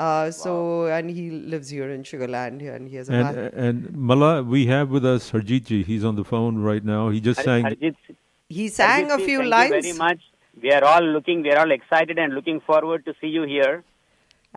Uh, 0.04 0.30
so, 0.36 0.52
and 0.98 1.10
he 1.16 1.24
lives 1.54 1.68
here 1.78 1.88
in 1.96 2.04
Sugarland, 2.10 2.62
and 2.76 2.88
he 2.92 2.96
has 3.00 3.08
a 3.08 3.14
And 3.18 3.36
ma- 3.40 3.64
and 3.66 3.90
Mala, 4.12 4.30
we 4.54 4.62
have 4.70 4.90
with 4.98 5.04
us 5.14 5.30
Harjeet 5.34 5.66
ji. 5.72 5.82
He's 5.90 6.04
on 6.12 6.16
the 6.20 6.24
phone 6.30 6.58
right 6.68 6.84
now. 6.92 7.02
He 7.16 7.20
just 7.26 7.40
Har- 7.40 7.44
sang. 7.50 7.64
Harjeet, 7.68 8.16
he 8.60 8.68
sang 8.78 9.10
a 9.16 9.18
few 9.18 9.38
thank 9.38 9.50
lines, 9.56 9.70
Thank 9.74 9.84
you 9.90 9.92
very 9.94 9.98
much. 10.06 10.24
We 10.64 10.72
are 10.78 10.84
all 10.92 11.02
looking, 11.18 11.42
we 11.42 11.52
are 11.52 11.58
all 11.64 11.70
excited 11.76 12.18
and 12.24 12.34
looking 12.40 12.60
forward 12.72 13.04
to 13.10 13.14
see 13.20 13.32
you 13.38 13.42
here. 13.56 13.74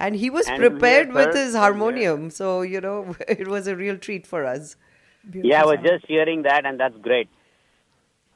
and 0.06 0.16
he 0.22 0.28
was 0.34 0.48
And 0.54 0.60
prepared 0.64 1.12
with 1.14 1.36
his 1.38 1.56
harmonium. 1.60 2.26
So, 2.34 2.50
you 2.72 2.82
know, 2.82 2.98
it 3.44 3.48
was 3.54 3.68
a 3.72 3.76
real 3.78 3.96
treat 4.08 4.28
for 4.34 4.42
us. 4.50 4.76
Yeah, 5.34 5.64
I 5.64 5.66
was 5.66 5.80
just 5.84 6.06
hearing 6.08 6.44
that, 6.44 6.66
and 6.66 6.80
that's 6.80 6.98
great. 6.98 7.30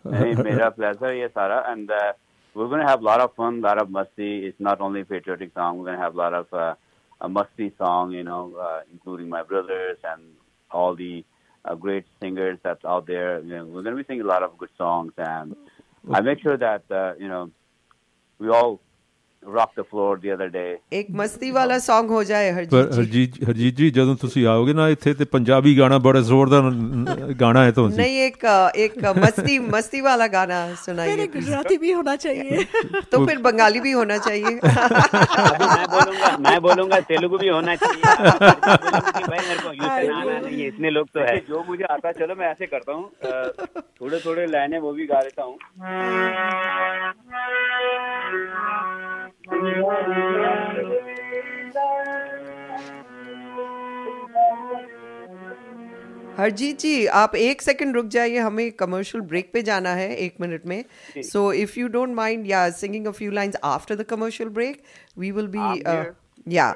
Hey, 0.03 0.33
mera 0.33 0.71
pleasure, 0.71 1.13
yes, 1.13 1.29
Sara. 1.35 1.63
And 1.67 1.91
uh, 1.91 2.13
we're 2.55 2.67
going 2.67 2.81
to 2.81 2.87
have 2.87 3.01
a 3.01 3.05
lot 3.05 3.21
of 3.21 3.35
fun, 3.35 3.59
a 3.59 3.61
lot 3.61 3.79
of 3.79 3.91
musty. 3.91 4.47
It's 4.47 4.59
not 4.59 4.81
only 4.81 5.03
patriotic 5.03 5.53
song. 5.53 5.77
We're 5.77 5.85
going 5.85 5.97
to 5.97 6.03
have 6.03 6.15
a 6.15 6.17
lot 6.17 6.33
of 6.33 6.51
uh, 6.51 6.73
a 7.21 7.29
musty 7.29 7.71
song, 7.77 8.11
you 8.11 8.23
know, 8.23 8.55
uh, 8.59 8.81
including 8.91 9.29
my 9.29 9.43
brothers 9.43 9.97
and 10.03 10.23
all 10.71 10.95
the 10.95 11.23
uh, 11.65 11.75
great 11.75 12.05
singers 12.19 12.57
that's 12.63 12.83
out 12.83 13.05
there. 13.05 13.41
You 13.41 13.57
know, 13.57 13.65
we're 13.65 13.83
going 13.83 13.95
to 13.95 14.03
be 14.03 14.07
singing 14.07 14.23
a 14.23 14.27
lot 14.27 14.41
of 14.41 14.57
good 14.57 14.71
songs, 14.75 15.13
and 15.17 15.55
I 16.11 16.21
make 16.21 16.41
sure 16.41 16.57
that 16.57 16.83
uh, 16.89 17.13
you 17.19 17.27
know 17.27 17.51
we 18.39 18.49
all 18.49 18.81
rocked 19.42 19.76
the 19.76 19.84
floor 19.84 20.06
the 20.18 20.30
other 20.30 20.46
day. 20.50 20.70
एक 20.92 21.10
मस्ती 21.18 21.50
वाला 21.52 21.74
song 21.82 22.08
हो 22.10 22.22
जाए 22.30 22.46
ਪਰ 22.66 22.88
हरजीत 22.92 22.94
जी 22.94 22.96
ਹਰਜੀਤ 23.00 23.36
ਹਰਜੀਤ 23.48 23.74
ਜੀ 23.76 23.90
ਜਦੋਂ 23.90 24.14
ਤੁਸੀਂ 24.16 24.46
ਆਓਗੇ 24.48 24.72
ਨਾ 24.72 24.88
ਇੱਥੇ 24.88 25.12
ਤੇ 25.14 25.24
ਪੰਜਾਬੀ 25.34 25.76
ਗਾਣਾ 25.78 25.98
ਬੜਾ 26.06 26.20
ਜ਼ੋਰਦਾਰ 26.22 26.62
ਨ- 26.64 27.34
ਗਾਣਾ 27.40 27.62
ਹੈ 27.64 27.70
ਤੁਹਾਨੂੰ 27.72 27.98
नहीं 27.98 28.16
एक 28.24 28.46
uh, 28.46 28.64
एक 28.84 28.96
uh, 29.02 29.12
मस्ती 29.18 29.54
मस्ती 29.66 30.00
वाला 30.06 30.26
गाना 30.32 30.58
सुनाइए 30.80 31.12
मेरे 31.12 31.26
please. 31.26 31.36
गुजराती 31.36 31.78
भी 31.84 31.92
होना 31.92 32.16
चाहिए 32.16 32.64
तो 33.06 33.20
फिर 33.22 33.40
बंगाली 33.46 33.82
भी 33.86 33.92
होना 33.92 34.18
चाहिए 34.26 34.52
अभी 34.56 35.68
मैं 35.68 35.86
बोलूंगा 35.94 36.32
मैं 36.48 36.56
बोलूंगा 36.62 37.00
तेलुगु 37.12 37.40
भी 37.44 37.50
होना 37.50 37.76
चाहिए 37.76 38.16
आप 38.24 38.42
बोलोगे 38.66 39.12
कि 39.12 39.24
भाई 39.26 39.46
मेरे 39.46 39.60
को 39.60 39.76
यूं 39.76 39.92
आना 39.92 40.38
नहीं 40.40 40.58
है 40.58 40.68
इतने 40.68 40.94
लोग 40.98 41.14
तो 41.14 41.28
है 41.28 41.36
जो 41.48 41.62
मुझे 41.70 41.88
आता 41.92 42.14
चलो 42.20 42.38
मैं 42.42 42.50
ऐसे 42.50 42.70
करता 42.74 42.92
हूँ 42.92 43.06
अ, 43.24 43.80
थोड़े 44.00 44.20
थोड़े 44.26 44.46
लाइनें 44.48 44.78
वो 44.80 44.92
भी 44.92 45.08
गा 45.08 45.22
लेता 45.22 45.42
हूँ 45.44 45.56
हरजीत 56.37 56.79
जी 56.79 57.05
आप 57.05 57.35
एक 57.35 57.61
सेकंड 57.61 57.95
रुक 57.95 58.05
जाइए 58.07 58.37
हमें 58.37 58.71
कमर्शियल 58.71 59.23
ब्रेक 59.23 59.49
पे 59.53 59.61
जाना 59.61 59.93
है 59.93 60.15
एक 60.15 60.35
मिनट 60.41 60.65
में 60.65 60.83
so 61.23 61.51
if 61.53 61.79
you 61.79 61.87
don't 61.87 62.15
mind 62.15 62.47
yeah 62.47 62.69
singing 62.69 63.07
a 63.07 63.11
few 63.11 63.31
lines 63.31 63.55
after 63.63 63.95
the 63.95 64.03
commercial 64.03 64.49
break 64.49 64.81
we 65.17 65.31
will 65.31 65.47
be. 65.47 65.59
Yeah 66.45 66.75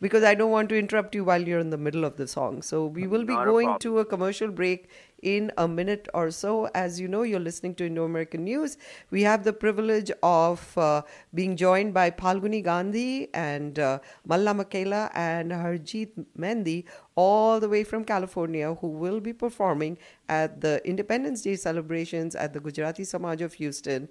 because 0.00 0.22
i 0.22 0.34
don't 0.34 0.50
want 0.50 0.68
to 0.68 0.78
interrupt 0.78 1.14
you 1.14 1.24
while 1.24 1.40
you're 1.48 1.60
in 1.60 1.70
the 1.70 1.78
middle 1.78 2.04
of 2.04 2.16
the 2.16 2.26
song. 2.26 2.62
So 2.62 2.86
we 2.86 3.06
will 3.06 3.24
be 3.24 3.34
Not 3.34 3.46
going 3.46 3.66
problem. 3.66 3.80
to 3.80 3.98
a 4.00 4.04
commercial 4.04 4.48
break 4.48 4.88
in 5.22 5.50
a 5.56 5.66
minute 5.66 6.08
or 6.12 6.30
so. 6.30 6.68
As 6.74 7.00
you 7.00 7.08
know 7.08 7.22
you're 7.22 7.40
listening 7.40 7.74
to 7.76 7.86
indo-american 7.86 8.44
news. 8.44 8.76
We 9.10 9.22
have 9.22 9.44
the 9.44 9.52
privilege 9.52 10.10
of 10.22 10.76
uh, 10.76 11.02
being 11.34 11.56
joined 11.56 11.94
by 11.94 12.10
falguni 12.10 12.62
gandhi 12.62 13.28
and 13.32 13.78
uh, 13.78 13.98
malla 14.26 14.54
makela 14.54 15.10
and 15.14 15.52
harjeet 15.52 16.10
mehndi 16.38 16.84
all 17.14 17.58
the 17.60 17.68
way 17.68 17.82
from 17.82 18.04
california 18.04 18.74
who 18.80 18.88
will 18.88 19.20
be 19.20 19.32
performing 19.32 19.96
at 20.28 20.60
the 20.60 20.74
independence 20.86 21.42
day 21.42 21.56
celebrations 21.56 22.34
at 22.34 22.52
the 22.52 22.60
gujarati 22.60 23.04
samaj 23.04 23.40
of 23.40 23.54
houston 23.54 24.08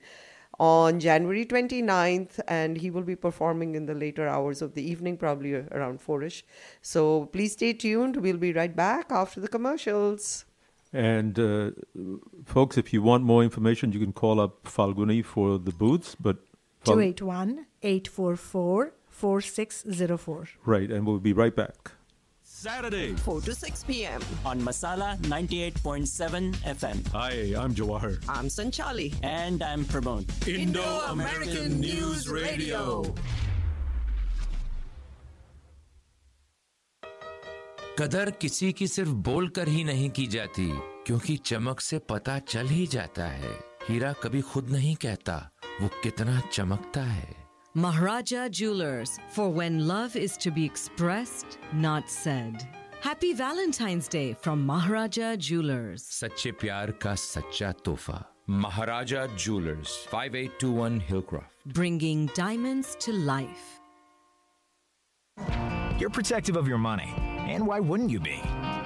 on 0.59 0.99
January 0.99 1.45
29th, 1.45 2.39
and 2.47 2.77
he 2.77 2.89
will 2.89 3.03
be 3.03 3.15
performing 3.15 3.75
in 3.75 3.85
the 3.85 3.93
later 3.93 4.27
hours 4.27 4.61
of 4.61 4.73
the 4.73 4.81
evening, 4.89 5.17
probably 5.17 5.53
around 5.53 6.01
4 6.01 6.23
ish. 6.23 6.45
So 6.81 7.25
please 7.27 7.53
stay 7.53 7.73
tuned. 7.73 8.17
We'll 8.17 8.37
be 8.37 8.53
right 8.53 8.75
back 8.75 9.11
after 9.11 9.39
the 9.41 9.47
commercials. 9.47 10.45
And 10.93 11.37
uh, 11.37 11.71
folks, 12.45 12.77
if 12.77 12.93
you 12.93 13.01
want 13.01 13.23
more 13.23 13.43
information, 13.43 13.91
you 13.91 13.99
can 13.99 14.13
call 14.13 14.39
up 14.39 14.63
Falguni 14.63 15.25
for 15.25 15.57
the 15.59 15.71
booths. 15.71 16.15
But 16.15 16.37
Fal- 16.85 16.95
281 16.95 17.65
844 17.81 18.93
4604. 19.09 20.47
right, 20.65 20.91
and 20.91 21.05
we'll 21.05 21.19
be 21.19 21.33
right 21.33 21.55
back. 21.55 21.91
Saturday. 22.65 23.13
4 23.23 23.41
to 23.41 23.53
6 23.53 23.83
p.m. 23.83 24.21
on 24.43 24.59
Masala 24.59 25.09
98.7 25.21 26.55
FM. 26.73 27.07
Hi, 27.13 27.53
I'm 27.63 27.75
Jawahar. 27.75 28.13
I'm 28.27 28.47
Sanchali. 28.47 29.13
And 29.23 29.61
I'm 29.61 29.85
Pramod. 29.85 30.25
Indo-American 30.47 31.79
News 31.79 32.27
Radio. 32.39 33.03
कदर 37.99 38.29
किसी 38.41 38.71
की 38.73 38.87
सिर्फ़ 38.87 39.09
बोलकर 39.29 39.67
ही 39.67 39.83
नहीं 39.83 40.09
की 40.17 40.25
जाती 40.27 40.67
क्योंकि 41.07 41.35
चमक 41.45 41.79
से 41.81 41.99
पता 42.09 42.37
चल 42.53 42.67
ही 42.67 42.85
जाता 42.95 43.27
है 43.27 43.53
हीरा 43.89 44.11
कभी 44.23 44.41
खुद 44.51 44.69
नहीं 44.71 44.95
कहता 45.05 45.37
वो 45.81 45.87
कितना 46.03 46.39
चमकता 46.53 47.03
है 47.03 47.44
Maharaja 47.77 48.47
Jewelers, 48.47 49.19
for 49.27 49.49
when 49.49 49.85
love 49.85 50.15
is 50.15 50.37
to 50.37 50.49
be 50.49 50.63
expressed, 50.63 51.57
not 51.73 52.09
said. 52.09 52.65
Happy 53.01 53.33
Valentine's 53.33 54.07
Day 54.07 54.31
from 54.31 54.65
Maharaja 54.65 55.35
Jewelers. 55.35 56.01
Sache 56.01 56.53
Pyar 56.57 56.97
Ka 56.97 57.15
Sacha 57.15 57.75
Tofa. 57.83 58.25
Maharaja 58.47 59.27
Jewelers, 59.35 60.07
5821 60.09 61.01
Hillcroft. 61.01 61.49
Bringing 61.65 62.27
diamonds 62.27 62.95
to 63.01 63.11
life. 63.11 63.81
You're 65.99 66.09
protective 66.09 66.55
of 66.55 66.69
your 66.69 66.77
money. 66.77 67.13
And 67.47 67.67
why 67.67 67.79
wouldn't 67.79 68.09
you 68.09 68.19
be? 68.19 68.41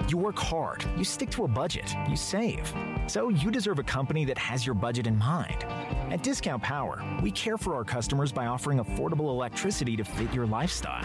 You 0.10 0.18
work 0.18 0.38
hard, 0.38 0.84
you 0.98 1.03
stick 1.03 1.30
to 1.31 1.45
a 1.45 1.48
budget, 1.48 1.95
you 2.10 2.15
save. 2.15 2.73
So 3.07 3.30
you 3.30 3.52
deserve 3.52 3.80
a 3.80 3.84
company 3.84 4.26
that 4.26 4.38
has 4.38 4.65
your 4.65 4.76
budget 4.76 5.07
in 5.07 5.18
mind. 5.18 5.64
At 6.11 6.23
Discount 6.23 6.61
Power, 6.61 7.02
we 7.22 7.31
care 7.31 7.57
for 7.57 7.76
our 7.76 7.84
customers 7.84 8.31
by 8.31 8.48
offering 8.48 8.80
affordable 8.80 9.30
electricity 9.30 9.95
to 9.95 10.03
fit 10.03 10.34
your 10.34 10.45
lifestyle. 10.45 11.03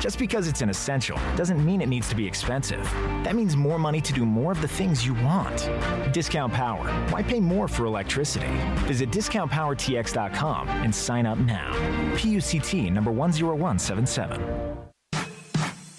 Just 0.00 0.18
because 0.18 0.48
it's 0.48 0.62
an 0.62 0.70
essential 0.70 1.18
doesn't 1.36 1.64
mean 1.64 1.80
it 1.80 1.88
needs 1.88 2.08
to 2.08 2.14
be 2.14 2.26
expensive. 2.26 2.84
That 3.24 3.34
means 3.34 3.56
more 3.56 3.78
money 3.78 4.00
to 4.00 4.12
do 4.12 4.24
more 4.24 4.52
of 4.52 4.62
the 4.62 4.68
things 4.68 5.04
you 5.04 5.14
want. 5.14 5.68
Discount 6.12 6.52
Power. 6.52 6.86
Why 7.10 7.22
pay 7.22 7.40
more 7.40 7.68
for 7.68 7.84
electricity? 7.84 8.48
Visit 8.86 9.10
discountpowertx.com 9.10 10.68
and 10.68 10.94
sign 10.94 11.26
up 11.26 11.38
now. 11.38 11.72
PUCT 12.14 12.92
number 12.92 13.10
10177. 13.10 14.84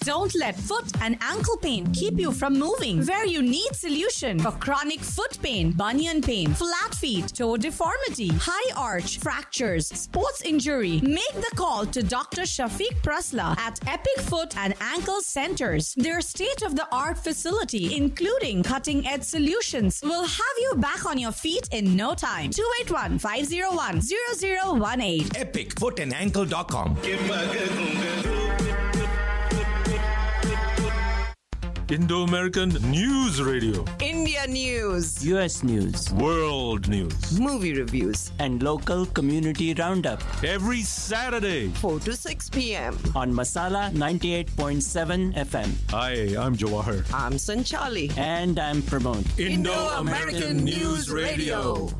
Don't 0.06 0.34
let 0.36 0.56
foot 0.56 0.86
and 1.02 1.18
ankle 1.19 1.57
pain 1.57 1.91
keep 1.91 2.19
you 2.19 2.32
from 2.32 2.60
moving. 2.60 3.03
Where 3.07 3.26
you 3.26 3.41
need 3.41 3.73
solution 3.73 4.38
for 4.38 4.52
chronic 4.52 4.99
foot 4.99 5.40
pain, 5.41 5.72
bunion 5.72 6.22
pain, 6.22 6.53
flat 6.53 6.94
feet, 6.94 7.34
toe 7.34 7.57
deformity, 7.57 8.30
high 8.40 8.72
arch, 8.77 9.18
fractures, 9.18 9.88
sports 9.88 10.44
injury, 10.44 11.02
make 11.02 11.34
the 11.34 11.49
call 11.56 11.88
to 11.88 12.03
Dr. 12.03 12.44
Shafiq 12.44 13.02
Prasla 13.02 13.57
at 13.57 13.80
Epic 13.88 14.19
Foot 14.30 14.56
and 14.57 14.76
Ankle 14.80 15.22
Centers. 15.22 15.95
Their 15.95 16.22
state-of-the-art 16.22 17.18
facility, 17.18 17.98
including 17.98 18.61
cutting-edge 18.61 19.23
solutions, 19.23 20.02
will 20.03 20.26
have 20.26 20.57
you 20.60 20.76
back 20.76 21.07
on 21.07 21.18
your 21.18 21.32
feet 21.32 21.68
in 21.72 21.95
no 21.95 22.14
time. 22.14 22.52
281-501-0018. 22.52 25.34
EpicFootandAnkle.com. 25.34 26.95
Indo 31.88 32.24
American 32.24 32.70
News 32.90 33.40
Radio. 33.40 33.86
India 34.02 34.48
News. 34.48 35.24
US 35.24 35.62
News. 35.62 36.12
World 36.14 36.90
News. 36.90 37.40
Movie 37.40 37.76
reviews. 37.76 38.32
And 38.40 38.64
local 38.64 39.06
community 39.06 39.72
roundup. 39.76 40.20
Every 40.44 40.82
Saturday. 40.82 41.70
4 41.70 41.99
to 41.99 42.16
6 42.16 42.49
p.m. 42.49 42.98
On 43.16 43.32
Masala 43.32 43.91
98.7 43.94 45.36
FM. 45.36 45.70
Hi, 45.91 46.14
I'm 46.44 46.56
Jawahar. 46.56 47.06
I'm 47.14 47.34
Sanchali. 47.34 48.18
And 48.18 48.57
I'm 48.57 48.82
Pramod. 48.82 49.40
Indo 49.40 49.72
American 49.72 50.64
News 50.64 51.12
Radio. 51.12 51.91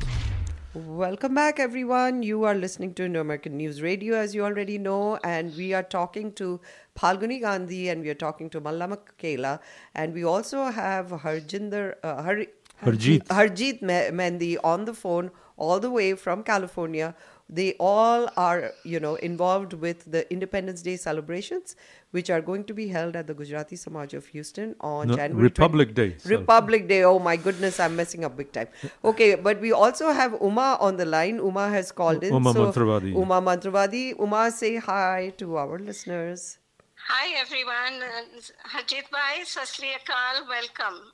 Welcome 0.74 1.34
back, 1.34 1.58
everyone. 1.58 2.22
You 2.22 2.44
are 2.44 2.54
listening 2.54 2.92
to 2.94 3.04
Indo 3.04 3.20
American 3.20 3.56
News 3.56 3.80
Radio, 3.80 4.16
as 4.16 4.34
you 4.34 4.44
already 4.44 4.76
know, 4.76 5.16
and 5.24 5.56
we 5.56 5.72
are 5.72 5.82
talking 5.82 6.32
to 6.32 6.60
Phalguni 6.96 7.40
Gandhi 7.40 7.88
and 7.88 8.02
we 8.02 8.10
are 8.10 8.20
talking 8.26 8.50
to 8.50 8.60
Mallama 8.60 8.98
Kela, 9.22 9.60
and 9.94 10.14
we 10.14 10.24
also 10.24 10.64
have 10.64 11.08
Harjinder, 11.24 11.94
uh, 12.02 12.22
Har- 12.22 12.46
Harjeet. 12.82 13.26
Harjeet 13.28 13.82
Me- 13.82 14.56
on 14.58 14.84
the 14.84 14.94
phone 14.94 15.30
all 15.56 15.80
the 15.80 15.90
way 15.90 16.14
from 16.14 16.42
California. 16.42 17.14
They 17.48 17.74
all 17.78 18.28
are, 18.36 18.72
you 18.82 18.98
know, 18.98 19.14
involved 19.14 19.72
with 19.74 20.10
the 20.10 20.30
Independence 20.32 20.82
Day 20.82 20.96
celebrations, 20.96 21.76
which 22.10 22.28
are 22.28 22.40
going 22.40 22.64
to 22.64 22.74
be 22.74 22.88
held 22.88 23.14
at 23.14 23.28
the 23.28 23.34
Gujarati 23.34 23.76
Samaj 23.76 24.14
of 24.14 24.26
Houston 24.26 24.74
on 24.80 25.06
No, 25.06 25.16
January 25.16 25.44
Republic 25.44 25.94
20 25.94 26.10
Day, 26.10 26.18
sorry. 26.18 26.36
Republic 26.38 26.88
Day. 26.88 27.04
Oh 27.04 27.20
my 27.20 27.36
goodness, 27.36 27.78
I'm 27.78 27.94
messing 27.94 28.24
up 28.24 28.36
big 28.36 28.50
time. 28.50 28.66
Okay, 29.04 29.36
but 29.36 29.60
we 29.60 29.70
also 29.70 30.10
have 30.10 30.36
Uma 30.40 30.76
on 30.80 30.96
the 30.96 31.04
line. 31.06 31.36
Uma 31.38 31.68
has 31.68 31.92
called 31.92 32.24
in. 32.24 32.34
Uma 32.34 32.52
so 32.52 32.66
Mantravadi. 32.66 33.14
Uma 33.14 33.40
Mantravadi. 33.40 34.18
Uma, 34.18 34.50
say 34.50 34.76
hi 34.76 35.32
to 35.38 35.56
our 35.56 35.78
listeners. 35.78 36.58
Hi 37.08 37.38
everyone, 37.38 38.02
Harjeet 38.66 39.08
Bhai, 39.12 39.44
Sasriyakal, 39.44 40.48
welcome. 40.48 41.12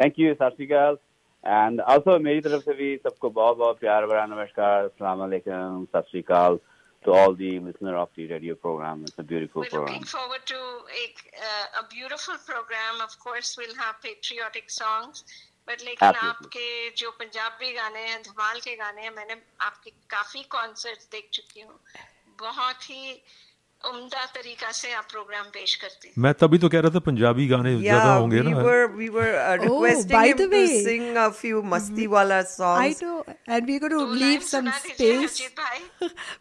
Thank 0.00 0.18
you, 0.18 0.36
Sasriyakal. 0.36 0.98
And 1.44 1.80
And 1.80 1.80
also, 1.80 2.16
तरफ 2.44 2.62
से 2.64 2.74
भी 2.74 2.96
सबको 2.96 3.30
बहुत 3.30 3.56
बहुत 3.56 3.78
प्यार 3.80 4.06
भरा 4.06 4.26
नमस्कार 4.26 4.84
अस्सलाम 4.84 5.18
वालेकुम 5.18 5.86
सत 5.96 6.60
to 7.04 7.12
all 7.12 7.34
the 7.34 7.58
listeners 7.58 7.96
of 7.96 8.08
the 8.14 8.26
radio 8.28 8.54
program. 8.54 9.02
It's 9.02 9.18
a 9.18 9.24
beautiful 9.24 9.62
We're 9.62 9.70
program. 9.70 9.86
We're 9.86 9.98
looking 9.98 10.04
forward 10.04 10.46
to 10.46 10.60
a, 11.00 11.04
uh, 11.50 11.80
a, 11.80 11.84
beautiful 11.88 12.36
program. 12.46 13.00
Of 13.00 13.18
course, 13.18 13.56
we'll 13.56 13.78
have 13.82 14.00
patriotic 14.02 14.70
songs. 14.70 15.24
But 15.68 15.82
लेकिन 15.84 16.14
आपके 16.28 16.68
जो 16.98 17.10
पंजाबी 17.18 17.72
गाने 17.72 18.06
हैं 18.08 18.22
धमाल 18.22 18.60
के 18.60 18.76
गाने 18.76 19.02
हैं 19.02 19.10
मैंने 19.16 19.34
आपके 19.66 19.90
काफी 20.10 20.42
कॉन्सर्ट्स 20.54 21.08
देख 21.12 21.28
चुकी 21.32 21.60
हूँ 21.60 21.78
बहुत 22.40 22.90
ही 22.90 23.22
उम्दा 23.88 24.24
तरीका 24.36 24.70
से 24.76 24.92
आप 24.92 25.04
प्रोग्राम 25.10 25.44
पेश 25.52 25.74
करते 25.82 26.08
हैं 26.08 26.14
मैं 26.22 26.32
तभी 26.40 26.58
तो 26.64 26.68
कह 26.72 26.80
रहा 26.84 26.90
था 26.94 26.98
पंजाबी 27.04 27.46
गाने 27.48 27.70
yeah, 27.74 27.80
ज़्यादा 27.82 28.12
होंगे 28.14 28.40
we 28.40 28.50
ना 28.54 28.64
were 28.66 28.82
we 28.98 29.06
were 29.14 29.30
uh, 29.42 29.54
Oh, 29.68 29.78
requesting 29.80 30.10
by 30.16 30.24
him 30.30 30.36
the 30.40 30.48
to 30.48 30.56
way- 30.56 30.82
sing 30.88 31.06
a 31.22 31.24
few 31.38 31.62
Masti 31.74 32.08
wala 32.14 32.40
songs 32.50 33.00
I 33.00 33.06
know, 33.06 33.22
and 33.56 33.70
we're 33.70 33.80
going 33.84 33.94
to 33.94 34.02
leave 34.24 34.44
some 34.48 34.68
space. 34.82 35.38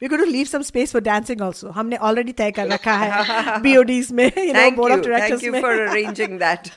we're 0.02 0.11
going 0.16 0.24
to 0.26 0.30
leave 0.34 0.49
some 0.52 0.66
space 0.72 0.91
for 0.98 1.02
dancing 1.06 1.45
also. 1.48 1.72
हमने 1.78 1.98
already 2.10 2.34
तय 2.41 2.52
कर 2.60 2.68
रखा 2.74 2.98
है 3.03 3.56
BODs 3.68 4.11
में, 4.20 4.26
you 4.26 4.45
know, 4.48 4.60
Thank 4.60 4.78
board 4.82 4.95
of 4.98 5.06
directors 5.07 5.40
thank 5.40 5.48
you 5.49 5.64
for 5.68 5.74
arranging 5.86 6.38
that. 6.44 6.70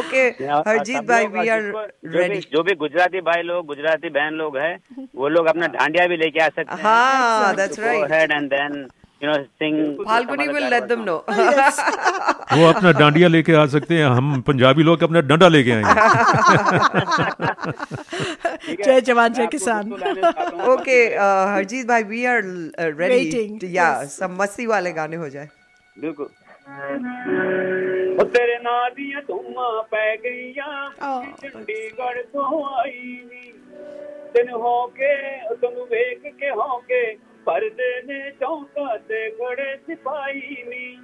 okay, 0.00 0.24
Harjeet 0.70 1.06
bhai, 1.12 1.20
we 1.36 1.46
are 1.58 1.60
जिसको- 1.60 1.84
जो 2.08 2.18
भी 2.18 2.24
ready. 2.24 2.40
जो 2.56 2.62
भी 2.70 2.74
गुजराती 2.86 3.20
भाई 3.30 3.42
लोग 3.52 3.66
गुजराती 3.74 4.08
बहन 4.18 4.40
लोग 4.42 4.56
हैं 4.64 5.06
वो 5.22 5.28
लोग 5.36 5.46
अपना 5.54 5.66
डांडिया 5.78 6.06
भी 6.14 6.16
लेके 6.24 6.44
आ 6.44 6.48
सकते 6.58 6.74
हैं 6.74 6.82
हाँ, 6.82 7.54
that's 7.62 7.84
right. 7.86 8.10
ahead 8.10 8.36
and 8.40 8.56
then 8.58 8.82
you 9.22 9.28
know 9.30 9.34
sing 9.62 9.74
Falguni 10.06 10.46
will 10.54 10.68
let 10.74 10.86
them 10.92 11.02
know 11.08 11.18
वो 12.58 12.64
अपना 12.68 12.90
डांडिया 13.00 13.28
लेके 13.28 13.52
आ 13.56 13.64
सकते 13.74 13.98
हैं 13.98 14.06
हम 14.16 14.40
पंजाबी 14.46 14.82
लोग 14.88 15.02
अपना 15.02 15.20
डंडा 15.28 15.48
लेके 15.48 15.70
आएँगे। 15.72 15.94
जय 18.82 19.00
जवान 19.00 19.32
जय 19.34 19.46
किसान। 19.54 19.92
ओके 20.72 20.98
uh, 21.16 21.46
हरजीत 21.54 21.86
भाई 21.88 22.02
वी 22.10 22.24
आर 22.34 22.42
रेडी 23.00 23.76
या 23.76 23.86
सब 24.16 24.36
मस्ती 24.40 24.66
वाले 24.72 24.92
गाने 24.98 25.16
हो 25.22 25.28
जाए। 25.36 25.48
बिल्कुल। 25.96 26.28
तेरे 28.34 28.56
ना 28.66 28.76
दिया 28.98 29.20
धूमा 29.30 29.68
पै 29.94 30.04
गईया 30.26 30.68
चंडीगढ़ 30.98 32.18
तो 32.34 32.40
आई 32.80 33.02
नी 33.32 33.44
तेन 34.34 34.48
हो 34.62 34.76
के 35.00 35.12
तेन 35.62 35.80
वेख 35.92 36.22
के 36.40 36.48
हो 36.60 36.76
के 36.90 37.02
ਪਰਦੇ 37.46 38.02
ਨੇ 38.02 38.30
ਚੌਂਕਾ 38.30 38.96
ਤੇ 38.98 39.30
ਖੜੇ 39.30 39.76
ਸਿਪਾਹੀ 39.76 40.62
ਨੀ। 40.68 40.96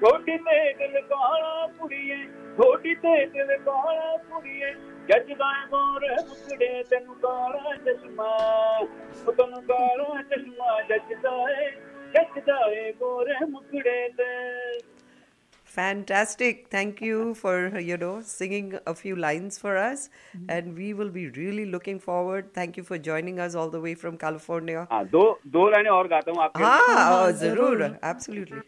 ਥੋੜੀ 0.00 0.38
ਤੇ 0.38 0.72
ਦਿਲ 0.72 1.00
ਕਾਲਾ 1.00 1.66
ਕੁੜੀਏ 1.78 2.16
ਥੋੜੀ 2.56 2.94
ਤੇ 2.94 3.26
ਦਿਲ 3.26 3.56
ਕਾਲਾ 3.56 4.16
ਕੁੜੀਏ। 4.16 4.74
ਜੱਜਦਾ 5.08 5.66
ਮੋਰ 5.66 6.06
ਮੁਕੜੇ, 6.28 6.82
ਤੈਨੂੰ 6.90 7.14
ਕਾਲਾ 7.14 7.74
ਚਸ਼ਮਾ। 7.76 8.38
ਉਹ 9.28 9.32
ਤੈਨੂੰ 9.32 9.62
ਕਾਲਾ 9.62 10.22
ਚਸ਼ਮਾ 10.22 10.82
ਜੱਜਦਾ 10.82 11.46
ਏ 11.60 11.70
ਜੱਜਦਾ 12.14 12.58
ਏ 12.70 12.92
ਗੋਰੇ 12.92 13.46
ਮੁਕੜੇ 13.50 14.08
ਤੇ। 14.08 14.93
Fantastic. 15.73 16.67
Thank 16.69 16.99
you 16.99 17.35
for, 17.35 17.79
you 17.79 17.95
know, 17.95 18.21
singing 18.21 18.73
a 18.87 18.93
few 18.95 19.15
lines 19.15 19.59
for 19.59 19.77
us. 19.77 20.09
And 20.55 20.75
we 20.75 20.93
will 20.93 21.11
be 21.17 21.29
really 21.29 21.65
looking 21.65 21.99
forward. 21.99 22.53
Thank 22.53 22.75
you 22.75 22.83
for 22.83 22.97
joining 22.97 23.39
us 23.39 23.53
all 23.55 23.69
the 23.69 23.79
way 23.79 23.93
from 23.93 24.17
California. 24.17 24.87
हाँ 24.91 25.03
दो 25.13 25.23
दो 25.57 25.69
लाइनें 25.69 25.89
और 25.91 26.07
गाता 26.15 26.31
हूँ 26.31 26.41
आपके 26.43 26.63
हाँ, 26.63 26.79
लिए। 26.79 27.33
oh, 27.33 27.39
जरूर. 27.43 27.85
Absolutely. 28.03 28.61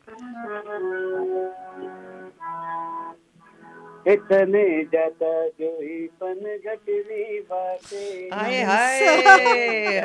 इतने 4.08 4.64
ज्यादा 4.92 5.34
जो 5.60 5.68
ही 5.82 5.98
पन 6.22 6.40
घटनी 6.66 7.40
बातें 7.50 8.30
हाय, 8.34 8.62
हाय. 8.70 10.00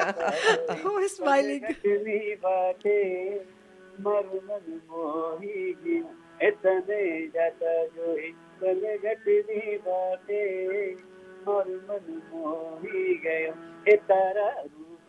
Who 0.82 0.98
is 0.98 1.16
smiling? 1.16 1.62
घटनी 1.70 2.34
बातें 2.44 3.38
मर 4.06 4.26
मन 4.48 4.80
मोही 4.90 5.72
गी 5.84 6.02
इतने 6.47 7.01
ज़्यादा 7.27 7.73
जो 7.95 8.13
ही 8.17 8.31
पन 8.61 8.81
घटनी 8.97 9.77
बातें, 9.87 10.95
और 11.47 11.67
मन 11.89 12.21
मोही 12.31 13.13
गयो 13.25 13.53
ए 13.87 13.95
तारा 14.09 14.49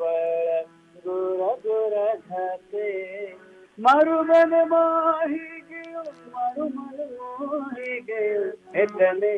गोरा 0.00 0.60
गोरा 1.64 2.06
घाते 2.14 2.86
मारू 3.78 4.22
मन 4.30 4.54
मोही 4.72 5.38
गयो 5.70 6.02
मारू 6.34 6.68
मन 6.68 6.98
मोही 7.20 8.00
गयो 8.10 8.44
इतने 8.82 9.34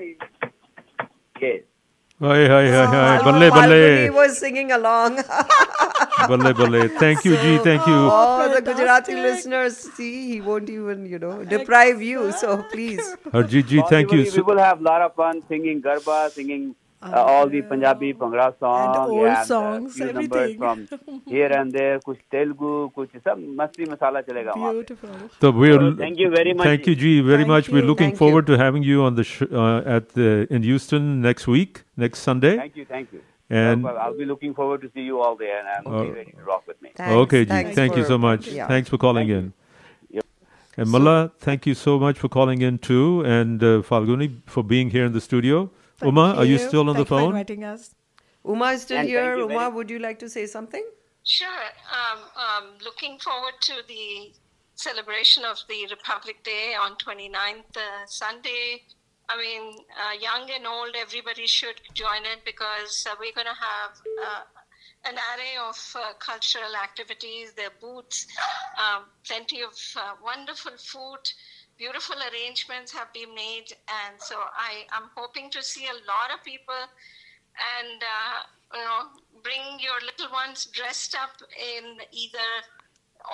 yes 1.36 1.73
Hi, 2.20 2.46
hi, 2.46 2.66
hi, 2.70 2.82
ah, 2.82 2.86
hi. 2.86 3.24
Balle, 3.24 3.50
balle. 3.50 4.10
was 4.14 4.38
singing 4.38 4.70
along. 4.70 5.16
balle, 6.28 6.54
balle. 6.54 6.88
Thank 6.90 7.24
you, 7.24 7.34
G. 7.36 7.58
Thank 7.58 7.88
you. 7.88 7.96
Oh, 8.08 8.52
the 8.54 8.62
Gujarati 8.62 9.16
listeners, 9.16 9.76
see, 9.76 10.28
he 10.28 10.40
won't 10.40 10.70
even, 10.70 11.06
you 11.06 11.18
know, 11.18 11.44
deprive 11.44 12.00
you. 12.00 12.30
So 12.30 12.62
please. 12.70 13.16
Harjeet 13.32 13.66
G, 13.66 13.82
thank 13.88 14.12
you. 14.12 14.30
We 14.36 14.42
will 14.42 14.58
have 14.58 14.78
a 14.78 14.82
lot 14.84 15.02
of 15.02 15.16
fun 15.16 15.42
singing 15.48 15.82
garba, 15.82 16.30
singing 16.30 16.76
uh, 17.03 17.23
all 17.31 17.47
the 17.47 17.61
Punjabi 17.61 18.13
Bhangra 18.13 18.45
songs 18.59 18.97
old 19.09 19.25
and, 19.27 19.37
uh, 19.37 19.43
songs, 19.45 19.93
few 19.95 20.11
numbers 20.11 20.51
everything. 20.51 20.57
from 20.57 21.21
here 21.33 21.51
and 21.59 21.71
there, 21.71 21.99
कुछ 22.07 22.17
तेलुगु, 22.31 22.71
कुछ 22.95 23.09
सब 23.27 23.37
मस्ती 23.61 23.89
मसाला 23.91 24.21
चलेगा 24.27 24.51
वहाँ 24.57 24.73
पे. 24.73 24.79
Beautiful. 24.79 25.29
So 25.41 25.51
we're 25.51 25.79
So 25.79 25.93
thank 26.01 26.19
you 26.19 26.29
very 26.29 26.53
much. 26.53 26.65
Thank 26.67 26.87
you, 26.87 26.95
G, 26.95 27.21
very 27.21 27.45
much. 27.45 27.69
We're 27.69 27.87
looking 27.91 28.09
Thank 28.09 28.17
forward 28.17 28.47
to 28.47 28.57
having 28.57 28.83
you 28.83 29.03
on 29.03 29.15
the 29.15 29.23
sh- 29.23 29.43
uh, 29.51 29.81
at 29.97 30.09
the, 30.09 30.45
in 30.49 30.63
Houston 30.63 31.21
next 31.21 31.47
week, 31.47 31.83
next 31.95 32.19
Sunday. 32.19 32.55
Thank 32.57 32.75
you, 32.75 32.85
thank 32.85 33.13
you. 33.13 33.21
And 33.49 33.81
Well, 33.83 33.97
I'll 33.97 34.17
be 34.17 34.25
looking 34.25 34.53
forward 34.53 34.81
to 34.81 34.91
see 34.93 35.01
you 35.01 35.21
all 35.21 35.35
there 35.37 35.57
and 35.59 35.67
I'm 35.87 35.87
Uh, 35.93 36.03
ready 36.19 36.31
to 36.33 36.43
rock 36.51 36.67
with 36.67 36.81
me. 36.81 36.91
okay, 36.99 37.45
G, 37.45 37.63
thank 37.79 37.95
you 37.95 38.03
so 38.03 38.17
much. 38.17 38.47
yeah. 38.49 38.67
Thanks 38.67 38.89
for 38.89 38.97
calling 38.97 39.29
in. 39.29 39.53
Yep. 40.11 40.25
And 40.77 40.89
Mullah, 40.91 41.31
thank 41.39 41.65
you 41.65 41.73
so 41.73 41.97
much 41.97 42.19
for 42.19 42.27
calling 42.27 42.61
in 42.61 42.77
too, 42.77 43.23
and 43.25 43.63
uh, 43.63 43.81
Falguni 43.89 44.27
for 44.45 44.63
being 44.63 44.91
here 44.91 45.05
in 45.05 45.13
the 45.13 45.21
studio. 45.21 45.69
Uma, 46.02 46.34
are 46.36 46.44
you 46.44 46.58
still 46.58 46.80
on 46.80 46.86
the 46.86 46.92
Thank 46.94 46.98
you 46.98 47.04
for 47.04 47.20
phone? 47.20 47.30
inviting 47.30 47.64
us. 47.64 47.94
Uma 48.44 48.66
is 48.72 48.82
still 48.82 48.98
And 48.98 49.08
here. 49.08 49.36
you 49.36 49.42
Uma, 49.48 49.58
very- 49.60 49.72
would 49.74 49.90
you 49.90 49.98
like 49.98 50.18
to 50.20 50.28
say 50.28 50.46
something? 50.46 50.84
Sure. 51.22 51.66
Um, 52.00 52.18
um, 52.36 52.64
looking 52.84 53.18
forward 53.18 53.54
to 53.62 53.74
the 53.88 54.32
celebration 54.74 55.44
of 55.44 55.58
the 55.68 55.86
Republic 55.90 56.42
Day 56.44 56.74
on 56.78 56.96
29th 56.96 57.76
uh, 57.76 58.06
Sunday. 58.06 58.82
I 59.28 59.38
mean, 59.38 59.78
uh, 60.02 60.12
young 60.20 60.50
and 60.50 60.66
old, 60.66 60.94
everybody 60.96 61.46
should 61.46 61.80
join 61.94 62.24
it 62.26 62.44
because 62.44 63.06
uh, 63.10 63.14
we're 63.18 63.32
going 63.32 63.46
to 63.46 63.60
have 63.72 63.92
uh, 64.22 64.42
an 65.06 65.14
array 65.14 65.56
of 65.66 65.78
uh, 65.96 66.12
cultural 66.18 66.76
activities. 66.82 67.54
There 67.54 67.68
are 67.68 67.72
booths, 67.80 68.26
um, 68.78 69.04
plenty 69.26 69.62
of 69.62 69.72
uh, 69.96 70.12
wonderful 70.22 70.72
food, 70.76 71.24
beautiful 71.77 72.15
arrangements 72.29 72.91
have 72.91 73.11
been 73.13 73.33
made, 73.35 73.69
and 74.01 74.13
so 74.19 74.35
I 74.69 74.85
am 74.97 75.09
hoping 75.15 75.49
to 75.51 75.61
see 75.63 75.85
a 75.85 75.97
lot 76.11 76.29
of 76.35 76.43
people 76.43 76.81
and 77.75 77.99
uh, 78.15 78.37
you 78.77 78.83
know 78.87 79.01
bring 79.43 79.63
your 79.79 79.99
little 80.09 80.29
ones 80.31 80.65
dressed 80.79 81.15
up 81.15 81.33
in 81.71 81.83
either 82.11 82.49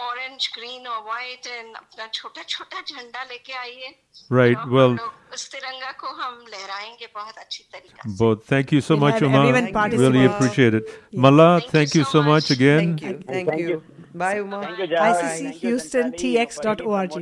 orange, 0.10 0.52
green 0.54 0.86
or 0.92 1.00
white 1.08 1.46
and 1.58 1.76
अपना 1.82 2.06
छोटा 2.14 2.44
छोटा 2.54 2.82
झंडा 2.82 3.24
लेके 3.32 3.54
आइए 3.54 3.90
Right. 4.38 4.58
हम 4.58 4.72
Well, 4.76 4.94
लोग 5.00 5.34
उस 5.34 5.44
तिरंगा 5.52 5.92
को 6.04 6.08
हम 6.22 6.34
लहराएंगे 6.54 7.08
बहुत 7.16 7.38
अच्छी 7.38 7.64
तरीके 7.74 8.18
both. 8.22 8.40
Thank 8.54 8.72
you 8.76 8.82
so 8.82 8.96
We'll 8.96 9.04
much, 9.06 9.20
have 9.20 9.28
Uma. 9.30 9.40
everyone 9.42 9.68
participate. 9.74 10.14
Really 10.14 10.26
appreciate 10.32 10.74
it. 10.80 10.86
Mala, 11.26 11.50
thank, 11.76 11.94
you 12.00 12.04
so 12.14 12.24
much, 12.24 12.50
again. 12.58 12.80
Thank 12.80 13.02
you. 13.04 13.14
Thank, 13.28 13.50
you. 13.60 13.84
Bye, 14.24 14.40
Uma. 14.40 14.62
Thank 14.66 14.80
you, 14.80 14.88
Jai. 14.96 15.12
ICCHoustonsTX.org. 15.12 17.10
For 17.14 17.22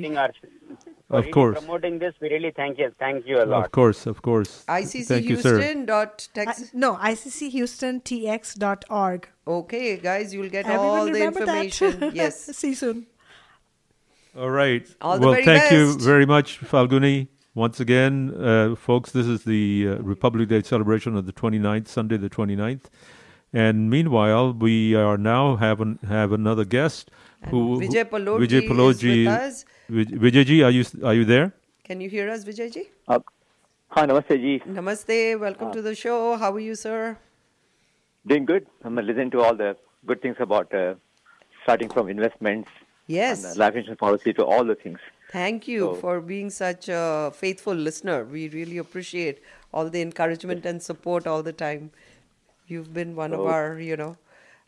of 1.11 1.21
really 1.21 1.33
course. 1.33 1.59
promoting 1.59 1.99
this, 1.99 2.15
we 2.21 2.29
really 2.29 2.51
thank 2.51 2.79
you. 2.79 2.93
Thank 2.99 3.27
you 3.27 3.43
a 3.43 3.47
lot. 3.47 3.65
Of 3.65 3.73
course, 3.73 4.05
of 4.07 4.21
course. 4.23 4.65
Thank 4.67 4.95
you, 4.95 5.05
sir. 5.05 5.21
ICCHouston 5.21 5.87
dot 5.87 6.29
Texas. 6.35 6.71
no, 6.75 6.97
ICCHoustonTX.org. 6.97 9.29
Okay, 9.47 9.97
guys, 9.97 10.35
you'll 10.35 10.51
get 10.51 10.67
Everyone 10.67 10.87
all 10.87 11.05
the 11.07 11.13
remember 11.13 11.47
that? 11.47 11.65
information. 11.65 12.11
yes. 12.15 12.45
See 12.57 12.69
you 12.71 12.75
soon. 12.75 13.07
All 14.37 14.51
right. 14.51 14.87
All 15.01 15.19
the 15.19 15.27
well, 15.27 15.33
very 15.35 15.45
thank 15.45 15.73
you 15.73 15.99
very 15.99 16.27
much, 16.27 16.61
Falguni. 16.61 17.29
Once 17.55 17.81
again, 17.81 18.35
uh, 18.41 18.77
folks, 18.77 19.11
this 19.11 19.27
is 19.27 19.43
the 19.45 19.89
uh, 19.89 19.97
Republic 19.97 20.49
Day 20.49 20.63
celebration 20.63 21.17
of 21.17 21.27
the 21.27 21.33
29th, 21.33 21.89
Sunday 21.89 22.17
the 22.17 22.31
29th. 22.31 22.85
And 23.53 23.91
meanwhile, 23.91 24.53
we 24.53 24.95
are 24.95 25.17
now 25.17 25.57
have, 25.57 25.81
an, 25.81 25.99
have 26.07 26.31
another 26.33 26.65
guest 26.65 27.11
who 27.49 27.81
Vijay 27.81 28.05
Pallodji 28.05 28.47
Vijay 28.47 28.91
is 28.91 29.03
with 29.03 29.27
us. 29.27 29.65
Vij- 29.91 30.19
Vijayji, 30.21 30.63
are 30.65 30.71
you 30.71 30.85
are 31.03 31.15
you 31.15 31.25
there? 31.25 31.53
Can 31.85 32.01
you 32.01 32.11
hear 32.11 32.29
us, 32.29 32.45
Vijayji? 32.45 32.83
Uh, 33.09 33.19
hi, 33.89 34.07
namaste 34.07 34.37
ji. 34.41 34.61
Namaste. 34.67 35.39
Welcome 35.41 35.73
to 35.73 35.83
the 35.83 35.95
show. 35.95 36.37
How 36.37 36.53
are 36.55 36.61
you, 36.61 36.75
sir? 36.75 37.17
Doing 38.27 38.45
good. 38.45 38.67
I'm 38.85 38.97
listening 38.97 39.31
to 39.31 39.41
all 39.43 39.55
the 39.57 39.77
good 40.07 40.21
things 40.21 40.37
about 40.41 40.75
uh, 40.75 40.95
starting 41.63 41.89
from 41.89 42.09
investments, 42.11 42.69
Yes. 43.07 43.45
and, 43.45 43.57
uh, 43.57 43.65
life 43.65 43.77
insurance 43.77 43.99
policy 43.99 44.35
to 44.35 44.45
all 44.45 44.65
the 44.65 44.75
things. 44.75 44.99
Thank 45.33 45.67
you 45.69 45.81
So- 45.81 45.95
for 46.03 46.21
being 46.21 46.51
such 46.51 46.89
a 46.91 47.33
faithful 47.35 47.75
listener. 47.75 48.25
We 48.25 48.49
really 48.51 48.77
appreciate 48.79 49.41
all 49.73 49.89
the 49.89 50.03
encouragement 50.03 50.67
and 50.67 50.83
support 50.83 51.27
all 51.27 51.43
the 51.43 51.53
time. 51.65 51.91
You've 52.67 52.93
been 52.93 53.17
one 53.17 53.33
of 53.33 53.41
our, 53.47 53.79
you 53.81 53.97
know, 53.97 54.17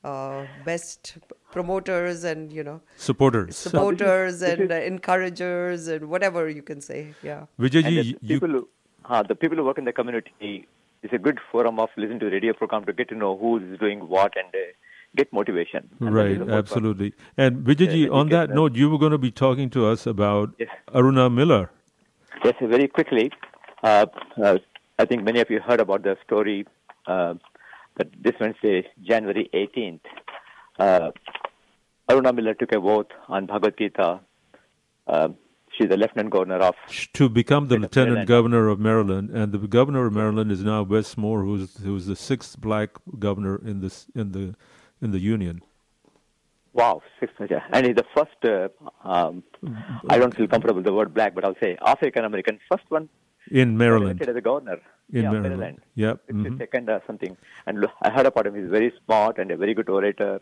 uh, 0.05 0.47
best 0.65 1.19
promoters 1.53 2.25
and, 2.25 2.53
you 2.53 2.63
know, 2.65 2.81
Supporters. 2.97 3.57
supporters 3.57 4.41
This 4.41 4.53
is- 4.55 4.59
and 4.61 4.73
uh, 4.73 4.75
encouragers 4.77 5.89
and 5.89 6.09
whatever 6.09 6.49
you 6.49 6.63
can 6.63 6.81
say. 6.81 7.15
Yeah. 7.23 7.47
Vijayji, 7.59 7.87
And 7.87 7.97
the 7.97 8.05
you- 8.05 8.19
people 8.29 8.49
who, 8.49 8.69
uh, 9.07 9.23
the 9.23 9.35
people 9.35 9.57
who 9.59 9.65
work 9.65 9.79
in 9.79 9.85
the 9.85 9.93
community 9.93 10.67
is 11.03 11.11
a 11.13 11.19
good 11.19 11.39
forum 11.51 11.79
of 11.79 11.89
listen 11.97 12.19
to 12.21 12.27
radio 12.31 12.53
program 12.53 12.85
to 12.85 12.93
get 12.93 13.09
to 13.09 13.15
know 13.15 13.37
who 13.37 13.59
is 13.59 13.79
doing 13.79 14.07
what 14.09 14.37
and 14.37 14.55
uh, 14.55 14.65
get 15.17 15.33
motivation. 15.33 15.89
And 16.01 16.15
Right, 16.15 16.39
the 16.39 16.45
most 16.45 16.57
absolutely. 16.59 17.13
And 17.37 17.65
Vijayji, 17.67 18.03
Yeah, 18.05 18.11
on 18.11 18.29
that 18.29 18.43
educate 18.45 18.55
note, 18.55 18.77
you 18.77 18.91
were 18.91 18.99
going 18.99 19.13
to 19.13 19.19
be 19.19 19.31
talking 19.31 19.71
to 19.71 19.87
us 19.87 20.07
about 20.07 20.55
Aruna 20.95 21.33
Miller. 21.33 21.71
Yes, 22.45 22.55
very 22.61 22.87
quickly. 22.89 23.31
Uh, 23.83 24.07
uh, 24.43 24.59
I 24.99 25.05
think 25.07 25.25
many 25.25 25.41
of 25.41 25.51
you 25.51 25.61
heard 25.61 25.81
about 25.81 26.03
the 26.05 26.17
story 26.25 26.67
uh, 27.07 27.35
that 27.35 27.50
this 28.23 28.35
Wednesday, 28.41 28.87
January 29.03 29.49
18th, 29.55 30.01
uh, 30.79 31.11
Aruna 32.09 32.35
Miller 32.35 32.55
took 32.55 32.73
a 32.73 32.81
vote 32.81 33.13
on 33.29 33.47
Bhagavad 33.47 33.77
Gita. 33.79 34.21
Uh, 35.07 35.29
she's 35.77 35.89
the 35.89 35.97
lieutenant 35.97 36.31
governor 36.31 36.57
of. 36.57 36.75
to 37.15 37.29
become 37.29 37.69
the 37.69 37.77
lieutenant 37.79 38.11
Maryland. 38.11 38.29
governor 38.29 38.69
of 38.69 38.79
Maryland, 38.81 39.31
and 39.31 39.53
the 39.53 39.59
governor 39.59 40.07
of 40.07 40.13
Maryland 40.13 40.51
is 40.51 40.63
now 40.65 40.83
Wes 40.83 41.17
Moore, 41.17 41.45
who's 41.45 41.77
who's 41.79 42.07
the 42.07 42.17
sixth 42.17 42.61
black 42.61 42.91
governor 43.19 43.61
in 43.65 43.81
this 43.81 44.07
in 44.15 44.33
the 44.33 44.55
in 45.01 45.11
the 45.13 45.19
union. 45.21 45.63
Wow, 46.73 47.03
six, 47.19 47.33
yeah. 47.51 47.65
and 47.73 47.85
he's 47.87 47.97
the 47.97 48.05
first. 48.15 48.45
Uh, 48.45 48.69
um, 49.09 49.43
I 50.09 50.19
don't 50.19 50.35
feel 50.37 50.47
comfortable 50.47 50.77
with 50.77 50.85
the 50.85 50.93
word 50.93 51.13
black, 51.13 51.35
but 51.35 51.45
I'll 51.45 51.57
say 51.61 51.77
African 51.85 52.25
American, 52.25 52.61
first 52.71 52.85
one 52.89 53.09
In 53.51 53.77
Maryland. 53.77 54.23
as 54.23 54.37
a 54.37 54.41
governor. 54.41 54.79
In 55.13 55.25
yeah, 55.25 55.31
Maryland. 55.31 55.79
Yep. 55.95 56.21
It's 56.29 56.39
mhm. 56.39 56.45
his 56.51 56.59
second 56.59 56.89
or 56.89 57.03
something. 57.07 57.37
And 57.67 57.87
I 58.03 58.11
heard 58.11 58.27
about 58.27 58.47
him. 58.47 58.55
He's 58.55 58.71
very 58.71 58.93
smart 59.05 59.39
and 59.39 59.51
a 59.51 59.57
very 59.57 59.75
good 59.75 59.89
orator. 59.89 60.41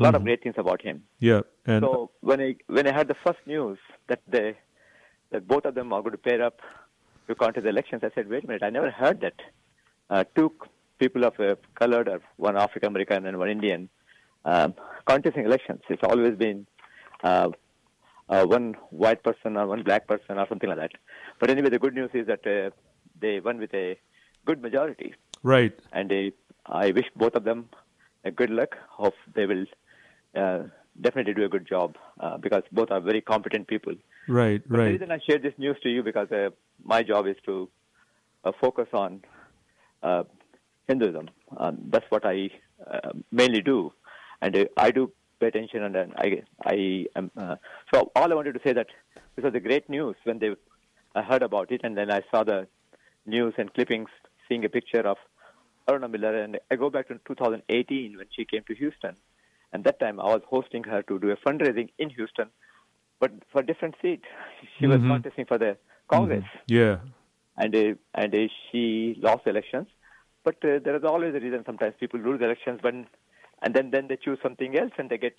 A 0.00 0.02
lot 0.02 0.14
of 0.14 0.22
Mhm. 0.22 0.26
great 0.26 0.42
things 0.42 0.56
about 0.58 0.82
him. 0.82 1.02
Yeah, 1.18 1.42
and 1.66 1.82
so 1.84 2.10
when 2.20 2.40
I 2.40 2.56
when 2.78 2.86
I 2.86 2.92
heard 2.92 3.08
the 3.08 3.16
first 3.26 3.40
news 3.46 3.78
that 4.08 4.20
they 4.28 4.54
that 5.30 5.46
both 5.52 5.64
of 5.70 5.74
them 5.74 5.92
are 5.92 6.02
going 6.02 6.12
to 6.12 6.18
pair 6.18 6.42
up 6.48 6.60
to 7.28 7.34
contest 7.34 7.64
the 7.64 7.70
elections, 7.70 8.02
I 8.08 8.10
said, 8.14 8.28
wait 8.28 8.44
a 8.44 8.46
minute, 8.46 8.62
I 8.62 8.70
never 8.70 8.90
heard 8.90 9.20
that. 9.20 9.34
Uh, 10.08 10.24
two 10.36 10.52
people 10.98 11.24
of 11.24 11.38
uh, 11.38 11.56
colored, 11.74 12.08
or 12.08 12.20
one 12.36 12.56
African 12.56 12.88
American 12.88 13.26
and 13.26 13.38
one 13.38 13.50
Indian, 13.50 13.88
um, 14.44 14.74
contesting 15.06 15.44
elections. 15.44 15.80
It's 15.90 16.02
always 16.02 16.36
been 16.36 16.66
uh, 17.22 17.50
uh, 18.28 18.44
one 18.46 18.74
white 18.90 19.22
person 19.22 19.56
or 19.56 19.66
one 19.66 19.82
black 19.82 20.06
person 20.06 20.38
or 20.38 20.46
something 20.48 20.68
like 20.68 20.78
that. 20.78 20.92
But 21.40 21.50
anyway, 21.50 21.70
the 21.70 21.78
good 21.78 21.94
news 21.94 22.10
is 22.14 22.26
that 22.28 22.46
uh, 22.46 22.70
they 23.20 23.40
won 23.40 23.58
with 23.58 23.72
a 23.74 23.98
good 24.44 24.62
majority 24.62 25.14
right. 25.42 25.78
and 25.92 26.32
I 26.66 26.90
wish 26.90 27.06
both 27.16 27.34
of 27.34 27.44
them 27.44 27.68
a 28.24 28.30
good 28.30 28.50
luck. 28.50 28.76
Hope 28.90 29.14
they 29.34 29.46
will 29.46 29.64
uh, 30.34 30.64
definitely 31.00 31.34
do 31.34 31.44
a 31.44 31.48
good 31.48 31.66
job 31.66 31.96
uh, 32.20 32.36
because 32.36 32.62
both 32.72 32.90
are 32.90 33.00
very 33.00 33.20
competent 33.20 33.66
people. 33.66 33.94
Right, 34.28 34.62
But 34.68 34.76
The 34.78 34.84
reason 34.84 35.10
I 35.10 35.18
share 35.26 35.38
this 35.38 35.54
news 35.58 35.76
to 35.82 35.88
you 35.88 36.02
because 36.02 36.30
uh, 36.30 36.50
my 36.84 37.02
job 37.02 37.26
is 37.26 37.36
to 37.46 37.68
uh, 38.44 38.52
focus 38.60 38.88
on 38.92 39.22
uh, 40.02 40.24
Hinduism. 40.86 41.30
Um, 41.56 41.78
that's 41.88 42.04
what 42.10 42.26
I 42.26 42.50
uh, 42.90 43.12
mainly 43.32 43.62
do, 43.62 43.92
and 44.42 44.56
uh, 44.56 44.64
I 44.76 44.90
do 44.90 45.12
pay 45.40 45.46
attention. 45.46 45.82
And 45.82 45.94
then 45.94 46.12
I, 46.16 46.42
I 46.64 47.06
am. 47.16 47.30
Uh, 47.36 47.56
so 47.92 48.10
all 48.14 48.30
I 48.30 48.34
wanted 48.34 48.54
to 48.54 48.60
say 48.62 48.72
that 48.74 48.88
this 49.34 49.44
was 49.44 49.54
a 49.54 49.60
great 49.60 49.88
news 49.88 50.16
when 50.24 50.38
they, 50.38 50.54
I 51.14 51.22
heard 51.22 51.42
about 51.42 51.72
it, 51.72 51.80
and 51.84 51.96
then 51.96 52.10
I 52.10 52.22
saw 52.30 52.44
the 52.44 52.66
news 53.28 53.54
and 53.58 53.72
clippings, 53.74 54.08
seeing 54.48 54.64
a 54.64 54.68
picture 54.68 55.06
of 55.06 55.18
Aruna 55.88 56.10
Miller, 56.10 56.42
and 56.42 56.58
I 56.70 56.76
go 56.76 56.90
back 56.90 57.08
to 57.08 57.18
2018 57.26 58.16
when 58.16 58.26
she 58.34 58.44
came 58.44 58.62
to 58.68 58.74
Houston, 58.74 59.14
and 59.72 59.84
that 59.84 60.00
time 60.00 60.18
I 60.20 60.24
was 60.24 60.42
hosting 60.48 60.84
her 60.84 61.02
to 61.02 61.18
do 61.18 61.30
a 61.30 61.36
fundraising 61.36 61.90
in 61.98 62.10
Houston, 62.10 62.48
but 63.20 63.30
for 63.52 63.60
a 63.60 63.66
different 63.66 63.94
seat. 64.02 64.22
She 64.78 64.86
was 64.86 65.00
Mhm. 65.00 65.08
contesting 65.12 65.46
for 65.46 65.58
the 65.58 65.76
Congress, 66.08 66.44
Yeah. 66.66 66.98
and 67.56 67.74
uh, 67.76 67.94
and 68.14 68.34
uh, 68.34 68.48
she 68.70 68.82
lost 69.28 69.46
elections. 69.46 69.88
But 70.44 70.56
uh, 70.64 70.78
there 70.84 70.96
is 70.96 71.04
always 71.04 71.34
a 71.34 71.40
reason. 71.40 71.64
Sometimes 71.70 71.94
people 72.02 72.20
lose 72.20 72.40
elections, 72.48 72.80
but 72.82 72.94
and 73.62 73.74
then 73.74 73.90
then 73.94 74.08
they 74.08 74.16
choose 74.16 74.38
something 74.42 74.76
else 74.82 74.92
and 74.98 75.10
they 75.10 75.18
get 75.18 75.34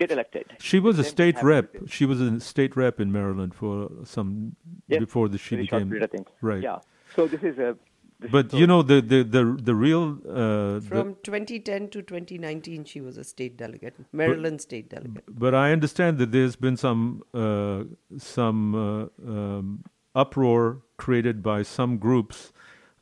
get 0.00 0.10
elected. 0.10 0.46
She 0.70 0.80
was 0.86 0.98
a 0.98 1.04
state 1.04 1.42
rep. 1.42 1.66
She 1.96 2.06
was 2.12 2.20
a 2.20 2.40
state 2.40 2.74
rep 2.82 3.00
in 3.04 3.12
Maryland 3.12 3.54
for 3.54 3.74
some 4.04 4.56
Yes, 4.88 5.00
before 5.00 5.28
the 5.28 5.38
she 5.38 5.56
became 5.56 5.88
period, 5.90 6.08
I 6.08 6.10
think. 6.16 6.28
right. 6.52 6.62
Yeah. 6.62 6.78
So 7.16 7.26
this 7.26 7.42
is 7.42 7.58
a. 7.58 7.76
This 8.20 8.30
But 8.30 8.46
is 8.46 8.60
you 8.60 8.66
know 8.66 8.82
the 8.82 9.00
the 9.00 9.22
the, 9.24 9.58
the 9.62 9.74
real 9.74 10.18
uh, 10.28 10.78
the- 10.78 10.86
From 10.88 11.16
2010 11.22 11.88
to 11.90 12.02
2019, 12.02 12.84
she 12.84 13.00
was 13.00 13.16
a 13.16 13.24
state 13.24 13.56
delegate, 13.56 13.94
Maryland 14.12 14.60
state 14.60 14.88
delegate. 14.88 15.24
But 15.28 15.54
I 15.54 15.72
understand 15.72 16.18
that 16.18 16.30
there's 16.32 16.56
been 16.56 16.76
some 16.76 17.22
uh, 17.34 17.84
some 18.18 18.74
uh, 18.74 19.06
um, 19.28 19.84
uproar 20.14 20.82
created 20.96 21.42
by 21.42 21.62
some 21.62 21.98
groups 21.98 22.52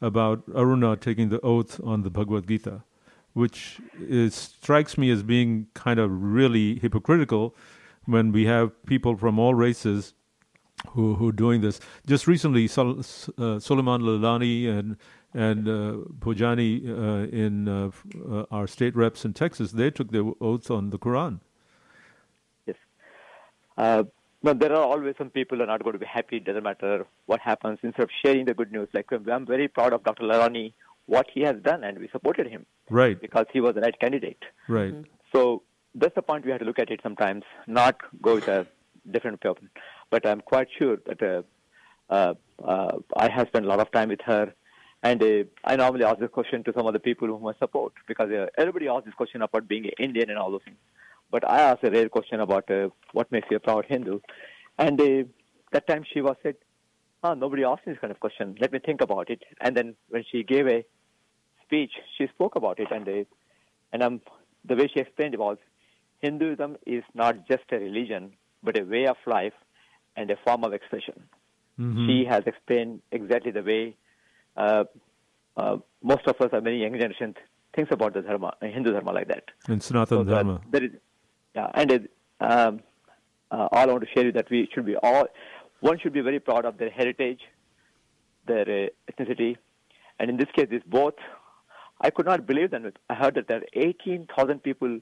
about 0.01 0.47
Aruna 0.51 0.99
taking 0.99 1.29
the 1.29 1.41
oath 1.43 1.81
on 1.85 2.03
the 2.03 2.11
Bhagavad 2.11 2.49
Gita, 2.49 2.83
which 3.35 3.81
is, 4.01 4.35
strikes 4.35 4.99
me 4.99 5.11
as 5.11 5.23
being 5.23 5.69
kind 5.75 6.01
of 6.01 6.11
really 6.11 6.79
hypocritical 6.81 7.55
when 8.07 8.33
we 8.33 8.47
have 8.47 8.85
people 8.87 9.17
from 9.17 9.39
all 9.39 9.55
races 9.55 10.15
who 10.89 11.15
who 11.15 11.29
are 11.29 11.33
doing 11.33 11.61
this. 11.61 11.81
Just 12.07 12.27
recently, 12.27 12.67
Sol, 12.69 12.91
uh, 13.01 13.59
Suleman 13.67 14.03
Lalani 14.03 14.69
and 14.69 14.97
and 15.35 15.69
uh, 15.69 15.97
Bhojani 16.19 16.87
uh, 16.89 17.27
in 17.35 17.69
uh, 17.69 17.91
uh, 18.31 18.45
our 18.51 18.67
state 18.67 18.95
reps 18.95 19.25
in 19.25 19.33
Texas, 19.33 19.73
they 19.73 19.91
took 19.91 20.11
their 20.11 20.25
oaths 20.41 20.71
on 20.71 20.91
the 20.91 20.99
Quran. 20.99 21.41
Yes. 22.67 22.77
Uh, 23.79 24.05
no, 24.43 24.53
there 24.53 24.73
are 24.73 24.83
always 24.85 25.15
some 25.17 25.31
people 25.31 25.57
who 25.59 25.65
are 25.65 25.69
not 25.69 25.83
going 25.83 25.95
to 25.95 25.99
be 25.99 26.07
happy. 26.07 26.37
It 26.37 26.45
doesn't 26.45 26.65
matter 26.65 27.07
what 27.27 27.41
happens. 27.41 27.79
Instead 27.83 28.03
of 28.03 28.11
sharing 28.25 28.45
the 28.45 28.55
good 28.55 28.73
news, 28.73 28.89
like 28.93 29.07
I'm 29.13 29.47
very 29.47 29.69
proud 29.69 29.93
of 29.93 30.03
Dr. 30.05 30.25
Lalani, 30.25 30.73
what 31.07 31.27
he 31.33 31.41
has 31.43 31.57
done, 31.63 31.85
and 31.85 31.99
we 31.99 32.09
supported 32.09 32.47
him 32.49 32.67
Right, 32.91 33.19
because 33.21 33.47
he 33.53 33.61
was 33.61 33.75
the 33.75 33.81
right 33.81 33.99
candidate. 33.99 34.43
right. 34.69 34.95
So 35.33 35.63
that's 35.95 36.15
the 36.15 36.23
point 36.23 36.45
we 36.45 36.51
have 36.51 36.61
to 36.61 36.67
look 36.67 36.79
at 36.79 36.91
it 36.91 37.01
sometimes, 37.03 37.45
not 37.67 37.97
go 38.21 38.35
with 38.35 38.49
a 38.49 38.67
different 39.11 39.43
opinion. 39.45 39.71
But 40.13 40.27
I'm 40.27 40.43
quite 40.43 40.69
sure 40.79 40.99
that 41.07 41.23
uh, 41.23 41.43
uh, 42.13 42.35
uh, 42.63 42.99
I 43.17 43.31
have 43.31 43.49
spent 43.49 43.65
a 43.65 43.69
lot 43.69 43.81
of 43.81 43.91
time 43.93 44.11
with 44.11 44.21
her. 44.27 44.53
And 45.03 45.23
uh, 45.23 45.45
I 45.65 45.77
normally 45.77 46.05
ask 46.05 46.19
this 46.21 46.31
question 46.31 46.63
to 46.65 46.73
some 46.77 46.87
of 46.87 46.93
the 46.93 47.01
people 47.01 47.29
whom 47.29 47.47
I 47.47 47.55
support 47.59 47.95
because 48.07 48.31
uh, 48.31 48.47
everybody 48.59 48.89
asks 48.89 49.07
this 49.07 49.15
question 49.15 49.41
about 49.41 49.67
being 49.67 49.87
Indian 49.99 50.29
and 50.29 50.39
all 50.39 50.51
those 50.51 50.67
things. 50.67 50.77
But 51.31 51.49
I 51.49 51.63
asked 51.63 51.83
a 51.83 51.91
rare 51.91 52.11
question 52.11 52.41
about 52.41 52.71
uh, 52.71 52.91
what 53.13 53.33
makes 53.33 53.49
you 53.51 53.57
a 53.57 53.61
proud 53.61 53.87
Hindu. 53.89 54.21
And 54.79 54.99
that 55.73 55.87
time 55.87 56.05
she 56.13 56.21
was 56.21 56.37
said, 56.43 56.57
oh, 57.25 57.33
nobody 57.33 57.65
asked 57.65 57.87
me 57.87 57.95
this 57.95 58.01
kind 58.01 58.11
of 58.11 58.21
question. 58.21 58.57
Let 58.61 58.71
me 58.71 58.81
think 58.81 59.01
about 59.01 59.31
it. 59.31 59.43
And 59.63 59.75
then 59.75 59.95
when 60.11 60.25
she 60.31 60.43
gave 60.43 60.67
a 60.69 60.85
speech, 61.65 61.93
she 62.19 62.27
spoke 62.27 62.55
about 62.55 62.79
it. 62.81 62.89
And, 62.91 63.09
and 63.95 64.03
um, 64.03 64.21
the 64.67 64.77
way 64.77 64.91
she 64.93 65.01
explained 65.01 65.33
it 65.33 65.41
was 65.41 65.57
Hinduism 66.21 66.77
is 66.87 67.03
not 67.15 67.49
just 67.49 67.65
a 67.73 67.79
religion, 67.79 68.35
but 68.63 68.79
a 68.79 68.85
way 68.85 69.07
of 69.07 69.17
life 69.27 69.55
and 70.17 70.31
a 70.31 70.37
form 70.45 70.65
of 70.65 70.73
expression. 70.73 71.23
Mhm. 71.79 72.07
She 72.07 72.25
has 72.27 72.43
explained 72.47 73.01
exactly 73.13 73.51
the 73.51 73.63
way 73.63 73.97
uh, 74.57 74.85
uh, 75.57 75.77
most 76.03 76.27
of 76.27 76.39
us, 76.41 76.51
or 76.53 76.61
many 76.61 76.79
young 76.83 76.93
generation, 76.93 77.35
thinks 77.75 77.91
about 77.91 78.13
the 78.15 78.21
dharma, 78.23 78.55
uh, 78.61 78.67
Hindu 78.67 78.93
dharma 78.93 79.13
like 79.13 79.29
that. 79.29 79.45
In 79.69 79.79
Sanatana 79.79 80.25
that- 80.27 80.31
Dharma. 80.35 80.61
There 80.71 80.85
is, 80.85 80.91
yeah, 81.55 81.71
and 81.75 81.91
it, 81.91 82.11
um, 82.41 82.81
uh, 83.51 83.69
all 83.73 83.89
I 83.89 83.93
want 83.95 84.05
to 84.05 84.11
share 84.15 84.27
is 84.29 84.35
that 84.35 84.51
we 84.51 84.69
should 84.75 84.85
be 84.85 84.97
all, 84.97 85.27
one 85.81 85.99
should 85.99 86.13
be 86.13 86.21
very 86.21 86.39
proud 86.41 86.65
of 86.67 86.77
their 86.79 86.91
heritage, 86.91 87.41
their 88.47 88.63
uh, 88.69 88.89
ethnicity, 89.13 89.57
and 90.19 90.29
in 90.31 90.37
this 90.37 90.49
case, 90.55 90.69
this 90.71 90.83
both. 90.87 91.15
I 92.01 92.11
could 92.11 92.27
not 92.27 92.47
believe 92.47 92.71
that. 92.73 92.83
I 93.09 93.15
heard 93.15 93.35
that 93.37 93.47
there 93.49 93.59
are 93.59 93.65
18,000 93.75 94.63
people 94.63 94.99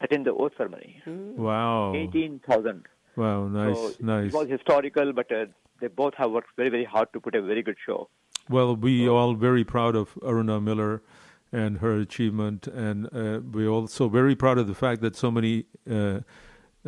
attend 0.00 0.26
the 0.26 0.32
oath 0.32 0.52
ceremony. 0.56 1.02
Wow. 1.06 1.94
18,000. 1.96 2.84
Wow, 3.16 3.48
nice, 3.48 3.76
so 3.76 3.94
nice. 4.00 4.32
It 4.32 4.36
was 4.36 4.48
historical, 4.48 5.12
but 5.12 5.30
uh, 5.32 5.46
they 5.80 5.88
both 5.88 6.14
have 6.14 6.30
worked 6.30 6.50
very, 6.56 6.68
very 6.68 6.84
hard 6.84 7.12
to 7.14 7.20
put 7.20 7.34
a 7.34 7.42
very 7.42 7.62
good 7.62 7.76
show. 7.84 8.08
Well, 8.48 8.76
we 8.76 9.08
all 9.08 9.34
very 9.34 9.64
proud 9.64 9.96
of 9.96 10.14
Aruna 10.16 10.62
Miller 10.62 11.02
and 11.50 11.78
her 11.78 11.98
achievement, 11.98 12.66
and 12.66 13.06
uh, 13.06 13.40
we're 13.40 13.68
also 13.68 14.08
very 14.08 14.36
proud 14.36 14.58
of 14.58 14.66
the 14.66 14.74
fact 14.74 15.00
that 15.00 15.16
so 15.16 15.30
many 15.30 15.64
uh, 15.90 16.20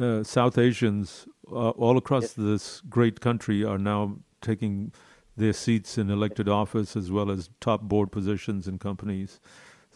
uh, 0.00 0.22
South 0.22 0.58
Asians 0.58 1.26
uh, 1.50 1.70
all 1.70 1.96
across 1.96 2.34
this 2.34 2.82
great 2.88 3.20
country 3.20 3.64
are 3.64 3.78
now 3.78 4.18
taking 4.40 4.92
their 5.36 5.52
seats 5.52 5.98
in 5.98 6.10
elected 6.10 6.48
office 6.48 6.96
as 6.96 7.10
well 7.10 7.30
as 7.30 7.48
top 7.60 7.82
board 7.82 8.12
positions 8.12 8.68
in 8.68 8.78
companies. 8.78 9.40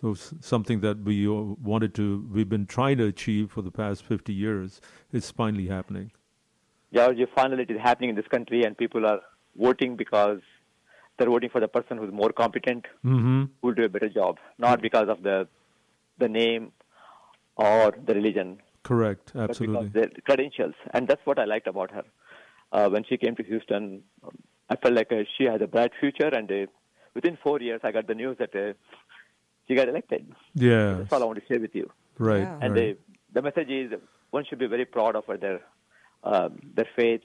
So 0.01 0.15
something 0.15 0.81
that 0.81 1.01
we 1.05 1.29
wanted 1.29 1.95
to, 1.95 2.27
we've 2.33 2.49
been 2.49 2.67
trying 2.67 2.99
to 2.99 3.07
achieve 3.07 3.53
for 3.53 3.63
the 3.63 3.71
past 3.71 4.03
50 4.03 4.33
years. 4.33 4.81
It's 5.13 5.31
finally 5.31 5.69
happening. 5.69 6.11
George, 6.95 7.19
finally 7.35 7.63
it 7.63 7.71
is 7.71 7.81
happening 7.81 8.11
in 8.11 8.17
this 8.17 8.27
country, 8.29 8.65
and 8.65 8.77
people 8.77 9.07
are 9.07 9.21
voting 9.57 9.97
because 9.97 10.41
they're 11.19 11.29
voting 11.29 11.51
for 11.51 11.61
the 11.61 11.69
person 11.69 11.99
who's 11.99 12.13
more 12.13 12.31
competent, 12.33 12.87
Mm-hmm. 13.05 13.43
who 13.61 13.67
will 13.69 13.75
do 13.75 13.85
a 13.85 13.89
better 13.89 14.09
job, 14.09 14.39
not 14.59 14.81
because 14.83 15.09
of 15.09 15.23
the 15.23 15.49
the 16.19 16.29
name 16.29 16.73
or 17.57 17.95
the 18.07 18.15
religion, 18.15 18.59
Correct, 18.83 19.33
absolutely. 19.35 19.45
but 19.45 19.47
absolutely. 19.47 19.89
because 20.01 20.15
the 20.17 20.21
credentials. 20.23 20.75
And 20.95 21.09
that's 21.09 21.25
what 21.27 21.39
I 21.39 21.45
liked 21.45 21.67
about 21.67 21.91
her. 21.91 22.05
Uh, 22.73 22.89
when 22.89 23.05
she 23.05 23.17
came 23.17 23.35
to 23.37 23.43
Houston, 23.43 24.03
I 24.71 24.77
felt 24.77 24.95
like 24.95 25.13
uh, 25.13 25.23
she 25.37 25.45
had 25.45 25.61
a 25.63 25.67
bright 25.67 25.93
future, 26.01 26.29
and 26.29 26.51
uh, 26.51 26.67
within 27.15 27.37
four 27.43 27.61
years, 27.61 27.81
I 27.85 27.93
got 27.93 28.07
the 28.07 28.15
news 28.15 28.37
that 28.39 28.55
uh, 28.55 28.73
she 29.69 29.75
got 29.75 29.89
elected. 29.89 30.27
Yeah. 30.55 30.95
That's 30.99 31.13
all 31.13 31.23
I 31.23 31.27
want 31.27 31.39
to 31.41 31.47
share 31.47 31.61
with 31.61 31.75
you. 31.75 31.91
Right, 32.19 32.41
Yeah. 32.41 32.59
And 32.63 32.75
right. 32.75 32.99
The, 33.33 33.41
the 33.41 33.43
message 33.43 33.69
is 33.71 33.93
one 34.31 34.45
should 34.49 34.59
be 34.59 34.67
very 34.67 34.85
proud 34.87 35.17
of 35.17 35.25
their 35.41 35.55
um, 35.57 35.61
their 36.25 36.89
faith, 36.97 37.23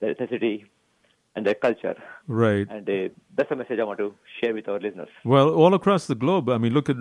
their 0.00 0.14
ethnicity, 0.14 0.64
and 1.34 1.44
their 1.44 1.54
culture. 1.54 1.94
Right. 2.26 2.66
And 2.70 2.88
uh, 2.88 3.08
that's 3.36 3.50
the 3.50 3.56
message 3.56 3.78
I 3.78 3.84
want 3.84 3.98
to 3.98 4.14
share 4.40 4.54
with 4.54 4.68
our 4.68 4.80
listeners. 4.80 5.08
Well, 5.24 5.50
all 5.54 5.74
across 5.74 6.06
the 6.06 6.14
globe. 6.14 6.48
I 6.48 6.56
mean, 6.58 6.72
look 6.72 6.88
at 6.88 6.96
uh, 6.96 7.00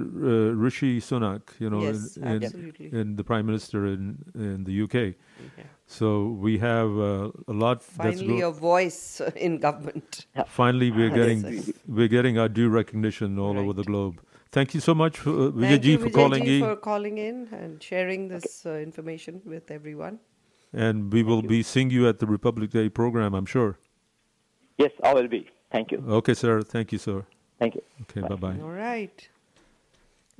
Rishi 0.65 0.99
Sunak. 0.99 1.41
You 1.59 1.69
know, 1.69 1.81
Yes, 1.81 2.17
in, 2.17 2.27
in, 2.27 2.43
absolutely. 2.43 2.87
in 2.93 3.15
the 3.15 3.23
Prime 3.23 3.45
Minister 3.45 3.85
in 3.87 4.17
in 4.35 4.65
the 4.65 4.81
UK. 4.83 4.93
Yeah. 4.93 5.63
So 5.87 6.07
we 6.45 6.57
have 6.57 6.89
uh, 6.97 7.31
a 7.47 7.53
lot. 7.53 7.79
that's 7.79 8.19
Finally, 8.19 8.39
go- 8.41 8.49
a 8.49 8.51
voice 8.51 9.21
in 9.37 9.59
government. 9.59 10.25
Finally, 10.47 10.91
we're 10.91 11.09
getting 11.21 11.39
yes. 11.45 11.71
we're 11.87 12.09
getting 12.17 12.37
our 12.37 12.49
due 12.49 12.69
recognition 12.69 13.39
all 13.39 13.57
over 13.57 13.71
the 13.73 13.83
globe. 13.83 14.19
Thank 14.51 14.73
you 14.73 14.79
so 14.81 14.93
much, 14.95 15.17
for, 15.17 15.29
uh, 15.29 15.51
Thank 15.51 15.55
Vijayji, 15.83 15.85
you, 15.85 15.97
for 15.97 16.09
Vijayji, 16.09 16.13
calling 16.13 16.45
in. 16.47 16.61
for 16.61 16.75
calling 16.75 17.17
in 17.17 17.47
and 17.51 17.81
sharing 17.83 18.27
this 18.29 18.65
uh, 18.65 18.71
information 18.89 19.41
with 19.45 19.69
everyone. 19.71 20.19
And 20.75 21.11
we 21.11 21.23
will 21.23 21.41
be 21.41 21.63
seeing 21.63 21.89
you 21.89 22.07
at 22.09 22.19
the 22.19 22.25
Republic 22.27 22.71
Day 22.71 22.89
program, 22.89 23.33
I'm 23.33 23.45
sure. 23.45 23.77
Yes, 24.77 24.91
I 25.01 25.13
will 25.13 25.29
be. 25.29 25.47
Thank 25.71 25.91
you. 25.91 26.03
Okay, 26.07 26.33
sir. 26.33 26.61
Thank 26.61 26.91
you, 26.91 26.97
sir. 26.97 27.25
Thank 27.59 27.75
you. 27.75 27.81
Okay, 28.01 28.21
bye 28.21 28.35
bye. 28.35 28.57
All 28.61 28.71
right. 28.71 29.29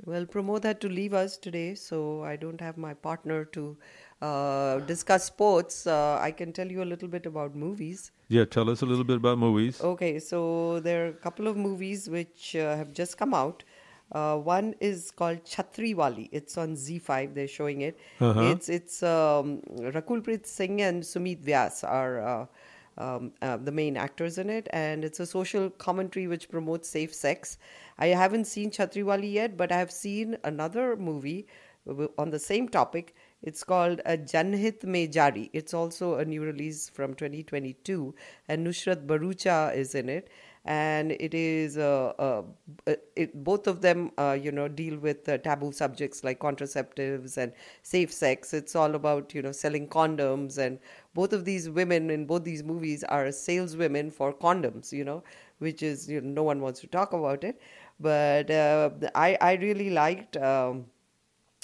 Well, 0.04 0.26
Pramod 0.26 0.64
had 0.64 0.80
to 0.82 0.90
leave 0.90 1.14
us 1.14 1.38
today, 1.38 1.74
so 1.74 2.22
I 2.22 2.36
don't 2.36 2.60
have 2.60 2.76
my 2.76 2.92
partner 2.92 3.46
to 3.46 3.78
uh, 4.20 4.80
discuss 4.80 5.24
sports. 5.24 5.86
Uh, 5.86 6.18
I 6.20 6.30
can 6.32 6.52
tell 6.52 6.70
you 6.70 6.82
a 6.82 6.88
little 6.92 7.08
bit 7.08 7.24
about 7.24 7.56
movies. 7.56 8.12
Yeah, 8.28 8.44
tell 8.44 8.68
us 8.68 8.82
a 8.82 8.86
little 8.86 9.04
bit 9.04 9.16
about 9.16 9.38
movies. 9.38 9.80
Okay, 9.80 10.18
so 10.18 10.80
there 10.80 11.06
are 11.06 11.08
a 11.08 11.14
couple 11.14 11.48
of 11.48 11.56
movies 11.56 12.10
which 12.10 12.54
uh, 12.56 12.76
have 12.76 12.92
just 12.92 13.16
come 13.16 13.32
out. 13.32 13.64
Uh, 14.12 14.36
one 14.36 14.74
is 14.80 15.10
called 15.10 15.44
Chhatriwali. 15.44 16.28
It's 16.32 16.56
on 16.56 16.74
ZEE5. 16.76 17.34
They're 17.34 17.48
showing 17.48 17.80
it. 17.80 17.98
Uh-huh. 18.20 18.40
It's 18.42 18.68
it's 18.68 19.02
um, 19.02 19.60
Rakulpreet 19.78 20.46
Singh 20.46 20.80
and 20.82 21.02
Sumit 21.02 21.42
Vyas 21.42 21.82
are 21.82 22.20
uh, 22.20 22.46
um, 22.98 23.32
uh, 23.42 23.56
the 23.56 23.72
main 23.72 23.96
actors 23.96 24.38
in 24.38 24.48
it, 24.48 24.68
and 24.70 25.04
it's 25.04 25.20
a 25.20 25.26
social 25.26 25.70
commentary 25.70 26.28
which 26.28 26.48
promotes 26.48 26.88
safe 26.88 27.12
sex. 27.12 27.58
I 27.98 28.08
haven't 28.08 28.46
seen 28.46 28.70
Chhatriwali 28.70 29.32
yet, 29.32 29.56
but 29.56 29.72
I 29.72 29.78
have 29.78 29.90
seen 29.90 30.36
another 30.44 30.96
movie 30.96 31.46
on 32.18 32.30
the 32.30 32.38
same 32.38 32.68
topic. 32.68 33.14
It's 33.42 33.62
called 33.62 34.00
uh, 34.06 34.16
Janhit 34.16 34.84
Mein 34.84 35.12
Jari. 35.12 35.50
It's 35.52 35.74
also 35.74 36.16
a 36.16 36.24
new 36.24 36.42
release 36.42 36.88
from 36.88 37.14
2022, 37.14 38.14
and 38.48 38.66
Nusrat 38.66 39.06
Bharucha 39.06 39.74
is 39.74 39.94
in 39.94 40.08
it. 40.08 40.28
And 40.66 41.12
it 41.12 41.32
is 41.32 41.78
uh, 41.78 42.12
uh, 42.18 42.42
uh, 42.88 42.94
it, 43.14 43.44
both 43.44 43.68
of 43.68 43.82
them, 43.82 44.10
uh, 44.18 44.36
you 44.40 44.50
know, 44.50 44.66
deal 44.68 44.98
with 44.98 45.24
taboo 45.44 45.70
subjects 45.70 46.24
like 46.24 46.40
contraceptives 46.40 47.36
and 47.36 47.52
safe 47.82 48.12
sex. 48.12 48.52
It's 48.52 48.74
all 48.74 48.96
about 48.96 49.32
you 49.32 49.42
know 49.42 49.52
selling 49.52 49.86
condoms, 49.88 50.58
and 50.58 50.80
both 51.14 51.32
of 51.32 51.44
these 51.44 51.70
women 51.70 52.10
in 52.10 52.26
both 52.26 52.42
these 52.42 52.64
movies 52.64 53.04
are 53.04 53.30
saleswomen 53.30 54.10
for 54.10 54.32
condoms. 54.34 54.92
You 54.92 55.04
know, 55.04 55.22
which 55.58 55.84
is 55.84 56.08
you 56.08 56.20
know 56.20 56.30
no 56.30 56.42
one 56.42 56.60
wants 56.60 56.80
to 56.80 56.88
talk 56.88 57.12
about 57.12 57.44
it, 57.44 57.60
but 58.00 58.50
I 59.14 59.38
I 59.40 59.54
really 59.54 59.90
liked. 59.90 60.36
Um, 60.36 60.86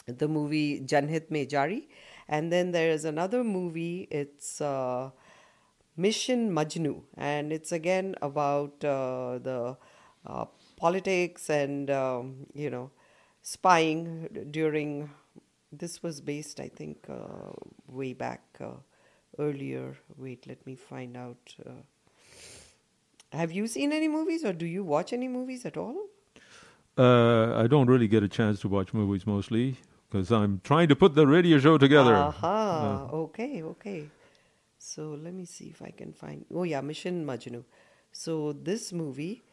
the 0.06 0.28
movie 0.28 0.80
Janhit 0.80 1.30
Mein 1.30 1.46
Jari. 1.46 1.88
And 2.28 2.52
then 2.52 2.72
there 2.72 2.90
is 2.90 3.04
another 3.04 3.44
movie, 3.44 4.08
it's 4.10 4.60
uh, 4.60 5.10
Mission 5.96 6.52
Majnu. 6.52 7.02
And 7.16 7.52
it's 7.52 7.72
again 7.72 8.14
about 8.22 8.84
uh, 8.84 9.38
the 9.38 9.76
uh, 10.26 10.44
politics 10.76 11.50
and, 11.50 11.90
um, 11.90 12.46
you 12.54 12.70
know, 12.70 12.90
spying 13.42 14.48
during. 14.50 15.10
This 15.74 16.02
was 16.02 16.20
based, 16.20 16.60
I 16.60 16.68
think, 16.68 17.06
uh, 17.08 17.52
way 17.86 18.12
back 18.12 18.42
uh, 18.60 18.74
earlier. 19.38 19.96
Wait, 20.16 20.46
let 20.46 20.66
me 20.66 20.76
find 20.76 21.16
out. 21.16 21.54
Uh, 21.64 21.80
have 23.32 23.50
you 23.52 23.66
seen 23.66 23.92
any 23.92 24.08
movies 24.08 24.44
or 24.44 24.52
do 24.52 24.66
you 24.66 24.84
watch 24.84 25.14
any 25.14 25.28
movies 25.28 25.64
at 25.64 25.78
all? 25.78 25.96
Uh, 26.98 27.56
I 27.56 27.66
don't 27.66 27.86
really 27.86 28.08
get 28.08 28.22
a 28.22 28.28
chance 28.28 28.60
to 28.60 28.68
watch 28.68 28.92
movies 28.92 29.26
mostly 29.26 29.78
because 30.10 30.30
I'm 30.30 30.60
trying 30.62 30.88
to 30.88 30.96
put 30.96 31.14
the 31.14 31.26
radio 31.26 31.58
show 31.58 31.78
together. 31.78 32.14
Aha. 32.14 33.08
Uh, 33.10 33.16
okay, 33.16 33.62
okay. 33.62 34.10
So 34.82 35.16
let 35.22 35.32
me 35.32 35.44
see 35.44 35.66
if 35.66 35.80
I 35.80 35.90
can 35.90 36.12
find. 36.12 36.44
Oh 36.52 36.64
yeah, 36.64 36.80
Mission 36.80 37.24
Majnu. 37.24 37.62
So 38.10 38.52
this 38.52 38.92
movie, 38.92 39.44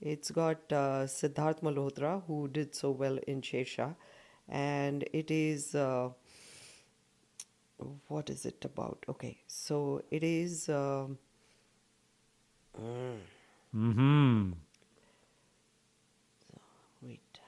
it's 0.00 0.30
got 0.30 0.72
uh, 0.72 1.06
Sidharth 1.14 1.62
Malhotra 1.62 2.22
who 2.26 2.46
did 2.46 2.76
so 2.76 2.92
well 2.92 3.18
in 3.26 3.42
Shershaah, 3.42 3.96
and 4.48 5.04
it 5.12 5.32
is. 5.32 5.74
Uh, 5.74 6.10
what 8.06 8.30
is 8.30 8.46
it 8.46 8.64
about? 8.64 9.04
Okay, 9.08 9.36
so 9.48 10.02
it 10.12 10.22
is. 10.22 10.68
Um, 10.68 11.18
mm, 12.80 13.18
hmm 13.72 14.52
wait. 17.02 17.40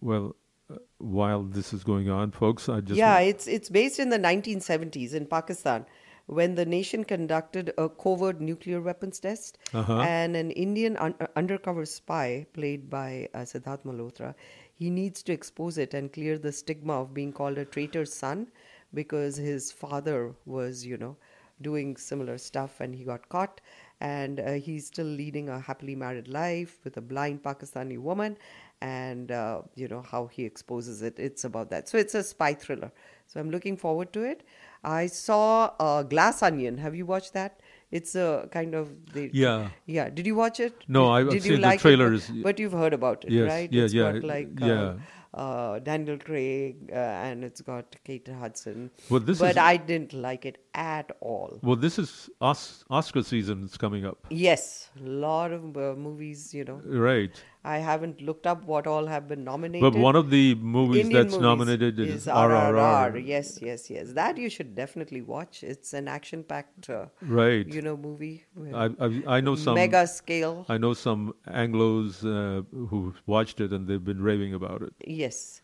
Well, 0.00 0.36
uh, 0.70 0.76
while 0.98 1.44
this 1.44 1.72
is 1.72 1.82
going 1.82 2.10
on, 2.10 2.30
folks, 2.30 2.68
I 2.68 2.80
just 2.80 2.98
yeah, 2.98 3.20
it's 3.20 3.46
it's 3.46 3.70
based 3.70 3.98
in 3.98 4.10
the 4.10 4.18
1970s 4.18 5.14
in 5.14 5.24
Pakistan 5.24 5.86
when 6.26 6.54
the 6.54 6.66
nation 6.66 7.04
conducted 7.04 7.72
a 7.78 7.88
covert 7.88 8.40
nuclear 8.40 8.80
weapons 8.80 9.20
test, 9.20 9.58
Uh-huh. 9.72 10.00
and 10.00 10.36
an 10.36 10.50
Indian 10.52 10.96
un- 10.96 11.14
uh, 11.20 11.26
undercover 11.36 11.84
spy 11.86 12.46
played 12.52 12.88
by 12.90 13.28
uh, 13.34 13.38
Sidharth 13.44 13.84
Malhotra, 13.84 14.34
he 14.74 14.90
needs 14.90 15.22
to 15.22 15.32
expose 15.32 15.78
it 15.78 15.94
and 15.94 16.12
clear 16.12 16.36
the 16.38 16.52
stigma 16.52 17.00
of 17.00 17.14
being 17.14 17.32
called 17.32 17.58
a 17.58 17.64
traitor's 17.64 18.12
son 18.12 18.48
because 18.92 19.36
his 19.36 19.70
father 19.72 20.34
was, 20.44 20.84
you 20.84 20.96
know, 20.96 21.16
doing 21.62 21.96
similar 21.96 22.36
stuff 22.38 22.80
and 22.80 22.94
he 22.94 23.04
got 23.04 23.28
caught. 23.28 23.60
And 24.00 24.40
uh, 24.40 24.52
he's 24.52 24.86
still 24.86 25.06
leading 25.06 25.48
a 25.48 25.58
happily 25.58 25.94
married 25.94 26.28
life 26.28 26.78
with 26.84 26.96
a 26.98 27.00
blind 27.00 27.42
Pakistani 27.42 27.98
woman. 27.98 28.36
And, 28.82 29.32
uh, 29.32 29.62
you 29.74 29.88
know, 29.88 30.02
how 30.02 30.26
he 30.26 30.44
exposes 30.44 31.00
it. 31.00 31.18
It's 31.18 31.44
about 31.44 31.70
that. 31.70 31.88
So 31.88 31.96
it's 31.96 32.14
a 32.14 32.22
spy 32.22 32.52
thriller. 32.52 32.92
So 33.26 33.40
I'm 33.40 33.50
looking 33.50 33.76
forward 33.78 34.12
to 34.12 34.22
it. 34.22 34.42
I 34.86 35.06
saw 35.08 35.72
uh, 35.80 36.02
Glass 36.04 36.42
Onion. 36.42 36.78
Have 36.78 36.94
you 36.94 37.06
watched 37.06 37.32
that? 37.34 37.60
It's 37.90 38.14
a 38.14 38.48
kind 38.52 38.74
of 38.74 38.88
the 39.12 39.30
Yeah. 39.32 39.68
yeah. 39.86 40.08
Did 40.10 40.26
you 40.26 40.34
watch 40.36 40.60
it? 40.60 40.74
No, 40.88 41.10
I've 41.10 41.28
did 41.30 41.42
seen 41.42 41.52
you 41.52 41.56
the 41.58 41.62
like 41.66 41.80
trailers. 41.80 42.28
It? 42.30 42.34
But, 42.36 42.42
but 42.42 42.58
you've 42.60 42.72
heard 42.72 42.92
about 42.94 43.24
it, 43.24 43.30
Yes, 43.32 43.48
right? 43.50 43.72
yeah, 43.72 43.84
It's 43.84 43.94
yeah, 43.94 44.12
got 44.12 44.24
like 44.24 44.48
yeah. 44.60 44.80
um, 44.88 45.02
uh, 45.34 45.78
Daniel 45.80 46.18
Craig 46.18 46.90
uh, 46.92 46.96
and 46.96 47.44
it's 47.44 47.60
got 47.60 47.94
Kate 48.04 48.26
Hudson. 48.28 48.90
Well, 49.10 49.20
this 49.20 49.38
but 49.38 49.50
is- 49.52 49.56
I 49.56 49.76
didn't 49.76 50.14
like 50.14 50.46
it 50.46 50.58
at 50.74 51.10
all. 51.20 51.58
Well, 51.62 51.76
this 51.76 51.98
is 51.98 52.28
Os- 52.40 52.84
Oscar 52.90 53.22
season 53.22 53.62
is 53.64 53.76
coming 53.76 54.04
up. 54.06 54.18
Yes, 54.30 54.90
a 55.04 55.08
lot 55.08 55.52
of 55.52 55.76
uh, 55.76 55.94
movies, 55.96 56.52
you 56.54 56.64
know. 56.64 56.80
Right. 56.84 57.40
I 57.66 57.78
haven't 57.78 58.20
looked 58.22 58.46
up 58.46 58.64
what 58.64 58.86
all 58.86 59.06
have 59.06 59.26
been 59.28 59.42
nominated. 59.44 59.92
But 59.92 59.98
one 59.98 60.14
of 60.14 60.30
the 60.30 60.54
movies 60.54 61.00
Indian 61.04 61.22
that's 61.22 61.32
movies 61.32 61.42
nominated 61.42 61.98
is 61.98 62.14
is 62.14 62.26
RRR. 62.26 63.26
Yes, 63.26 63.58
yes, 63.60 63.90
yes. 63.90 64.12
That 64.12 64.38
you 64.38 64.48
should 64.48 64.74
definitely 64.76 65.22
watch. 65.22 65.64
It's 65.64 65.92
an 65.92 66.06
action-packed, 66.06 66.90
uh, 66.90 67.06
Right. 67.22 67.66
You 67.66 67.82
know, 67.82 67.96
movie. 67.96 68.44
I, 68.72 68.90
I, 69.06 69.22
I 69.38 69.40
know 69.40 69.56
some 69.56 69.74
mega 69.74 70.06
scale. 70.06 70.64
I 70.68 70.78
know 70.78 70.94
some 70.94 71.34
Anglo's 71.62 72.24
uh, 72.24 72.62
who 72.70 73.14
watched 73.26 73.60
it 73.60 73.72
and 73.72 73.88
they've 73.88 74.08
been 74.12 74.22
raving 74.22 74.54
about 74.54 74.82
it. 74.82 74.94
Yes, 75.04 75.60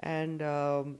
and 0.00 0.42
um, 0.42 0.98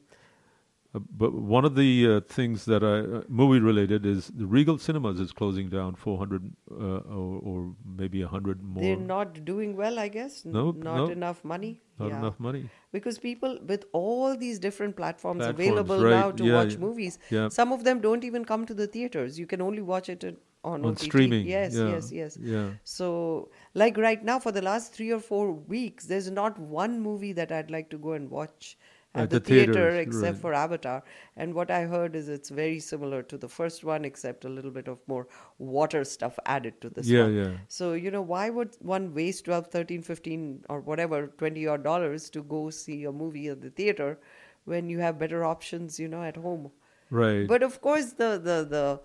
Uh, 0.94 1.00
but 1.22 1.32
one 1.32 1.64
of 1.64 1.74
the 1.74 1.90
uh, 2.14 2.20
things 2.28 2.64
that 2.66 2.82
I 2.84 2.96
uh, 3.18 3.22
movie 3.28 3.60
related 3.60 4.04
is 4.04 4.26
the 4.34 4.46
Regal 4.46 4.76
Cinemas 4.78 5.20
is 5.20 5.32
closing 5.32 5.70
down 5.70 5.94
400 5.94 6.50
uh, 6.70 6.74
or, 6.74 7.40
or 7.42 7.74
maybe 8.00 8.22
100 8.22 8.62
more. 8.62 8.82
they're 8.82 8.96
not 8.96 9.44
doing 9.46 9.74
well. 9.76 9.98
I 9.98 10.08
guess. 10.08 10.44
N- 10.44 10.52
Nope, 10.52 10.76
not 10.76 10.96
nope. 10.96 11.10
enough 11.12 11.42
money. 11.44 11.80
Not 11.98 12.08
Yeah. 12.10 12.18
enough 12.18 12.38
money. 12.38 12.68
Because 12.92 13.18
people 13.18 13.58
with 13.66 13.84
all 13.92 14.36
these 14.36 14.58
different 14.58 14.96
platforms, 14.96 15.38
Platforms, 15.38 15.60
available 15.68 16.04
right, 16.04 16.10
now 16.20 16.30
to 16.30 16.44
yeah, 16.44 16.54
watch 16.54 16.72
yeah, 16.74 16.78
movies, 16.86 17.18
some 17.60 17.72
of 17.72 17.84
them 17.84 18.00
don't 18.00 18.24
even 18.24 18.44
come 18.44 18.66
to 18.66 18.74
the 18.74 18.86
theaters. 18.86 19.38
You 19.38 19.46
can 19.46 19.62
only 19.62 19.82
watch 19.82 20.08
it 20.08 20.24
in- 20.24 20.36
on, 20.70 20.84
On 20.88 20.96
streaming, 20.96 21.46
Yes, 21.46 21.74
yes, 21.74 22.12
yes. 22.12 22.38
yeah. 22.40 22.66
So, 22.84 23.06
like 23.74 23.96
right 23.96 24.22
now, 24.28 24.38
for 24.38 24.52
the 24.52 24.62
last 24.62 24.92
three 24.94 25.10
or 25.10 25.18
four 25.18 25.50
weeks, 25.50 26.04
there's 26.06 26.30
not 26.30 26.58
one 26.58 27.00
movie 27.00 27.32
that 27.32 27.50
I'd 27.50 27.70
like 27.76 27.88
to 27.94 27.98
go 27.98 28.12
and 28.12 28.30
watch 28.30 28.76
at, 29.14 29.24
At 29.24 29.30
the, 29.30 29.40
the 29.40 29.44
theater 29.44 29.72
theaters, 29.72 30.06
except 30.06 30.32
right. 30.34 30.40
for 30.40 30.54
Avatar. 30.54 31.02
And 31.36 31.54
what 31.54 31.70
I 31.70 31.82
heard 31.82 32.16
is 32.16 32.28
it's 32.28 32.48
very 32.48 32.80
similar 32.80 33.22
to 33.24 33.36
the 33.36 33.48
first 33.48 33.84
one, 33.84 34.04
except 34.06 34.44
a 34.46 34.48
little 34.48 34.70
bit 34.70 34.88
of 34.88 35.00
more 35.06 35.28
water 35.58 36.02
stuff 36.04 36.38
added 36.46 36.80
to 36.80 36.88
this 36.90 37.06
Yeah, 37.06 37.24
one. 37.24 37.36
yeah. 37.36 37.50
So, 37.68 37.92
you 37.92 38.10
know, 38.10 38.22
why 38.22 38.48
would 38.48 38.74
one 38.80 39.12
waste 39.14 39.44
12, 39.44 39.66
13, 39.66 40.02
15 40.02 40.64
or 40.70 40.80
whatever, 40.80 41.26
20 41.26 41.66
odd 41.66 41.84
dollars 41.84 42.30
to 42.30 42.42
go 42.42 42.70
see 42.70 43.04
a 43.04 43.12
movie 43.12 43.48
at 43.48 43.60
the 43.60 43.70
theater 43.70 44.18
when 44.64 44.88
you 44.88 45.00
have 45.00 45.18
better 45.18 45.44
options, 45.44 46.00
you 46.00 46.08
know, 46.08 46.22
at 46.22 46.36
home? 46.36 46.70
Right. 47.10 47.46
But 47.46 47.62
of 47.62 47.80
course, 47.82 48.12
the, 48.14 48.40
the, 48.42 48.66
the, 48.68 49.00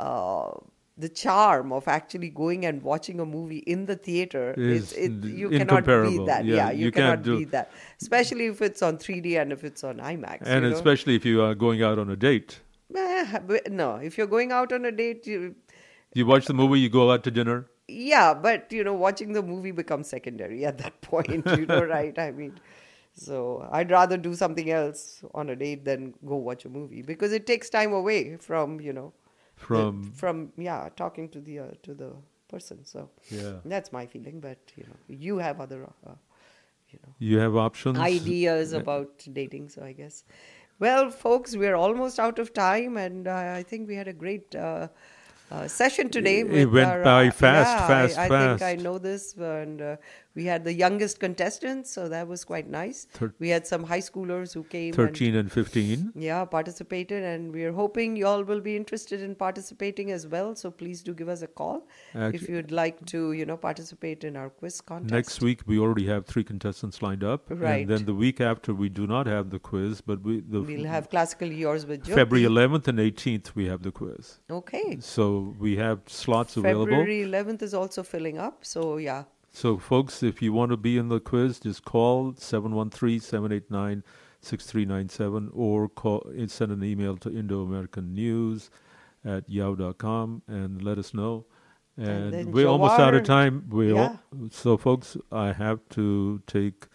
uh, 0.00 0.52
the 1.00 1.08
charm 1.08 1.72
of 1.72 1.88
actually 1.88 2.28
going 2.30 2.64
and 2.70 2.82
watching 2.82 3.20
a 3.20 3.26
movie 3.26 3.58
in 3.74 3.86
the 3.86 3.96
theater 3.96 4.54
Is 4.56 4.92
it, 4.92 5.12
you 5.24 5.50
cannot 5.50 5.84
beat 5.86 6.26
that. 6.26 6.44
Yeah, 6.44 6.56
Yeah, 6.56 6.70
you, 6.70 6.84
you 6.86 6.92
cannot 6.92 7.22
do- 7.22 7.38
beat 7.38 7.50
that. 7.52 7.72
Especially 8.00 8.46
if 8.46 8.62
it's 8.62 8.82
on 8.82 8.98
3D 8.98 9.40
and 9.42 9.52
if 9.58 9.64
it's 9.64 9.84
on 9.84 9.98
IMAX. 9.98 10.42
and 10.42 10.64
you 10.64 10.70
know? 10.70 10.76
especially 10.76 11.16
if 11.16 11.24
you 11.24 11.42
are 11.42 11.54
going 11.54 11.82
out 11.82 11.98
on 11.98 12.10
a 12.10 12.16
date. 12.16 12.60
No, 12.90 13.96
if 13.96 14.18
you're 14.18 14.26
going 14.26 14.52
out 14.52 14.72
on 14.72 14.84
a 14.84 14.92
date, 14.92 15.26
you, 15.26 15.54
You 16.14 16.26
watch 16.26 16.46
the 16.46 16.54
movie, 16.54 16.80
you 16.80 16.88
go 16.88 17.10
out 17.12 17.24
to 17.24 17.30
dinner. 17.30 17.66
yeah, 17.88 18.34
but 18.34 18.72
you 18.72 18.84
know, 18.84 18.94
watching 18.94 19.32
the 19.32 19.42
movie 19.42 19.70
becomes 19.72 20.08
secondary 20.08 20.64
at 20.64 20.78
that 20.78 21.00
point. 21.10 21.46
You 21.58 21.66
know, 21.66 21.84
right? 21.84 22.18
I 22.18 22.30
mean, 22.32 22.58
so 23.12 23.68
I'd 23.70 23.90
rather 23.90 24.16
do 24.16 24.34
something 24.34 24.70
else 24.70 25.22
on 25.34 25.50
a 25.50 25.56
date 25.56 25.84
than 25.84 26.14
go 26.26 26.36
watch 26.36 26.64
a 26.64 26.68
movie 26.68 27.02
because 27.02 27.32
it 27.32 27.46
takes 27.46 27.70
time 27.70 27.92
away 27.92 28.36
from 28.48 28.80
you 28.80 28.92
know, 28.92 29.12
the- 29.60 29.66
From- 29.66 30.12
from 30.12 30.52
yeah, 30.56 30.88
talking 30.96 31.28
to 31.30 31.40
the 31.40 31.58
uh, 31.60 31.66
to 31.84 31.94
the 31.94 32.10
person. 32.48 32.84
So 32.84 33.08
Yeah. 33.30 33.60
that's 33.64 33.92
my 33.92 34.06
feeling. 34.06 34.40
But 34.40 34.58
you 34.76 34.84
know, 34.88 34.96
you 35.08 35.38
have 35.38 35.60
other 35.60 35.84
uh, 36.06 36.14
You 37.18 37.38
have 37.38 37.54
options. 37.56 37.98
ideas 37.98 38.72
about 38.72 39.24
dating. 39.32 39.68
So 39.68 39.82
I 39.84 39.92
guess, 39.92 40.24
well, 40.78 41.10
folks, 41.10 41.56
we're 41.56 41.76
almost 41.76 42.18
out 42.18 42.38
of 42.38 42.52
time, 42.52 42.96
and 42.96 43.28
uh, 43.28 43.54
I 43.60 43.62
think 43.62 43.88
we 43.88 43.94
had 43.94 44.08
a 44.08 44.12
great. 44.12 44.54
Uh, 44.54 44.88
uh, 45.52 45.66
session 45.66 46.08
today. 46.08 46.40
It 46.42 46.70
went 46.70 46.88
our, 46.88 47.02
by 47.02 47.26
uh, 47.26 47.30
fast, 47.32 47.70
yeah, 47.70 47.86
fast, 47.88 48.18
I, 48.18 48.24
I 48.26 48.28
fast. 48.28 48.60
think 48.62 48.80
I 48.80 48.82
know 48.84 48.98
this, 48.98 49.34
and 49.34 49.82
uh, 49.82 49.96
we 50.34 50.44
had 50.44 50.64
the 50.64 50.72
youngest 50.72 51.18
contestants, 51.18 51.90
so 51.90 52.08
that 52.08 52.28
was 52.28 52.44
quite 52.44 52.68
nice. 52.68 53.06
Thir- 53.12 53.34
we 53.38 53.48
had 53.48 53.66
some 53.66 53.84
high 53.84 54.00
schoolers 54.00 54.54
who 54.54 54.62
came. 54.64 54.92
13 54.92 55.28
and, 55.30 55.38
and 55.38 55.52
15. 55.52 56.12
yeah, 56.14 56.44
participated, 56.44 57.24
and 57.24 57.52
we're 57.52 57.72
hoping 57.72 58.16
you 58.16 58.26
all 58.26 58.44
will 58.44 58.60
be 58.60 58.76
interested 58.76 59.20
in 59.22 59.34
participating 59.34 60.10
as 60.12 60.26
well. 60.26 60.54
So 60.54 60.70
please 60.70 61.02
do 61.02 61.14
give 61.14 61.28
us 61.28 61.42
a 61.42 61.46
call 61.46 61.88
if 62.14 62.48
you'd 62.48 62.70
like 62.70 63.04
to, 63.06 63.32
you 63.32 63.44
know, 63.44 63.56
participate 63.56 64.24
in 64.24 64.36
our 64.36 64.50
quiz 64.50 64.80
contest. 64.80 65.12
Next 65.12 65.40
week, 65.40 65.60
we 65.66 65.78
already 65.78 66.06
have 66.06 66.26
three 66.26 66.44
contestants 66.44 67.02
lined 67.02 67.24
up. 67.24 67.46
Right. 67.48 67.80
And 67.80 67.90
then 67.90 68.04
the 68.04 68.14
week 68.14 68.40
after, 68.40 68.72
we 68.74 68.88
do 68.88 69.06
not 69.06 69.26
have 69.26 69.50
the 69.50 69.58
quiz, 69.58 70.00
but 70.00 70.22
we 70.22 70.40
the 70.40 70.62
we'll 70.62 70.86
have 70.86 71.10
classical 71.10 71.48
yours 71.48 71.86
with 71.86 72.04
Jyoti. 72.04 72.14
February 72.14 72.46
11th 72.46 72.88
and 72.88 72.98
18th, 72.98 73.54
we 73.54 73.66
have 73.66 73.82
the 73.82 73.90
quiz. 73.90 74.38
Okay. 74.50 74.98
So 75.00 75.54
we 75.58 75.76
have 75.76 76.00
slots 76.06 76.56
available. 76.56 76.86
February 76.86 77.22
11th 77.24 77.62
is 77.62 77.74
also 77.74 78.02
filling 78.02 78.38
up, 78.38 78.64
so 78.64 78.96
yeah. 78.96 79.24
So, 79.52 79.78
folks, 79.78 80.22
if 80.22 80.40
you 80.40 80.52
want 80.52 80.70
to 80.70 80.76
be 80.76 80.96
in 80.96 81.08
the 81.08 81.20
quiz, 81.20 81.60
just 81.60 81.84
call 81.84 82.34
713 82.36 83.20
789 83.20 84.04
6397 84.42 85.50
or 85.52 85.88
call, 85.88 86.26
eh, 86.36 86.46
send 86.46 86.72
an 86.72 86.82
email 86.84 87.16
to 87.18 87.28
Indo 87.36 87.62
American 87.62 88.14
News 88.14 88.70
at 89.24 89.48
yahoo.com 89.50 90.42
and 90.46 90.82
let 90.82 90.98
us 90.98 91.12
know. 91.12 91.46
And, 91.96 92.32
then 92.32 92.52
we're 92.52 92.66
almost 92.66 92.98
out 92.98 93.14
of 93.14 93.24
time. 93.24 93.66
We 93.68 93.92
yeah. 93.92 94.16
so, 94.50 94.78
folks, 94.78 95.16
I 95.30 95.52
have 95.52 95.80
to 95.90 96.40
take 96.46 96.86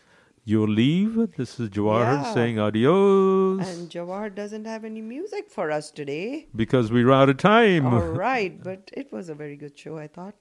your 0.46 0.68
leave. 0.68 1.36
This 1.38 1.60
is 1.60 1.70
Jawahar 1.70 2.24
Yeah. 2.24 2.34
saying 2.34 2.58
adios 2.60 3.68
And 3.68 3.90
Jawar 3.92 4.34
doesn't 4.34 4.66
have 4.66 4.86
any 4.86 5.02
music 5.02 5.50
for 5.52 5.70
us 5.70 5.92
today. 5.92 6.48
because 6.56 6.92
we're 6.92 7.12
out 7.12 7.30
of 7.30 7.38
time. 7.38 7.86
All 7.86 8.00
right, 8.28 8.64
but 8.64 8.90
it 8.94 9.12
was 9.12 9.30
a 9.30 9.36
very 9.36 9.58
good 9.58 9.78
show, 9.78 9.98
I 9.98 10.08
thought. 10.08 10.36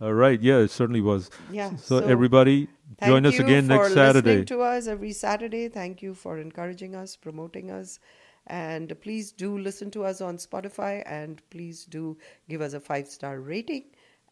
All 0.00 0.14
right. 0.14 0.40
Yeah, 0.40 0.58
it 0.58 0.70
certainly 0.70 1.00
was. 1.02 1.30
Yeah, 1.50 1.76
So, 1.76 2.00
so 2.00 2.06
everybody, 2.06 2.68
join 3.04 3.26
us 3.26 3.38
again 3.38 3.66
next 3.66 3.92
Saturday. 3.92 4.28
listening 4.28 4.44
to 4.46 4.62
us 4.62 4.86
every 4.86 5.12
Saturday. 5.12 5.68
Thank 5.68 6.00
you 6.02 6.14
for 6.14 6.38
encouraging 6.38 6.94
us, 6.94 7.16
promoting 7.16 7.70
us. 7.70 7.98
And 8.46 8.98
please 9.02 9.30
do 9.32 9.58
listen 9.58 9.90
to 9.92 10.04
us 10.04 10.20
on 10.22 10.38
Spotify 10.38 11.02
and 11.06 11.42
please 11.50 11.84
do 11.84 12.16
give 12.48 12.62
us 12.62 12.72
a 12.72 12.80
five 12.80 13.08
star 13.08 13.40
rating 13.40 13.84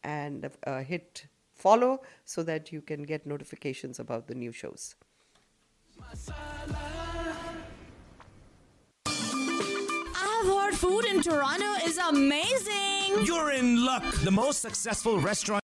and 0.03 0.51
uh, 0.67 0.81
hit 0.81 1.27
follow 1.53 2.01
so 2.25 2.43
that 2.45 2.73
you 2.73 2.81
can 2.81 3.03
get 3.03 3.27
notifications 3.27 3.99
about 3.99 4.27
the 4.27 4.35
new 4.35 4.53
shows. 4.53 4.95
I've 9.07 10.47
heard 10.47 10.75
food 10.75 11.05
in 11.05 11.21
Toronto 11.23 11.67
is 11.85 11.99
amazing. 11.99 13.25
You're 13.25 13.51
in 13.53 13.85
luck. 13.85 14.05
The 14.23 14.31
most 14.31 14.61
successful 14.63 15.19
restaurant 15.19 15.57